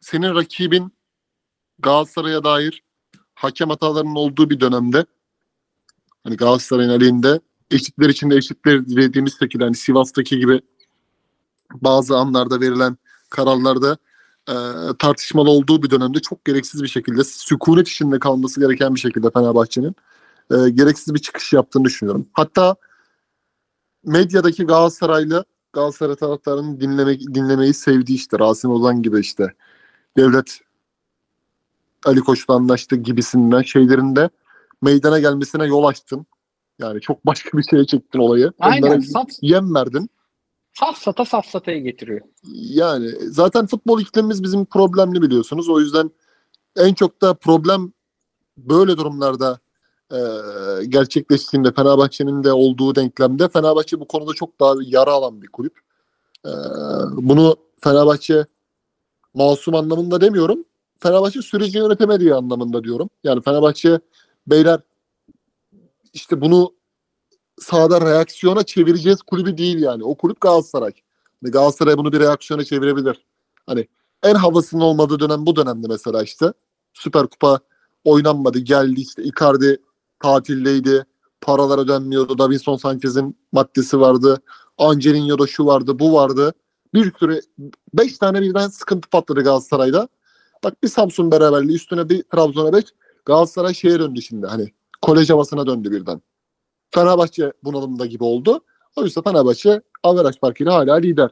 senin 0.00 0.34
rakibin 0.34 0.92
Galatasaray'a 1.78 2.44
dair 2.44 2.82
hakem 3.34 3.68
hatalarının 3.68 4.14
olduğu 4.14 4.50
bir 4.50 4.60
dönemde 4.60 5.06
hani 6.24 6.36
Galatasaray'ın 6.36 6.90
aleyhinde 6.90 7.40
eşitler 7.70 8.08
içinde 8.08 8.36
eşitler 8.36 8.86
dediğimiz 8.86 9.38
şekilde 9.38 9.64
hani 9.64 9.74
Sivas'taki 9.74 10.38
gibi 10.38 10.60
bazı 11.74 12.16
anlarda 12.16 12.60
verilen 12.60 12.96
kararlarda 13.30 13.98
e, 14.48 14.54
tartışmalı 14.98 15.50
olduğu 15.50 15.82
bir 15.82 15.90
dönemde 15.90 16.20
çok 16.20 16.44
gereksiz 16.44 16.82
bir 16.82 16.88
şekilde 16.88 17.24
sükunet 17.24 17.88
içinde 17.88 18.18
kalması 18.18 18.60
gereken 18.60 18.94
bir 18.94 19.00
şekilde 19.00 19.30
Fenerbahçe'nin 19.30 19.96
e, 20.50 20.70
gereksiz 20.70 21.14
bir 21.14 21.18
çıkış 21.18 21.52
yaptığını 21.52 21.84
düşünüyorum. 21.84 22.26
Hatta 22.32 22.76
medyadaki 24.04 24.66
Galatasaraylı 24.66 25.44
Galatasaray 25.72 26.16
taraftarının 26.16 26.80
dinlemek, 26.80 27.20
dinlemeyi 27.34 27.74
sevdiği 27.74 28.18
işte 28.18 28.38
Rasim 28.38 28.70
Ozan 28.70 29.02
gibi 29.02 29.20
işte 29.20 29.54
devlet 30.16 30.60
Ali 32.04 32.20
Koç'la 32.20 32.54
anlaştı 32.54 32.96
gibisinden 32.96 33.62
şeylerinde 33.62 34.30
meydana 34.82 35.20
gelmesine 35.20 35.66
yol 35.66 35.84
açtın. 35.84 36.26
Yani 36.78 37.00
çok 37.00 37.26
başka 37.26 37.58
bir 37.58 37.62
şeye 37.62 37.86
çektin 37.86 38.18
olayı. 38.18 38.52
Aynen. 38.60 38.86
Onlara 38.86 39.00
Saf, 39.00 39.28
yem 39.42 39.74
verdin. 39.74 40.10
Safsata 40.74 41.24
safsataya 41.24 41.78
getiriyor. 41.78 42.20
Yani 42.54 43.08
zaten 43.20 43.66
futbol 43.66 44.00
iklimimiz 44.00 44.42
bizim 44.42 44.64
problemli 44.64 45.22
biliyorsunuz. 45.22 45.68
O 45.68 45.80
yüzden 45.80 46.10
en 46.76 46.94
çok 46.94 47.22
da 47.22 47.34
problem 47.34 47.92
böyle 48.56 48.96
durumlarda 48.96 49.58
e, 50.12 50.18
gerçekleştiğinde 50.88 51.72
Fenerbahçe'nin 51.72 52.44
de 52.44 52.52
olduğu 52.52 52.94
denklemde 52.94 53.48
Fenerbahçe 53.48 54.00
bu 54.00 54.08
konuda 54.08 54.34
çok 54.34 54.60
daha 54.60 54.74
yara 54.82 55.10
alan 55.10 55.42
bir 55.42 55.48
kulüp. 55.48 55.78
E, 56.46 56.50
bunu 57.12 57.56
Fenerbahçe 57.80 58.46
masum 59.34 59.74
anlamında 59.74 60.20
demiyorum. 60.20 60.64
Fenerbahçe 60.98 61.42
süreci 61.42 61.78
yönetemediği 61.78 62.34
anlamında 62.34 62.84
diyorum. 62.84 63.10
Yani 63.24 63.42
Fenerbahçe 63.42 64.00
beyler 64.46 64.80
işte 66.12 66.40
bunu 66.40 66.72
sahada 67.62 68.00
reaksiyona 68.00 68.62
çevireceğiz 68.62 69.22
kulübü 69.22 69.58
değil 69.58 69.82
yani. 69.82 70.04
O 70.04 70.14
kulüp 70.14 70.40
Galatasaray. 70.40 70.92
Ve 71.44 71.48
Galatasaray 71.50 71.98
bunu 71.98 72.12
bir 72.12 72.20
reaksiyona 72.20 72.64
çevirebilir. 72.64 73.24
Hani 73.66 73.88
en 74.22 74.34
havasının 74.34 74.80
olmadığı 74.80 75.20
dönem 75.20 75.46
bu 75.46 75.56
dönemde 75.56 75.86
mesela 75.88 76.22
işte. 76.22 76.52
Süper 76.94 77.26
Kupa 77.26 77.58
oynanmadı. 78.04 78.58
Geldi 78.58 79.00
işte 79.00 79.22
Icardi 79.22 79.82
tatildeydi. 80.20 81.04
Paralara 81.40 81.88
dönmüyordu. 81.88 82.38
Davinson 82.38 82.76
Sanchez'in 82.76 83.38
maddesi 83.52 84.00
vardı. 84.00 84.42
Angelino'da 84.78 85.46
şu 85.46 85.66
vardı, 85.66 85.98
bu 85.98 86.14
vardı. 86.14 86.52
Bir 86.94 87.12
sürü 87.18 87.40
beş 87.94 88.18
tane 88.18 88.42
birden 88.42 88.68
sıkıntı 88.68 89.10
patladı 89.10 89.42
Galatasaray'da. 89.42 90.08
Bak 90.64 90.82
bir 90.82 90.88
Samsun 90.88 91.30
beraberliği 91.30 91.76
üstüne 91.76 92.08
bir 92.08 92.22
Trabzon'a 92.22 92.72
beş. 92.72 92.84
Galatasaray 93.24 93.74
şeye 93.74 93.98
döndü 93.98 94.22
şimdi 94.22 94.46
hani. 94.46 94.72
Kolej 95.02 95.30
havasına 95.30 95.66
döndü 95.66 95.90
birden. 95.90 96.22
Fenerbahçe 96.94 97.52
bunalımda 97.64 98.06
gibi 98.06 98.24
oldu. 98.24 98.60
O 98.96 99.04
yüzden 99.04 99.22
Fenerbahçe 99.22 99.82
averaj 100.02 100.38
farkıyla 100.40 100.74
hala 100.74 100.94
lider. 100.94 101.30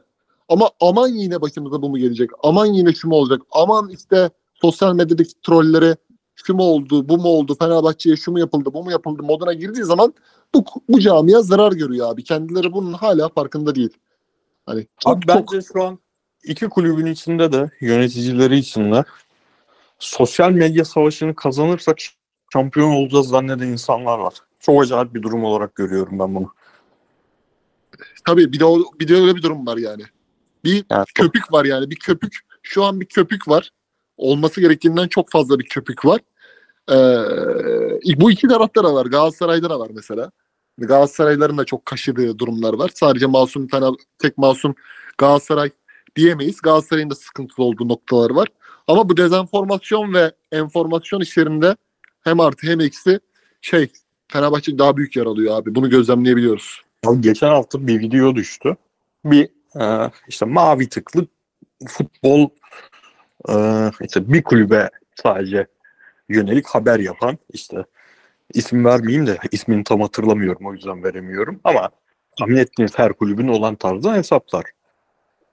Ama 0.49 0.69
aman 0.79 1.07
yine 1.07 1.41
başımıza 1.41 1.81
bu 1.81 1.89
mu 1.89 1.97
gelecek? 1.97 2.29
Aman 2.43 2.65
yine 2.65 2.93
şu 2.93 3.07
mu 3.07 3.15
olacak? 3.15 3.41
Aman 3.51 3.89
işte 3.89 4.29
sosyal 4.53 4.95
medyadaki 4.95 5.33
trolleri 5.41 5.95
şu 6.35 6.53
mu 6.55 6.63
oldu, 6.63 7.09
bu 7.09 7.17
mu 7.17 7.27
oldu, 7.29 7.55
Fenerbahçe'ye 7.59 8.15
şu 8.15 8.31
mu 8.31 8.39
yapıldı, 8.39 8.73
bu 8.73 8.83
mu 8.83 8.91
yapıldı 8.91 9.23
moduna 9.23 9.53
girdiği 9.53 9.83
zaman 9.83 10.13
bu, 10.55 10.65
bu 10.89 10.99
camia 10.99 11.41
zarar 11.41 11.71
görüyor 11.71 12.11
abi. 12.11 12.23
Kendileri 12.23 12.73
bunun 12.73 12.93
hala 12.93 13.29
farkında 13.29 13.75
değil. 13.75 13.89
Hani 14.65 14.87
çok, 14.99 15.17
Abi 15.17 15.25
çok- 15.25 15.53
bence 15.53 15.67
şu 15.73 15.83
an 15.83 15.99
iki 16.43 16.69
kulübün 16.69 17.05
içinde 17.05 17.51
de 17.51 17.71
yöneticileri 17.81 18.57
içinde 18.57 19.03
sosyal 19.99 20.51
medya 20.51 20.85
savaşını 20.85 21.35
kazanırsak 21.35 21.97
şampiyon 22.53 22.91
olacağız 22.91 23.27
zanneden 23.27 23.67
insanlar 23.67 24.19
var. 24.19 24.33
Çok 24.59 24.81
acayip 24.83 25.13
bir 25.13 25.21
durum 25.23 25.43
olarak 25.43 25.75
görüyorum 25.75 26.19
ben 26.19 26.35
bunu. 26.35 26.53
tabii 28.25 28.53
bir 28.53 28.59
de, 28.59 28.65
o- 28.65 28.83
bir 28.99 29.07
de 29.07 29.15
öyle 29.15 29.35
bir 29.35 29.41
durum 29.43 29.67
var 29.67 29.77
yani. 29.77 30.03
Bir 30.63 30.85
Yani 30.91 31.05
çok- 31.05 31.25
köpük 31.25 31.53
var 31.53 31.65
yani. 31.65 31.89
Bir 31.89 31.95
köpük. 31.95 32.37
Şu 32.63 32.83
an 32.83 33.01
bir 33.01 33.05
köpük 33.05 33.47
var. 33.47 33.69
Olması 34.17 34.61
gerektiğinden 34.61 35.07
çok 35.07 35.29
fazla 35.31 35.59
bir 35.59 35.65
köpük 35.65 36.05
var. 36.05 36.19
Ee, 36.91 38.21
bu 38.21 38.31
iki 38.31 38.47
tarafta 38.47 38.83
da 38.83 38.93
var. 38.93 39.05
Galatasaray'da 39.05 39.69
da 39.69 39.79
var 39.79 39.91
mesela. 39.93 40.31
Galatasarayların 40.77 41.57
da 41.57 41.65
çok 41.65 41.85
kaşıdığı 41.85 42.39
durumlar 42.39 42.73
var. 42.73 42.91
Sadece 42.95 43.25
masum 43.25 43.67
Fener, 43.67 43.89
tek 44.17 44.37
masum 44.37 44.75
Galatasaray 45.17 45.69
diyemeyiz. 46.15 46.61
Galatasaray'ın 46.61 47.09
da 47.09 47.15
sıkıntılı 47.15 47.65
olduğu 47.65 47.87
noktalar 47.87 48.29
var. 48.31 48.47
Ama 48.87 49.09
bu 49.09 49.17
dezenformasyon 49.17 50.13
ve 50.13 50.31
enformasyon 50.51 51.21
işlerinde 51.21 51.75
hem 52.23 52.39
artı 52.39 52.67
hem 52.67 52.81
eksi 52.81 53.19
şey 53.61 53.91
Fenerbahçe 54.27 54.77
daha 54.77 54.97
büyük 54.97 55.15
yer 55.15 55.25
alıyor 55.25 55.57
abi. 55.57 55.75
Bunu 55.75 55.89
gözlemleyebiliyoruz. 55.89 56.81
Geçen 57.19 57.47
hafta 57.47 57.87
bir 57.87 57.99
video 57.99 58.35
düştü. 58.35 58.75
Bir 59.25 59.49
e, 59.81 60.11
işte 60.27 60.45
mavi 60.45 60.89
tıklı 60.89 61.27
futbol 61.87 62.49
e, 63.49 63.55
işte 64.01 64.33
bir 64.33 64.43
kulübe 64.43 64.89
sadece 65.23 65.67
yönelik 66.29 66.67
haber 66.67 66.99
yapan 66.99 67.37
işte 67.53 67.85
isim 68.53 68.85
vermeyeyim 68.85 69.27
de 69.27 69.37
ismini 69.51 69.83
tam 69.83 70.01
hatırlamıyorum 70.01 70.67
o 70.67 70.73
yüzden 70.73 71.03
veremiyorum 71.03 71.59
ama 71.63 71.89
tahmin 72.39 72.55
ettiğiniz 72.55 72.99
her 72.99 73.13
kulübün 73.13 73.47
olan 73.47 73.75
tarzda 73.75 74.13
hesaplar. 74.13 74.63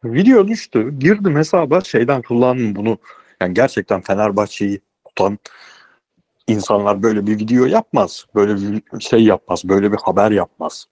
Video 0.05 0.49
düştü. 0.49 0.99
Girdim 0.99 1.37
hesaba 1.37 1.81
şeyden 1.81 2.23
kullandım 2.23 2.77
bunu. 2.77 2.99
Yani 3.41 3.55
gerçekten 3.55 4.01
Fenerbahçe'yi 4.01 4.81
tutan 5.09 5.39
insanlar 6.49 7.03
böyle 7.03 7.27
bir 7.27 7.39
video 7.39 7.65
yapmaz. 7.65 8.27
Böyle 8.35 8.57
bir 8.57 9.01
şey 9.01 9.25
yapmaz. 9.25 9.65
Böyle 9.65 9.93
bir 9.93 9.99
haber 9.99 10.31
yapmaz 10.31 10.87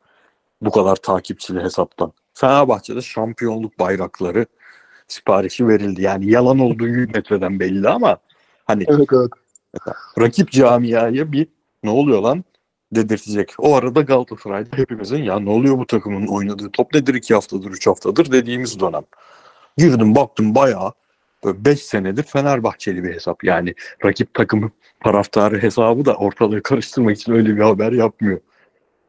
bu 0.61 0.71
kadar 0.71 0.97
takipçili 0.97 1.61
hesaptan. 1.61 2.13
Fenerbahçe'de 2.35 3.01
şampiyonluk 3.01 3.79
bayrakları 3.79 4.47
siparişi 5.09 5.69
verildi. 5.69 6.03
Yani 6.03 6.31
yalan 6.31 6.59
olduğu 6.59 6.87
100 6.87 7.15
metreden 7.15 7.61
belli 7.61 7.89
ama 7.89 8.19
hani 8.65 8.85
Evet 8.89 9.09
evet. 9.13 9.31
rakip 10.19 10.51
camiaya 10.51 11.33
bir 11.33 11.49
ne 11.83 11.91
oluyor 11.91 12.23
lan 12.23 12.45
dedirtecek. 12.93 13.55
O 13.59 13.75
arada 13.75 14.01
Galatasaray'da 14.01 14.77
hepimizin 14.77 15.23
ya 15.23 15.39
ne 15.39 15.51
oluyor 15.51 15.79
bu 15.79 15.87
takımın 15.87 16.27
oynadığı 16.27 16.71
top 16.71 16.95
nedir 16.95 17.15
2 17.15 17.35
haftadır 17.35 17.71
3 17.71 17.87
haftadır 17.87 18.33
dediğimiz 18.33 18.81
dönem. 18.81 19.05
Girdim 19.77 20.15
baktım 20.15 20.55
bayağı 20.55 20.93
5 21.65 21.83
senedir 21.83 22.23
Fenerbahçeli 22.23 23.05
bir 23.05 23.15
hesap. 23.15 23.45
Yani 23.45 23.75
rakip 24.05 24.35
takımın 24.35 24.73
taraftarı 25.05 25.63
hesabı 25.63 26.05
da 26.05 26.15
ortalığı 26.15 26.63
karıştırmak 26.63 27.17
için 27.17 27.33
öyle 27.33 27.57
bir 27.57 27.63
haber 27.63 27.93
yapmıyor. 27.93 28.41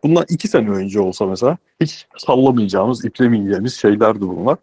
Bundan 0.03 0.25
iki 0.29 0.47
sene 0.47 0.69
önce 0.69 0.99
olsa 0.99 1.25
mesela 1.25 1.57
hiç 1.81 2.07
sallamayacağımız, 2.17 3.05
iplemeyeceğimiz 3.05 3.73
şeylerdi 3.73 4.21
bunlar. 4.21 4.57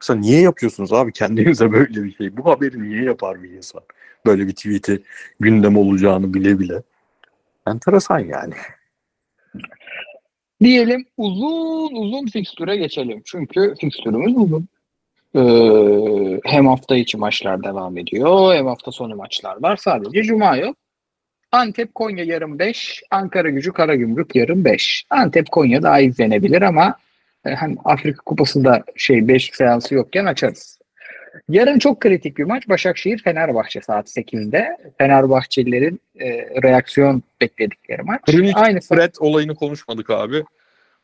Mesela 0.00 0.20
niye 0.20 0.40
yapıyorsunuz 0.40 0.92
abi 0.92 1.12
kendinize 1.12 1.72
böyle 1.72 2.04
bir 2.04 2.14
şey? 2.14 2.36
Bu 2.36 2.50
haberi 2.50 2.82
niye 2.82 3.02
yapar 3.02 3.42
bir 3.42 3.50
insan? 3.50 3.82
Böyle 4.26 4.46
bir 4.46 4.52
tweet'i 4.52 5.02
gündem 5.40 5.76
olacağını 5.76 6.34
bile 6.34 6.58
bile. 6.58 6.82
Enteresan 7.66 8.18
yani. 8.18 8.54
Diyelim 10.60 11.06
uzun 11.16 11.94
uzun 11.94 12.26
fikstüre 12.26 12.76
geçelim. 12.76 13.22
Çünkü 13.24 13.74
fikstürümüz 13.80 14.36
uzun. 14.36 14.68
Ee, 15.34 16.40
hem 16.44 16.66
hafta 16.66 16.96
içi 16.96 17.16
maçlar 17.16 17.64
devam 17.64 17.98
ediyor 17.98 18.54
hem 18.54 18.66
hafta 18.66 18.92
sonu 18.92 19.16
maçlar 19.16 19.62
var. 19.62 19.76
Sadece 19.76 20.22
Cuma 20.22 20.56
yok. 20.56 20.76
Antep 21.52 21.94
Konya 21.94 22.24
yarım 22.24 22.58
5, 22.58 23.02
Ankara 23.10 23.50
Gücü 23.50 23.72
Karagümrük 23.72 24.36
yarım 24.36 24.64
5. 24.64 25.04
Antep 25.10 25.50
Konya 25.50 25.82
daha 25.82 26.00
izlenebilir 26.00 26.62
ama 26.62 26.96
e, 27.44 27.50
hem 27.50 27.76
Afrika 27.84 28.22
Kupası'nda 28.24 28.84
şey 28.96 29.28
5 29.28 29.50
seansı 29.52 29.94
yokken 29.94 30.24
açarız. 30.24 30.78
Yarın 31.48 31.78
çok 31.78 32.00
kritik 32.00 32.38
bir 32.38 32.44
maç 32.44 32.68
Başakşehir 32.68 33.22
Fenerbahçe 33.22 33.80
saat 33.80 34.08
8'de. 34.08 34.76
Fenerbahçelilerin 34.98 36.00
e, 36.20 36.28
reaksiyon 36.62 37.22
bekledikleri 37.40 38.02
maç. 38.02 38.20
Krunic, 38.22 38.52
Aynı 38.54 38.80
Fred 38.80 39.14
olayını 39.18 39.54
konuşmadık 39.54 40.10
abi. 40.10 40.44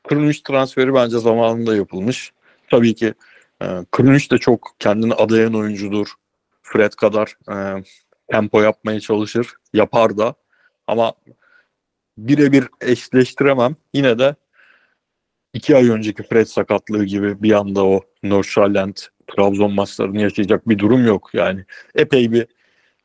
Krunic 0.05 0.41
transferi 0.45 0.95
bence 0.95 1.19
zamanında 1.19 1.77
yapılmış. 1.77 2.33
Tabii 2.71 2.95
ki 2.95 3.15
e, 3.63 3.67
Krunic 3.93 4.31
de 4.31 4.39
çok 4.39 4.77
kendini 4.79 5.15
adayan 5.15 5.55
oyuncudur. 5.55 6.09
Fred 6.63 6.93
kadar 6.93 7.35
e, 7.51 7.85
tempo 8.29 8.63
yapmaya 8.63 9.01
çalışır. 9.01 9.55
Yapar 9.73 10.19
da. 10.19 10.35
Ama 10.87 11.15
birebir 12.19 12.69
eşleştiremem. 12.81 13.77
Yine 13.95 14.19
de 14.19 14.35
iki 15.55 15.77
ay 15.77 15.91
önceki 15.91 16.23
Fred 16.23 16.47
sakatlığı 16.47 17.05
gibi 17.05 17.43
bir 17.43 17.53
anda 17.53 17.85
o 17.85 18.01
Norşalent 18.23 19.09
Trabzon 19.27 19.75
maçlarını 19.75 20.21
yaşayacak 20.21 20.69
bir 20.69 20.79
durum 20.79 21.07
yok. 21.07 21.31
Yani 21.33 21.65
epey 21.95 22.33
bir 22.33 22.47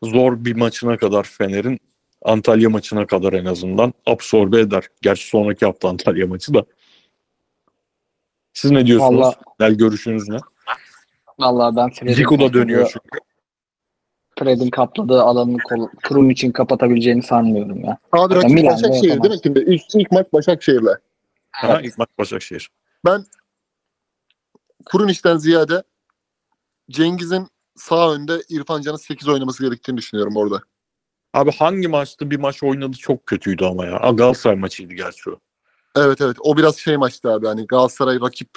zor 0.03 0.45
bir 0.45 0.55
maçına 0.55 0.97
kadar 0.97 1.23
Fener'in 1.23 1.79
Antalya 2.21 2.69
maçına 2.69 3.07
kadar 3.07 3.33
en 3.33 3.45
azından 3.45 3.93
absorbe 4.05 4.59
eder. 4.59 4.83
Gerçi 5.01 5.27
sonraki 5.27 5.65
hafta 5.65 5.89
Antalya 5.89 6.27
maçı 6.27 6.53
da. 6.53 6.65
Siz 8.53 8.71
ne 8.71 8.85
diyorsunuz? 8.85 9.19
Vallahi- 9.21 9.35
Genel 9.59 9.73
görüşünüz 9.73 10.29
ne? 10.29 10.37
Vallahi 11.39 11.75
ben 11.75 11.89
Fred'in 11.89 12.13
Zico 12.13 12.39
da 12.39 12.53
dönüyor 12.53 12.89
çünkü. 12.93 13.19
Fred'in 14.39 14.69
kapladığı 14.69 15.21
alanını 15.21 15.57
kurum 16.07 16.29
için 16.29 16.51
kapatabileceğini 16.51 17.23
sanmıyorum 17.23 17.83
ya. 17.85 17.97
Abi 18.11 18.33
Ya 18.33 18.41
rakip 18.43 18.65
Başakşehir 18.65 19.23
değil 19.23 19.33
mi 19.33 19.39
şimdi? 19.43 19.59
İlk, 19.59 19.81
ilk 19.95 20.11
maç 20.11 20.27
Başakşehir'le. 20.33 20.97
Ha, 21.51 21.81
ilk 21.83 21.97
maç 21.97 22.09
Başakşehir. 22.17 22.69
Ben 23.05 23.25
Kurunic'ten 24.85 25.37
ziyade 25.37 25.83
Cengiz'in 26.89 27.47
sağ 27.75 28.13
önde 28.13 28.41
İrfan 28.49 28.81
Can'ın 28.81 28.97
8 28.97 29.27
oynaması 29.27 29.63
gerektiğini 29.65 29.97
düşünüyorum 29.97 30.35
orada. 30.37 30.61
Abi 31.33 31.51
hangi 31.51 31.87
maçta 31.87 32.31
bir 32.31 32.39
maç 32.39 32.63
oynadı 32.63 32.97
çok 32.97 33.25
kötüydü 33.25 33.65
ama 33.65 33.85
ya. 33.85 33.91
Galatasaray 33.97 34.55
maçıydı 34.57 34.93
gerçi 34.93 35.29
o. 35.29 35.39
Evet 35.95 36.21
evet 36.21 36.37
o 36.39 36.57
biraz 36.57 36.77
şey 36.77 36.97
maçtı 36.97 37.31
abi 37.31 37.47
hani 37.47 37.67
Galatasaray 37.67 38.21
rakip 38.21 38.49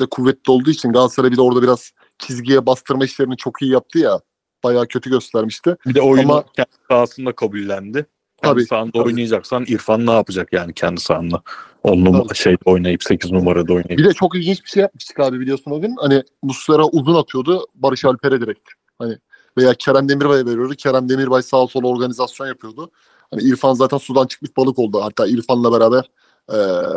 de 0.00 0.06
kuvvetli 0.06 0.50
olduğu 0.52 0.70
için 0.70 0.92
Galatasaray 0.92 1.30
bir 1.30 1.36
de 1.36 1.40
orada 1.42 1.62
biraz 1.62 1.92
çizgiye 2.18 2.66
bastırma 2.66 3.04
işlerini 3.04 3.36
çok 3.36 3.62
iyi 3.62 3.72
yaptı 3.72 3.98
ya. 3.98 4.20
Bayağı 4.64 4.86
kötü 4.86 5.10
göstermişti. 5.10 5.76
Bir 5.86 5.94
de 5.94 6.00
oyunu 6.02 6.32
Ama- 6.32 6.44
kendi 6.56 6.68
sahasında 6.90 7.32
kabullendi. 7.32 8.06
Kendi 8.42 8.54
Tabii, 8.54 8.66
sahanda 8.66 8.92
tabii. 8.92 9.02
oynayacaksan 9.02 9.64
İrfan 9.68 10.06
ne 10.06 10.12
yapacak 10.12 10.52
yani 10.52 10.72
kendi 10.74 11.00
sahanda? 11.00 11.42
10 11.82 12.04
numara 12.04 12.34
şey 12.34 12.56
oynayıp 12.64 13.02
8 13.02 13.32
numarada 13.32 13.72
oynayıp. 13.72 13.98
Bir 13.98 14.04
de 14.04 14.12
çok 14.12 14.36
ilginç 14.36 14.64
bir 14.64 14.68
şey 14.68 14.80
yapmıştık 14.80 15.20
abi 15.20 15.40
biliyorsun 15.40 15.70
o 15.70 15.80
gün. 15.80 15.96
Hani 16.00 16.22
Muslera 16.42 16.84
uzun 16.86 17.14
atıyordu 17.14 17.66
Barış 17.74 18.04
Alper'e 18.04 18.40
direkt. 18.40 18.68
Hani 18.98 19.18
veya 19.58 19.74
Kerem 19.74 20.08
Demirbay'a 20.08 20.46
veriyordu. 20.46 20.74
Kerem 20.74 21.08
Demirbay 21.08 21.42
sağa 21.42 21.66
sola 21.66 21.86
organizasyon 21.88 22.46
yapıyordu. 22.46 22.90
Hani 23.30 23.42
İrfan 23.42 23.74
zaten 23.74 23.98
sudan 23.98 24.26
çıkmış 24.26 24.56
balık 24.56 24.78
oldu. 24.78 25.00
Hatta 25.02 25.26
İrfan'la 25.26 25.72
beraber 25.80 26.04
e, 26.52 26.56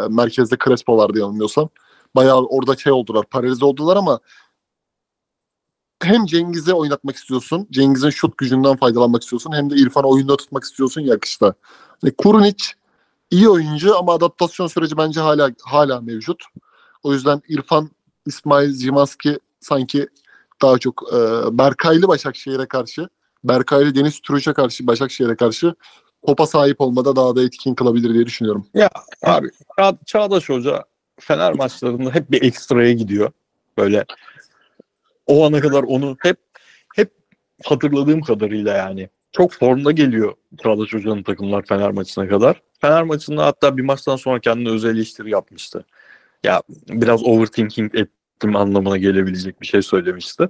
merkezde 0.09 0.55
Crespo 0.65 0.97
vardı 0.97 1.19
yanılmıyorsam. 1.19 1.69
Bayağı 2.15 2.45
orada 2.45 2.75
şey 2.75 2.93
oldular, 2.93 3.25
paralize 3.25 3.65
oldular 3.65 3.97
ama 3.97 4.19
hem 6.03 6.25
Cengiz'e 6.25 6.73
oynatmak 6.73 7.15
istiyorsun, 7.15 7.67
Cengiz'in 7.71 8.09
şut 8.09 8.37
gücünden 8.37 8.75
faydalanmak 8.75 9.23
istiyorsun 9.23 9.51
hem 9.53 9.69
de 9.69 9.75
İrfan'ı 9.75 10.07
oyunda 10.07 10.37
tutmak 10.37 10.63
istiyorsun 10.63 11.01
ya 11.01 11.15
akışta. 11.15 11.53
Hani 12.01 12.15
Kurunic 12.15 12.63
iyi 13.31 13.49
oyuncu 13.49 13.97
ama 13.97 14.13
adaptasyon 14.13 14.67
süreci 14.67 14.97
bence 14.97 15.19
hala 15.19 15.51
hala 15.63 16.01
mevcut. 16.01 16.43
O 17.03 17.13
yüzden 17.13 17.41
İrfan, 17.47 17.89
İsmail 18.25 18.73
Cimanski 18.73 19.39
sanki 19.59 20.07
daha 20.61 20.77
çok 20.77 21.03
e, 21.13 21.17
Berkaylı 21.57 22.07
Başakşehir'e 22.07 22.65
karşı, 22.65 23.09
Berkaylı 23.43 23.95
Deniz 23.95 24.19
Türüç'e 24.19 24.53
karşı, 24.53 24.87
Başakşehir'e 24.87 25.35
karşı 25.35 25.75
topa 26.25 26.47
sahip 26.47 26.81
olmada 26.81 27.15
daha 27.15 27.35
da 27.35 27.43
etkin 27.43 27.75
kılabilir 27.75 28.13
diye 28.13 28.25
düşünüyorum. 28.25 28.67
Ya 28.73 28.89
abi 29.23 29.47
Ça- 29.77 29.97
Çağdaş 30.05 30.49
Hoca 30.49 30.83
Fener 31.19 31.53
maçlarında 31.53 32.11
hep 32.11 32.31
bir 32.31 32.43
ekstraya 32.43 32.93
gidiyor. 32.93 33.31
Böyle 33.77 34.05
o 35.27 35.45
ana 35.45 35.59
kadar 35.61 35.83
onu 35.83 36.17
hep 36.21 36.37
hep 36.95 37.11
hatırladığım 37.65 38.21
kadarıyla 38.21 38.73
yani 38.73 39.09
çok 39.31 39.53
formda 39.53 39.91
geliyor 39.91 40.33
Çağdaş 40.63 40.93
Hoca'nın 40.93 41.23
takımlar 41.23 41.65
Fener 41.65 41.91
maçına 41.91 42.27
kadar. 42.27 42.61
Fener 42.81 43.03
maçında 43.03 43.45
hatta 43.45 43.77
bir 43.77 43.83
maçtan 43.83 44.15
sonra 44.15 44.39
kendine 44.39 44.69
özel 44.69 44.89
eleştiri 44.95 45.29
yapmıştı. 45.29 45.85
Ya 46.43 46.61
biraz 46.89 47.23
overthinking 47.23 47.95
ettim 47.95 48.55
anlamına 48.55 48.97
gelebilecek 48.97 49.61
bir 49.61 49.67
şey 49.67 49.81
söylemişti. 49.81 50.49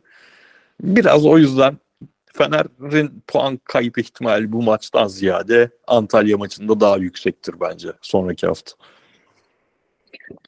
Biraz 0.82 1.26
o 1.26 1.38
yüzden 1.38 1.78
Fener'in 2.38 3.24
puan 3.28 3.60
kayıp 3.64 3.98
ihtimali 3.98 4.52
bu 4.52 4.62
maçtan 4.62 5.08
ziyade 5.08 5.70
Antalya 5.88 6.38
maçında 6.38 6.80
daha 6.80 6.98
yüksektir 6.98 7.56
bence 7.62 7.88
sonraki 8.02 8.48
hafta. 8.48 8.72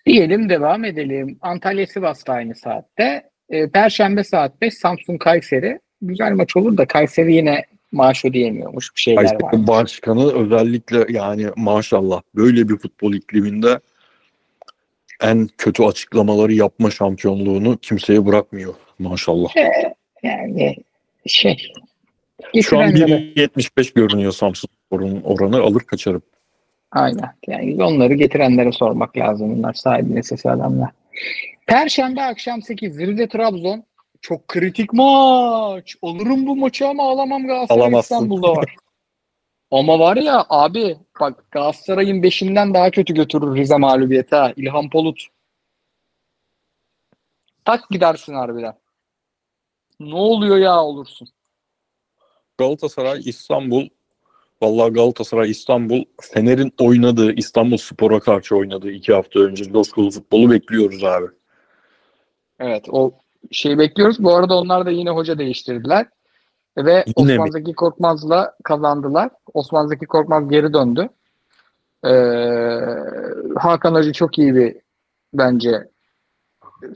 Diyelim 0.06 0.50
devam 0.50 0.86
edelim. 0.86 1.38
Antalya 1.42 1.88
Sivas'ta 1.88 2.34
aynı 2.34 2.56
saatte. 2.56 3.30
Ee, 3.50 3.70
Perşembe 3.70 4.24
saat 4.24 4.62
5 4.62 4.74
Samsun 4.74 5.18
Kayseri. 5.18 5.80
Güzel 6.02 6.32
maç 6.32 6.56
olur 6.56 6.78
da 6.78 6.88
Kayseri 6.88 7.34
yine 7.34 7.66
maaş 7.92 8.26
ödeyemiyormuş 8.26 8.96
bir 8.96 9.02
şeyler 9.02 9.24
var. 9.24 9.40
Kayseri 9.40 9.68
Başkanı 9.68 10.44
özellikle 10.44 11.06
yani 11.10 11.48
maşallah 11.56 12.22
böyle 12.36 12.70
bir 12.70 12.78
futbol 12.78 13.14
ikliminde 13.14 13.80
en 15.22 15.50
kötü 15.58 15.84
açıklamaları 15.84 16.54
yapma 16.54 16.92
şampiyonluğunu 16.92 17.78
kimseye 17.78 18.26
bırakmıyor 18.26 18.74
maşallah. 19.00 19.50
Yani 20.24 20.76
şey 21.28 21.58
Şu 22.62 22.80
an 22.80 22.96
getirenlere 22.96 23.34
1.75 23.34 23.94
görünüyor 23.94 24.32
Samsun 24.32 24.70
Spor'un 24.86 25.22
oranı 25.22 25.62
alır 25.62 25.82
kaçarım. 25.82 26.22
aynen. 26.92 27.36
Yani 27.48 27.84
onları 27.84 28.14
getirenlere 28.14 28.72
sormak 28.72 29.18
lazım. 29.18 29.58
Bunlar 29.58 29.74
sahibine 29.74 30.24
sesi 30.24 30.50
adamlar. 30.50 30.90
Perşembe 31.68 32.22
akşam 32.22 32.62
8 32.62 33.00
Rize 33.00 33.28
Trabzon. 33.28 33.84
Çok 34.22 34.48
kritik 34.48 34.94
maç. 34.94 35.96
Olurum 36.02 36.48
bu 36.48 36.56
maçı 36.56 36.88
ama 36.88 37.12
alamam 37.12 37.48
Galatasaray 37.48 37.82
Alamazsın. 37.82 38.16
İstanbul'da 38.16 38.56
var. 38.56 38.76
Ama 39.72 40.00
var 40.00 40.18
ya 40.18 40.46
abi 40.50 40.98
bak 41.20 41.52
Galatasaray'ın 41.52 42.24
beşinden 42.24 42.74
daha 42.74 42.92
kötü 42.92 43.14
götürür 43.14 43.56
Rize 43.56 43.78
mağlubiyeti 43.78 44.36
ha. 44.36 44.54
İlhan 44.56 44.90
Polut. 44.90 45.28
Tak 47.66 47.90
gidersin 47.90 48.34
harbiden. 48.34 48.74
Ne 50.00 50.16
oluyor 50.16 50.58
ya 50.58 50.84
olursun. 50.84 51.28
Galatasaray 52.58 53.22
İstanbul 53.26 53.88
Vallahi 54.62 54.94
Galatasaray 54.94 55.52
İstanbul 55.52 56.04
Fener'in 56.22 56.74
oynadığı 56.80 57.34
İstanbul 57.34 57.78
Spor'a 57.78 58.20
karşı 58.20 58.56
oynadığı 58.56 58.92
iki 58.92 59.14
hafta 59.14 59.40
önce 59.40 59.64
coşkulu 59.64 60.12
futbolu 60.12 60.52
bekliyoruz 60.52 61.04
abi. 61.04 61.26
Evet 62.60 62.86
o 62.90 63.12
şeyi 63.52 63.78
bekliyoruz. 63.78 64.24
Bu 64.24 64.36
arada 64.36 64.58
onlar 64.58 64.86
da 64.86 64.92
yine 64.92 65.10
hoca 65.10 65.38
değiştirdiler. 65.38 66.08
Ve 66.78 67.06
Yine 67.18 67.34
Osman? 67.34 67.52
Zeki 67.52 67.74
Korkmaz'la 67.74 68.56
kazandılar. 68.64 69.30
Osman 69.54 69.88
Zeki 69.88 70.06
Korkmaz 70.06 70.50
geri 70.50 70.74
döndü. 70.74 71.10
Ee, 72.06 72.10
Hakan 73.60 73.96
Hoca 73.96 74.14
çok 74.14 74.38
iyi 74.38 74.56
bir 74.56 74.78
bence 75.34 75.88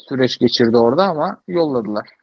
süreç 0.10 0.38
geçirdi 0.38 0.78
orada 0.78 1.04
ama 1.04 1.42
yolladılar. 1.48 2.21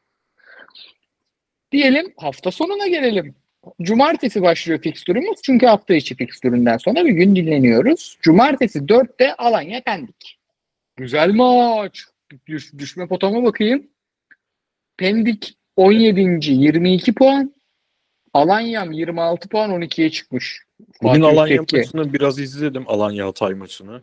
Diyelim 1.73 2.13
hafta 2.17 2.51
sonuna 2.51 2.87
gelelim. 2.87 3.35
Cumartesi 3.83 4.43
başlıyor 4.43 4.81
fikstürümüz. 4.83 5.41
Çünkü 5.45 5.67
hafta 5.67 5.95
içi 5.95 6.17
fikstüründen 6.17 6.77
sonra 6.77 7.05
bir 7.05 7.11
gün 7.11 7.37
dinleniyoruz. 7.37 8.19
Cumartesi 8.23 8.79
4'te 8.79 9.35
Alanya 9.35 9.81
Pendik. 9.83 10.39
Güzel 10.97 11.31
maç. 11.31 12.05
Düş- 12.47 12.73
düşme 12.79 13.09
potama 13.09 13.43
bakayım. 13.43 13.87
Pendik 14.97 15.55
17. 15.77 16.51
22 16.53 17.15
puan. 17.15 17.55
Alanyam 18.35 18.93
26 18.93 19.49
puan 19.49 19.71
12'ye 19.71 20.11
çıkmış. 20.11 20.63
Bugün 21.03 21.21
Fatih 21.23 21.27
Alanya 21.39 21.57
Tekke. 21.57 21.77
maçını 21.77 22.13
biraz 22.13 22.39
izledim 22.39 22.85
Alanya 22.87 23.27
Hatay 23.27 23.55
maçını. 23.55 24.03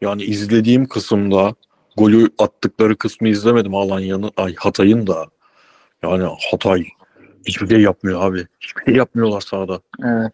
Yani 0.00 0.22
izlediğim 0.24 0.86
kısımda 0.88 1.54
golü 1.96 2.30
attıkları 2.38 2.96
kısmı 2.96 3.28
izlemedim 3.28 3.74
Alanya'nın 3.74 4.30
ay 4.36 4.54
Hatay'ın 4.54 5.06
da. 5.06 5.26
Yani 6.02 6.24
Hatay 6.50 6.84
hiçbir 7.46 7.68
şey 7.68 7.80
yapmıyor 7.80 8.22
abi. 8.22 8.46
Hiçbir 8.60 8.84
şey 8.84 8.94
yapmıyorlar 8.94 9.40
sahada. 9.40 9.80
Evet. 10.04 10.32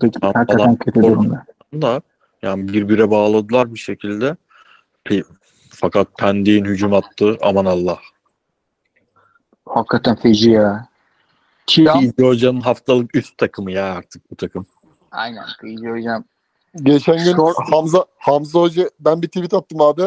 Peki, 0.00 0.20
Tamam, 0.20 0.34
hakikaten 0.34 0.76
kötü 0.76 1.02
durumda. 1.02 1.44
Da 1.74 2.02
yani 2.42 2.68
birbire 2.68 3.10
bağladılar 3.10 3.74
bir 3.74 3.78
şekilde. 3.78 4.36
Fakat 5.70 6.18
Pendik'in 6.18 6.64
hücum 6.64 6.92
attı 6.92 7.38
aman 7.42 7.64
Allah. 7.64 7.98
Hakikaten 9.66 10.16
feci 10.16 10.50
ya. 10.50 10.88
Tiam. 11.66 12.04
Hoca'nın 12.20 12.60
haftalık 12.60 13.16
üst 13.16 13.38
takımı 13.38 13.72
ya 13.72 13.94
artık 13.94 14.30
bu 14.30 14.36
takım. 14.36 14.66
Aynen. 15.10 15.44
İyi 15.64 15.90
hocam. 15.90 16.24
Geçen 16.82 17.16
gün 17.16 17.32
Skor- 17.32 17.70
Hamza 17.70 18.04
Hamza 18.18 18.60
Hoca 18.60 18.90
ben 19.00 19.22
bir 19.22 19.26
tweet 19.28 19.54
attım 19.54 19.80
abi. 19.80 20.02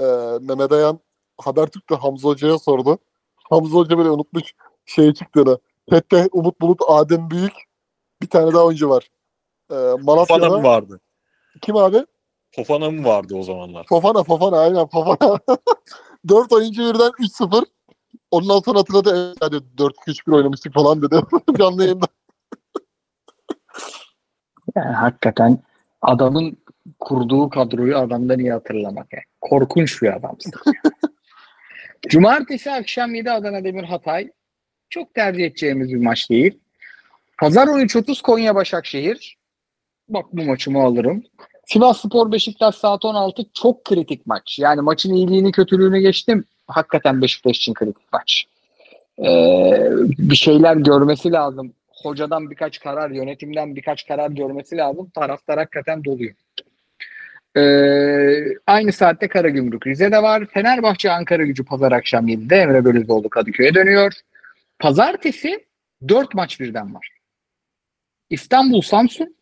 Ee, 0.00 0.04
Mehmet 0.40 0.72
Ayan 0.72 1.00
Habertürk'te 1.38 1.94
Hamza 1.94 2.28
Hoca'ya 2.28 2.58
sordu. 2.58 2.98
Hamza 3.50 3.74
Hoca 3.74 3.98
böyle 3.98 4.10
unutmuş 4.10 4.54
şey 4.86 5.14
çıktığını. 5.14 5.58
Tette 5.90 6.28
Umut 6.32 6.60
Bulut 6.60 6.80
Adem 6.88 7.30
Büyük 7.30 7.52
bir 8.22 8.26
tane 8.26 8.52
daha 8.54 8.64
oyuncu 8.64 8.88
var. 8.90 9.08
Ee, 9.70 9.74
Fofana 9.74 9.96
mı 9.96 10.04
Malatya'da. 10.04 10.62
vardı? 10.62 11.00
Kim 11.62 11.76
abi? 11.76 12.06
Fofana 12.50 12.90
mı 12.90 13.04
vardı 13.04 13.34
o 13.36 13.42
zamanlar? 13.42 13.86
Fofana 13.88 14.22
Fofana 14.24 14.58
aynen 14.58 14.86
Fofana. 14.86 15.38
4 16.28 16.52
oyuncu 16.52 16.82
birden 16.82 17.10
3-0. 17.10 17.64
Ondan 18.30 18.60
sonra 18.60 18.78
hatırladı 18.78 19.10
evet 19.16 19.36
hadi 19.40 19.56
4-2-3-1 19.56 20.34
oynamıştık 20.36 20.74
falan 20.74 21.02
dedi. 21.02 21.20
Canlı 21.58 21.82
yayında. 21.84 22.06
Yani 24.76 24.94
hakikaten 24.94 25.58
adamın 26.02 26.56
kurduğu 27.00 27.50
kadroyu 27.50 27.98
adamdan 27.98 28.38
iyi 28.38 28.52
hatırlamak. 28.52 29.12
Yani. 29.12 29.24
Korkunç 29.40 30.02
bir 30.02 30.16
adamsın. 30.16 30.52
Cumartesi 32.08 32.70
akşam 32.72 33.14
7 33.14 33.30
Adana 33.30 33.64
Demir 33.64 33.84
Hatay. 33.84 34.30
Çok 34.92 35.14
tercih 35.14 35.44
edeceğimiz 35.44 35.88
bir 35.88 35.96
maç 35.96 36.30
değil. 36.30 36.58
Pazar 37.38 37.66
13.30 37.66 38.22
Konya 38.22 38.54
Başakşehir. 38.54 39.36
Bak 40.08 40.24
bu 40.32 40.42
maçımı 40.42 40.82
alırım. 40.82 41.24
Sivas 41.66 42.00
Spor 42.00 42.32
Beşiktaş 42.32 42.74
saat 42.74 43.04
16 43.04 43.42
çok 43.54 43.84
kritik 43.84 44.26
maç. 44.26 44.58
Yani 44.58 44.80
maçın 44.80 45.14
iyiliğini 45.14 45.52
kötülüğünü 45.52 46.00
geçtim. 46.00 46.44
Hakikaten 46.66 47.22
Beşiktaş 47.22 47.56
için 47.56 47.74
kritik 47.74 48.12
maç. 48.12 48.44
Ee, 49.18 49.88
bir 50.18 50.36
şeyler 50.36 50.76
görmesi 50.76 51.32
lazım. 51.32 51.72
Hocadan 52.02 52.50
birkaç 52.50 52.80
karar, 52.80 53.10
yönetimden 53.10 53.76
birkaç 53.76 54.06
karar 54.06 54.30
görmesi 54.30 54.76
lazım. 54.76 55.10
Taraftar 55.14 55.58
hakikaten 55.58 56.04
doluyor. 56.04 56.34
Ee, 57.56 58.54
aynı 58.66 58.92
saatte 58.92 59.28
Karagümrük 59.28 59.86
Rize'de 59.86 60.22
var. 60.22 60.46
Fenerbahçe 60.46 61.12
Ankara 61.12 61.42
gücü 61.42 61.64
pazar 61.64 61.92
akşam 61.92 62.28
7'de 62.28 62.56
Emre 62.56 62.84
Belözoğlu 62.84 63.28
Kadıköy'e 63.28 63.74
dönüyor. 63.74 64.12
Pazartesi 64.82 65.66
4 66.08 66.34
maç 66.34 66.60
birden 66.60 66.94
var. 66.94 67.08
İstanbul 68.30 68.80
Samsun, 68.80 69.36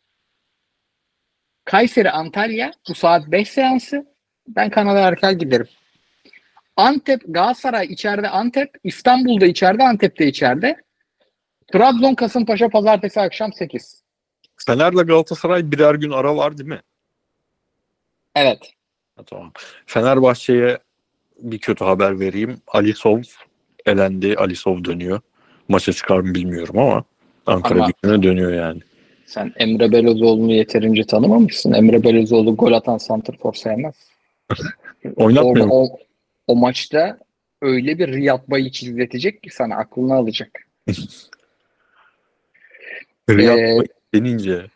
Kayseri 1.64 2.10
Antalya 2.10 2.72
bu 2.88 2.94
saat 2.94 3.26
5 3.26 3.48
seansı. 3.48 4.06
Ben 4.48 4.70
Kanada 4.70 4.98
erken 4.98 5.38
giderim. 5.38 5.68
Antep 6.76 7.20
Galatasaray 7.26 7.86
içeride 7.86 8.28
Antep, 8.28 8.70
İstanbul'da 8.84 9.46
içeride, 9.46 9.82
Antep'te 9.84 10.26
içeride. 10.26 10.76
Trabzon 11.72 12.14
Kasımpaşa 12.14 12.68
pazartesi 12.68 13.20
akşam 13.20 13.52
8. 13.52 14.02
Fener'le 14.66 15.06
Galatasaray 15.06 15.72
birer 15.72 15.94
gün 15.94 16.10
ara 16.10 16.36
var 16.36 16.58
değil 16.58 16.68
mi? 16.68 16.80
Evet. 18.34 18.72
Ha, 19.16 19.22
tamam. 19.26 19.52
Fenerbahçe'ye 19.86 20.78
bir 21.38 21.58
kötü 21.58 21.84
haber 21.84 22.20
vereyim. 22.20 22.62
Alisov 22.66 23.22
elendi. 23.86 24.36
Alisov 24.36 24.84
dönüyor. 24.84 25.20
Maça 25.70 25.92
çıkar 25.92 26.20
mı 26.20 26.34
bilmiyorum 26.34 26.78
ama 26.78 27.04
Ankara 27.46 27.78
Ama- 27.78 27.90
gücüne 28.02 28.22
dönüyor 28.22 28.52
yani. 28.52 28.80
Sen 29.26 29.52
Emre 29.56 29.92
Belözoğlu'nu 29.92 30.52
yeterince 30.52 31.04
tanımamışsın. 31.04 31.72
Emre 31.72 32.02
Belözoğlu 32.02 32.56
gol 32.56 32.72
atan 32.72 32.98
santrfor 32.98 33.54
sevmez. 33.54 33.94
Oynatmıyor 35.16 35.66
O, 35.70 35.84
o, 35.84 35.98
o 36.46 36.56
maçta 36.56 37.18
öyle 37.62 37.98
bir 37.98 38.08
Riyad 38.08 38.48
Bayiç 38.48 38.82
izletecek 38.82 39.42
ki 39.42 39.50
sana 39.50 39.76
aklını 39.76 40.14
alacak. 40.14 40.66
Riyad 43.30 43.58
Ee, 43.58 43.86
denince 44.14 44.66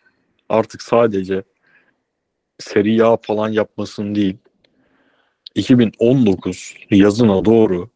artık 0.48 0.82
sadece 0.82 1.42
Serie 2.58 3.02
A 3.02 3.16
falan 3.16 3.48
yapmasın 3.48 4.14
değil 4.14 4.36
2019 5.54 6.74
yazına 6.90 7.44
doğru 7.44 7.90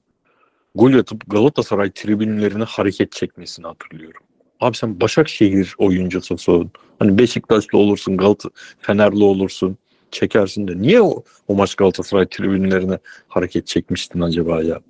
gol 0.75 0.93
atıp 0.93 1.31
Galatasaray 1.31 1.91
tribünlerine 1.91 2.65
hareket 2.65 3.13
çekmesini 3.13 3.67
hatırlıyorum. 3.67 4.23
Abi 4.61 4.77
sen 4.77 5.01
Başakşehir 5.01 5.75
oyuncususun. 5.79 6.71
Hani 6.99 7.19
Beşiktaşlı 7.19 7.79
olursun, 7.79 8.17
Galata 8.17 8.49
Fenerli 8.81 9.25
olursun. 9.25 9.79
Çekersin 10.11 10.69
de 10.69 10.79
niye 10.79 11.03
o, 11.03 11.23
o 11.49 11.55
maç 11.55 11.75
Galatasaray 11.75 12.27
tribünlerine 12.27 12.99
hareket 13.29 13.67
çekmiştin 13.67 14.21
acaba 14.21 14.63
ya? 14.63 14.81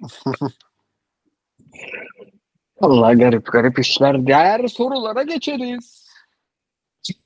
Allah 2.80 3.12
garip 3.12 3.52
garip 3.52 3.78
işler. 3.78 4.26
Diğer 4.26 4.68
sorulara 4.68 5.22
geçeriz. 5.22 6.05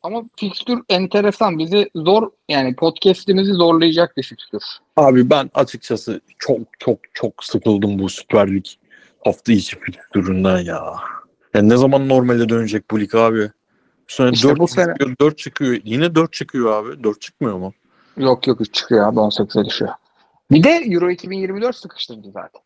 Ama 0.02 0.24
fikstür 0.36 0.78
enteresan. 0.88 1.58
Bizi 1.58 1.90
zor 1.94 2.30
yani 2.48 2.76
podcast'imizi 2.76 3.52
zorlayacak 3.52 4.16
bir 4.16 4.22
fikstür. 4.22 4.62
Abi 4.96 5.30
ben 5.30 5.50
açıkçası 5.54 6.20
çok 6.38 6.58
çok 6.78 6.98
çok 7.14 7.44
sıkıldım 7.44 7.98
bu 7.98 8.08
Süper 8.08 8.54
Lig 8.54 8.64
hafta 9.24 9.52
içi 9.52 9.78
fikstüründen 9.78 10.58
ya. 10.58 10.94
Yani 11.54 11.68
ne 11.68 11.76
zaman 11.76 12.08
normale 12.08 12.48
dönecek 12.48 12.90
bu 12.90 13.00
lig 13.00 13.14
abi? 13.14 13.50
Sene 14.08 14.30
İşte 14.30 14.48
4 14.48 14.58
bu 14.58 14.68
sene- 14.68 14.92
çıkıyor, 14.92 15.16
4 15.20 15.38
çıkıyor. 15.38 15.80
Yine 15.84 16.14
4 16.14 16.32
çıkıyor 16.32 16.72
abi. 16.72 17.04
4 17.04 17.20
çıkmıyor 17.20 17.58
mu? 17.58 17.72
Yok 18.16 18.46
yok 18.46 18.60
3 18.60 18.74
çıkıyor 18.74 19.08
abi 19.08 19.16
18'e 19.20 19.64
düşüyor. 19.64 19.90
Bir 20.50 20.62
de 20.62 20.70
Euro 20.70 21.10
2024 21.10 21.76
sıkıştırdı 21.76 22.30
zaten. 22.30 22.62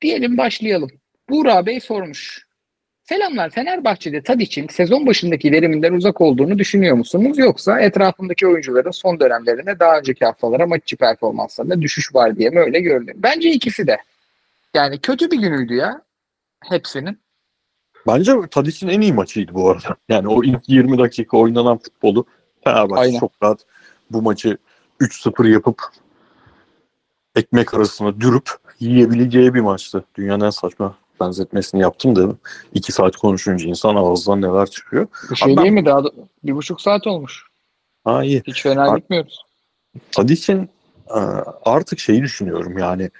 Diyelim 0.00 0.38
başlayalım. 0.38 0.90
Buğra 1.30 1.66
Bey 1.66 1.80
sormuş. 1.80 2.46
Selamlar 3.04 3.50
Fenerbahçe'de 3.50 4.22
Tadic'in 4.22 4.68
sezon 4.68 5.06
başındaki 5.06 5.52
veriminden 5.52 5.92
uzak 5.92 6.20
olduğunu 6.20 6.58
düşünüyor 6.58 6.96
musunuz? 6.96 7.38
Yoksa 7.38 7.80
etrafındaki 7.80 8.46
oyuncuların 8.46 8.90
son 8.90 9.20
dönemlerine 9.20 9.78
daha 9.78 9.98
önceki 9.98 10.24
haftalara 10.24 10.66
maç 10.66 10.82
içi 10.82 10.96
performanslarında 10.96 11.82
düşüş 11.82 12.14
var 12.14 12.36
diye 12.36 12.50
mi 12.50 12.60
öyle 12.60 12.80
gördüm? 12.80 13.14
Bence 13.16 13.50
ikisi 13.50 13.86
de. 13.86 13.96
Yani 14.74 14.98
kötü 14.98 15.30
bir 15.30 15.38
günüydü 15.38 15.74
ya 15.74 16.02
hepsinin. 16.68 17.18
Bence 18.06 18.32
Tadic'in 18.50 18.88
en 18.88 19.00
iyi 19.00 19.12
maçıydı 19.12 19.54
bu 19.54 19.70
arada. 19.70 19.96
Yani 20.08 20.28
o 20.28 20.44
ilk 20.44 20.68
20 20.68 20.98
dakika 20.98 21.36
oynanan 21.36 21.78
futbolu 21.78 22.26
Fenerbahçe 22.64 23.00
Aynen. 23.00 23.18
çok 23.18 23.32
rahat 23.42 23.60
bu 24.10 24.22
maçı 24.22 24.58
3-0 25.00 25.48
yapıp 25.48 25.82
ekmek 27.36 27.74
arasına 27.74 28.20
dürüp 28.20 28.50
yiyebileceği 28.80 29.54
bir 29.54 29.60
maçtı. 29.60 30.04
Dünyanın 30.14 30.44
en 30.44 30.50
saçma 30.50 31.03
benzetmesini 31.20 31.80
yaptım 31.80 32.16
da 32.16 32.36
2 32.74 32.92
saat 32.92 33.16
konuşunca 33.16 33.66
insan 33.68 33.96
ağzından 33.96 34.42
neler 34.42 34.70
çıkıyor. 34.70 35.06
Bir 35.30 35.36
şey 35.36 35.52
Abi 35.52 35.56
ben- 35.56 35.64
değil 35.64 35.74
mi? 35.74 35.86
Daha 35.86 36.04
da, 36.04 36.10
bir 36.44 36.54
buçuk 36.54 36.80
saat 36.80 37.06
olmuş. 37.06 37.46
Ha 38.04 38.24
iyi. 38.24 38.42
Hiç 38.46 38.62
fena 38.62 38.90
Abi- 38.90 39.00
gitmiyoruz. 39.00 39.44
Tadic'in 40.12 40.70
e, 41.08 41.20
artık 41.64 41.98
şeyi 41.98 42.22
düşünüyorum 42.22 42.78
yani 42.78 43.10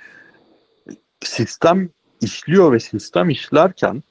sistem 1.20 1.90
işliyor 2.20 2.72
ve 2.72 2.80
sistem 2.80 3.30
işlerken 3.30 4.02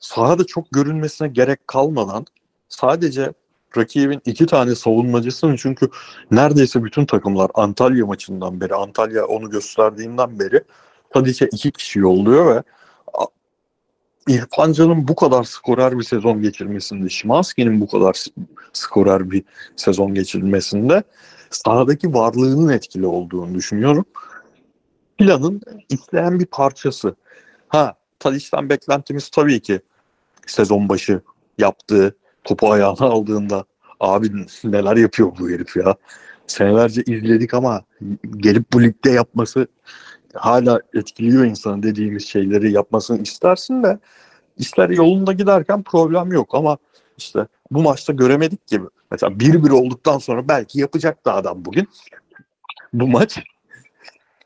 sahada 0.00 0.46
çok 0.46 0.70
görünmesine 0.70 1.28
gerek 1.28 1.68
kalmadan 1.68 2.26
sadece 2.68 3.32
rakibin 3.76 4.22
iki 4.24 4.46
tane 4.46 4.74
savunmacısının 4.74 5.56
çünkü 5.56 5.88
neredeyse 6.30 6.84
bütün 6.84 7.06
takımlar 7.06 7.50
Antalya 7.54 8.06
maçından 8.06 8.60
beri 8.60 8.74
Antalya 8.74 9.26
onu 9.26 9.50
gösterdiğinden 9.50 10.38
beri 10.38 10.60
Tadic'e 11.12 11.46
iki 11.52 11.70
kişi 11.72 11.98
yolluyor 11.98 12.56
ve 12.56 12.62
a- 13.14 13.26
İrfan 14.28 14.72
Can'ın 14.72 15.08
bu 15.08 15.14
kadar 15.14 15.44
skorer 15.44 15.98
bir 15.98 16.04
sezon 16.04 16.42
geçirmesinde, 16.42 17.08
Şimanski'nin 17.08 17.80
bu 17.80 17.88
kadar 17.88 18.24
skorer 18.72 19.30
bir 19.30 19.44
sezon 19.76 20.14
geçirmesinde 20.14 21.02
sahadaki 21.50 22.14
varlığının 22.14 22.68
etkili 22.68 23.06
olduğunu 23.06 23.54
düşünüyorum. 23.54 24.04
Planın 25.18 25.60
işleyen 25.88 26.40
bir 26.40 26.46
parçası. 26.46 27.14
Ha, 27.68 27.94
Tadic'ten 28.18 28.68
beklentimiz 28.68 29.28
tabii 29.28 29.60
ki 29.60 29.80
sezon 30.46 30.88
başı 30.88 31.20
yaptığı 31.58 32.16
topu 32.44 32.72
ayağına 32.72 33.06
aldığında 33.06 33.64
abi 34.00 34.30
neler 34.64 34.96
yapıyor 34.96 35.32
bu 35.38 35.50
herif 35.50 35.76
ya. 35.76 35.96
Senelerce 36.46 37.02
izledik 37.02 37.54
ama 37.54 37.82
gelip 38.36 38.72
bu 38.72 38.82
ligde 38.82 39.10
yapması 39.10 39.66
hala 40.34 40.80
etkiliyor 40.94 41.44
insanı 41.44 41.82
dediğimiz 41.82 42.28
şeyleri 42.28 42.72
yapmasını 42.72 43.22
istersin 43.22 43.82
de 43.82 43.98
işler 44.58 44.90
yolunda 44.90 45.32
giderken 45.32 45.82
problem 45.82 46.32
yok 46.32 46.54
ama 46.54 46.78
işte 47.18 47.46
bu 47.70 47.82
maçta 47.82 48.12
göremedik 48.12 48.66
gibi. 48.66 48.84
Mesela 49.10 49.32
1-1 49.32 49.72
olduktan 49.72 50.18
sonra 50.18 50.48
belki 50.48 50.80
yapacaktı 50.80 51.32
adam 51.32 51.64
bugün. 51.64 51.88
Bu 52.92 53.08
maç 53.08 53.38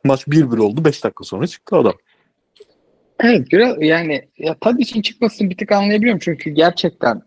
maç 0.04 0.26
1-1 0.26 0.58
oldu 0.60 0.84
5 0.84 1.04
dakika 1.04 1.24
sonra 1.24 1.46
çıktı 1.46 1.76
adam. 1.76 1.94
Evet 3.20 3.52
biraz 3.52 3.82
yani 3.82 4.28
ya 4.38 4.56
tabii 4.60 4.82
için 4.82 5.02
çıkmasını 5.02 5.50
bir 5.50 5.56
tık 5.56 5.72
anlayabiliyorum 5.72 6.20
çünkü 6.22 6.50
gerçekten 6.50 7.22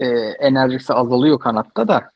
e, 0.00 0.06
enerjisi 0.40 0.92
azalıyor 0.94 1.40
kanatta 1.40 1.88
da. 1.88 2.10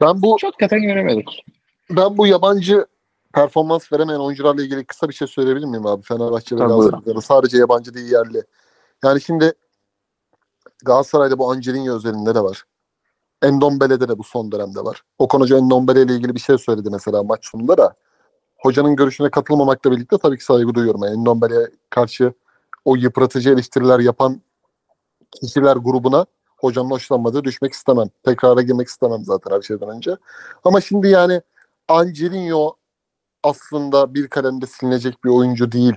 Ben 0.00 0.22
bu 0.22 0.36
Çok 0.40 0.48
hakikaten 0.48 0.82
göremedik. 0.82 1.44
ben 1.90 2.18
bu 2.18 2.26
yabancı 2.26 2.86
performans 3.34 3.92
veremeyen 3.92 4.20
oyuncularla 4.20 4.62
ilgili 4.62 4.84
kısa 4.84 5.08
bir 5.08 5.14
şey 5.14 5.28
söyleyebilir 5.28 5.66
miyim 5.66 5.86
abi? 5.86 6.02
Fenerbahçe 6.02 6.56
ve. 6.56 6.60
Galatasaray'da 6.60 7.20
sadece 7.20 7.58
yabancı 7.58 7.94
değil 7.94 8.12
yerli. 8.12 8.44
Yani 9.04 9.20
şimdi 9.20 9.52
Galatasaray'da 10.84 11.38
bu 11.38 11.50
Angelino 11.50 11.96
özelinde 11.96 12.34
de 12.34 12.40
var. 12.40 12.64
Endombele'de 13.42 14.08
de 14.08 14.18
bu 14.18 14.24
son 14.24 14.52
dönemde 14.52 14.80
var. 14.80 15.02
Okan 15.18 15.40
Hoca 15.40 15.58
Endombele 15.58 16.02
ile 16.02 16.14
ilgili 16.14 16.34
bir 16.34 16.40
şey 16.40 16.58
söyledi 16.58 16.88
mesela 16.90 17.22
maç 17.22 17.46
sonunda 17.46 17.78
da. 17.78 17.94
Hocanın 18.58 18.96
görüşüne 18.96 19.30
katılmamakla 19.30 19.90
birlikte 19.90 20.18
tabii 20.18 20.38
ki 20.38 20.44
saygı 20.44 20.74
duyuyorum. 20.74 21.04
Yani 21.04 21.16
Endombele'ye 21.16 21.70
karşı 21.90 22.32
o 22.84 22.96
yıpratıcı 22.96 23.50
eleştiriler 23.50 23.98
yapan 24.00 24.40
kişiler 25.40 25.76
grubuna 25.76 26.26
hocanın 26.58 26.90
hoşlanmadığı 26.90 27.44
düşmek 27.44 27.72
istemem. 27.72 28.08
Tekrara 28.24 28.62
girmek 28.62 28.88
istemem 28.88 29.24
zaten 29.24 29.56
her 29.56 29.62
şeyden 29.62 29.88
önce. 29.88 30.16
Ama 30.64 30.80
şimdi 30.80 31.08
yani 31.08 31.40
Angelino 31.88 32.74
aslında 33.44 34.14
bir 34.14 34.28
kalemde 34.28 34.66
silinecek 34.66 35.24
bir 35.24 35.30
oyuncu 35.30 35.72
değil. 35.72 35.96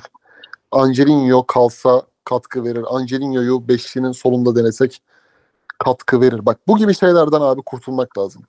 Angelino 0.71 1.45
kalsa 1.45 2.01
katkı 2.23 2.63
verir. 2.63 2.85
Angelino'yu 2.89 3.67
beşlinin 3.67 4.11
solunda 4.11 4.55
denesek 4.55 5.01
katkı 5.79 6.21
verir. 6.21 6.45
Bak 6.45 6.59
bu 6.67 6.77
gibi 6.77 6.95
şeylerden 6.95 7.41
abi 7.41 7.61
kurtulmak 7.61 8.17
lazım. 8.17 8.43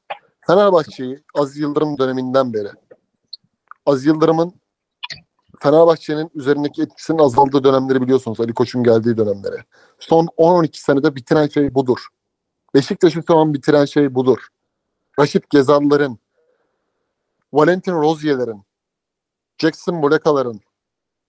Fenerbahçe'yi 0.46 1.22
Aziz 1.34 1.56
Yıldırım 1.56 1.98
döneminden 1.98 2.54
beri 2.54 2.68
Aziz 3.86 4.06
Yıldırım'ın 4.06 4.54
Fenerbahçe'nin 5.58 6.30
üzerindeki 6.34 6.82
etkisinin 6.82 7.18
azaldığı 7.18 7.64
dönemleri 7.64 8.02
biliyorsunuz. 8.02 8.40
Ali 8.40 8.54
Koç'un 8.54 8.82
geldiği 8.82 9.16
dönemleri. 9.16 9.56
Son 9.98 10.26
10-12 10.26 10.68
senede 10.72 11.16
bitiren 11.16 11.48
şey 11.48 11.74
budur. 11.74 12.06
Beşiktaş'ı 12.74 13.22
şu 13.26 13.38
an 13.38 13.54
bitiren 13.54 13.84
şey 13.84 14.14
budur. 14.14 14.38
Raşit 15.20 15.50
Gezal'ların, 15.50 16.18
Valentin 17.52 17.92
Rozier'lerin, 17.92 18.62
Jackson 19.58 19.94
Muleka'ların, 19.94 20.60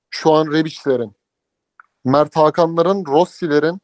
şu 0.10 0.34
an 0.34 0.52
Rebic'lerin, 0.52 1.16
Mert 2.04 2.36
Hakan'ların, 2.36 3.06
Rossi'lerin, 3.06 3.82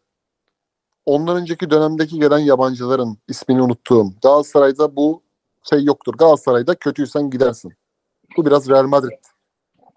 ondan 1.05 1.37
önceki 1.37 1.69
dönemdeki 1.69 2.19
gelen 2.19 2.39
yabancıların 2.39 3.17
ismini 3.27 3.61
unuttuğum. 3.61 4.13
Galatasaray'da 4.21 4.95
bu 4.95 5.23
şey 5.69 5.83
yoktur. 5.83 6.13
Galatasaray'da 6.13 6.75
kötüysen 6.75 7.29
gidersin. 7.29 7.73
Bu 8.37 8.45
biraz 8.45 8.69
Real 8.69 8.87
Madrid 8.87 9.23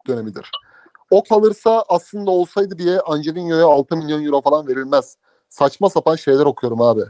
dönemidir. 0.06 0.50
O 1.10 1.22
kalırsa 1.22 1.84
aslında 1.88 2.30
olsaydı 2.30 2.78
diye 2.78 3.00
Angelino'ya 3.00 3.66
6 3.66 3.96
milyon 3.96 4.24
euro 4.24 4.40
falan 4.40 4.68
verilmez. 4.68 5.16
Saçma 5.48 5.90
sapan 5.90 6.16
şeyler 6.16 6.44
okuyorum 6.44 6.80
abi. 6.80 7.02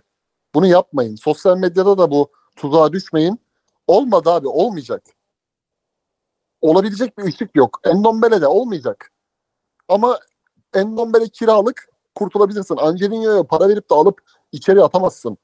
Bunu 0.54 0.66
yapmayın. 0.66 1.16
Sosyal 1.16 1.56
medyada 1.56 1.98
da 1.98 2.10
bu 2.10 2.30
tuzağa 2.56 2.92
düşmeyin. 2.92 3.40
Olmadı 3.86 4.30
abi 4.30 4.48
olmayacak. 4.48 5.02
Olabilecek 6.60 7.18
bir 7.18 7.24
ışık 7.24 7.56
yok. 7.56 7.80
Endombele 7.84 8.40
de 8.40 8.46
olmayacak. 8.46 9.12
Ama 9.88 10.18
Endombele 10.74 11.28
kiralık 11.28 11.88
kurtulabilirsin. 12.14 12.76
Angelino'ya 12.76 13.42
para 13.42 13.68
verip 13.68 13.90
de 13.90 13.94
alıp 13.94 14.20
içeri 14.52 14.82
atamazsın. 14.82 15.38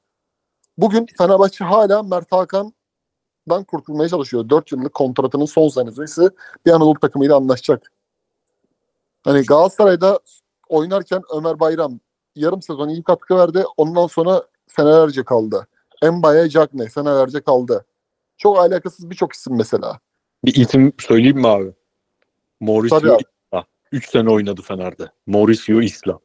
Bugün 0.77 1.07
Fenerbahçe 1.17 1.65
hala 1.65 2.03
Mert 2.03 2.31
Hakan'dan 2.31 3.63
kurtulmaya 3.63 4.09
çalışıyor. 4.09 4.49
4 4.49 4.71
yıllık 4.71 4.93
kontratının 4.93 5.45
son 5.45 5.67
senesi 5.67 6.29
bir 6.65 6.71
Anadolu 6.71 6.99
takımıyla 6.99 7.35
anlaşacak. 7.35 7.91
Hani 9.23 9.45
Galatasaray'da 9.45 10.19
oynarken 10.69 11.21
Ömer 11.33 11.59
Bayram 11.59 11.99
yarım 12.35 12.61
sezon 12.61 12.89
iyi 12.89 13.03
katkı 13.03 13.37
verdi. 13.37 13.63
Ondan 13.77 14.07
sonra 14.07 14.43
senelerce 14.67 15.23
kaldı. 15.23 15.67
Mbaye 16.03 16.49
Cagney 16.49 16.89
senelerce 16.89 17.41
kaldı. 17.41 17.85
Çok 18.37 18.59
alakasız 18.59 19.09
birçok 19.09 19.33
isim 19.33 19.55
mesela. 19.55 19.99
Bir 20.45 20.55
isim 20.55 20.93
söyleyeyim 20.99 21.37
mi 21.37 21.47
abi? 21.47 21.73
Mauricio. 22.59 22.97
Isla. 22.97 23.65
3 23.91 24.09
sene 24.09 24.29
oynadı 24.29 24.61
Fener'de. 24.61 25.11
Mauricio 25.27 25.81
Isla. 25.81 26.19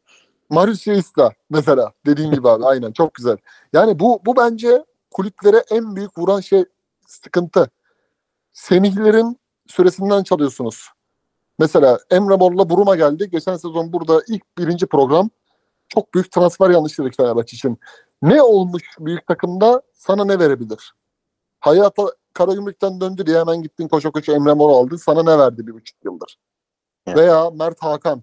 Mauricio 0.50 0.94
Isla 0.94 1.32
mesela 1.50 1.92
dediğin 2.06 2.32
gibi 2.32 2.48
abi 2.48 2.64
aynen 2.64 2.92
çok 2.92 3.14
güzel. 3.14 3.36
Yani 3.72 3.98
bu 3.98 4.20
bu 4.26 4.36
bence 4.36 4.84
kulüplere 5.10 5.64
en 5.70 5.96
büyük 5.96 6.18
vuran 6.18 6.40
şey 6.40 6.64
sıkıntı. 7.06 7.70
Semihlerin 8.52 9.40
süresinden 9.66 10.22
çalıyorsunuz. 10.22 10.88
Mesela 11.58 11.98
Emre 12.10 12.36
Mor'la 12.36 12.70
Buruma 12.70 12.96
geldi. 12.96 13.30
Geçen 13.30 13.56
sezon 13.56 13.92
burada 13.92 14.22
ilk 14.28 14.58
birinci 14.58 14.86
program 14.86 15.30
çok 15.88 16.14
büyük 16.14 16.32
transfer 16.32 16.70
yanlışları 16.70 17.10
Fenerbahçe 17.10 17.56
için. 17.56 17.78
Ne 18.22 18.42
olmuş 18.42 18.82
büyük 18.98 19.26
takımda 19.26 19.82
sana 19.94 20.24
ne 20.24 20.38
verebilir? 20.38 20.94
Hayata 21.60 22.02
Karagümrük'ten 22.34 23.00
döndü 23.00 23.26
diye 23.26 23.38
hemen 23.40 23.62
gittin 23.62 23.88
koşa 23.88 24.10
koşa 24.10 24.32
Emre 24.32 24.52
Mor'u 24.54 24.76
aldın. 24.76 24.96
Sana 24.96 25.22
ne 25.22 25.38
verdi 25.38 25.66
bir 25.66 25.72
buçuk 25.72 26.04
yıldır? 26.04 26.36
Evet. 27.06 27.18
Veya 27.18 27.50
Mert 27.50 27.82
Hakan. 27.82 28.22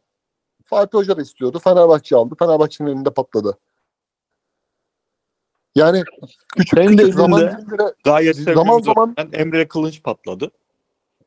Fatih 0.66 0.98
Hoca 0.98 1.18
da 1.18 1.22
istiyordu. 1.22 1.60
Fenerbahçe 1.60 2.16
aldı. 2.16 2.36
Fenerbahçe'nin 2.40 2.90
elinde 2.90 3.10
patladı. 3.10 3.58
Yani 5.76 6.04
küçük 6.58 6.80
Senin 6.80 6.98
de 6.98 7.02
küçük 7.02 7.16
zaman 7.16 7.40
dilimleri 7.42 7.94
Gayet 8.04 8.36
Zaman 8.36 8.80
zaman- 8.80 8.80
zaman 8.80 9.16
Emre 9.34 9.68
Kılınç 9.68 10.04
patladı. 10.04 10.52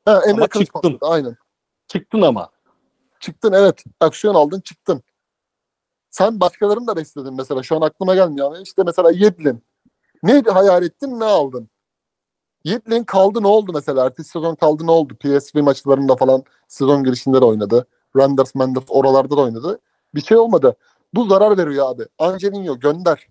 ha, 0.05 0.21
Emre 0.27 0.33
Ama 0.33 0.47
Kılıç 0.49 0.67
çıktın. 0.67 0.81
patladı. 0.93 1.13
Aynen. 1.13 1.37
Çıktın 1.89 2.23
ama. 2.23 2.51
Çıktın 3.21 3.53
evet. 3.53 3.85
Aksiyon 4.01 4.35
aldın 4.35 4.61
çıktın. 4.61 5.03
Sen 6.11 6.41
başkalarını 6.41 6.87
da 6.87 6.97
besledin 6.97 7.35
mesela. 7.35 7.63
Şu 7.63 7.77
an 7.77 7.81
aklıma 7.81 8.15
gelmiyor 8.15 8.47
ama 8.47 8.59
işte 8.59 8.83
mesela 8.87 9.11
Yedlin. 9.11 9.65
Neydi 10.23 10.51
hayal 10.51 10.83
ettin 10.83 11.21
ne 11.21 11.25
aldın? 11.25 11.71
Yedlin 12.65 13.05
kaldı 13.05 13.43
ne 13.43 13.47
oldu 13.47 13.73
mesela? 13.75 14.07
Ertesi 14.07 14.31
sezon 14.31 14.55
kaldı 14.55 14.87
ne 14.87 14.91
oldu? 14.91 15.15
PSV 15.15 15.63
maçlarında 15.63 16.17
falan 16.17 16.43
sezon 16.69 17.05
girişinde 17.05 17.41
de 17.41 17.45
oynadı. 17.45 17.87
Randers 18.17 18.55
Menders 18.55 18.85
oralarda 18.89 19.37
da 19.37 19.41
oynadı. 19.41 19.79
Bir 20.15 20.21
şey 20.21 20.37
olmadı. 20.37 20.77
Bu 21.15 21.25
zarar 21.27 21.59
veriyor 21.59 21.91
abi. 21.91 22.03
Angelino 22.19 22.79
gönder. 22.79 23.27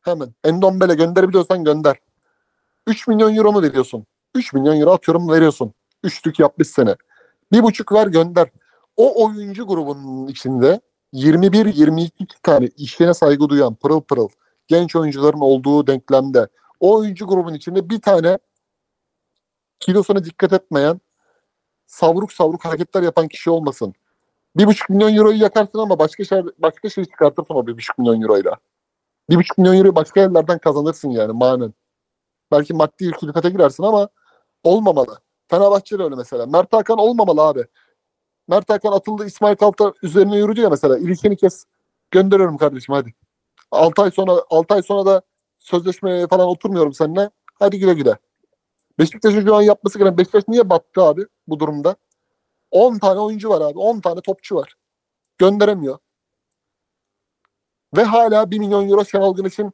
Hemen. 0.00 0.34
Endombele 0.44 0.94
gönderebiliyorsan 0.94 1.64
gönder. 1.64 1.96
3 2.86 3.08
milyon 3.08 3.34
euro 3.34 3.52
mu 3.52 3.62
veriyorsun? 3.62 4.06
3 4.34 4.52
milyon 4.52 4.80
euro 4.80 4.90
atıyorum 4.90 5.28
veriyorsun. 5.28 5.72
Üçlük 6.04 6.38
yapmış 6.38 6.68
sene. 6.68 6.96
Bir 7.52 7.62
buçuk 7.62 7.92
ver 7.92 8.06
gönder. 8.06 8.48
O 8.96 9.24
oyuncu 9.24 9.66
grubunun 9.66 10.26
içinde 10.26 10.80
21-22 11.12 12.10
tane 12.42 12.66
işine 12.76 13.14
saygı 13.14 13.48
duyan 13.48 13.74
pırıl 13.74 14.00
pırıl 14.00 14.28
genç 14.66 14.96
oyuncuların 14.96 15.40
olduğu 15.40 15.86
denklemde 15.86 16.48
o 16.80 16.96
oyuncu 16.96 17.26
grubun 17.26 17.54
içinde 17.54 17.90
bir 17.90 18.00
tane 18.00 18.38
kilosuna 19.80 20.24
dikkat 20.24 20.52
etmeyen 20.52 21.00
savruk 21.86 22.32
savruk 22.32 22.64
hareketler 22.64 23.02
yapan 23.02 23.28
kişi 23.28 23.50
olmasın. 23.50 23.94
Bir 24.56 24.66
buçuk 24.66 24.90
milyon 24.90 25.16
euroyu 25.16 25.42
yakarsın 25.42 25.78
ama 25.78 25.98
başka 25.98 26.24
şey, 26.24 26.42
başka 26.58 26.88
şey 26.88 27.04
çıkartırsın 27.04 27.54
o 27.54 27.66
bir 27.66 27.76
buçuk 27.76 27.98
milyon 27.98 28.22
euroyla. 28.22 28.56
Bir 29.30 29.36
buçuk 29.36 29.58
milyon 29.58 29.76
euroyu 29.76 29.94
başka 29.94 30.20
yerlerden 30.20 30.58
kazanırsın 30.58 31.10
yani 31.10 31.32
manen. 31.32 31.74
Belki 32.52 32.74
maddi 32.74 33.10
külfete 33.10 33.50
girersin 33.50 33.82
ama 33.82 34.08
olmamalı. 34.64 35.18
Fenerbahçe 35.48 35.98
de 35.98 36.02
öyle 36.02 36.14
mesela. 36.16 36.46
Mert 36.46 36.72
Hakan 36.72 36.98
olmamalı 36.98 37.42
abi. 37.42 37.66
Mert 38.48 38.70
Hakan 38.70 38.92
atıldı 38.92 39.26
İsmail 39.26 39.56
Kalta 39.56 39.92
üzerine 40.02 40.36
yürüdü 40.36 40.60
ya 40.60 40.70
mesela. 40.70 40.98
İlişkini 40.98 41.36
kes. 41.36 41.64
Gönderiyorum 42.10 42.56
kardeşim 42.56 42.94
hadi. 42.94 43.14
6 43.70 44.02
ay 44.02 44.10
sonra 44.10 44.32
6 44.50 44.74
ay 44.74 44.82
sonra 44.82 45.06
da 45.06 45.22
sözleşmeye 45.58 46.26
falan 46.26 46.46
oturmuyorum 46.46 46.92
seninle. 46.92 47.30
Hadi 47.58 47.78
güle 47.78 47.94
güle. 47.94 48.18
Beşiktaş'ın 48.98 49.46
şu 49.46 49.54
an 49.54 49.62
yapması 49.62 49.98
gereken 49.98 50.18
Beşiktaş 50.18 50.48
niye 50.48 50.70
battı 50.70 51.02
abi 51.02 51.26
bu 51.46 51.60
durumda? 51.60 51.96
10 52.70 52.98
tane 52.98 53.20
oyuncu 53.20 53.48
var 53.48 53.60
abi. 53.60 53.78
10 53.78 54.00
tane 54.00 54.20
topçu 54.20 54.56
var. 54.56 54.76
Gönderemiyor. 55.38 55.98
Ve 57.96 58.04
hala 58.04 58.50
1 58.50 58.58
milyon 58.58 58.88
euro 58.88 59.04
Şenol 59.04 59.36
Güneş'in 59.36 59.72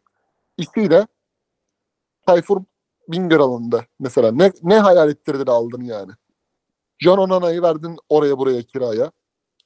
isteğiyle 0.58 1.06
Tayfur 2.26 2.62
Bingöl 3.08 3.40
alındı 3.40 3.86
mesela. 3.98 4.32
Ne, 4.32 4.52
ne 4.62 4.78
hayal 4.78 5.10
ettirdi 5.10 5.46
de 5.46 5.50
aldın 5.50 5.82
yani. 5.82 6.12
John 6.98 7.18
Onana'yı 7.18 7.62
verdin 7.62 7.96
oraya 8.08 8.38
buraya 8.38 8.62
kiraya. 8.62 9.12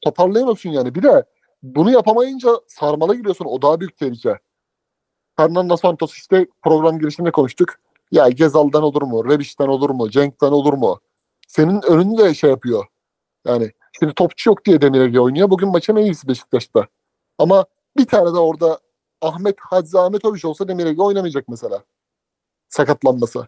Toparlayamıyorsun 0.05 0.71
yani. 0.71 0.95
Bir 0.95 1.03
de 1.03 1.25
bunu 1.63 1.91
yapamayınca 1.91 2.51
sarmala 2.69 3.15
giriyorsun. 3.15 3.45
O 3.45 3.63
daha 3.63 3.81
büyük 3.81 3.97
tehlike. 3.97 4.39
Fernando 5.37 5.77
Santos 5.77 6.15
işte 6.15 6.47
program 6.63 6.99
girişinde 6.99 7.31
konuştuk. 7.31 7.75
Ya 8.13 8.29
Gezal'dan 8.29 8.83
olur 8.83 9.03
mu? 9.03 9.31
Rebiş'ten 9.31 9.69
olur 9.69 9.91
mu? 9.91 10.11
Cenk'ten 10.11 10.53
olur 10.53 10.73
mu? 10.73 11.01
Senin 11.49 11.83
önünü 11.83 12.19
de 12.19 12.35
şey 12.35 12.51
yapıyor. 12.51 12.85
Yani 13.47 13.73
şimdi 13.99 14.15
topçu 14.15 14.51
yok 14.51 14.65
diye 14.65 14.81
Demir 14.81 15.01
Ege 15.01 15.21
oynuyor. 15.21 15.51
Bugün 15.51 15.69
maçın 15.69 15.97
en 15.97 16.05
iyisi 16.05 16.29
Beşiktaş'ta. 16.29 16.87
Ama 17.39 17.65
bir 17.97 18.07
tane 18.07 18.35
de 18.35 18.39
orada 18.39 18.79
Ahmet 19.21 19.61
Hacı 19.61 19.99
Ahmetoviç 19.99 20.45
olsa 20.45 20.69
Demir 20.69 20.87
Ege 20.87 21.03
oynamayacak 21.03 21.49
mesela. 21.49 21.83
Sakatlanması. 22.69 23.47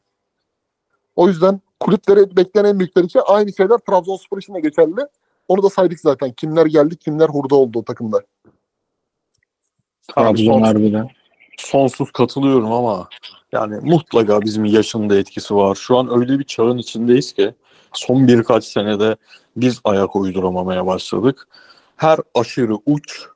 O 1.16 1.28
yüzden 1.28 1.60
kulüplere 1.80 2.36
beklenen 2.36 2.68
en 2.68 2.78
büyük 2.78 2.94
tehlike 2.94 3.20
aynı 3.20 3.52
şeyler 3.52 3.78
Trabzonspor 3.78 4.38
için 4.38 4.54
de 4.54 4.60
geçerli. 4.60 5.06
Onu 5.48 5.62
da 5.62 5.70
saydık 5.70 6.00
zaten. 6.00 6.32
Kimler 6.32 6.66
geldi, 6.66 6.96
kimler 6.96 7.28
hurda 7.28 7.54
oldu 7.54 7.78
o 7.78 7.84
takımda. 7.84 8.22
Trabzon 10.14 10.62
harbiden. 10.62 11.08
Sonsuz 11.58 12.10
katılıyorum 12.12 12.72
ama 12.72 13.08
yani 13.52 13.76
mutlaka 13.82 14.42
bizim 14.42 14.64
yaşın 14.64 15.10
da 15.10 15.18
etkisi 15.18 15.54
var. 15.54 15.74
Şu 15.74 15.98
an 15.98 16.20
öyle 16.20 16.38
bir 16.38 16.44
çağın 16.44 16.78
içindeyiz 16.78 17.32
ki 17.32 17.54
son 17.92 18.28
birkaç 18.28 18.64
senede 18.64 19.16
biz 19.56 19.80
ayak 19.84 20.16
uyduramamaya 20.16 20.86
başladık. 20.86 21.48
Her 21.96 22.18
aşırı 22.34 22.76
uç 22.86 23.26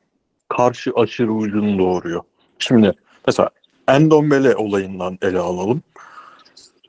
karşı 0.48 0.92
aşırı 0.96 1.32
ucunu 1.32 1.78
doğuruyor. 1.78 2.22
Şimdi 2.58 2.92
mesela 3.26 3.50
Endombele 3.88 4.56
olayından 4.56 5.18
ele 5.22 5.38
alalım. 5.38 5.82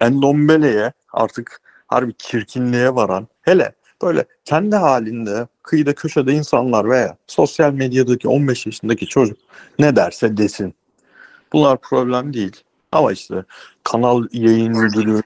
Endombele'ye 0.01 0.93
artık 1.13 1.61
harbi 1.87 2.13
çirkinliğe 2.17 2.95
varan 2.95 3.27
hele 3.41 3.73
böyle 4.01 4.25
kendi 4.45 4.75
halinde 4.75 5.47
kıyıda 5.63 5.95
köşede 5.95 6.33
insanlar 6.33 6.89
veya 6.89 7.17
sosyal 7.27 7.73
medyadaki 7.73 8.27
15 8.27 8.65
yaşındaki 8.65 9.07
çocuk 9.07 9.37
ne 9.79 9.95
derse 9.95 10.37
desin. 10.37 10.73
Bunlar 11.53 11.81
problem 11.81 12.33
değil. 12.33 12.63
Ama 12.91 13.11
işte 13.11 13.43
kanal 13.83 14.23
yayın 14.31 14.77
müdürü, 14.77 15.21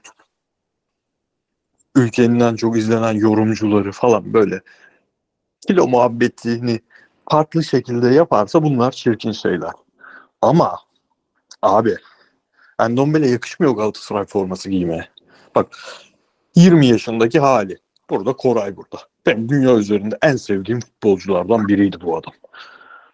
ülkenin 1.96 2.40
en 2.40 2.56
çok 2.56 2.76
izlenen 2.76 3.12
yorumcuları 3.12 3.92
falan 3.92 4.34
böyle 4.34 4.60
kilo 5.66 5.88
muhabbetini 5.88 6.80
farklı 7.30 7.64
şekilde 7.64 8.08
yaparsa 8.08 8.62
bunlar 8.62 8.92
çirkin 8.92 9.32
şeyler. 9.32 9.72
Ama 10.42 10.78
abi 11.62 11.96
Endombele 12.80 13.28
yakışmıyor 13.28 13.76
Galatasaray 13.76 14.24
forması 14.24 14.70
giymeye. 14.70 15.08
Bak 15.54 15.76
20 16.54 16.86
yaşındaki 16.86 17.40
hali. 17.40 17.78
Burada 18.10 18.32
Koray 18.32 18.76
burada. 18.76 18.98
Benim 19.26 19.48
dünya 19.48 19.76
üzerinde 19.76 20.18
en 20.22 20.36
sevdiğim 20.36 20.80
futbolculardan 20.80 21.68
biriydi 21.68 21.96
bu 22.00 22.16
adam. 22.16 22.32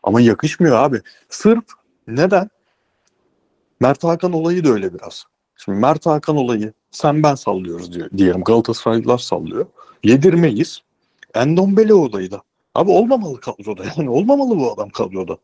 Ama 0.02 0.20
yakışmıyor 0.20 0.76
abi. 0.76 1.00
Sırf 1.28 1.64
neden? 2.06 2.50
Mert 3.80 4.04
Hakan 4.04 4.32
olayı 4.32 4.64
da 4.64 4.68
öyle 4.68 4.94
biraz. 4.94 5.24
Şimdi 5.56 5.78
Mert 5.78 6.06
Hakan 6.06 6.36
olayı 6.36 6.72
sen 6.90 7.22
ben 7.22 7.34
sallıyoruz 7.34 7.92
diyor, 7.92 8.10
diyelim. 8.16 8.44
Galatasaraylılar 8.44 9.18
sallıyor. 9.18 9.66
Yedirmeyiz. 10.04 10.82
Endombele 11.34 11.94
olayı 11.94 12.30
da. 12.30 12.42
Abi 12.74 12.90
olmamalı 12.90 13.40
kadroda 13.40 13.84
yani. 13.96 14.10
Olmamalı 14.10 14.58
bu 14.58 14.72
adam 14.72 14.88
kadroda. 14.88 15.38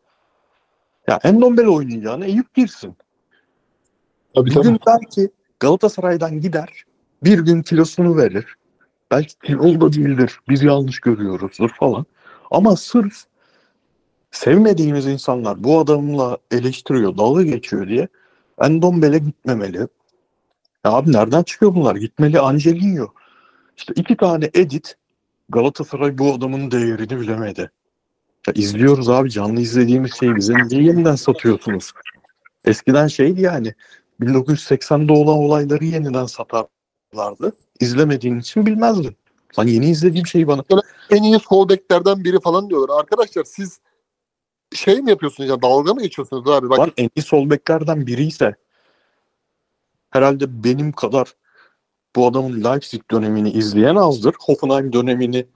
Ya 1.08 1.20
Endombele 1.22 1.68
oynayacağına 1.68 2.24
Eyüp 2.24 2.54
girsin. 2.54 2.96
Tabii 4.34 4.50
Bir 4.50 4.62
gün 4.62 4.78
belki 4.86 5.30
Galatasaray'dan 5.60 6.40
gider. 6.40 6.84
Bir 7.24 7.38
gün 7.38 7.62
kilosunu 7.62 8.16
verir. 8.16 8.46
Belki 9.10 9.34
kilolu 9.38 9.80
da 9.80 9.92
değildir. 9.92 10.40
Biz 10.48 10.62
yanlış 10.62 11.00
görüyoruzdur 11.00 11.70
falan. 11.70 12.06
Ama 12.50 12.76
sırf 12.76 13.24
sevmediğimiz 14.30 15.06
insanlar 15.06 15.64
bu 15.64 15.78
adamla 15.78 16.38
eleştiriyor, 16.50 17.16
dalga 17.16 17.42
geçiyor 17.42 17.88
diye 17.88 18.08
Endombele 18.60 19.18
gitmemeli. 19.18 19.78
Ya 20.84 20.92
abi 20.92 21.12
nereden 21.12 21.42
çıkıyor 21.42 21.74
bunlar? 21.74 21.96
Gitmeli 21.96 22.40
Angelino. 22.40 23.08
İşte 23.76 23.92
iki 23.96 24.16
tane 24.16 24.50
edit 24.54 24.96
Galatasaray 25.48 26.18
bu 26.18 26.34
adamın 26.34 26.70
değerini 26.70 27.20
bilemedi. 27.20 27.70
Ya 28.46 28.52
izliyoruz 28.56 29.08
abi 29.08 29.30
canlı 29.30 29.60
izlediğimiz 29.60 30.14
şeyi 30.14 30.36
bize 30.36 30.54
niye 30.54 30.82
yeniden 30.82 31.14
satıyorsunuz? 31.14 31.92
Eskiden 32.64 33.06
şeydi 33.06 33.40
yani 33.40 33.74
1980'de 34.20 35.12
olan 35.12 35.38
olayları 35.38 35.84
yeniden 35.84 36.26
satarlardı. 36.26 37.52
İzlemediğin 37.80 38.40
için 38.40 38.66
bilmezdin. 38.66 39.16
Lan 39.58 39.66
yeni 39.66 39.90
izlediğim 39.90 40.26
şeyi 40.26 40.46
bana 40.46 40.64
en 41.10 41.22
iyi 41.22 41.38
sol 41.38 41.68
beklerden 41.68 42.24
biri 42.24 42.40
falan 42.40 42.70
diyorlar. 42.70 43.00
Arkadaşlar 43.00 43.44
siz 43.44 43.80
şey 44.74 45.02
mi 45.02 45.10
yapıyorsunuz 45.10 45.50
ya? 45.50 45.62
Dalga 45.62 45.94
mı 45.94 46.02
geçiyorsunuz 46.02 46.50
abi? 46.50 46.70
Bak 46.70 46.78
Lan 46.78 46.92
en 46.96 47.10
iyi 47.16 47.22
sol 47.22 47.50
beklerden 47.50 48.06
biri 48.06 48.26
ise 48.26 48.54
herhalde 50.10 50.64
benim 50.64 50.92
kadar 50.92 51.34
bu 52.16 52.26
adamın 52.26 52.64
Leipzig 52.64 53.02
dönemini 53.10 53.50
izleyen 53.50 53.96
azdır. 53.96 54.34
Hoffenheim 54.40 54.92
dönemini 54.92 55.46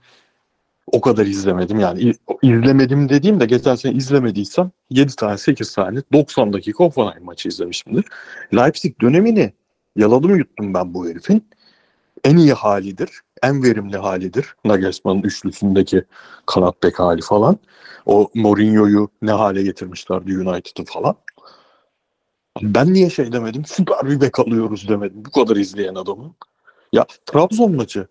o 0.87 1.01
kadar 1.01 1.25
izlemedim. 1.25 1.79
Yani 1.79 2.13
izlemedim 2.41 3.09
dediğim 3.09 3.39
de 3.39 3.45
geçen 3.45 3.75
sene 3.75 3.93
izlemediysem 3.93 4.71
7 4.89 5.15
tane 5.15 5.37
8 5.37 5.73
tane 5.73 6.01
90 6.13 6.53
dakika 6.53 6.83
Hoffenheim 6.83 7.23
maçı 7.23 7.49
izlemişimdir. 7.49 8.05
Leipzig 8.53 9.01
dönemini 9.01 9.53
yaladım 9.95 10.35
yuttum 10.35 10.73
ben 10.73 10.93
bu 10.93 11.07
herifin. 11.07 11.49
En 12.23 12.37
iyi 12.37 12.53
halidir. 12.53 13.21
En 13.43 13.63
verimli 13.63 13.97
halidir. 13.97 14.55
Nagelsmann'ın 14.65 15.21
üçlüsündeki 15.23 16.03
kanat 16.45 16.83
bek 16.83 16.99
hali 16.99 17.21
falan. 17.21 17.57
O 18.05 18.29
Mourinho'yu 18.35 19.09
ne 19.21 19.31
hale 19.31 19.63
getirmişlerdi 19.63 20.37
United'ı 20.37 20.85
falan. 20.85 21.15
Ben 22.61 22.93
niye 22.93 23.09
şey 23.09 23.31
demedim? 23.31 23.65
Süper 23.65 24.09
bir 24.09 24.21
bek 24.21 24.39
alıyoruz 24.39 24.89
demedim. 24.89 25.25
Bu 25.25 25.31
kadar 25.31 25.55
izleyen 25.55 25.95
adamı. 25.95 26.33
Ya 26.93 27.05
Trabzon 27.25 27.75
maçı 27.75 28.07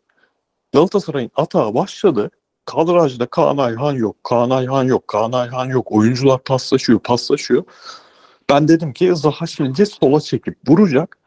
Galatasaray'ın 0.73 1.31
atağı 1.37 1.75
başladı. 1.75 2.31
Kadrajda 2.65 3.27
Kaan 3.27 3.57
Ayhan 3.59 3.93
yok, 3.93 4.17
Kaan 4.25 4.51
Ayhan 4.51 4.85
yok, 4.85 5.09
Kaan 5.09 5.33
Ayhan 5.33 5.67
yok. 5.67 5.93
Oyuncular 5.93 6.43
paslaşıyor, 6.43 6.99
paslaşıyor. 6.99 7.65
Ben 8.51 8.69
dedim 8.69 8.93
ki 8.93 9.17
Zaha 9.17 9.47
şimdi 9.47 9.87
sola 9.87 10.21
çekip 10.21 10.59
vuracak. 10.69 11.19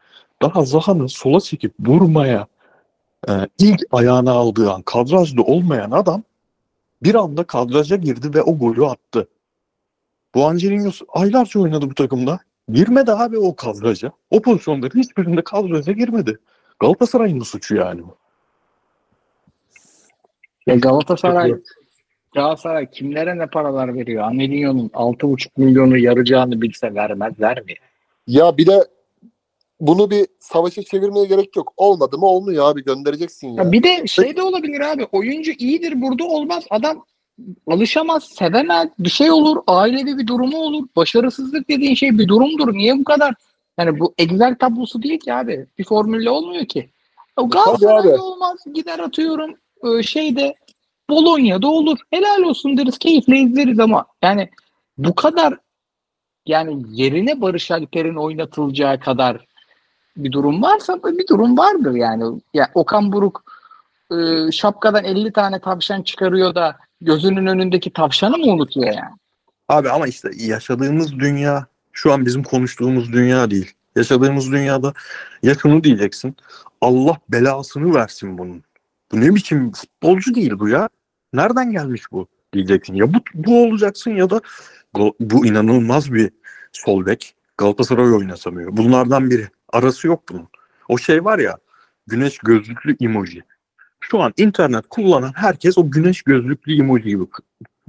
Daha 0.42 0.64
Zaha'nın 0.64 1.06
sola 1.06 1.40
çekip 1.40 1.74
vurmaya 1.80 2.46
e, 3.28 3.32
ilk 3.58 3.80
ayağına 3.92 4.32
aldığı 4.32 4.72
an 4.72 4.82
kadrajda 4.82 5.42
olmayan 5.42 5.90
adam 5.90 6.22
bir 7.02 7.14
anda 7.14 7.44
kadraja 7.44 7.96
girdi 7.96 8.34
ve 8.34 8.42
o 8.42 8.58
golü 8.58 8.86
attı. 8.86 9.28
Bu 10.34 10.46
Angelino 10.46 10.90
aylarca 11.08 11.60
oynadı 11.60 11.90
bu 11.90 11.94
takımda. 11.94 12.40
Girmedi 12.72 13.12
abi 13.12 13.38
o 13.38 13.56
kadraja. 13.56 14.12
O 14.30 14.42
pozisyonların 14.42 14.98
hiçbirinde 14.98 15.44
kadraja 15.44 15.92
girmedi. 15.92 16.38
Galatasaray'ın 16.80 17.40
suçu 17.40 17.76
yani 17.76 18.02
bu. 18.02 18.16
Ya 20.66 20.76
Galatasaray 20.76 21.54
Galatasaray 22.34 22.90
kimlere 22.90 23.38
ne 23.38 23.46
paralar 23.46 23.94
veriyor? 23.94 24.24
Anelino'nun 24.24 24.88
6,5 24.88 25.48
milyonu 25.56 25.98
yarayacağını 25.98 26.62
bilse 26.62 26.94
vermez 26.94 27.38
mi? 27.38 27.74
ya 28.26 28.56
bir 28.56 28.66
de 28.66 28.84
bunu 29.80 30.10
bir 30.10 30.26
savaşa 30.40 30.82
çevirmeye 30.82 31.26
gerek 31.26 31.56
yok. 31.56 31.72
Olmadı 31.76 32.18
mı 32.18 32.26
olmuyor 32.26 32.70
abi 32.70 32.84
göndereceksin 32.84 33.48
ya. 33.48 33.62
Ya 33.62 33.72
bir 33.72 33.82
de 33.82 34.06
şey 34.06 34.36
de 34.36 34.42
olabilir 34.42 34.80
abi. 34.80 35.06
Oyuncu 35.12 35.52
iyidir 35.58 36.02
burada 36.02 36.24
olmaz. 36.24 36.64
Adam 36.70 37.04
alışamaz, 37.66 38.24
sevemez. 38.24 38.88
Bir 38.98 39.08
şey 39.08 39.30
olur. 39.30 39.56
Ailevi 39.66 40.18
bir 40.18 40.26
durumu 40.26 40.56
olur. 40.56 40.86
Başarısızlık 40.96 41.68
dediğin 41.68 41.94
şey 41.94 42.18
bir 42.18 42.28
durumdur. 42.28 42.74
Niye 42.74 42.98
bu 42.98 43.04
kadar? 43.04 43.34
Yani 43.78 44.00
bu 44.00 44.14
Excel 44.18 44.54
tablosu 44.54 45.02
değil 45.02 45.20
ki 45.20 45.34
abi. 45.34 45.66
Bir 45.78 45.84
formülle 45.84 46.30
olmuyor 46.30 46.66
ki. 46.66 46.90
O 47.36 47.50
Galatasaray'da 47.50 48.24
olmaz. 48.24 48.58
Gider 48.74 48.98
atıyorum 48.98 49.54
e, 49.84 50.02
şeyde 50.02 50.54
Bolonya'da 51.10 51.68
olur. 51.68 51.98
Helal 52.10 52.42
olsun 52.42 52.78
deriz. 52.78 52.98
Keyifle 52.98 53.38
izleriz 53.38 53.80
ama 53.80 54.06
yani 54.22 54.48
bu 54.98 55.14
kadar 55.14 55.54
yani 56.46 56.82
yerine 56.90 57.40
Barış 57.40 57.70
Alper'in 57.70 58.14
oynatılacağı 58.14 59.00
kadar 59.00 59.46
bir 60.18 60.32
durum 60.32 60.62
varsa 60.62 61.02
bir 61.04 61.26
durum 61.26 61.58
vardır 61.58 61.92
yani. 61.92 62.40
Ya 62.54 62.70
Okan 62.74 63.12
Buruk 63.12 63.44
e, 64.12 64.52
şapkadan 64.52 65.04
50 65.04 65.32
tane 65.32 65.60
tavşan 65.60 66.02
çıkarıyor 66.02 66.54
da 66.54 66.76
gözünün 67.00 67.46
önündeki 67.46 67.92
tavşanı 67.92 68.38
mı 68.38 68.52
unutuyor 68.52 68.86
yani? 68.86 69.16
Abi 69.68 69.90
ama 69.90 70.06
işte 70.06 70.30
yaşadığımız 70.36 71.12
dünya 71.12 71.66
şu 71.92 72.12
an 72.12 72.26
bizim 72.26 72.42
konuştuğumuz 72.42 73.12
dünya 73.12 73.50
değil. 73.50 73.72
Yaşadığımız 73.96 74.52
dünyada 74.52 74.92
ya 75.42 75.54
diyeceksin. 75.84 76.36
Allah 76.80 77.16
belasını 77.28 77.94
versin 77.94 78.38
bunun. 78.38 78.62
Bu 79.12 79.20
ne 79.20 79.34
biçim 79.34 79.72
futbolcu 79.72 80.34
değil 80.34 80.52
bu 80.58 80.68
ya. 80.68 80.88
Nereden 81.32 81.72
gelmiş 81.72 82.02
bu 82.12 82.26
diyeceksin. 82.52 82.94
Ya 82.94 83.14
bu, 83.14 83.18
bu 83.34 83.62
olacaksın 83.62 84.10
ya 84.10 84.30
da 84.30 84.40
bu 85.20 85.46
inanılmaz 85.46 86.12
bir 86.12 86.30
sol 86.72 87.06
bek. 87.06 87.34
Galatasaray 87.58 88.12
oynatamıyor. 88.12 88.76
Bunlardan 88.76 89.30
biri. 89.30 89.48
Arası 89.72 90.06
yok 90.06 90.28
bunun. 90.28 90.48
O 90.88 90.98
şey 90.98 91.24
var 91.24 91.38
ya 91.38 91.58
güneş 92.06 92.38
gözlüklü 92.38 92.96
emoji. 93.00 93.42
Şu 94.00 94.20
an 94.20 94.32
internet 94.36 94.88
kullanan 94.88 95.32
herkes 95.36 95.78
o 95.78 95.90
güneş 95.90 96.22
gözlüklü 96.22 96.80
emoji 96.80 97.08
gibi 97.08 97.24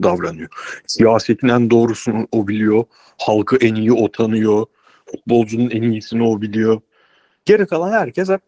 davranıyor. 0.04 0.50
Siyasetin 0.88 1.48
en 1.48 1.70
doğrusunu 1.70 2.28
o 2.32 2.48
biliyor. 2.48 2.84
Halkı 3.18 3.58
en 3.58 3.76
iyi 3.76 3.94
o 3.94 4.12
tanıyor. 4.12 4.66
Futbolcunun 5.12 5.70
en 5.70 5.82
iyisini 5.82 6.24
o 6.24 6.42
biliyor. 6.42 6.82
Geri 7.46 7.68
kalan 7.68 7.92
herkes 7.92 8.30
hep 8.30 8.42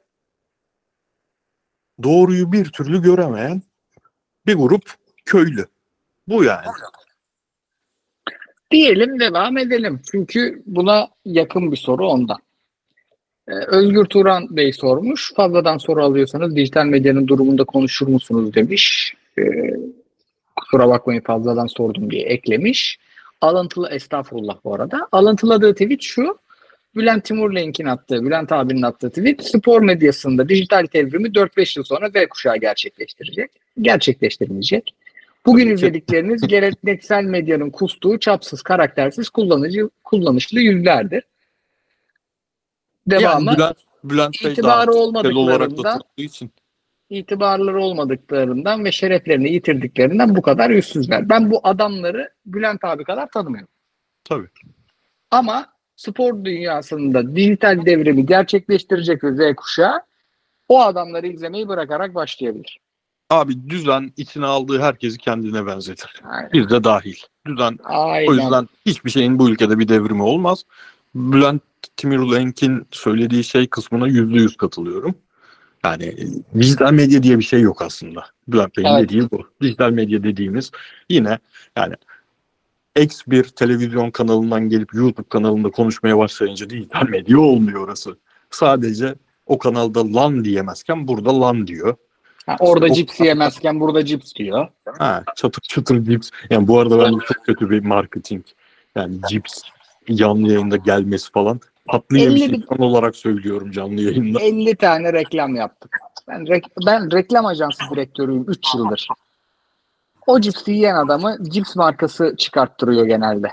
doğruyu 2.04 2.52
bir 2.52 2.66
türlü 2.66 3.02
göremeyen 3.02 3.62
bir 4.48 4.56
grup 4.56 4.96
köylü. 5.26 5.66
Bu 6.28 6.44
yani. 6.44 6.66
Diyelim 8.72 9.20
devam 9.20 9.58
edelim. 9.58 10.02
Çünkü 10.12 10.64
buna 10.66 11.10
yakın 11.26 11.72
bir 11.72 11.78
soru 11.78 12.08
ondan. 12.08 12.40
Ee, 13.48 13.54
Özgür 13.54 14.06
Turan 14.06 14.48
Bey 14.56 14.74
sormuş. 14.74 15.34
Fazladan 15.36 15.78
soru 15.78 16.04
alıyorsanız 16.04 16.56
dijital 16.56 16.86
medyanın 16.86 17.28
durumunda 17.28 17.64
konuşur 17.64 18.08
musunuz 18.08 18.54
demiş. 18.54 19.14
Ee, 19.40 19.44
kusura 20.56 20.90
bakmayın 20.90 21.22
fazladan 21.22 21.68
sordum 21.68 22.12
diye 22.12 22.24
eklemiş. 22.24 22.98
Alıntılı 23.42 23.90
estağfurullah 23.90 24.58
bu 24.64 24.76
arada. 24.76 25.08
Alıntıladığı 25.12 25.74
tweet 25.74 26.02
şu. 26.02 26.38
Bülent 26.96 27.24
Timur 27.24 27.56
Lenk'in 27.56 27.86
attığı, 27.86 28.26
Bülent 28.26 28.52
abinin 28.52 28.82
attığı 28.82 29.10
tweet 29.10 29.44
spor 29.44 29.82
medyasında 29.82 30.50
dijital 30.50 30.86
devrimi 30.94 31.28
4-5 31.28 31.80
yıl 31.80 31.84
sonra 31.84 32.10
Z 32.10 32.14
kuşağı 32.30 32.58
gerçekleştirecek. 32.58 33.52
Gerçekleştirilecek. 33.82 34.96
Bugün 35.46 35.70
izledikleriniz 35.70 36.48
geleneksel 36.48 37.24
medyanın 37.24 37.70
kustuğu 37.70 38.20
çapsız, 38.20 38.62
karaktersiz, 38.62 39.30
kullanıcı, 39.30 39.90
kullanışlı 40.04 40.60
yüzlerdir. 40.60 41.24
Devamı 43.08 43.46
Yani 43.50 43.58
Bülent, 43.58 43.78
Bülent 44.04 44.36
Bey 44.44 44.52
itibarı 44.52 44.92
olmadıklarından- 44.92 46.02
için. 46.18 46.52
itibarları 47.10 47.82
olmadıklarından 47.82 48.86
ve 48.86 48.92
şereflerini 48.92 49.52
yitirdiklerinden 49.54 50.36
bu 50.36 50.42
kadar 50.42 50.70
yüzsüzler. 50.70 51.30
Ben 51.30 51.52
bu 51.52 51.60
adamları 51.64 52.30
Bülent 52.46 52.84
abi 52.84 53.04
kadar 53.04 53.30
tanımıyorum. 53.30 53.68
Tabii. 54.24 54.48
Ama 55.32 55.66
spor 55.96 56.46
dünyasında 56.46 57.36
dijital 57.36 57.86
devrimi 57.86 58.26
gerçekleştirecek 58.26 59.22
Z 59.24 59.56
kuşağı 59.58 60.02
o 60.70 60.82
adamları 60.82 61.28
izlemeyi 61.28 61.68
bırakarak 61.68 62.16
başlayabilir. 62.16 62.80
Abi 63.30 63.70
düzen 63.70 64.14
içine 64.18 64.46
aldığı 64.46 64.82
herkesi 64.82 65.18
kendine 65.18 65.66
benzetir. 65.66 66.22
Aynen. 66.24 66.50
Biz 66.54 66.70
de 66.70 66.84
dahil. 66.84 67.16
Düzen 67.48 67.78
Aynen. 67.84 68.28
o 68.28 68.34
yüzden 68.34 68.68
hiçbir 68.86 69.10
şeyin 69.10 69.40
bu 69.40 69.50
ülkede 69.50 69.80
bir 69.80 69.88
devrimi 69.88 70.24
olmaz. 70.24 70.64
Bülent 71.16 71.62
Timurlenk'in 71.98 72.88
söylediği 72.92 73.44
şey 73.44 73.68
kısmına 73.68 74.08
yüzde 74.08 74.36
yüz 74.36 74.58
katılıyorum. 74.58 75.16
Yani 75.86 76.04
e, 76.06 76.60
dijital 76.60 76.94
medya 76.94 77.24
diye 77.24 77.40
bir 77.40 77.44
şey 77.44 77.62
yok 77.62 77.82
aslında. 77.82 78.26
Bülent 78.48 78.78
Bey'in 78.78 78.88
Evet. 78.90 79.04
dediği 79.10 79.32
bu. 79.32 79.48
Dijital 79.62 79.92
medya 79.92 80.24
dediğimiz 80.24 80.72
yine 81.10 81.40
yani 81.78 81.94
X 83.00 83.22
bir 83.28 83.44
televizyon 83.44 84.12
kanalından 84.12 84.70
gelip 84.70 84.94
YouTube 84.94 85.30
kanalında 85.30 85.70
konuşmaya 85.72 86.18
başlayınca 86.18 86.70
dijital 86.70 87.08
medya 87.10 87.40
olmuyor 87.40 87.82
orası. 87.88 88.18
Sadece 88.52 89.16
o 89.46 89.58
kanalda 89.58 90.14
lan 90.14 90.46
diyemezken 90.46 91.08
burada 91.08 91.42
lan 91.42 91.68
diyor. 91.68 91.96
Ha, 92.46 92.56
orada 92.60 92.86
O- 92.86 92.94
cips 92.94 93.20
yemezken 93.20 93.80
burada 93.80 94.06
cips 94.06 94.36
diyor. 94.36 94.68
Ha, 94.98 95.24
çatır 95.36 95.62
çatır 95.62 96.04
cips. 96.06 96.30
Yani 96.50 96.68
bu 96.68 96.80
arada 96.80 97.00
bence 97.00 97.26
çok 97.34 97.46
kötü 97.46 97.70
bir 97.70 97.80
marketing. 97.86 98.46
Yani 98.96 99.16
cips 99.30 99.62
canlı 100.14 100.52
yayında 100.54 100.78
gelmesi 100.78 101.32
falan. 101.32 101.60
Tatlı 101.92 102.18
50 102.18 102.40
yemiş 102.40 102.70
bin- 102.70 102.78
olarak 102.84 103.16
söylüyorum 103.16 103.72
canlı 103.72 104.02
yayında. 104.02 104.40
50 104.40 104.76
tane 104.76 105.14
reklam 105.14 105.56
yaptık. 105.56 105.98
Ben, 106.28 106.42
rek- 106.42 106.86
ben 106.88 107.12
reklam 107.12 107.46
ajansı 107.46 107.84
direktörüyüm 107.92 108.46
3 108.48 108.76
yıldır. 108.76 109.08
O 110.28 110.40
cipsi 110.40 110.72
yiyen 110.72 110.96
adamı 110.96 111.38
cips 111.44 111.76
markası 111.76 112.36
çıkarttırıyor 112.38 113.06
genelde. 113.06 113.52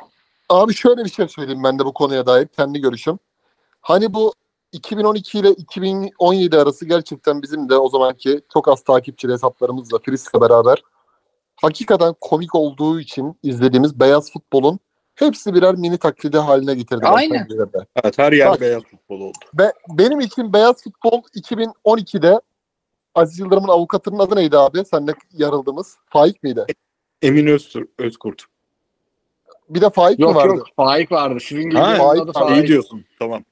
Abi 0.49 0.75
şöyle 0.75 1.05
bir 1.05 1.11
şey 1.11 1.29
söyleyeyim 1.29 1.65
ben 1.65 1.79
de 1.79 1.85
bu 1.85 1.93
konuya 1.95 2.27
dair 2.27 2.47
kendi 2.47 2.81
görüşüm. 2.81 3.19
Hani 3.81 4.15
bu 4.15 4.35
2012 4.73 5.39
ile 5.39 5.51
2017 5.51 6.59
arası 6.59 6.87
gerçekten 6.87 7.43
bizim 7.43 7.69
de 7.69 7.77
o 7.77 7.89
zamanki 7.89 8.41
çok 8.53 8.69
az 8.69 8.83
takipçili 8.83 9.33
hesaplarımızla 9.33 9.99
Frisk'le 9.99 10.41
beraber 10.41 10.83
hakikaten 11.57 12.15
komik 12.21 12.55
olduğu 12.55 13.01
için 13.01 13.39
izlediğimiz 13.43 14.01
beyaz 14.01 14.33
futbolun 14.33 14.79
hepsi 15.19 15.55
birer 15.55 15.75
mini 15.75 15.99
taklidi 15.99 16.39
haline 16.39 16.75
getirdi. 16.75 17.07
Aynen. 17.07 17.49
Evet 18.03 18.19
her 18.19 18.33
yer 18.33 18.49
Bak. 18.51 18.61
beyaz 18.61 18.83
futbol 18.83 19.21
oldu. 19.21 19.39
Be- 19.55 19.73
benim 19.89 20.21
için 20.21 20.53
beyaz 20.53 20.83
futbol 20.85 21.23
2012'de 21.35 22.41
Aziz 23.15 23.39
Yıldırım'ın 23.39 23.69
avukatının 23.69 24.19
adı 24.19 24.37
neydi 24.37 24.59
abi? 24.59 24.85
Seninle 24.85 25.13
yarıldığımız. 25.33 25.97
Faik 26.07 26.43
miydi? 26.43 26.65
Emin 27.23 27.47
Öztür, 27.47 27.89
Özkurt. 27.99 28.43
Bir 29.71 29.81
de 29.81 29.91
Faik 29.91 30.19
mi 30.19 30.23
Yok 30.23 30.37
vardı? 30.37 30.57
yok 30.57 30.67
Faik 30.77 31.13
vardı. 31.13 31.39
Sizin 31.41 31.63
gibi 31.63 31.79
Ha, 31.79 31.97
Faik 31.97 32.23
adı 32.23 32.29
vardı. 32.35 32.53
İyi 32.53 32.57
Faik. 32.57 32.69
diyorsun. 32.69 33.05
Tamam. 33.19 33.45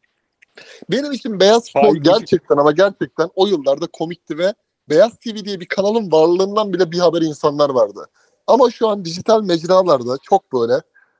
Benim 0.90 1.12
için 1.12 1.40
Beyaz 1.40 1.64
Futbol 1.72 1.94
Faik- 1.94 2.02
gerçekten 2.02 2.56
ama 2.56 2.72
gerçekten 2.72 3.30
o 3.34 3.46
yıllarda 3.46 3.86
komikti 3.92 4.38
ve 4.38 4.54
Beyaz 4.88 5.16
TV 5.18 5.44
diye 5.44 5.60
bir 5.60 5.66
kanalın 5.66 6.12
varlığından 6.12 6.72
bile 6.72 6.92
bir 6.92 6.98
haber 6.98 7.20
insanlar 7.22 7.70
vardı. 7.70 8.06
Ama 8.46 8.70
şu 8.70 8.88
an 8.88 9.04
dijital 9.04 9.42
mecralarda 9.42 10.16
çok 10.22 10.52
böyle 10.52 10.72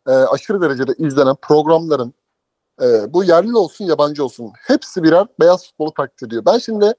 e, 0.07 0.11
aşırı 0.11 0.61
derecede 0.61 0.95
izlenen 0.99 1.37
programların 1.43 2.15
e, 2.83 3.13
bu 3.13 3.25
yerli 3.25 3.57
olsun 3.57 3.85
yabancı 3.85 4.25
olsun 4.25 4.53
hepsi 4.67 5.03
birer 5.03 5.27
beyaz 5.41 5.67
futbolu 5.67 5.95
taklit 5.95 6.23
ediyor. 6.23 6.45
Ben 6.47 6.59
şimdi 6.59 6.95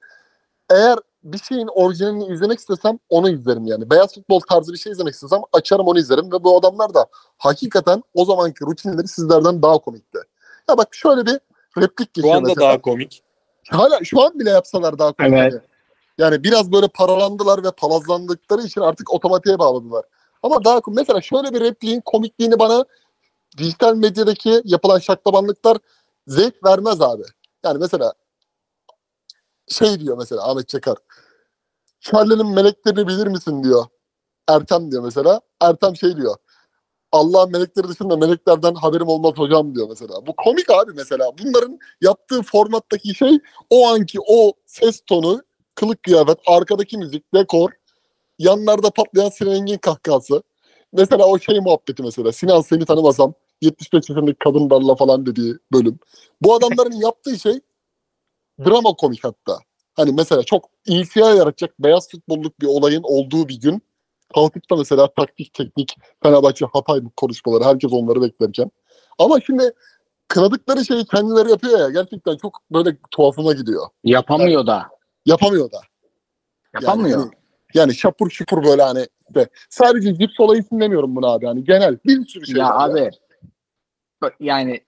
eğer 0.70 0.98
bir 1.24 1.38
şeyin 1.38 1.66
orijinalini 1.66 2.26
izlemek 2.26 2.58
istesem 2.58 2.98
onu 3.08 3.30
izlerim 3.30 3.66
yani. 3.66 3.90
Beyaz 3.90 4.14
futbol 4.14 4.40
tarzı 4.40 4.72
bir 4.72 4.78
şey 4.78 4.92
izlemek 4.92 5.14
istesem 5.14 5.40
açarım 5.52 5.86
onu 5.86 5.98
izlerim 5.98 6.32
ve 6.32 6.44
bu 6.44 6.58
adamlar 6.58 6.94
da 6.94 7.06
hakikaten 7.38 8.02
o 8.14 8.24
zamanki 8.24 8.64
rutinleri 8.64 9.08
sizlerden 9.08 9.62
daha 9.62 9.78
komikti. 9.78 10.18
Ya 10.70 10.78
bak 10.78 10.88
şöyle 10.94 11.26
bir 11.26 11.40
replik 11.78 12.08
Şu 12.08 12.12
geçiyor 12.14 12.36
anda 12.36 12.48
mesela. 12.48 12.68
daha 12.68 12.80
komik. 12.80 13.22
Hala 13.70 14.04
şu 14.04 14.22
an 14.22 14.38
bile 14.38 14.50
yapsalar 14.50 14.98
daha 14.98 15.12
komik. 15.12 15.32
Evet. 15.32 15.52
Yani. 15.52 15.62
Yani 16.18 16.44
biraz 16.44 16.72
böyle 16.72 16.88
paralandılar 16.88 17.64
ve 17.64 17.70
palazlandıkları 17.70 18.62
için 18.62 18.80
artık 18.80 19.14
otomatiğe 19.14 19.58
bağladılar. 19.58 20.04
Ama 20.42 20.64
daha 20.64 20.80
mesela 20.88 21.20
şöyle 21.20 21.54
bir 21.54 21.60
repliğin 21.60 22.00
komikliğini 22.00 22.58
bana 22.58 22.84
dijital 23.58 23.94
medyadaki 23.94 24.62
yapılan 24.64 24.98
şaklabanlıklar 24.98 25.78
zevk 26.26 26.64
vermez 26.64 27.00
abi. 27.00 27.22
Yani 27.64 27.78
mesela 27.78 28.12
şey 29.68 30.00
diyor 30.00 30.18
mesela 30.18 30.50
Ahmet 30.50 30.68
Çakar. 30.68 30.96
Charlie'nin 32.00 32.46
meleklerini 32.46 33.08
bilir 33.08 33.26
misin 33.26 33.62
diyor. 33.64 33.84
Ertem 34.48 34.90
diyor 34.90 35.04
mesela. 35.04 35.40
Ertem 35.60 35.96
şey 35.96 36.16
diyor. 36.16 36.36
Allah'ın 37.12 37.52
melekleri 37.52 37.88
dışında 37.88 38.16
meleklerden 38.16 38.74
haberim 38.74 39.08
olmaz 39.08 39.32
hocam 39.36 39.74
diyor 39.74 39.88
mesela. 39.88 40.26
Bu 40.26 40.36
komik 40.36 40.70
abi 40.70 40.92
mesela. 40.94 41.30
Bunların 41.38 41.78
yaptığı 42.00 42.42
formattaki 42.42 43.14
şey 43.14 43.38
o 43.70 43.88
anki 43.88 44.18
o 44.28 44.52
ses 44.66 45.00
tonu, 45.06 45.42
kılık 45.74 46.02
kıyafet, 46.02 46.38
arkadaki 46.46 46.98
müzik, 46.98 47.34
dekor, 47.34 47.70
yanlarda 48.38 48.90
patlayan 48.90 49.28
Sinan 49.28 49.54
Engin 49.54 49.78
kahkahası. 49.78 50.42
Mesela 50.92 51.26
o 51.26 51.38
şey 51.38 51.60
muhabbeti 51.60 52.02
mesela. 52.02 52.32
Sinan 52.32 52.60
seni 52.60 52.84
tanımasam 52.84 53.34
75 53.62 54.08
yaşındaki 54.08 54.38
kadınlarla 54.38 54.94
falan 54.94 55.26
dediği 55.26 55.54
bölüm. 55.72 55.98
Bu 56.42 56.54
adamların 56.54 56.92
yaptığı 57.02 57.38
şey 57.38 57.60
drama 58.64 58.94
komik 58.94 59.24
hatta. 59.24 59.58
Hani 59.94 60.12
mesela 60.12 60.42
çok 60.42 60.64
infial 60.86 61.36
yaratacak 61.36 61.74
beyaz 61.78 62.08
futbolluk 62.08 62.60
bir 62.60 62.66
olayın 62.66 63.02
olduğu 63.02 63.48
bir 63.48 63.60
gün 63.60 63.82
kalkıp 64.34 64.70
da 64.70 64.76
mesela 64.76 65.14
taktik 65.14 65.54
teknik 65.54 65.96
Fenerbahçe 66.22 66.66
Hatay 66.66 67.00
konuşmaları 67.16 67.64
herkes 67.64 67.92
onları 67.92 68.22
beklerken. 68.22 68.70
Ama 69.18 69.40
şimdi 69.40 69.72
kınadıkları 70.28 70.84
şeyi 70.84 71.04
kendileri 71.04 71.50
yapıyor 71.50 71.78
ya 71.78 71.90
gerçekten 71.90 72.36
çok 72.36 72.58
böyle 72.70 72.96
tuhafıma 73.10 73.52
gidiyor. 73.52 73.86
Yapamıyor 74.04 74.66
da. 74.66 74.86
Yapamıyor 75.26 75.72
da. 75.72 75.80
Yapamıyor. 76.74 77.20
Yani, 77.20 77.30
yani 77.74 77.94
şapur 77.94 78.30
şupur 78.30 78.64
böyle 78.64 78.82
hani 78.82 79.06
de. 79.34 79.48
Sadece 79.68 80.14
cips 80.14 80.40
olayı 80.40 80.62
için 80.62 80.80
demiyorum 80.80 81.16
bunu 81.16 81.26
abi. 81.26 81.44
Yani 81.44 81.64
genel 81.64 81.98
bir 82.04 82.26
sürü 82.26 82.46
şey. 82.46 82.54
ya 82.56 82.68
var 82.68 82.90
abi 82.90 83.10
bak 84.22 84.36
yani 84.40 84.80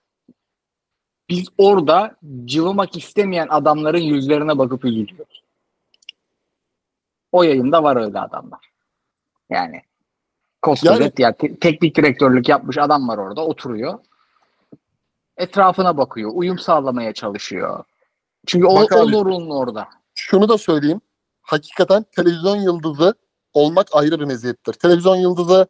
biz 1.29 1.47
orada 1.57 2.15
cıvımak 2.45 2.97
istemeyen 2.97 3.47
adamların 3.49 3.99
yüzlerine 3.99 4.57
bakıp 4.57 4.85
üzülüyoruz. 4.85 5.43
O 7.31 7.43
yayında 7.43 7.83
var 7.83 7.95
öyle 7.95 8.19
adamlar. 8.19 8.71
Yani 9.49 9.81
koskoca 10.61 10.93
Yani- 10.93 11.11
ya, 11.17 11.33
te- 11.33 11.59
teknik 11.59 11.95
direktörlük 11.95 12.49
yapmış 12.49 12.77
adam 12.77 13.07
var 13.07 13.17
orada 13.17 13.45
oturuyor. 13.45 13.99
Etrafına 15.37 15.97
bakıyor. 15.97 16.31
Uyum 16.33 16.59
sağlamaya 16.59 17.13
çalışıyor. 17.13 17.83
Çünkü 18.45 18.65
o, 18.65 18.83
o 18.83 19.07
zorunlu 19.07 19.57
orada. 19.57 19.87
Şunu 20.15 20.49
da 20.49 20.57
söyleyeyim. 20.57 21.01
Hakikaten 21.41 22.05
televizyon 22.15 22.55
yıldızı 22.55 23.15
olmak 23.53 23.87
ayrı 23.91 24.19
bir 24.19 24.25
meziyettir. 24.25 24.73
Televizyon 24.73 25.15
yıldızı 25.15 25.67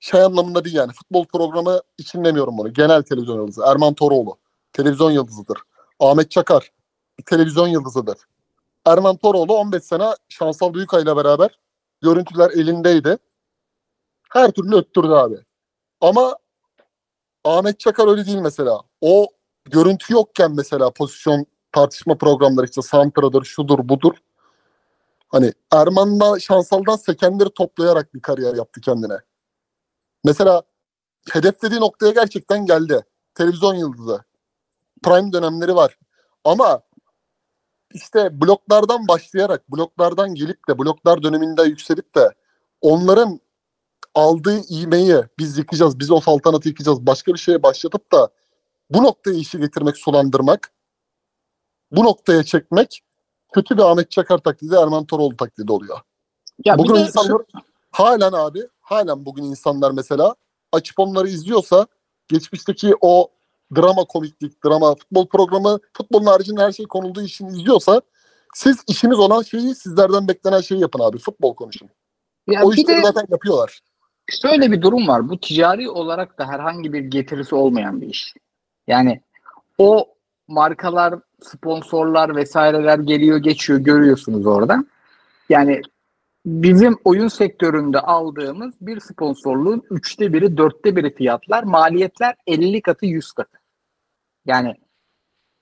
şey 0.00 0.22
anlamında 0.22 0.64
değil 0.64 0.76
yani. 0.76 0.92
Futbol 0.92 1.24
programı 1.24 1.80
için 1.98 2.24
demiyorum 2.24 2.58
bunu. 2.58 2.72
Genel 2.72 3.02
televizyon 3.02 3.36
yıldızı. 3.36 3.62
Erman 3.66 3.94
Toroğlu. 3.94 4.38
Televizyon 4.72 5.10
yıldızıdır. 5.10 5.58
Ahmet 6.00 6.30
Çakar. 6.30 6.72
televizyon 7.26 7.68
yıldızıdır. 7.68 8.16
Erman 8.86 9.16
Toroğlu 9.16 9.56
15 9.56 9.84
sene 9.84 10.10
Şansal 10.28 10.74
Büyükay 10.74 11.02
ile 11.02 11.16
beraber 11.16 11.58
görüntüler 12.02 12.50
elindeydi. 12.50 13.18
Her 14.30 14.50
türlü 14.50 14.76
öttürdü 14.76 15.08
abi. 15.08 15.36
Ama 16.00 16.36
Ahmet 17.44 17.80
Çakar 17.80 18.08
öyle 18.08 18.26
değil 18.26 18.38
mesela. 18.38 18.80
O 19.00 19.26
görüntü 19.64 20.14
yokken 20.14 20.52
mesela 20.56 20.90
pozisyon 20.90 21.46
tartışma 21.72 22.18
programları 22.18 22.66
işte 22.66 22.82
Santra'dır, 22.82 23.44
şudur, 23.44 23.88
budur. 23.88 24.14
Hani 25.30 25.52
Erman'la 25.72 26.40
Şansal'dan 26.40 26.96
sekenleri 26.96 27.50
toplayarak 27.50 28.14
bir 28.14 28.20
kariyer 28.20 28.54
yaptı 28.54 28.80
kendine. 28.80 29.16
Mesela 30.24 30.62
hedeflediği 31.32 31.80
noktaya 31.80 32.12
gerçekten 32.12 32.66
geldi. 32.66 33.04
Televizyon 33.34 33.74
yıldızı. 33.74 34.24
Prime 35.04 35.32
dönemleri 35.32 35.74
var. 35.74 35.98
Ama 36.44 36.82
işte 37.94 38.40
bloklardan 38.40 39.08
başlayarak, 39.08 39.72
bloklardan 39.72 40.34
gelip 40.34 40.68
de, 40.68 40.78
bloklar 40.78 41.22
döneminde 41.22 41.62
yükselip 41.62 42.14
de 42.14 42.30
onların 42.80 43.40
aldığı 44.14 44.60
iğmeyi 44.68 45.16
biz 45.38 45.58
yıkacağız, 45.58 45.98
biz 45.98 46.10
o 46.10 46.20
saltanatı 46.20 46.68
yıkacağız, 46.68 47.06
başka 47.06 47.32
bir 47.34 47.38
şeye 47.38 47.62
başlatıp 47.62 48.12
da 48.12 48.28
bu 48.90 49.02
noktaya 49.02 49.36
işi 49.36 49.58
getirmek, 49.58 49.96
sulandırmak, 49.96 50.72
bu 51.90 52.04
noktaya 52.04 52.44
çekmek 52.44 53.00
kötü 53.52 53.76
bir 53.76 53.82
Ahmet 53.82 54.10
Çakar 54.10 54.38
taklidi, 54.38 54.74
Erman 54.74 55.04
Toroğlu 55.04 55.36
taklidi 55.36 55.72
oluyor. 55.72 55.98
Ya 56.64 56.78
bugün 56.78 56.94
de 56.94 57.00
insanlar 57.00 57.42
halen 57.90 58.32
abi, 58.32 58.60
halen 58.80 59.26
bugün 59.26 59.42
insanlar 59.42 59.90
mesela 59.90 60.34
açıp 60.72 60.98
onları 60.98 61.28
izliyorsa 61.28 61.86
geçmişteki 62.28 62.94
o 63.00 63.28
drama 63.76 64.04
komiklik, 64.04 64.64
drama 64.64 64.94
futbol 64.94 65.28
programı, 65.28 65.78
futbolun 65.92 66.26
haricinde 66.26 66.62
her 66.62 66.72
şey 66.72 66.86
konulduğu 66.86 67.22
için 67.22 67.46
izliyorsa 67.46 68.00
siz 68.54 68.84
işiniz 68.88 69.18
olan 69.18 69.42
şeyi 69.42 69.74
sizlerden 69.74 70.28
beklenen 70.28 70.60
şeyi 70.60 70.80
yapın 70.80 71.00
abi. 71.00 71.18
Futbol 71.18 71.54
konuşun. 71.54 71.88
ya 72.46 72.64
o 72.64 72.72
işleri 72.72 72.96
de 72.96 73.02
zaten 73.02 73.26
yapıyorlar. 73.30 73.80
şöyle 74.42 74.72
bir 74.72 74.82
durum 74.82 75.08
var. 75.08 75.28
Bu 75.28 75.40
ticari 75.40 75.90
olarak 75.90 76.38
da 76.38 76.46
herhangi 76.46 76.92
bir 76.92 77.00
getirisi 77.00 77.54
olmayan 77.54 78.00
bir 78.00 78.08
iş. 78.08 78.34
Yani 78.86 79.20
o 79.78 80.08
markalar, 80.50 81.14
sponsorlar 81.42 82.36
vesaireler 82.36 82.98
geliyor 82.98 83.38
geçiyor 83.38 83.78
görüyorsunuz 83.78 84.46
orada. 84.46 84.84
Yani 85.48 85.82
bizim 86.46 86.96
oyun 87.04 87.28
sektöründe 87.28 88.00
aldığımız 88.00 88.74
bir 88.80 89.00
sponsorluğun 89.00 89.82
üçte 89.90 90.32
biri, 90.32 90.56
dörtte 90.56 90.96
biri 90.96 91.14
fiyatlar, 91.14 91.62
maliyetler 91.62 92.34
50 92.46 92.82
katı, 92.82 93.06
100 93.06 93.32
katı. 93.32 93.58
Yani 94.46 94.74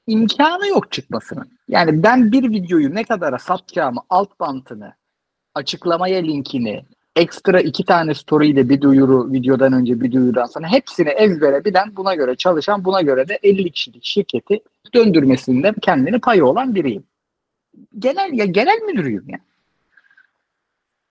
imkanı 0.06 0.68
yok 0.68 0.92
çıkmasının. 0.92 1.58
Yani 1.68 2.02
ben 2.02 2.32
bir 2.32 2.50
videoyu 2.50 2.94
ne 2.94 3.04
kadara 3.04 3.38
satacağımı, 3.38 4.00
alt 4.10 4.40
bantını, 4.40 4.92
açıklamaya 5.54 6.20
linkini, 6.20 6.84
ekstra 7.16 7.60
iki 7.60 7.84
tane 7.84 8.14
story 8.14 8.48
ile 8.48 8.68
bir 8.68 8.80
duyuru 8.80 9.32
videodan 9.32 9.72
önce 9.72 10.00
bir 10.00 10.12
duyurudan 10.12 10.44
sonra 10.44 10.68
hepsini 10.68 11.08
ezbere 11.08 11.64
bilen 11.64 11.96
buna 11.96 12.14
göre 12.14 12.36
çalışan 12.36 12.84
buna 12.84 13.02
göre 13.02 13.28
de 13.28 13.38
50 13.42 13.70
kişilik 13.70 14.04
şirketi 14.04 14.60
döndürmesinde 14.94 15.74
kendini 15.82 16.20
payı 16.20 16.44
olan 16.44 16.74
biriyim. 16.74 17.04
Genel 17.98 18.32
ya 18.32 18.44
genel 18.44 18.78
müdürüyüm 18.78 19.28
ya. 19.28 19.38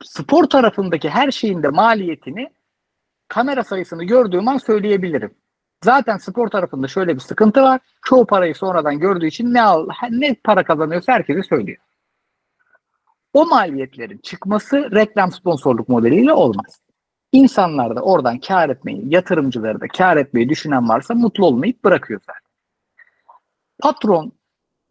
Spor 0.03 0.43
tarafındaki 0.43 1.09
her 1.09 1.31
şeyin 1.31 1.63
de 1.63 1.69
maliyetini 1.69 2.49
kamera 3.27 3.63
sayısını 3.63 4.03
gördüğüm 4.03 4.47
an 4.47 4.57
söyleyebilirim. 4.57 5.31
Zaten 5.83 6.17
spor 6.17 6.47
tarafında 6.47 6.87
şöyle 6.87 7.15
bir 7.15 7.19
sıkıntı 7.19 7.61
var. 7.61 7.81
Çoğu 8.05 8.25
parayı 8.25 8.55
sonradan 8.55 8.99
gördüğü 8.99 9.27
için 9.27 9.53
ne 9.53 9.61
al, 9.61 9.87
ne 10.09 10.35
para 10.43 10.63
kazanıyorsa 10.63 11.13
herkese 11.13 11.43
söylüyor. 11.43 11.77
O 13.33 13.45
maliyetlerin 13.45 14.17
çıkması 14.17 14.91
reklam 14.91 15.31
sponsorluk 15.31 15.89
modeliyle 15.89 16.33
olmaz. 16.33 16.81
İnsanlar 17.31 17.95
da 17.95 18.01
oradan 18.01 18.39
kar 18.39 18.69
etmeyi, 18.69 19.13
yatırımcıları 19.13 19.81
da 19.81 19.87
kar 19.87 20.17
etmeyi 20.17 20.49
düşünen 20.49 20.89
varsa 20.89 21.13
mutlu 21.13 21.45
olmayıp 21.45 21.83
bırakıyor 21.83 22.19
zaten. 22.27 22.46
Patron 23.79 24.31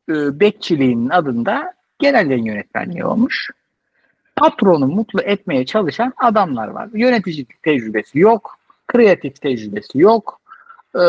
e, 0.09 0.41
bekçiliğinin 0.41 1.11
adında 1.11 1.75
genel 1.99 2.31
yayın 2.31 2.45
yönetmenliği 2.45 3.05
olmuş. 3.05 3.51
Patronu 4.37 4.87
mutlu 4.87 5.21
etmeye 5.21 5.67
çalışan 5.67 6.13
adamlar 6.17 6.69
var. 6.69 6.89
Yöneticilik 6.95 7.63
tecrübesi 7.63 8.19
yok, 8.19 8.59
kreatif 8.87 9.41
tecrübesi 9.41 9.99
yok. 9.99 10.41
E, 10.95 11.05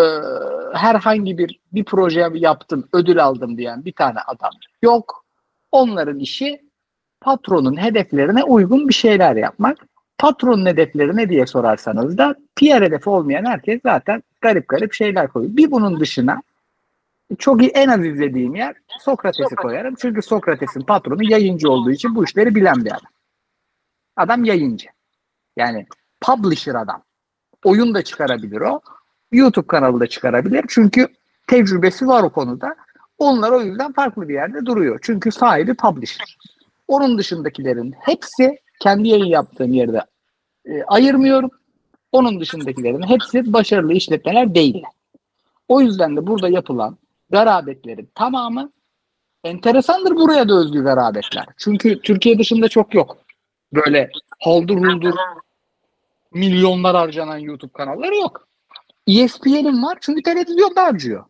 herhangi 0.73 1.37
bir 1.37 1.59
bir 1.73 1.83
proje 1.83 2.29
yaptım, 2.33 2.87
ödül 2.93 3.23
aldım 3.23 3.57
diyen 3.57 3.85
bir 3.85 3.91
tane 3.91 4.19
adam 4.27 4.51
yok. 4.81 5.25
Onların 5.71 6.19
işi 6.19 6.61
patronun 7.21 7.81
hedeflerine 7.81 8.43
uygun 8.43 8.89
bir 8.89 8.93
şeyler 8.93 9.35
yapmak. 9.35 9.77
Patronun 10.17 10.65
hedefleri 10.65 11.15
ne 11.17 11.29
diye 11.29 11.45
sorarsanız 11.45 12.17
da 12.17 12.35
PR 12.55 12.81
hedefi 12.81 13.09
olmayan 13.09 13.45
herkes 13.45 13.81
zaten 13.83 14.23
garip 14.41 14.67
garip 14.67 14.93
şeyler 14.93 15.27
koyuyor. 15.27 15.57
Bir 15.57 15.71
bunun 15.71 15.99
dışına 15.99 16.41
çok 17.39 17.61
iyi 17.61 17.69
en 17.69 17.87
az 17.87 18.05
izlediğim 18.05 18.55
yer 18.55 18.75
Sokrates'i 18.99 19.55
koyarım. 19.55 19.95
Çünkü 19.95 20.21
Sokrates'in 20.21 20.81
patronu 20.81 21.31
yayıncı 21.31 21.69
olduğu 21.69 21.91
için 21.91 22.15
bu 22.15 22.23
işleri 22.23 22.55
bilen 22.55 22.85
bir 22.85 22.91
adam. 22.91 23.11
Adam 24.15 24.43
yayıncı. 24.43 24.87
Yani 25.57 25.85
publisher 26.21 26.75
adam. 26.75 27.03
Oyun 27.63 27.93
da 27.93 28.03
çıkarabilir 28.03 28.61
o. 28.61 28.81
YouTube 29.31 29.67
kanalı 29.67 29.99
da 29.99 30.07
çıkarabilir. 30.07 30.65
Çünkü 30.67 31.07
tecrübesi 31.47 32.07
var 32.07 32.23
o 32.23 32.29
konuda. 32.29 32.75
Onlar 33.17 33.51
o 33.51 33.61
yüzden 33.61 33.93
farklı 33.93 34.29
bir 34.29 34.33
yerde 34.33 34.65
duruyor. 34.65 34.99
Çünkü 35.01 35.31
sahibi 35.31 35.73
publisher. 35.73 36.37
Onun 36.87 37.17
dışındakilerin 37.17 37.93
hepsi 37.99 38.59
kendi 38.79 39.07
yayın 39.07 39.25
yaptığım 39.25 39.73
yerde 39.73 40.01
e, 40.65 40.83
ayırmıyorum. 40.83 41.49
Onun 42.11 42.39
dışındakilerin 42.39 43.07
hepsi 43.07 43.53
başarılı 43.53 43.93
işletmeler 43.93 44.55
değil. 44.55 44.83
O 45.67 45.81
yüzden 45.81 46.17
de 46.17 46.27
burada 46.27 46.49
yapılan 46.49 46.97
garabetlerin 47.29 48.09
tamamı 48.15 48.71
enteresandır 49.43 50.15
buraya 50.15 50.49
da 50.49 50.53
özgü 50.53 50.83
garabetler. 50.83 51.45
Çünkü 51.57 52.01
Türkiye 52.01 52.39
dışında 52.39 52.69
çok 52.69 52.93
yok. 52.93 53.17
Böyle 53.73 54.11
haldır 54.39 54.75
huldur 54.75 55.13
milyonlar 56.33 56.95
harcanan 56.95 57.37
YouTube 57.37 57.71
kanalları 57.73 58.15
yok. 58.15 58.47
ESPN'in 59.07 59.83
var 59.83 59.97
çünkü 60.01 60.23
televizyon 60.23 60.75
da 60.75 60.83
harcıyor. 60.83 61.25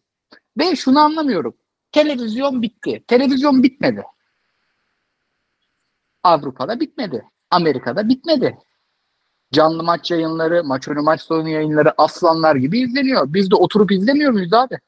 Ve 0.58 0.76
şunu 0.76 1.00
anlamıyorum. 1.00 1.54
Televizyon 1.92 2.62
bitti. 2.62 3.04
Televizyon 3.08 3.64
bitmedi. 3.64 4.04
Avrupa'da 6.24 6.80
bitmedi. 6.80 7.26
Amerika'da 7.52 8.10
bitmedi. 8.10 8.58
Canlı 9.52 9.84
maç 9.84 10.12
yayınları, 10.12 10.64
maç 10.64 10.88
önü 10.88 11.02
maç 11.02 11.22
sonu 11.22 11.50
yayınları 11.50 11.94
aslanlar 11.98 12.56
gibi 12.56 12.80
izleniyor. 12.80 13.34
Biz 13.34 13.52
de 13.52 13.56
oturup 13.56 13.92
izlemiyor 13.92 14.32
muyuz 14.32 14.54
abi? 14.54 14.80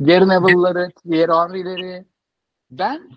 Gary 0.00 0.28
Neville'ları, 0.28 0.90
Thierry 0.90 1.32
Henry'leri. 1.32 2.04
Ben 2.70 3.10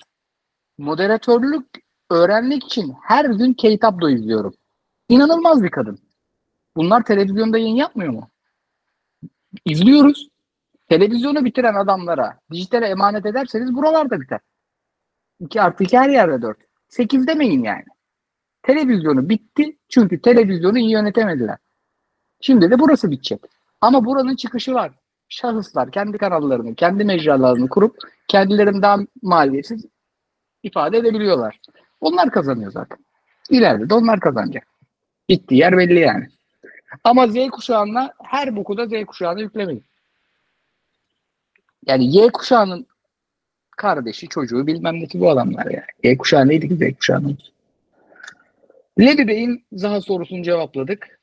moderatörlük 0.78 1.66
öğrenmek 2.10 2.64
için 2.64 2.96
her 3.04 3.26
gün 3.26 3.54
Kate 3.54 3.88
Abdo 3.88 4.10
izliyorum. 4.10 4.54
İnanılmaz 5.10 5.64
bir 5.64 5.72
kadın. 5.72 6.00
Bunlar 6.76 7.04
televizyonda 7.04 7.58
yayın 7.58 7.76
yapmıyor 7.76 8.14
mu? 8.14 8.30
İzliyoruz. 9.66 10.30
Televizyonu 10.90 11.46
bitiren 11.46 11.76
adamlara 11.76 12.40
dijitale 12.52 12.88
emanet 12.88 13.26
ederseniz 13.26 13.76
buralarda 13.76 14.22
biter. 14.22 14.40
2 15.40 15.62
artı 15.62 15.84
2 15.84 15.98
her 15.98 16.10
yerde 16.10 16.42
4. 16.42 16.58
8 16.88 17.28
demeyin 17.28 17.64
yani. 17.64 17.86
Televizyonu 18.64 19.30
bitti 19.30 19.78
çünkü 19.90 20.22
televizyonu 20.22 20.80
iyi 20.80 20.92
yönetemediler. 20.92 21.58
Şimdi 22.42 22.72
de 22.72 22.80
burası 22.80 23.12
bitecek. 23.12 23.42
Ama 23.82 24.06
buranın 24.06 24.36
çıkışı 24.36 24.74
var. 24.74 24.92
Şahıslar 25.32 25.92
kendi 25.92 26.18
kanallarını, 26.18 26.76
kendi 26.76 27.04
mecralarını 27.04 27.70
kurup 27.70 27.98
kendilerini 28.28 28.82
daha 28.82 28.98
maliyetsiz 29.22 29.86
ifade 30.64 30.98
edebiliyorlar. 30.98 31.60
Onlar 32.02 32.32
kazanıyor 32.32 32.72
zaten. 32.72 32.98
İleride 33.50 33.90
de 33.90 33.94
onlar 33.94 34.20
kazanacak. 34.20 34.68
Bittiği 35.30 35.60
yer 35.60 35.78
belli 35.78 36.00
yani. 36.00 36.28
Ama 37.04 37.28
Z 37.28 37.50
kuşağına 37.52 38.14
her 38.24 38.56
boku 38.56 38.78
da 38.78 38.86
Z 38.86 39.06
kuşağına 39.06 39.40
yüklemeyin. 39.40 39.84
Yani 41.88 42.16
Y 42.16 42.30
kuşağının 42.30 42.88
kardeşi, 43.78 44.28
çocuğu 44.28 44.68
bilmem 44.68 44.96
ne 44.96 45.08
ki 45.08 45.20
bu 45.20 45.30
adamlar 45.30 45.66
ya. 45.66 45.86
Y 46.04 46.18
kuşağı 46.18 46.48
neydi 46.48 46.70
ki 46.70 46.76
Z 46.76 46.98
kuşağının? 46.98 47.38
Levi 49.00 49.28
Bey'in 49.28 49.66
Zaha 49.74 50.02
sorusunu 50.02 50.44
cevapladık. 50.44 51.20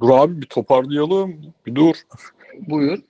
Dur 0.00 0.10
abi 0.10 0.40
bir 0.40 0.46
toparlayalım. 0.46 1.54
Bir 1.66 1.74
dur. 1.74 1.94
Buyur. 2.58 3.07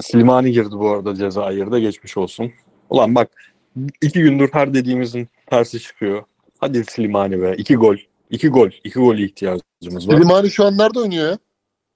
Slimani 0.00 0.52
girdi 0.52 0.70
bu 0.72 0.90
arada 0.90 1.14
Cezayir'de 1.14 1.80
geçmiş 1.80 2.16
olsun. 2.16 2.52
Ulan 2.90 3.14
bak 3.14 3.30
iki 4.02 4.20
gündür 4.22 4.48
her 4.52 4.74
dediğimizin 4.74 5.28
tersi 5.46 5.80
çıkıyor. 5.80 6.22
Hadi 6.58 6.84
Slimani 6.84 7.42
be. 7.42 7.54
iki 7.58 7.76
gol. 7.76 7.96
İki 8.30 8.48
gol. 8.48 8.70
iki 8.84 8.98
gol 8.98 9.16
ihtiyacımız 9.16 10.08
var. 10.08 10.16
Slimani 10.16 10.50
şu 10.50 10.64
an 10.64 10.78
nerede 10.78 10.98
oynuyor 10.98 11.28
ya? 11.30 11.38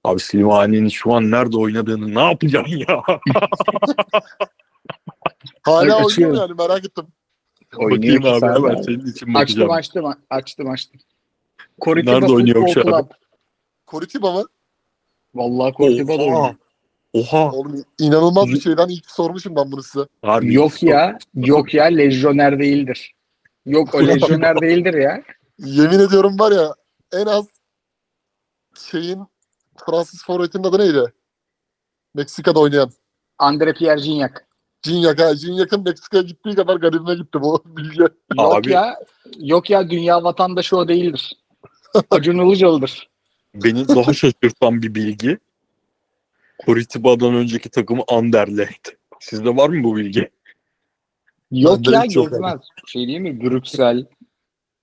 Abi 0.03 0.19
Slimani'nin 0.19 0.89
şu 0.89 1.13
an 1.13 1.31
nerede 1.31 1.57
oynadığını 1.57 2.15
ne 2.15 2.21
yapacaksın 2.21 2.77
ya? 2.77 3.03
Hala 5.63 6.05
oynuyor 6.05 6.35
yani 6.37 6.53
merak 6.57 6.85
ettim. 6.85 7.05
Oynuyor 7.77 8.23
Bakayım 8.23 8.43
abi 8.43 8.59
hemen 8.69 8.81
senin 8.81 9.05
için 9.05 9.33
bakacağım. 9.33 9.71
Açtım 9.71 10.05
açtım 10.05 10.23
açtım 10.29 10.69
açtım. 10.69 11.01
Coritiba 11.81 12.11
Nerede 12.11 12.31
oynuyor 12.33 12.67
Futbol 12.67 12.73
şu 12.73 12.95
an? 12.95 13.01
Club. 13.01 13.11
Curitiba 13.87 14.31
mı? 14.33 14.45
Vallahi 15.35 15.73
Coritiba'da 15.73 16.23
Oha. 16.23 16.35
oynuyor. 16.35 16.55
Oha. 17.13 17.51
Oğlum 17.51 17.83
inanılmaz 17.99 18.47
bir 18.47 18.59
şeyden 18.61 18.87
ilk 18.87 19.11
sormuşum 19.11 19.55
ben 19.55 19.71
bunu 19.71 19.83
size. 19.83 20.05
Harbi. 20.21 20.53
Yok 20.53 20.83
ya. 20.83 21.17
Yok 21.35 21.73
ya 21.73 21.85
lejyoner 21.85 22.59
değildir. 22.59 23.15
Yok 23.65 23.95
o 23.95 24.07
lejyoner 24.07 24.57
değildir 24.61 24.93
ya. 24.93 25.23
Yemin 25.59 25.99
ediyorum 25.99 26.39
var 26.39 26.51
ya 26.51 26.75
en 27.13 27.25
az 27.25 27.45
şeyin 28.91 29.19
Fransız 29.85 30.23
forvetinin 30.23 30.63
adı 30.63 30.79
neydi? 30.79 31.13
Meksika'da 32.15 32.59
oynayan. 32.59 32.91
Andre 33.39 33.73
Pierre 33.73 34.01
Gignac. 34.01 34.33
Gignac 34.83 35.23
ha. 35.23 35.33
Gignac'ın 35.33 35.83
Meksika'ya 35.83 36.23
gittiği 36.23 36.55
kadar 36.55 36.75
garibime 36.75 37.15
gitti 37.15 37.41
bu 37.41 37.63
bilgi. 37.77 37.99
Yok 37.99 38.11
Abi. 38.37 38.71
ya. 38.71 38.99
Yok 39.39 39.69
ya 39.69 39.89
dünya 39.89 40.23
vatandaşı 40.23 40.77
o 40.77 40.87
değildir. 40.87 41.33
Acun 42.11 42.37
Ilıcalı'dır. 42.47 43.09
Beni 43.55 43.87
daha 43.87 44.13
şaşırtan 44.13 44.81
bir 44.81 44.95
bilgi. 44.95 45.37
Kuritiba'dan 46.57 47.35
önceki 47.35 47.69
takımı 47.69 48.03
Anderlecht. 48.07 48.89
Sizde 49.19 49.55
var 49.55 49.69
mı 49.69 49.83
bu 49.83 49.95
bilgi? 49.95 50.29
Yok 51.51 51.91
ya 51.91 52.05
gezmez. 52.05 52.59
Şey 52.87 53.07
değil 53.07 53.19
mi? 53.19 53.41
Brüksel, 53.41 54.05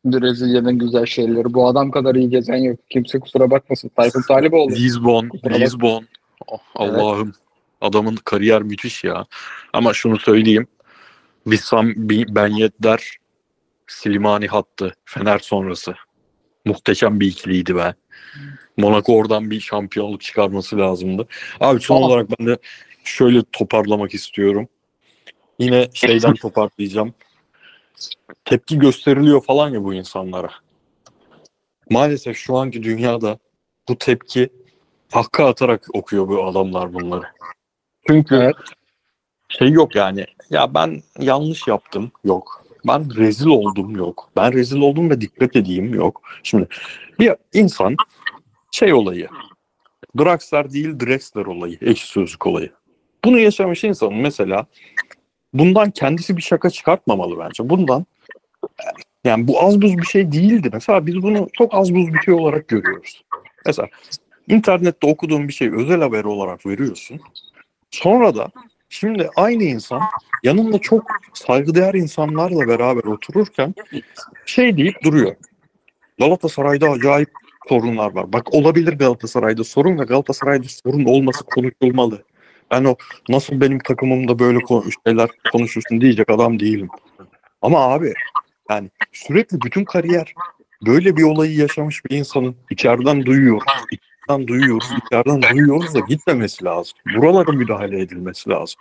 Brezilya'nın 0.05 0.79
güzel 0.79 1.07
şeyleri. 1.07 1.55
Bu 1.55 1.69
adam 1.69 1.91
kadar 1.91 2.15
iyi 2.15 2.31
gezen 2.31 2.57
yok. 2.57 2.81
Kimse 2.91 3.21
kusura 3.21 3.51
bakmasın. 3.51 3.91
Tayfun 3.97 4.23
Taliboğlu. 4.23 4.73
Lisbon, 4.73 5.29
Kusura. 5.29 5.55
Lisbon. 5.55 6.07
Oh, 6.47 6.61
Allah'ım. 6.75 7.35
Adamın 7.81 8.17
kariyer 8.17 8.63
müthiş 8.63 9.05
ya. 9.05 9.27
Ama 9.73 9.93
şunu 9.93 10.19
söyleyeyim. 10.19 10.67
Bissam 11.47 11.93
Bi- 11.97 12.35
Ben 12.35 12.49
Yedder 12.49 13.17
Slimani 13.87 14.47
hattı 14.47 14.95
Fener 15.05 15.39
sonrası. 15.39 15.95
Muhteşem 16.65 17.21
bir 17.21 17.27
ikiliydi 17.27 17.77
be. 17.77 17.95
Monaco 18.77 19.13
oradan 19.15 19.51
bir 19.51 19.61
şampiyonluk 19.61 20.21
çıkarması 20.21 20.79
lazımdı. 20.79 21.27
Abi 21.61 21.81
son 21.81 22.03
Aa. 22.03 22.05
olarak 22.05 22.29
ben 22.39 22.47
de 22.47 22.59
şöyle 23.05 23.43
toparlamak 23.53 24.15
istiyorum. 24.15 24.69
Yine 25.59 25.89
şeyden 25.95 26.35
toparlayacağım. 26.43 27.15
Tepki 28.45 28.79
gösteriliyor 28.79 29.45
falan 29.45 29.71
ya 29.71 29.85
bu 29.85 29.95
insanlara. 29.95 30.51
Maalesef 31.91 32.37
şu 32.37 32.57
anki 32.57 32.83
dünyada 32.83 33.39
bu 33.89 33.99
tepki 33.99 34.49
hakka 35.13 35.47
atarak 35.47 35.87
okuyor 35.95 36.29
bu 36.29 36.45
adamlar 36.45 36.95
bunları. 36.95 37.27
Çünkü 38.07 38.35
Evet. 38.35 38.57
şey 39.49 39.71
yok 39.71 39.95
yani. 39.95 40.27
Ya 40.51 40.75
ben 40.75 41.03
yanlış 41.19 41.67
yaptım 41.69 42.13
yok. 42.25 42.65
Ben 42.87 43.17
rezil 43.17 43.47
oldum 43.47 43.97
yok. 43.97 44.31
Ben 44.37 44.53
rezil 44.53 44.81
oldum 44.81 45.11
ve 45.11 45.21
dikkat 45.21 45.57
edeyim 45.57 45.95
yok. 45.95 46.23
Şimdi 46.43 46.69
bir 47.19 47.33
insan 47.53 47.97
şey 48.73 48.93
olayı. 48.93 49.29
Draxler 50.19 50.73
değil 50.73 51.01
Drexler 51.01 51.47
olayı. 51.47 51.79
Ekşi 51.83 52.07
sözlük 52.07 52.47
olayı. 52.47 52.73
Bunu 53.25 53.39
yaşamış 53.39 53.85
insanın 53.85 54.17
mesela 54.17 54.67
bundan 55.53 55.91
kendisi 55.91 56.37
bir 56.37 56.43
şaka 56.43 56.71
çıkartmamalı 56.71 57.39
bence. 57.39 57.69
Bundan 57.69 58.07
yani 59.25 59.49
bu 59.49 59.63
az 59.63 59.83
buz 59.83 59.99
bir 59.99 60.07
şey 60.07 60.33
değildi. 60.33 60.71
Mesela 60.73 61.07
biz 61.07 61.23
bunu 61.23 61.49
çok 61.53 61.75
az 61.75 61.95
buz 61.95 62.15
bir 62.15 62.19
şey 62.19 62.35
olarak 62.35 62.69
görüyoruz. 62.69 63.25
Mesela 63.67 63.89
internette 64.49 65.07
okuduğun 65.07 65.49
bir 65.49 65.53
şey 65.53 65.71
özel 65.75 66.01
haber 66.01 66.25
olarak 66.25 66.67
veriyorsun. 66.67 67.21
Sonra 67.91 68.35
da 68.35 68.51
şimdi 68.91 69.31
aynı 69.37 69.63
insan 69.63 70.03
yanında 70.43 70.79
çok 70.79 71.05
saygıdeğer 71.35 71.95
insanlarla 71.95 72.69
beraber 72.69 73.05
otururken 73.05 73.75
şey 74.47 74.77
deyip 74.77 75.05
duruyor. 75.05 75.35
Galatasaray'da 76.19 76.91
acayip 76.91 77.31
sorunlar 77.69 78.15
var. 78.15 78.33
Bak 78.33 78.55
olabilir 78.55 78.93
Galatasaray'da 78.93 79.65
sorun 79.65 79.99
ve 79.99 80.05
Galatasaray'da 80.05 80.67
sorun 80.85 81.05
olması 81.05 81.45
konuşulmalı. 81.45 82.25
Ben 82.71 82.85
o 82.85 82.97
nasıl 83.29 83.61
benim 83.61 83.79
takımımda 83.79 84.39
böyle 84.39 84.59
şeyler 85.07 85.29
konuşursun 85.53 86.01
diyecek 86.01 86.31
adam 86.31 86.61
değilim. 86.61 86.89
Ama 87.63 87.79
abi 87.79 88.15
yani 88.71 88.91
sürekli 89.13 89.61
bütün 89.61 89.85
kariyer 89.85 90.35
böyle 90.87 91.17
bir 91.17 91.23
olayı 91.23 91.57
yaşamış 91.57 92.05
bir 92.05 92.17
insanın 92.17 92.57
içeriden 92.71 93.27
duyuyor, 93.27 93.63
içeriden 94.31 94.49
duyuyoruz, 94.49 94.91
içeriden 95.07 95.43
duyuyoruz 95.43 95.95
da 95.95 96.01
gitmemesi 96.01 96.65
lazım. 96.65 96.99
Buralara 97.17 97.53
müdahale 97.53 98.01
edilmesi 98.01 98.51
lazım. 98.51 98.81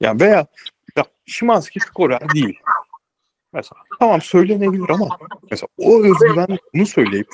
Yani 0.00 0.20
veya 0.20 0.46
ya 0.96 1.04
Şimanski 1.26 1.80
skorer 1.80 2.34
değil. 2.34 2.58
Mesela 3.52 3.82
tamam 4.00 4.20
söylenebilir 4.20 4.88
ama 4.88 5.08
mesela 5.50 5.68
o 5.78 6.02
özgüven 6.02 6.58
bunu 6.74 6.86
söyleyip 6.86 7.28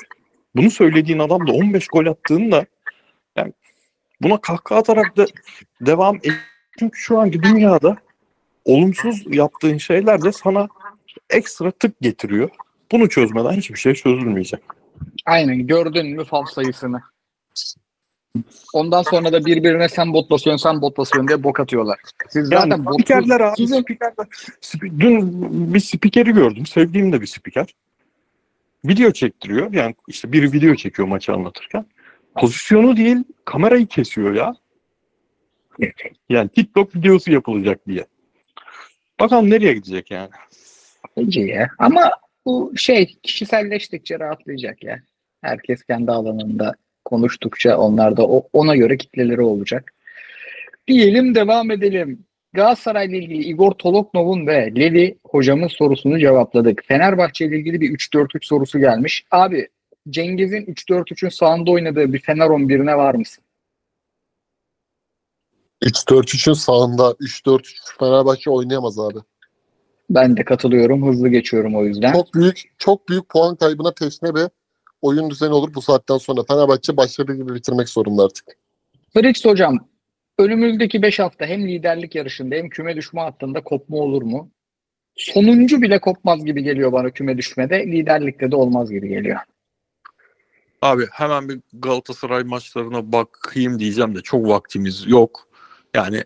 bunu 0.55 0.71
söylediğin 0.71 1.19
adam 1.19 1.47
da 1.47 1.51
15 1.51 1.87
gol 1.87 2.05
attığında 2.05 2.65
yani 3.35 3.53
buna 4.21 4.41
kahkaha 4.41 4.79
atarak 4.79 5.17
da 5.17 5.25
devam 5.81 6.15
et. 6.15 6.33
Çünkü 6.79 6.99
şu 6.99 7.19
anki 7.19 7.43
dünyada 7.43 7.97
olumsuz 8.65 9.23
yaptığın 9.27 9.77
şeyler 9.77 10.21
de 10.21 10.31
sana 10.31 10.67
ekstra 11.29 11.71
tık 11.71 12.01
getiriyor. 12.01 12.49
Bunu 12.91 13.09
çözmeden 13.09 13.51
hiçbir 13.51 13.79
şey 13.79 13.93
çözülmeyecek. 13.93 14.59
Aynen 15.25 15.67
gördün 15.67 16.15
mü 16.15 16.25
fav 16.25 16.45
sayısını. 16.45 17.01
Ondan 18.73 19.01
sonra 19.03 19.33
da 19.33 19.45
birbirine 19.45 19.89
sen 19.89 20.13
bot 20.13 20.29
basıyorsun 20.31 20.63
sen 20.69 20.81
bot 20.81 20.97
basıyorsun 20.97 21.27
diye 21.27 21.43
bok 21.43 21.59
atıyorlar. 21.59 21.99
Siz 22.29 22.47
zaten 22.47 22.69
Yani 22.69 22.85
botsuz- 22.85 23.01
spikerler 23.01 23.39
abi. 23.39 23.55
Sizin- 23.57 23.81
Spikerler. 23.81 24.27
Spi- 24.61 24.99
Dün 24.99 25.73
bir 25.73 25.79
spikeri 25.79 26.31
gördüm. 26.31 26.65
Sevdiğim 26.65 27.11
de 27.13 27.21
bir 27.21 27.27
spiker. 27.27 27.75
Video 28.85 29.11
çektiriyor. 29.11 29.73
Yani 29.73 29.95
işte 30.07 30.31
biri 30.31 30.51
video 30.51 30.75
çekiyor 30.75 31.07
maçı 31.07 31.33
anlatırken. 31.33 31.85
Pozisyonu 32.35 32.97
değil 32.97 33.17
kamerayı 33.45 33.87
kesiyor 33.87 34.33
ya. 34.33 34.55
Yani 36.29 36.49
TikTok 36.49 36.95
videosu 36.95 37.31
yapılacak 37.31 37.87
diye. 37.87 38.05
Bakalım 39.19 39.49
nereye 39.49 39.73
gidecek 39.73 40.11
yani. 40.11 40.29
Bence 41.17 41.41
ya. 41.41 41.67
Ama 41.79 42.11
bu 42.45 42.73
şey 42.77 43.17
kişiselleştikçe 43.23 44.19
rahatlayacak 44.19 44.83
ya. 44.83 44.99
Herkes 45.41 45.83
kendi 45.83 46.11
alanında 46.11 46.73
konuştukça 47.05 47.77
onlar 47.77 48.17
da 48.17 48.27
o- 48.27 48.47
ona 48.53 48.75
göre 48.75 48.97
kitleleri 48.97 49.41
olacak. 49.41 49.93
Diyelim 50.87 51.35
devam 51.35 51.71
edelim. 51.71 52.25
Galatasaray'la 52.53 53.17
ilgili 53.17 53.43
Igor 53.43 53.71
Toloknov'un 53.71 54.47
ve 54.47 54.73
Levi 54.75 55.17
hocamın 55.27 55.67
sorusunu 55.67 56.19
cevapladık. 56.19 56.83
Fenerbahçe 56.87 57.45
ile 57.45 57.57
ilgili 57.59 57.81
bir 57.81 57.89
3-4-3 57.89 58.45
sorusu 58.45 58.79
gelmiş. 58.79 59.25
Abi 59.31 59.67
Cengiz'in 60.09 60.65
3-4-3'ün 60.65 61.29
sağında 61.29 61.71
oynadığı 61.71 62.13
bir 62.13 62.19
Fener 62.19 62.45
11'ine 62.47 62.97
var 62.97 63.15
mısın? 63.15 63.43
3-4-3'ün 65.83 66.53
sağında 66.53 67.11
3-4-3 67.19 67.97
Fenerbahçe 67.99 68.49
oynayamaz 68.49 68.99
abi. 68.99 69.19
Ben 70.09 70.37
de 70.37 70.43
katılıyorum. 70.43 71.07
Hızlı 71.07 71.29
geçiyorum 71.29 71.75
o 71.75 71.83
yüzden. 71.85 72.13
Çok 72.13 72.33
büyük 72.33 72.61
çok 72.77 73.09
büyük 73.09 73.29
puan 73.29 73.55
kaybına 73.55 73.93
teşne 73.93 74.35
bir 74.35 74.41
oyun 75.05 75.29
düzeni 75.29 75.53
olur 75.53 75.73
bu 75.73 75.81
saatten 75.81 76.17
sonra. 76.17 76.43
Fenerbahçe 76.43 76.97
başladığı 76.97 77.35
gibi 77.35 77.55
bitirmek 77.55 77.89
zorunda 77.89 78.23
artık. 78.23 78.45
Fritz 79.13 79.45
hocam 79.45 79.89
önümüzdeki 80.39 81.01
5 81.01 81.19
hafta 81.19 81.45
hem 81.45 81.67
liderlik 81.67 82.15
yarışında 82.15 82.55
hem 82.55 82.69
küme 82.69 82.95
düşme 82.95 83.21
hattında 83.21 83.63
kopma 83.63 83.97
olur 83.97 84.21
mu? 84.21 84.51
Sonuncu 85.15 85.81
bile 85.81 85.99
kopmaz 85.99 86.45
gibi 86.45 86.63
geliyor 86.63 86.91
bana 86.91 87.09
küme 87.09 87.37
düşmede. 87.37 87.87
Liderlikte 87.87 88.51
de 88.51 88.55
olmaz 88.55 88.91
gibi 88.91 89.07
geliyor. 89.07 89.39
Abi 90.81 91.05
hemen 91.11 91.49
bir 91.49 91.59
Galatasaray 91.73 92.43
maçlarına 92.43 93.11
bakayım 93.11 93.79
diyeceğim 93.79 94.15
de 94.15 94.21
çok 94.21 94.47
vaktimiz 94.47 95.07
yok. 95.07 95.47
Yani 95.95 96.23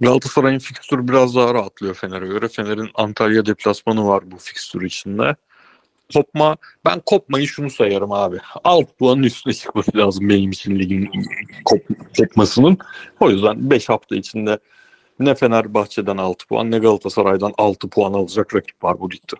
Galatasaray'ın 0.00 0.58
fikstürü 0.58 1.08
biraz 1.08 1.34
daha 1.36 1.54
rahatlıyor 1.54 1.94
Fener'e 1.94 2.26
göre. 2.26 2.48
Fener'in 2.48 2.90
Antalya 2.94 3.46
deplasmanı 3.46 4.06
var 4.06 4.30
bu 4.30 4.36
fikstür 4.36 4.82
içinde. 4.82 5.36
Kopma, 6.14 6.56
ben 6.84 7.00
kopmayı 7.06 7.46
şunu 7.46 7.70
sayarım 7.70 8.12
abi. 8.12 8.38
Alt 8.64 8.98
puanın 8.98 9.22
üstüne 9.22 9.54
çıkması 9.54 9.90
lazım 9.96 10.28
benim 10.28 10.50
için 10.50 10.78
ligin 10.78 11.10
kop, 11.64 11.82
kopmasının. 12.18 12.78
O 13.20 13.30
yüzden 13.30 13.70
5 13.70 13.88
hafta 13.88 14.16
içinde 14.16 14.58
ne 15.18 15.34
Fenerbahçe'den 15.34 16.16
6 16.16 16.46
puan 16.46 16.70
ne 16.70 16.78
Galatasaray'dan 16.78 17.52
6 17.58 17.88
puan 17.88 18.12
alacak 18.12 18.54
rakip 18.54 18.84
var 18.84 19.00
bu 19.00 19.10
ligde. 19.10 19.36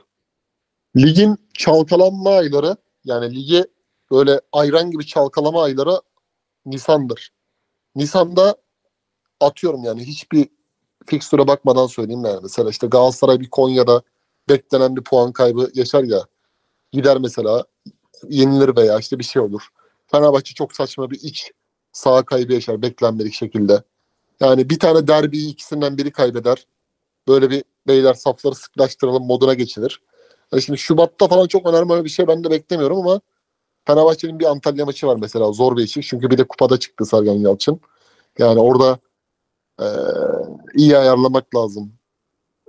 Ligin 0.97 1.37
çalkalanma 1.55 2.31
ayları 2.31 2.77
yani 3.05 3.37
ligi 3.37 3.65
böyle 4.11 4.41
ayran 4.53 4.91
gibi 4.91 5.07
çalkalama 5.07 5.63
ayları 5.63 6.01
Nisan'dır. 6.67 7.31
Nisan'da 7.97 8.57
atıyorum 9.41 9.85
yani 9.85 10.05
hiçbir 10.05 10.49
fikstüre 11.07 11.49
bakmadan 11.49 11.87
söyleyeyim 11.87 12.25
yani. 12.25 12.39
Mesela 12.43 12.71
işte 12.71 12.87
Galatasaray 12.87 13.41
bir 13.41 13.51
Konya'da 13.51 14.03
beklenen 14.49 14.97
bir 14.97 15.03
puan 15.03 15.33
kaybı 15.33 15.71
yaşar 15.75 16.05
ya. 16.05 16.21
Gider 16.93 17.19
mesela 17.19 17.65
yenilir 18.29 18.77
veya 18.77 18.99
işte 18.99 19.19
bir 19.19 19.25
şey 19.25 19.43
olur. 19.43 19.63
Fenerbahçe 20.07 20.55
çok 20.55 20.75
saçma 20.75 21.11
bir 21.11 21.21
iç 21.23 21.53
sağ 21.93 22.23
kaybı 22.23 22.53
yaşar 22.53 22.83
beklenmedik 22.83 23.35
şekilde. 23.35 23.83
Yani 24.41 24.71
bir 24.71 24.79
tane 24.79 25.07
derbiyi 25.09 25.51
ikisinden 25.53 25.99
biri 25.99 26.11
kaybeder. 26.11 26.67
Böyle 27.29 27.51
bir 27.51 27.65
beyler 27.89 28.15
safları 28.15 28.55
sıklaştıralım 28.55 29.27
moduna 29.27 29.55
geçilir. 29.55 30.03
Yani 30.53 30.63
şimdi 30.63 30.79
Şubat'ta 30.79 31.29
falan 31.29 31.47
çok 31.47 31.67
önemli 31.69 32.05
bir 32.05 32.11
şey 32.11 32.29
ben 32.29 32.45
de 32.45 32.51
beklemiyorum 32.51 32.99
ama 32.99 33.21
Fenerbahçe'nin 33.87 34.39
bir 34.41 34.45
Antalya 34.45 34.85
maçı 34.87 35.07
var 35.07 35.17
mesela 35.21 35.53
zor 35.53 35.77
bir 35.77 35.83
işi. 35.83 36.03
Çünkü 36.03 36.31
bir 36.31 36.39
de 36.39 36.45
kupada 36.45 36.79
çıktı 36.79 37.07
Sergen 37.07 37.35
Yalçın. 37.39 37.81
Yani 38.39 38.61
orada 38.61 38.99
eee, 39.81 39.89
iyi 40.75 40.99
ayarlamak 40.99 41.55
lazım. 41.57 41.93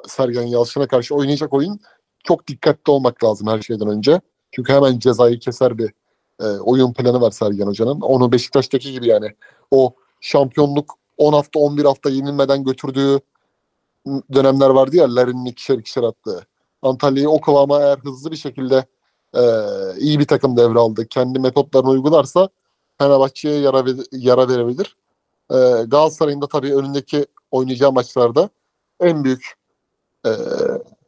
Sergen 0.07 0.43
Yalçın'a 0.47 0.87
karşı 0.87 1.15
oynayacak 1.15 1.53
oyun 1.53 1.79
çok 2.23 2.47
dikkatli 2.47 2.91
olmak 2.91 3.23
lazım 3.23 3.47
her 3.47 3.61
şeyden 3.61 3.87
önce. 3.87 4.21
Çünkü 4.51 4.73
hemen 4.73 4.99
cezayı 4.99 5.39
keser 5.39 5.77
bir 5.77 5.93
e, 6.41 6.45
oyun 6.45 6.93
planı 6.93 7.21
var 7.21 7.31
Sergen 7.31 7.67
Hoca'nın. 7.67 8.01
Onu 8.01 8.31
Beşiktaş'taki 8.31 8.91
gibi 8.91 9.07
yani 9.07 9.35
o 9.71 9.95
şampiyonluk 10.21 10.95
10 11.17 11.33
hafta 11.33 11.59
11 11.59 11.85
hafta 11.85 12.09
yenilmeden 12.09 12.63
götürdüğü 12.63 13.19
dönemler 14.33 14.69
vardı 14.69 14.95
ya 14.95 15.15
Larin'in 15.15 15.45
ikişer 15.45 15.77
ikişer 15.77 16.03
attığı. 16.03 16.45
Antalya'yı 16.81 17.29
o 17.29 17.41
kıvama 17.41 17.81
eğer 17.81 17.97
hızlı 17.97 18.31
bir 18.31 18.37
şekilde 18.37 18.85
e, 19.35 19.41
iyi 19.97 20.19
bir 20.19 20.27
takım 20.27 20.57
devraldı. 20.57 21.07
Kendi 21.07 21.39
metotlarını 21.39 21.89
uygularsa 21.89 22.49
Fenerbahçe'ye 22.97 23.59
yara, 23.59 23.83
yara 24.11 24.49
verebilir. 24.49 24.95
E, 25.51 25.55
Galatasaray'ın 25.87 26.41
da 26.41 26.47
tabii 26.47 26.75
önündeki 26.75 27.25
oynayacağı 27.51 27.91
maçlarda 27.91 28.49
en 28.99 29.23
büyük 29.23 29.53
e, 30.25 30.31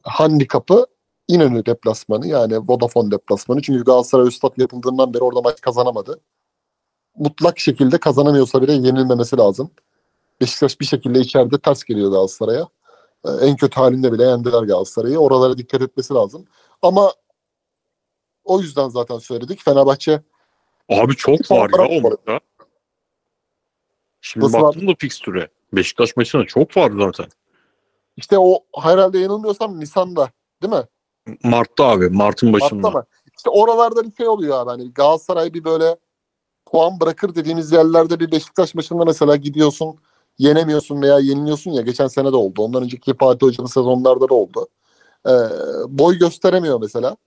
handikapı 0.03 0.85
İnönü 1.27 1.65
deplasmanı 1.65 2.27
yani 2.27 2.57
Vodafone 2.57 3.11
deplasmanı. 3.11 3.61
Çünkü 3.61 3.83
Galatasaray 3.83 4.27
Üstad 4.27 4.57
yapıldığından 4.57 5.13
beri 5.13 5.23
orada 5.23 5.41
maç 5.41 5.61
kazanamadı. 5.61 6.19
Mutlak 7.15 7.59
şekilde 7.59 7.97
kazanamıyorsa 7.97 8.61
bile 8.61 8.73
yenilmemesi 8.73 9.37
lazım. 9.37 9.71
Beşiktaş 10.41 10.79
bir 10.79 10.85
şekilde 10.85 11.19
içeride 11.19 11.59
ters 11.59 11.83
geliyor 11.83 12.11
Galatasaray'a. 12.11 12.67
Ee, 13.25 13.29
en 13.47 13.55
kötü 13.55 13.75
halinde 13.79 14.11
bile 14.13 14.23
yendiler 14.23 14.63
Galatasaray'ı. 14.63 15.17
Oralara 15.17 15.57
dikkat 15.57 15.81
etmesi 15.81 16.13
lazım. 16.13 16.45
Ama 16.81 17.13
o 18.43 18.59
yüzden 18.61 18.89
zaten 18.89 19.17
söyledik. 19.17 19.61
Fenerbahçe 19.65 20.21
Abi 20.89 21.15
çok 21.15 21.51
var 21.51 21.69
ya 21.69 21.73
bırak 21.73 21.89
o 21.91 22.03
var. 22.03 22.11
maçta. 22.11 22.39
Şimdi 24.21 24.45
Nasıl 24.45 24.61
baktım 24.61 24.87
da 24.87 24.91
fikstüre. 24.99 25.49
Beşiktaş 25.73 26.17
maçına 26.17 26.45
çok 26.45 26.77
var 26.77 26.91
zaten. 26.97 27.27
işte 28.17 28.37
o 28.39 28.59
herhalde 28.81 29.19
yanılmıyorsam 29.19 29.79
Nisan'da 29.79 30.29
değil 30.63 30.73
mi? 30.73 30.83
Mart'ta 31.43 31.85
abi. 31.85 32.09
Mart'ın 32.09 32.53
başında. 32.53 32.81
Mart'ta 32.81 32.99
mı? 32.99 33.05
İşte 33.37 33.49
oralarda 33.49 34.03
bir 34.03 34.15
şey 34.15 34.27
oluyor 34.27 34.59
abi. 34.59 34.69
Hani 34.69 34.93
Galatasaray 34.93 35.53
bir 35.53 35.63
böyle 35.63 35.97
puan 36.65 36.99
bırakır 36.99 37.35
dediğimiz 37.35 37.71
yerlerde 37.71 38.19
bir 38.19 38.31
Beşiktaş 38.31 38.75
maçında 38.75 39.05
mesela 39.05 39.35
gidiyorsun 39.35 39.95
yenemiyorsun 40.37 41.01
veya 41.01 41.19
yeniliyorsun 41.19 41.71
ya 41.71 41.81
geçen 41.81 42.07
sene 42.07 42.31
de 42.31 42.35
oldu. 42.35 42.61
Ondan 42.61 42.83
önceki 42.83 43.13
Fatih 43.13 43.47
Hoca'nın 43.47 43.67
sezonlarda 43.67 44.29
da 44.29 44.33
oldu. 44.33 44.67
Ee, 45.27 45.31
boy 45.87 46.17
gösteremiyor 46.17 46.81
mesela. 46.81 47.17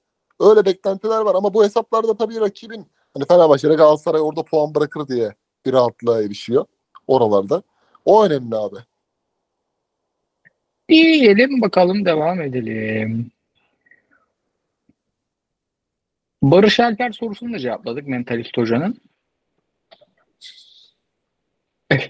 Öyle 0.40 0.64
beklentiler 0.64 1.20
var 1.20 1.34
ama 1.34 1.54
bu 1.54 1.64
hesaplarda 1.64 2.16
tabii 2.16 2.40
rakibin 2.40 2.86
hani 3.14 3.26
Fenerbahçe'de 3.26 3.74
Galatasaray 3.74 4.20
orada 4.20 4.42
puan 4.42 4.74
bırakır 4.74 5.08
diye 5.08 5.34
bir 5.66 5.72
rahatlığa 5.72 6.22
erişiyor 6.22 6.64
oralarda. 7.06 7.62
O 8.04 8.24
önemli 8.24 8.56
abi. 8.56 8.76
Diyelim 10.88 11.60
bakalım 11.60 12.04
devam 12.04 12.40
edelim. 12.40 13.30
Barış 16.50 16.80
Alper 16.80 17.12
sorusunu 17.12 17.52
da 17.54 17.58
cevapladık 17.58 18.06
Mentalist 18.06 18.56
Hoca'nın. 18.56 18.96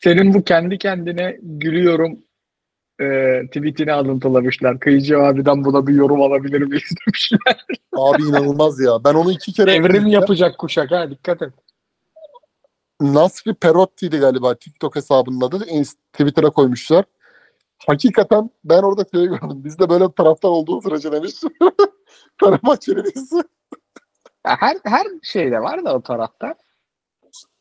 Senin 0.00 0.34
bu 0.34 0.44
kendi 0.44 0.78
kendine 0.78 1.38
gülüyorum 1.42 2.18
e, 3.00 3.40
tweetini 3.46 3.92
alıntılamışlar. 3.92 4.80
Kıyıcı 4.80 5.18
abiden 5.18 5.64
buna 5.64 5.86
bir 5.86 5.94
yorum 5.94 6.22
alabilir 6.22 6.60
miyiz 6.60 6.90
demişler. 7.06 7.66
Abi 7.92 8.22
inanılmaz 8.22 8.80
ya. 8.80 9.04
Ben 9.04 9.14
onu 9.14 9.32
iki 9.32 9.52
kere 9.52 9.72
Evrim 9.72 10.06
yapacak 10.06 10.58
kuşak 10.58 10.90
ha 10.90 11.10
dikkat 11.10 11.42
et. 11.42 11.52
Nasri 13.00 13.54
Perotti'ydi 13.54 14.18
galiba 14.18 14.54
TikTok 14.54 14.96
hesabının 14.96 15.40
adı. 15.40 15.64
Twitter'a 16.12 16.50
koymuşlar. 16.50 17.04
Hakikaten 17.86 18.50
ben 18.64 18.82
orada 18.82 19.04
şey 19.14 19.26
gördüm. 19.26 19.64
Biz 19.64 19.78
de 19.78 19.88
böyle 19.88 20.12
taraftar 20.12 20.48
olduğu 20.48 20.82
sürece 20.82 21.12
demiş. 21.12 21.34
Fenerbahçeliyiz. 22.40 23.32
Ya 24.46 24.56
Her 24.60 24.76
her 24.84 25.06
şeyde 25.22 25.60
var 25.60 25.84
da 25.84 25.94
o 25.94 26.02
tarafta. 26.02 26.54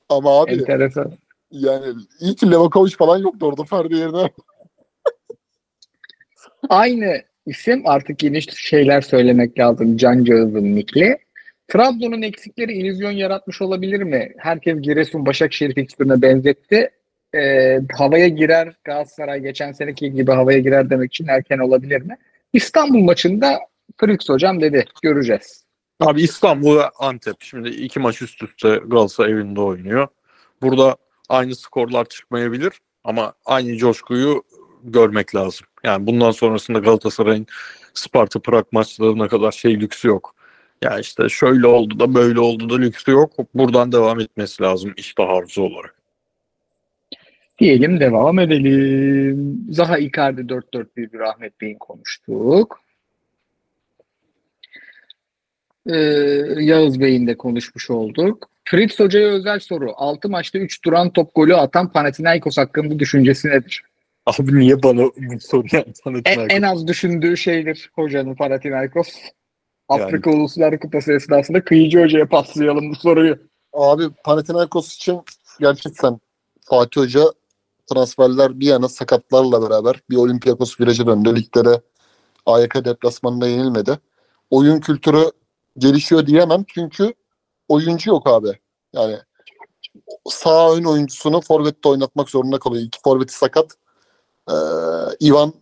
Ama 0.09 0.41
abi 0.41 0.51
Enteresan. 0.51 1.13
yani 1.51 1.85
iyi 2.19 2.35
ki 2.35 2.51
Levakovic 2.51 2.95
falan 2.97 3.17
yoktu 3.17 3.45
orada 3.45 3.63
Ferdi 3.63 3.95
yerine. 3.95 4.29
Aynı 6.69 7.21
isim 7.45 7.83
artık 7.85 8.23
yeni 8.23 8.41
şeyler 8.41 9.01
söylemek 9.01 9.59
lazım. 9.59 9.97
Can 9.97 10.23
Cağız'ın 10.23 10.75
nikli. 10.75 11.17
Trabzon'un 11.67 12.21
eksikleri 12.21 12.73
illüzyon 12.73 13.11
yaratmış 13.11 13.61
olabilir 13.61 14.01
mi? 14.01 14.33
Herkes 14.37 14.81
Giresun 14.81 15.25
Başakşehir 15.25 15.75
fikstürüne 15.75 16.21
benzetti. 16.21 16.89
Ee, 17.35 17.79
havaya 17.97 18.27
girer 18.27 18.73
Galatasaray 18.83 19.39
geçen 19.39 19.71
seneki 19.71 20.13
gibi 20.13 20.31
havaya 20.31 20.59
girer 20.59 20.89
demek 20.89 21.13
için 21.13 21.27
erken 21.27 21.59
olabilir 21.59 22.01
mi? 22.01 22.17
İstanbul 22.53 22.99
maçında 22.99 23.59
Frix 23.97 24.29
hocam 24.29 24.61
dedi. 24.61 24.85
Göreceğiz. 25.01 25.63
Abi 25.99 26.21
İstanbul 26.21 26.77
ve 26.77 26.89
Antep. 26.99 27.35
Şimdi 27.39 27.69
iki 27.69 27.99
maç 27.99 28.21
üst 28.21 28.43
üste 28.43 28.81
Galatasaray 28.85 29.31
evinde 29.31 29.61
oynuyor. 29.61 30.07
Burada 30.61 30.97
aynı 31.29 31.55
skorlar 31.55 32.05
çıkmayabilir 32.05 32.73
ama 33.03 33.33
aynı 33.45 33.77
coşkuyu 33.77 34.43
görmek 34.83 35.35
lazım. 35.35 35.67
Yani 35.83 36.07
bundan 36.07 36.31
sonrasında 36.31 36.79
Galatasaray'ın 36.79 37.47
Sparta 37.93 38.39
Prag 38.39 38.65
maçlarına 38.71 39.27
kadar 39.27 39.51
şey 39.51 39.79
lüksü 39.79 40.07
yok. 40.07 40.35
Ya 40.81 40.99
işte 40.99 41.29
şöyle 41.29 41.67
oldu 41.67 41.99
da 41.99 42.15
böyle 42.15 42.39
oldu 42.39 42.69
da 42.69 42.77
lüksü 42.77 43.11
yok. 43.11 43.31
Buradan 43.53 43.91
devam 43.91 44.19
etmesi 44.19 44.63
lazım 44.63 44.93
işte 44.97 45.23
arzu 45.23 45.61
olarak. 45.61 45.95
Diyelim 47.59 47.99
devam 47.99 48.39
edelim. 48.39 49.65
Zaha 49.69 49.97
Icardi 49.97 50.41
4-4-1 50.41 50.87
bir 50.95 51.19
Ahmet 51.19 51.61
Bey'in 51.61 51.77
konuştuk. 51.77 52.82
Ee, 55.89 55.95
Yağız 56.59 56.99
Bey'in 56.99 57.27
de 57.27 57.37
konuşmuş 57.37 57.89
olduk. 57.89 58.49
Fritz 58.65 58.99
Hoca'ya 58.99 59.27
özel 59.27 59.59
soru. 59.59 59.93
6 59.95 60.29
maçta 60.29 60.59
3 60.59 60.85
duran 60.85 61.09
top 61.09 61.35
golü 61.35 61.55
atan 61.55 61.91
Panathinaikos 61.91 62.57
hakkında 62.57 62.99
düşüncesi 62.99 63.47
nedir? 63.47 63.83
Abi 64.25 64.59
niye 64.59 64.83
bana 64.83 65.01
bu 65.01 65.39
soruyu 65.39 65.83
En, 66.25 66.49
en 66.49 66.61
az 66.61 66.87
düşündüğü 66.87 67.37
şeydir 67.37 67.91
hocanın 67.93 68.35
Panathinaikos. 68.35 69.09
Afrika 69.89 70.31
Uluslar 70.31 70.79
Kupası 70.79 71.13
esnasında 71.13 71.63
Kıyıcı 71.63 72.03
Hoca'ya 72.03 72.27
paslayalım 72.27 72.89
bu 72.89 72.95
soruyu. 72.95 73.37
Abi 73.73 74.03
Panathinaikos 74.23 74.95
için 74.95 75.21
gerçekten 75.59 76.19
Fatih 76.61 77.01
Hoca 77.01 77.23
transferler 77.93 78.59
bir 78.59 78.67
yana 78.67 78.89
sakatlarla 78.89 79.69
beraber 79.69 79.95
bir 80.09 80.15
Olympiakos 80.15 80.79
virajı 80.79 81.07
döndü. 81.07 81.35
Liglere 81.35 81.81
AYK 82.45 82.85
deplasmanında 82.85 83.47
yenilmedi. 83.47 83.99
Oyun 84.49 84.79
kültürü 84.79 85.31
gelişiyor 85.77 86.27
diyemem 86.27 86.63
çünkü 86.67 87.13
oyuncu 87.67 88.09
yok 88.09 88.27
abi. 88.27 88.59
Yani 88.93 89.17
sağ 90.29 90.73
ön 90.75 90.83
oyuncusunu 90.83 91.41
forvette 91.41 91.89
oynatmak 91.89 92.29
zorunda 92.29 92.59
kalıyor. 92.59 92.83
İki 92.83 92.99
forveti 93.03 93.33
sakat. 93.33 93.77
Ee, 94.49 94.53
Ivan 95.21 95.53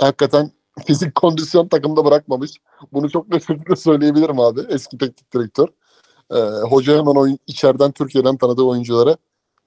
hakikaten 0.00 0.50
fizik 0.86 1.14
kondisyon 1.14 1.68
takımda 1.68 2.04
bırakmamış. 2.04 2.50
Bunu 2.92 3.10
çok 3.10 3.28
net 3.28 3.44
söyleyebilirim 3.78 4.40
abi. 4.40 4.60
Eski 4.68 4.98
teknik 4.98 5.34
direktör. 5.34 5.68
Ee, 6.30 6.38
hoca 6.70 6.98
hemen 6.98 7.14
oyun, 7.14 7.38
içeriden 7.46 7.92
Türkiye'den 7.92 8.36
tanıdığı 8.36 8.62
oyunculara 8.62 9.16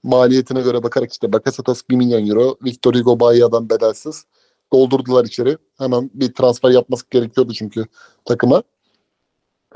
maliyetine 0.03 0.61
göre 0.61 0.83
bakarak 0.83 1.11
işte 1.11 1.33
Bakasetas 1.33 1.89
1 1.89 1.95
milyon 1.95 2.27
euro, 2.27 2.57
Victor 2.63 2.95
Hugo 2.95 3.19
Bahia'dan 3.19 3.69
bedelsiz 3.69 4.25
doldurdular 4.73 5.25
içeri. 5.25 5.57
Hemen 5.77 6.09
bir 6.13 6.33
transfer 6.33 6.69
yapması 6.69 7.05
gerekiyordu 7.09 7.53
çünkü 7.53 7.85
takıma. 8.25 8.63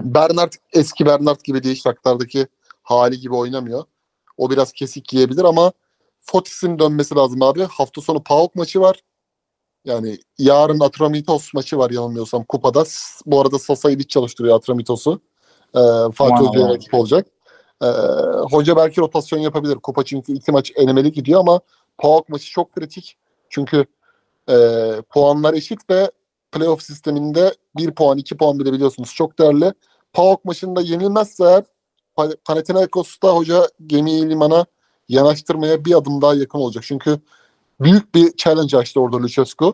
Bernard 0.01 0.53
eski 0.73 1.05
Bernard 1.05 1.39
gibi 1.43 1.63
değil. 1.63 1.81
Shakhtar'daki 1.81 2.47
hali 2.83 3.19
gibi 3.19 3.35
oynamıyor. 3.35 3.83
O 4.37 4.49
biraz 4.49 4.71
kesik 4.71 5.13
yiyebilir 5.13 5.43
ama 5.43 5.71
Fotis'in 6.19 6.79
dönmesi 6.79 7.15
lazım 7.15 7.41
abi. 7.41 7.63
Hafta 7.63 8.01
sonu 8.01 8.23
PAOK 8.23 8.55
maçı 8.55 8.81
var. 8.81 8.99
Yani 9.85 10.17
yarın 10.37 10.79
Atramitos 10.79 11.53
maçı 11.53 11.77
var 11.77 11.89
yanılmıyorsam 11.89 12.43
kupada. 12.43 12.83
Bu 13.25 13.41
arada 13.41 13.59
Sasa'yı 13.59 13.99
bir 13.99 14.03
çalıştırıyor 14.03 14.55
Atramitos'u. 14.55 15.21
Ee, 15.75 15.79
Fatih. 16.13 16.47
Hoca'ya 16.47 16.69
rakip 16.69 16.93
olacak. 16.93 17.27
Ee, 17.83 17.85
hoca 18.51 18.75
belki 18.75 19.01
rotasyon 19.01 19.39
yapabilir. 19.39 19.75
Kupa 19.75 20.03
çünkü 20.03 20.33
iki 20.33 20.51
maç 20.51 20.71
enemeli 20.75 21.11
gidiyor 21.11 21.39
ama 21.39 21.59
PAOK 21.97 22.29
maçı 22.29 22.51
çok 22.51 22.73
kritik. 22.73 23.17
Çünkü 23.49 23.85
e, 24.49 24.55
puanlar 25.09 25.53
eşit 25.53 25.89
ve 25.89 26.11
playoff 26.55 26.81
sisteminde 26.81 27.55
bir 27.77 27.91
puan, 27.91 28.17
iki 28.17 28.37
puan 28.37 28.59
bile 28.59 28.73
biliyorsunuz 28.73 29.13
çok 29.13 29.39
değerli. 29.39 29.73
PAOK 30.13 30.45
maçında 30.45 30.81
yenilmezse 30.81 31.43
eğer 31.43 31.63
Pa- 32.17 32.37
Panathinaikos'ta 32.45 33.35
hoca 33.35 33.69
gemiyi 33.87 34.29
limana 34.29 34.65
yanaştırmaya 35.09 35.85
bir 35.85 35.97
adım 35.97 36.21
daha 36.21 36.35
yakın 36.35 36.59
olacak. 36.59 36.83
Çünkü 36.87 37.19
büyük 37.81 38.15
bir 38.15 38.31
challenge 38.37 38.77
açtı 38.77 39.01
orada 39.01 39.17
Lucescu. 39.17 39.73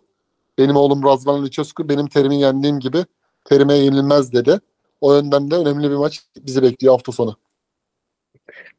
Benim 0.58 0.76
oğlum 0.76 1.04
Razvan 1.04 1.44
Lucescu 1.44 1.90
benim 1.90 2.08
terimi 2.08 2.42
yendiğim 2.42 2.80
gibi 2.80 3.06
terime 3.46 3.74
yenilmez 3.74 4.34
dedi. 4.34 4.60
O 5.02 5.14
yönden 5.14 5.52
de 5.52 5.56
önemli 5.56 5.92
bir 5.92 5.96
maç 5.96 6.20
bizi 6.38 6.64
bekliyor 6.64 6.94
hafta 6.94 7.12
sonu. 7.12 7.36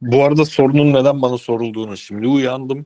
Bu 0.01 0.23
arada 0.23 0.45
sorunun 0.45 0.93
neden 0.93 1.21
bana 1.21 1.37
sorulduğunu 1.37 1.97
şimdi 1.97 2.27
uyandım. 2.27 2.85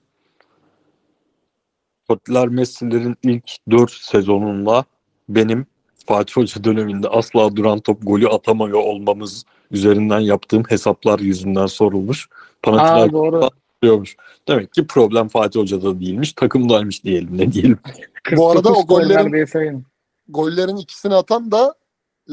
Tottiler 2.07 2.47
Messi'lerin 2.47 3.15
ilk 3.23 3.51
4 3.71 3.91
sezonunda 3.91 4.85
benim 5.29 5.65
Fatih 6.05 6.33
Hoca 6.33 6.63
döneminde 6.63 7.07
asla 7.07 7.55
duran 7.55 7.79
top 7.79 7.97
golü 8.03 8.27
atamıyor 8.27 8.79
olmamız 8.79 9.45
üzerinden 9.71 10.19
yaptığım 10.19 10.63
hesaplar 10.63 11.19
yüzünden 11.19 11.65
sorulmuş. 11.65 12.27
Aa 12.27 12.59
Panathinaikos 12.63 13.13
doğru. 13.13 13.49
diyormuş. 13.83 14.15
Demek 14.47 14.73
ki 14.73 14.87
problem 14.87 15.27
Fatih 15.27 15.59
Hoca'da 15.59 15.99
değilmiş, 15.99 16.33
takımdaymış 16.33 17.03
diyelim 17.03 17.37
ne 17.37 17.51
diyelim. 17.51 17.79
Bu 18.37 18.51
arada 18.51 18.73
49 18.73 18.83
o 18.83 18.87
gollerin-. 18.87 19.83
Gollerin 20.29 20.75
ikisini 20.75 21.13
atan 21.13 21.51
da 21.51 21.75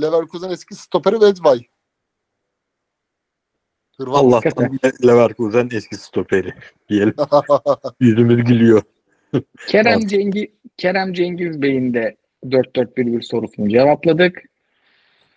Leverkusen 0.01 0.51
eski 0.51 0.75
stoperi 0.75 1.21
Vedvay. 1.21 1.63
Hırvat. 3.97 4.17
Allah'tan 4.17 4.79
Leverkusen 5.07 5.69
eski 5.73 5.97
stoperi 5.97 6.55
diyelim. 6.89 7.15
Yüzümüz 8.01 8.45
gülüyor. 8.45 8.83
Kerem. 9.69 10.07
Cengiz 10.07 10.47
Kerem 10.77 11.13
Cengiz 11.13 11.63
Bey'in 11.63 11.95
de 11.95 12.17
4-4-1-1 12.45 13.23
sorusunu 13.23 13.69
cevapladık. 13.69 14.43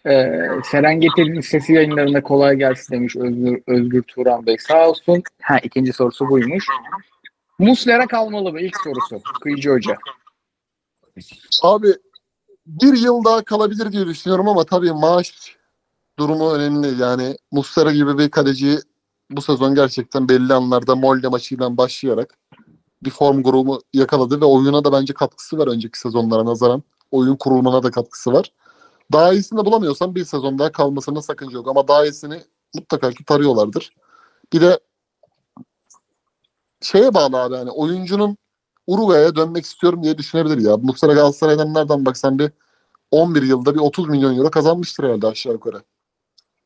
Ee, 0.06 0.42
Serengeti 0.64 1.44
sesi 1.44 1.74
yayınlarına 1.74 2.24
kolay 2.24 2.56
gelsin 2.56 2.94
demiş 2.96 3.16
Özgür, 3.16 3.62
Özgür 3.68 4.02
Turan 4.02 4.46
Bey 4.46 4.58
sağ 4.60 4.90
olsun. 4.90 5.24
Ha 5.42 5.58
ikinci 5.64 5.94
sorusu 5.94 6.30
buymuş. 6.30 6.68
Muslera 7.60 8.08
kalmalı 8.08 8.52
mı? 8.52 8.62
İlk 8.62 8.76
sorusu. 8.84 9.22
Kıyıcı 9.42 9.70
Hoca. 9.70 9.98
Abi 11.64 11.88
bir 12.66 12.98
yıl 12.98 13.24
daha 13.24 13.44
kalabilir 13.44 13.92
diye 13.92 14.06
düşünüyorum 14.06 14.48
ama 14.48 14.64
tabii 14.64 14.92
maaş 14.92 15.56
durumu 16.20 16.54
önemli. 16.54 17.02
Yani 17.02 17.38
Muslera 17.52 17.92
gibi 17.92 18.18
bir 18.18 18.30
kaleciyi 18.30 18.78
bu 19.30 19.42
sezon 19.42 19.76
gerçekten 19.76 20.30
belli 20.30 20.54
anlarda 20.54 20.96
Molde 20.96 21.28
maçıyla 21.28 21.78
başlayarak 21.78 22.38
bir 23.04 23.10
form 23.10 23.44
grubu 23.44 23.82
yakaladı 23.94 24.42
ve 24.42 24.46
oyuna 24.46 24.84
da 24.84 24.92
bence 24.92 25.14
katkısı 25.14 25.58
var 25.58 25.68
önceki 25.68 26.00
sezonlara 26.00 26.46
nazaran. 26.46 26.84
Oyun 27.12 27.36
kurulumuna 27.36 27.84
da 27.84 27.92
katkısı 27.92 28.34
var. 28.34 28.54
Daha 29.12 29.34
iyisini 29.34 29.60
de 29.60 29.66
bulamıyorsan 29.66 30.16
bir 30.16 30.26
sezon 30.26 30.60
daha 30.60 30.72
kalmasına 30.72 31.22
sakınca 31.22 31.58
yok 31.58 31.68
ama 31.68 31.88
daha 31.88 32.06
iyisini 32.06 32.42
mutlaka 32.76 33.12
ki 33.12 33.26
tarıyorlardır. 33.26 33.94
Bir 34.54 34.62
de 34.62 34.80
şeye 36.82 37.14
bağlı 37.14 37.42
abi 37.42 37.56
yani 37.56 37.72
oyuncunun 37.72 38.38
Uruguay'a 38.88 39.36
dönmek 39.36 39.66
istiyorum 39.66 40.04
diye 40.04 40.18
düşünebilir 40.18 40.58
ya. 40.58 40.78
Muslera 40.78 41.14
Galatasaray'dan 41.14 41.74
nereden 41.74 42.06
baksan 42.06 42.40
bir 42.40 42.52
11 43.12 43.42
yılda 43.42 43.76
bir 43.76 43.80
30 43.80 44.10
milyon 44.10 44.38
euro 44.38 44.52
kazanmıştır 44.52 45.04
herhalde 45.04 45.28
aşağı 45.28 45.54
yukarı. 45.54 45.82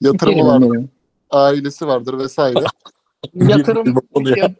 Yatırımı 0.01 0.35
vardır, 0.47 0.85
ailesi 1.29 1.87
vardır 1.87 2.17
vesaire. 2.19 2.65
Yatırım 3.33 3.95
ya- 4.37 4.55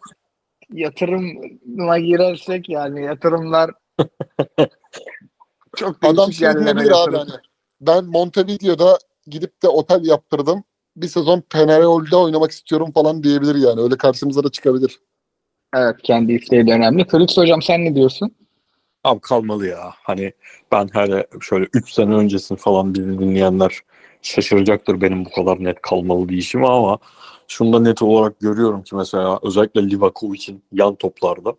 yatırıma 0.74 1.99
girersek 1.99 2.70
yani 2.70 3.03
yatırımlar 3.06 3.72
çok 5.76 5.95
Adam 6.02 6.27
değişik 6.27 6.45
şey 6.45 6.53
diyebilir 6.53 6.91
abi 7.03 7.18
hani 7.18 7.31
ben 7.81 8.06
Montevideo'da 8.06 8.98
gidip 9.27 9.64
de 9.64 9.68
otel 9.68 10.06
yaptırdım. 10.06 10.64
Bir 10.95 11.07
sezon 11.07 11.39
Peñarol'de 11.39 12.15
oynamak 12.15 12.52
istiyorum 12.52 12.91
falan 12.91 13.23
diyebilir 13.23 13.56
yani. 13.56 13.81
Öyle 13.81 13.98
karşımıza 13.98 14.43
da 14.43 14.52
çıkabilir. 14.52 14.99
Evet 15.76 15.95
kendi 16.03 16.34
isteği 16.34 16.68
de 16.68 16.73
önemli. 16.73 17.07
Felix 17.07 17.38
hocam 17.38 17.61
sen 17.61 17.85
ne 17.85 17.95
diyorsun? 17.95 18.35
Abi 19.03 19.22
kalmalı 19.22 19.68
ya. 19.68 19.93
Hani 20.03 20.34
ben 20.72 20.89
hele 20.93 21.27
şöyle 21.41 21.68
3 21.73 21.93
sene 21.93 22.15
öncesini 22.15 22.57
falan 22.57 22.93
bizi 22.93 23.19
dinleyenler 23.19 23.80
şaşıracaktır 24.22 25.02
benim 25.02 25.26
bu 25.26 25.30
kadar 25.31 25.64
net 25.64 25.81
kalmalı 25.81 26.30
diyişim 26.30 26.65
ama 26.65 26.98
şunu 27.48 27.73
da 27.73 27.80
net 27.80 28.02
olarak 28.02 28.39
görüyorum 28.39 28.84
ki 28.84 28.95
mesela 28.95 29.39
özellikle 29.43 29.89
Livakovic'in 29.89 30.64
yan 30.72 30.95
toplarda 30.95 31.56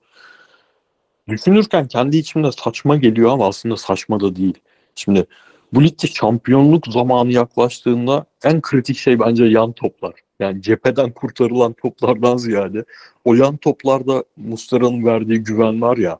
düşünürken 1.29 1.89
kendi 1.89 2.17
içimde 2.17 2.53
saçma 2.53 2.97
geliyor 2.97 3.31
ama 3.31 3.49
aslında 3.49 3.77
saçma 3.77 4.21
da 4.21 4.37
değil. 4.37 4.55
Şimdi 4.95 5.27
bu 5.73 5.85
ligde 5.85 6.07
şampiyonluk 6.07 6.87
zamanı 6.87 7.33
yaklaştığında 7.33 8.27
en 8.45 8.61
kritik 8.61 8.97
şey 8.97 9.21
bence 9.21 9.45
yan 9.45 9.73
toplar. 9.73 10.15
Yani 10.41 10.63
cepheden 10.63 11.11
kurtarılan 11.11 11.73
toplardan 11.73 12.37
ziyade 12.37 12.85
o 13.25 13.35
yan 13.35 13.57
toplarda 13.57 14.25
Muslera'nın 14.37 15.07
verdiği 15.07 15.39
güven 15.39 15.83
var 15.83 15.97
ya 15.97 16.19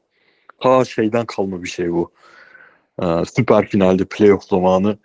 ta 0.61 0.85
şeyden 0.85 1.27
kalma 1.27 1.63
bir 1.63 1.69
şey 1.69 1.93
bu. 1.93 2.11
Ee, 3.03 3.07
süper 3.37 3.67
finalde 3.67 4.05
playoff 4.05 4.45
zamanı 4.45 4.99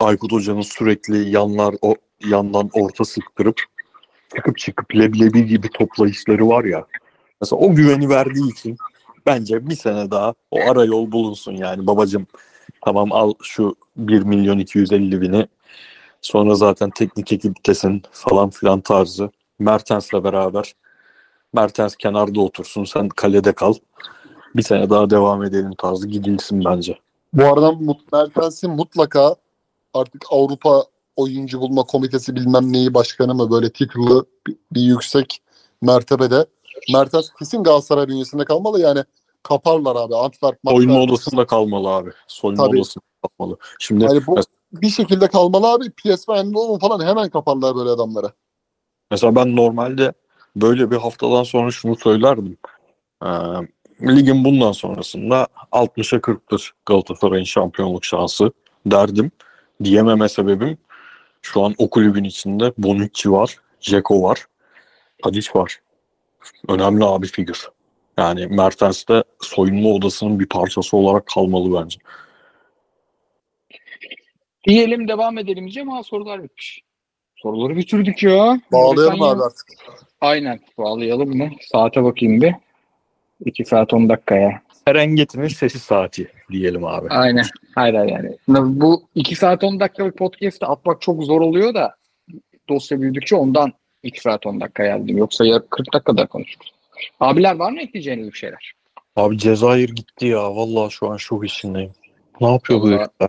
Aykut 0.00 0.32
Hoca'nın 0.32 0.60
sürekli 0.60 1.30
yanlar 1.30 1.74
o 1.82 1.94
yandan 2.28 2.70
orta 2.72 3.04
sıktırıp 3.04 3.60
çıkıp 4.36 4.58
çıkıp 4.58 4.96
leblebi 4.96 5.46
gibi 5.46 5.68
toplayışları 5.68 6.48
var 6.48 6.64
ya. 6.64 6.86
Mesela 7.42 7.60
o 7.60 7.74
güveni 7.74 8.08
verdiği 8.08 8.52
için 8.52 8.76
bence 9.26 9.68
bir 9.68 9.76
sene 9.76 10.10
daha 10.10 10.34
o 10.50 10.60
ara 10.70 10.84
yol 10.84 11.12
bulunsun 11.12 11.52
yani 11.52 11.86
babacım 11.86 12.26
tamam 12.84 13.12
al 13.12 13.32
şu 13.42 13.76
1 13.96 14.22
milyon 14.22 14.58
250 14.58 15.20
bini 15.20 15.46
sonra 16.20 16.54
zaten 16.54 16.90
teknik 16.90 17.32
ekiptesin 17.32 18.02
falan 18.10 18.50
filan 18.50 18.80
tarzı 18.80 19.30
Mertens'le 19.58 20.24
beraber 20.24 20.74
Mertens 21.52 21.96
kenarda 21.96 22.40
otursun 22.40 22.84
sen 22.84 23.08
kalede 23.08 23.52
kal 23.52 23.74
bir 24.56 24.62
sene 24.62 24.90
daha 24.90 25.10
devam 25.10 25.44
edelim 25.44 25.72
tarzı 25.78 26.08
gidilsin 26.08 26.64
bence. 26.64 26.98
Bu 27.32 27.44
arada 27.44 27.72
Mertens'in 28.12 28.70
mutlaka 28.70 29.36
artık 29.94 30.24
Avrupa 30.30 30.84
Oyuncu 31.16 31.60
Bulma 31.60 31.82
Komitesi 31.82 32.34
bilmem 32.34 32.72
neyi 32.72 32.94
başkanı 32.94 33.34
mı 33.34 33.50
böyle 33.50 33.66
bir, 33.66 34.56
bir 34.72 34.80
yüksek 34.80 35.42
mertebede. 35.80 36.46
Mertens 36.92 37.28
kesin 37.38 37.62
Galatasaray 37.62 38.08
bünyesinde 38.08 38.44
kalmalı 38.44 38.80
yani 38.80 39.04
kaparlar 39.42 39.96
abi. 39.96 40.14
Antwerp, 40.16 40.58
Soyunma 40.68 40.94
Antwerp. 40.94 41.10
odasında 41.12 41.46
kalmalı 41.46 41.88
abi. 41.88 42.10
Soyunma 42.26 42.66
Tabii. 42.66 42.76
odasında 42.78 43.04
kalmalı. 43.38 43.56
Şimdi 43.78 44.04
Yani 44.04 44.26
bu 44.26 44.36
bir 44.72 44.88
şekilde 44.90 45.28
kalmalı 45.28 45.72
abi. 45.72 45.90
PSV 45.90 46.30
Eindhoven 46.30 46.78
falan 46.78 47.06
hemen 47.06 47.30
kaparlar 47.30 47.76
böyle 47.76 47.90
adamlara. 47.90 48.32
mesela 49.10 49.34
ben 49.36 49.56
normalde 49.56 50.12
böyle 50.56 50.90
bir 50.90 50.96
haftadan 50.96 51.42
sonra 51.42 51.70
şunu 51.70 51.96
söylerdim. 51.96 52.56
Ee, 53.24 53.26
ligin 54.02 54.44
bundan 54.44 54.72
sonrasında 54.72 55.46
60'a 55.72 56.18
40'tır 56.18 56.70
Galatasaray'ın 56.86 57.44
şampiyonluk 57.44 58.04
şansı 58.04 58.52
derdim. 58.86 59.30
Diyememe 59.84 60.28
sebebim 60.28 60.78
şu 61.42 61.62
an 61.64 61.74
o 61.78 61.90
kulübün 61.90 62.24
içinde 62.24 62.72
Bonucci 62.78 63.32
var, 63.32 63.56
Dzeko 63.82 64.22
var, 64.22 64.46
Tadic 65.24 65.50
var. 65.54 65.80
Önemli 66.68 67.04
abi 67.04 67.26
figür. 67.26 67.68
Yani 68.18 68.46
Mertens 68.46 69.08
de 69.08 69.24
soyunma 69.40 69.88
odasının 69.88 70.40
bir 70.40 70.46
parçası 70.46 70.96
olarak 70.96 71.26
kalmalı 71.26 71.82
bence. 71.82 71.98
Diyelim 74.66 75.08
devam 75.08 75.38
edelim 75.38 75.64
diyeceğim 75.64 75.90
ama 75.90 76.02
sorular 76.02 76.42
bitmiş. 76.42 76.82
Soruları 77.36 77.76
bitirdik 77.76 78.22
ya. 78.22 78.60
Bağlayalım 78.72 79.14
Britanya- 79.14 79.32
abi 79.32 79.42
artık. 79.42 79.66
Aynen. 80.20 80.60
Bağlayalım 80.78 81.36
mı? 81.36 81.50
Saate 81.60 82.04
bakayım 82.04 82.40
bir. 82.40 82.54
2 83.44 83.64
saat 83.64 83.94
10 83.94 84.08
dakikaya. 84.08 84.62
Serengeti'nin 84.88 85.48
sesi 85.48 85.78
saati 85.78 86.28
diyelim 86.50 86.84
abi. 86.84 87.08
Aynen. 87.08 87.44
Hayır 87.74 87.94
hayır 87.94 88.10
yani. 88.10 88.36
Bu 88.80 89.02
2 89.14 89.36
saat 89.36 89.64
10 89.64 89.80
dakikalık 89.80 90.18
podcast'ı 90.18 90.66
atmak 90.66 91.02
çok 91.02 91.24
zor 91.24 91.40
oluyor 91.40 91.74
da 91.74 91.96
dosya 92.68 93.00
büyüdükçe 93.00 93.36
ondan 93.36 93.72
2 94.02 94.20
saat 94.20 94.46
10 94.46 94.60
dakika 94.60 94.82
yazdım. 94.84 95.16
Yoksa 95.16 95.44
ya 95.46 95.62
40 95.70 95.92
dakikada 95.94 96.26
konuşuruz. 96.26 96.72
Abiler 97.20 97.56
var 97.56 97.72
mı 97.72 97.80
ekleyeceğiniz 97.80 98.26
bir 98.32 98.38
şeyler? 98.38 98.72
Abi 99.16 99.38
Cezayir 99.38 99.88
gitti 99.88 100.26
ya. 100.26 100.56
Vallahi 100.56 100.90
şu 100.92 101.10
an 101.10 101.16
şok 101.16 101.44
içindeyim. 101.46 101.92
Ne 102.40 102.52
yapıyor 102.52 102.80
bu 102.80 102.84
Vallahi- 102.84 102.98
herifler? 102.98 103.28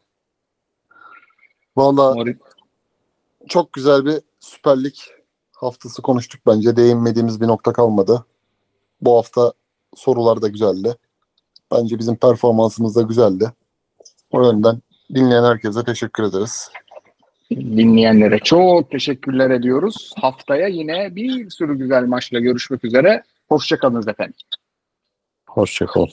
Valla 1.78 2.16
çok 3.50 3.74
güzel 3.74 4.06
bir 4.06 4.22
Süper 4.40 4.84
Lig 4.84 4.94
haftası 5.56 6.02
konuştuk 6.02 6.42
bence. 6.48 6.76
Değinmediğimiz 6.76 7.42
bir 7.42 7.48
nokta 7.48 7.74
kalmadı. 7.74 8.26
Bu 9.02 9.18
hafta 9.18 9.54
sorular 9.96 10.42
da 10.42 10.48
güzeldi. 10.48 10.96
Bence 11.72 12.00
bizim 12.00 12.16
performansımız 12.16 12.96
da 12.96 13.02
güzeldi. 13.02 13.52
O 14.32 14.44
yönden 14.46 14.82
dinleyen 15.14 15.44
herkese 15.44 15.84
teşekkür 15.84 16.24
ederiz. 16.24 16.70
Dinleyenlere 17.56 18.40
çok 18.40 18.92
teşekkürler 18.92 19.50
ediyoruz. 19.50 20.14
Haftaya 20.18 20.68
yine 20.68 21.16
bir 21.16 21.50
sürü 21.50 21.78
güzel 21.78 22.04
maçla 22.04 22.40
görüşmek 22.40 22.84
üzere. 22.86 23.24
Hoşçakalınız 23.50 24.08
efendim. 24.08 24.36
Hoşçakalın. 25.50 26.10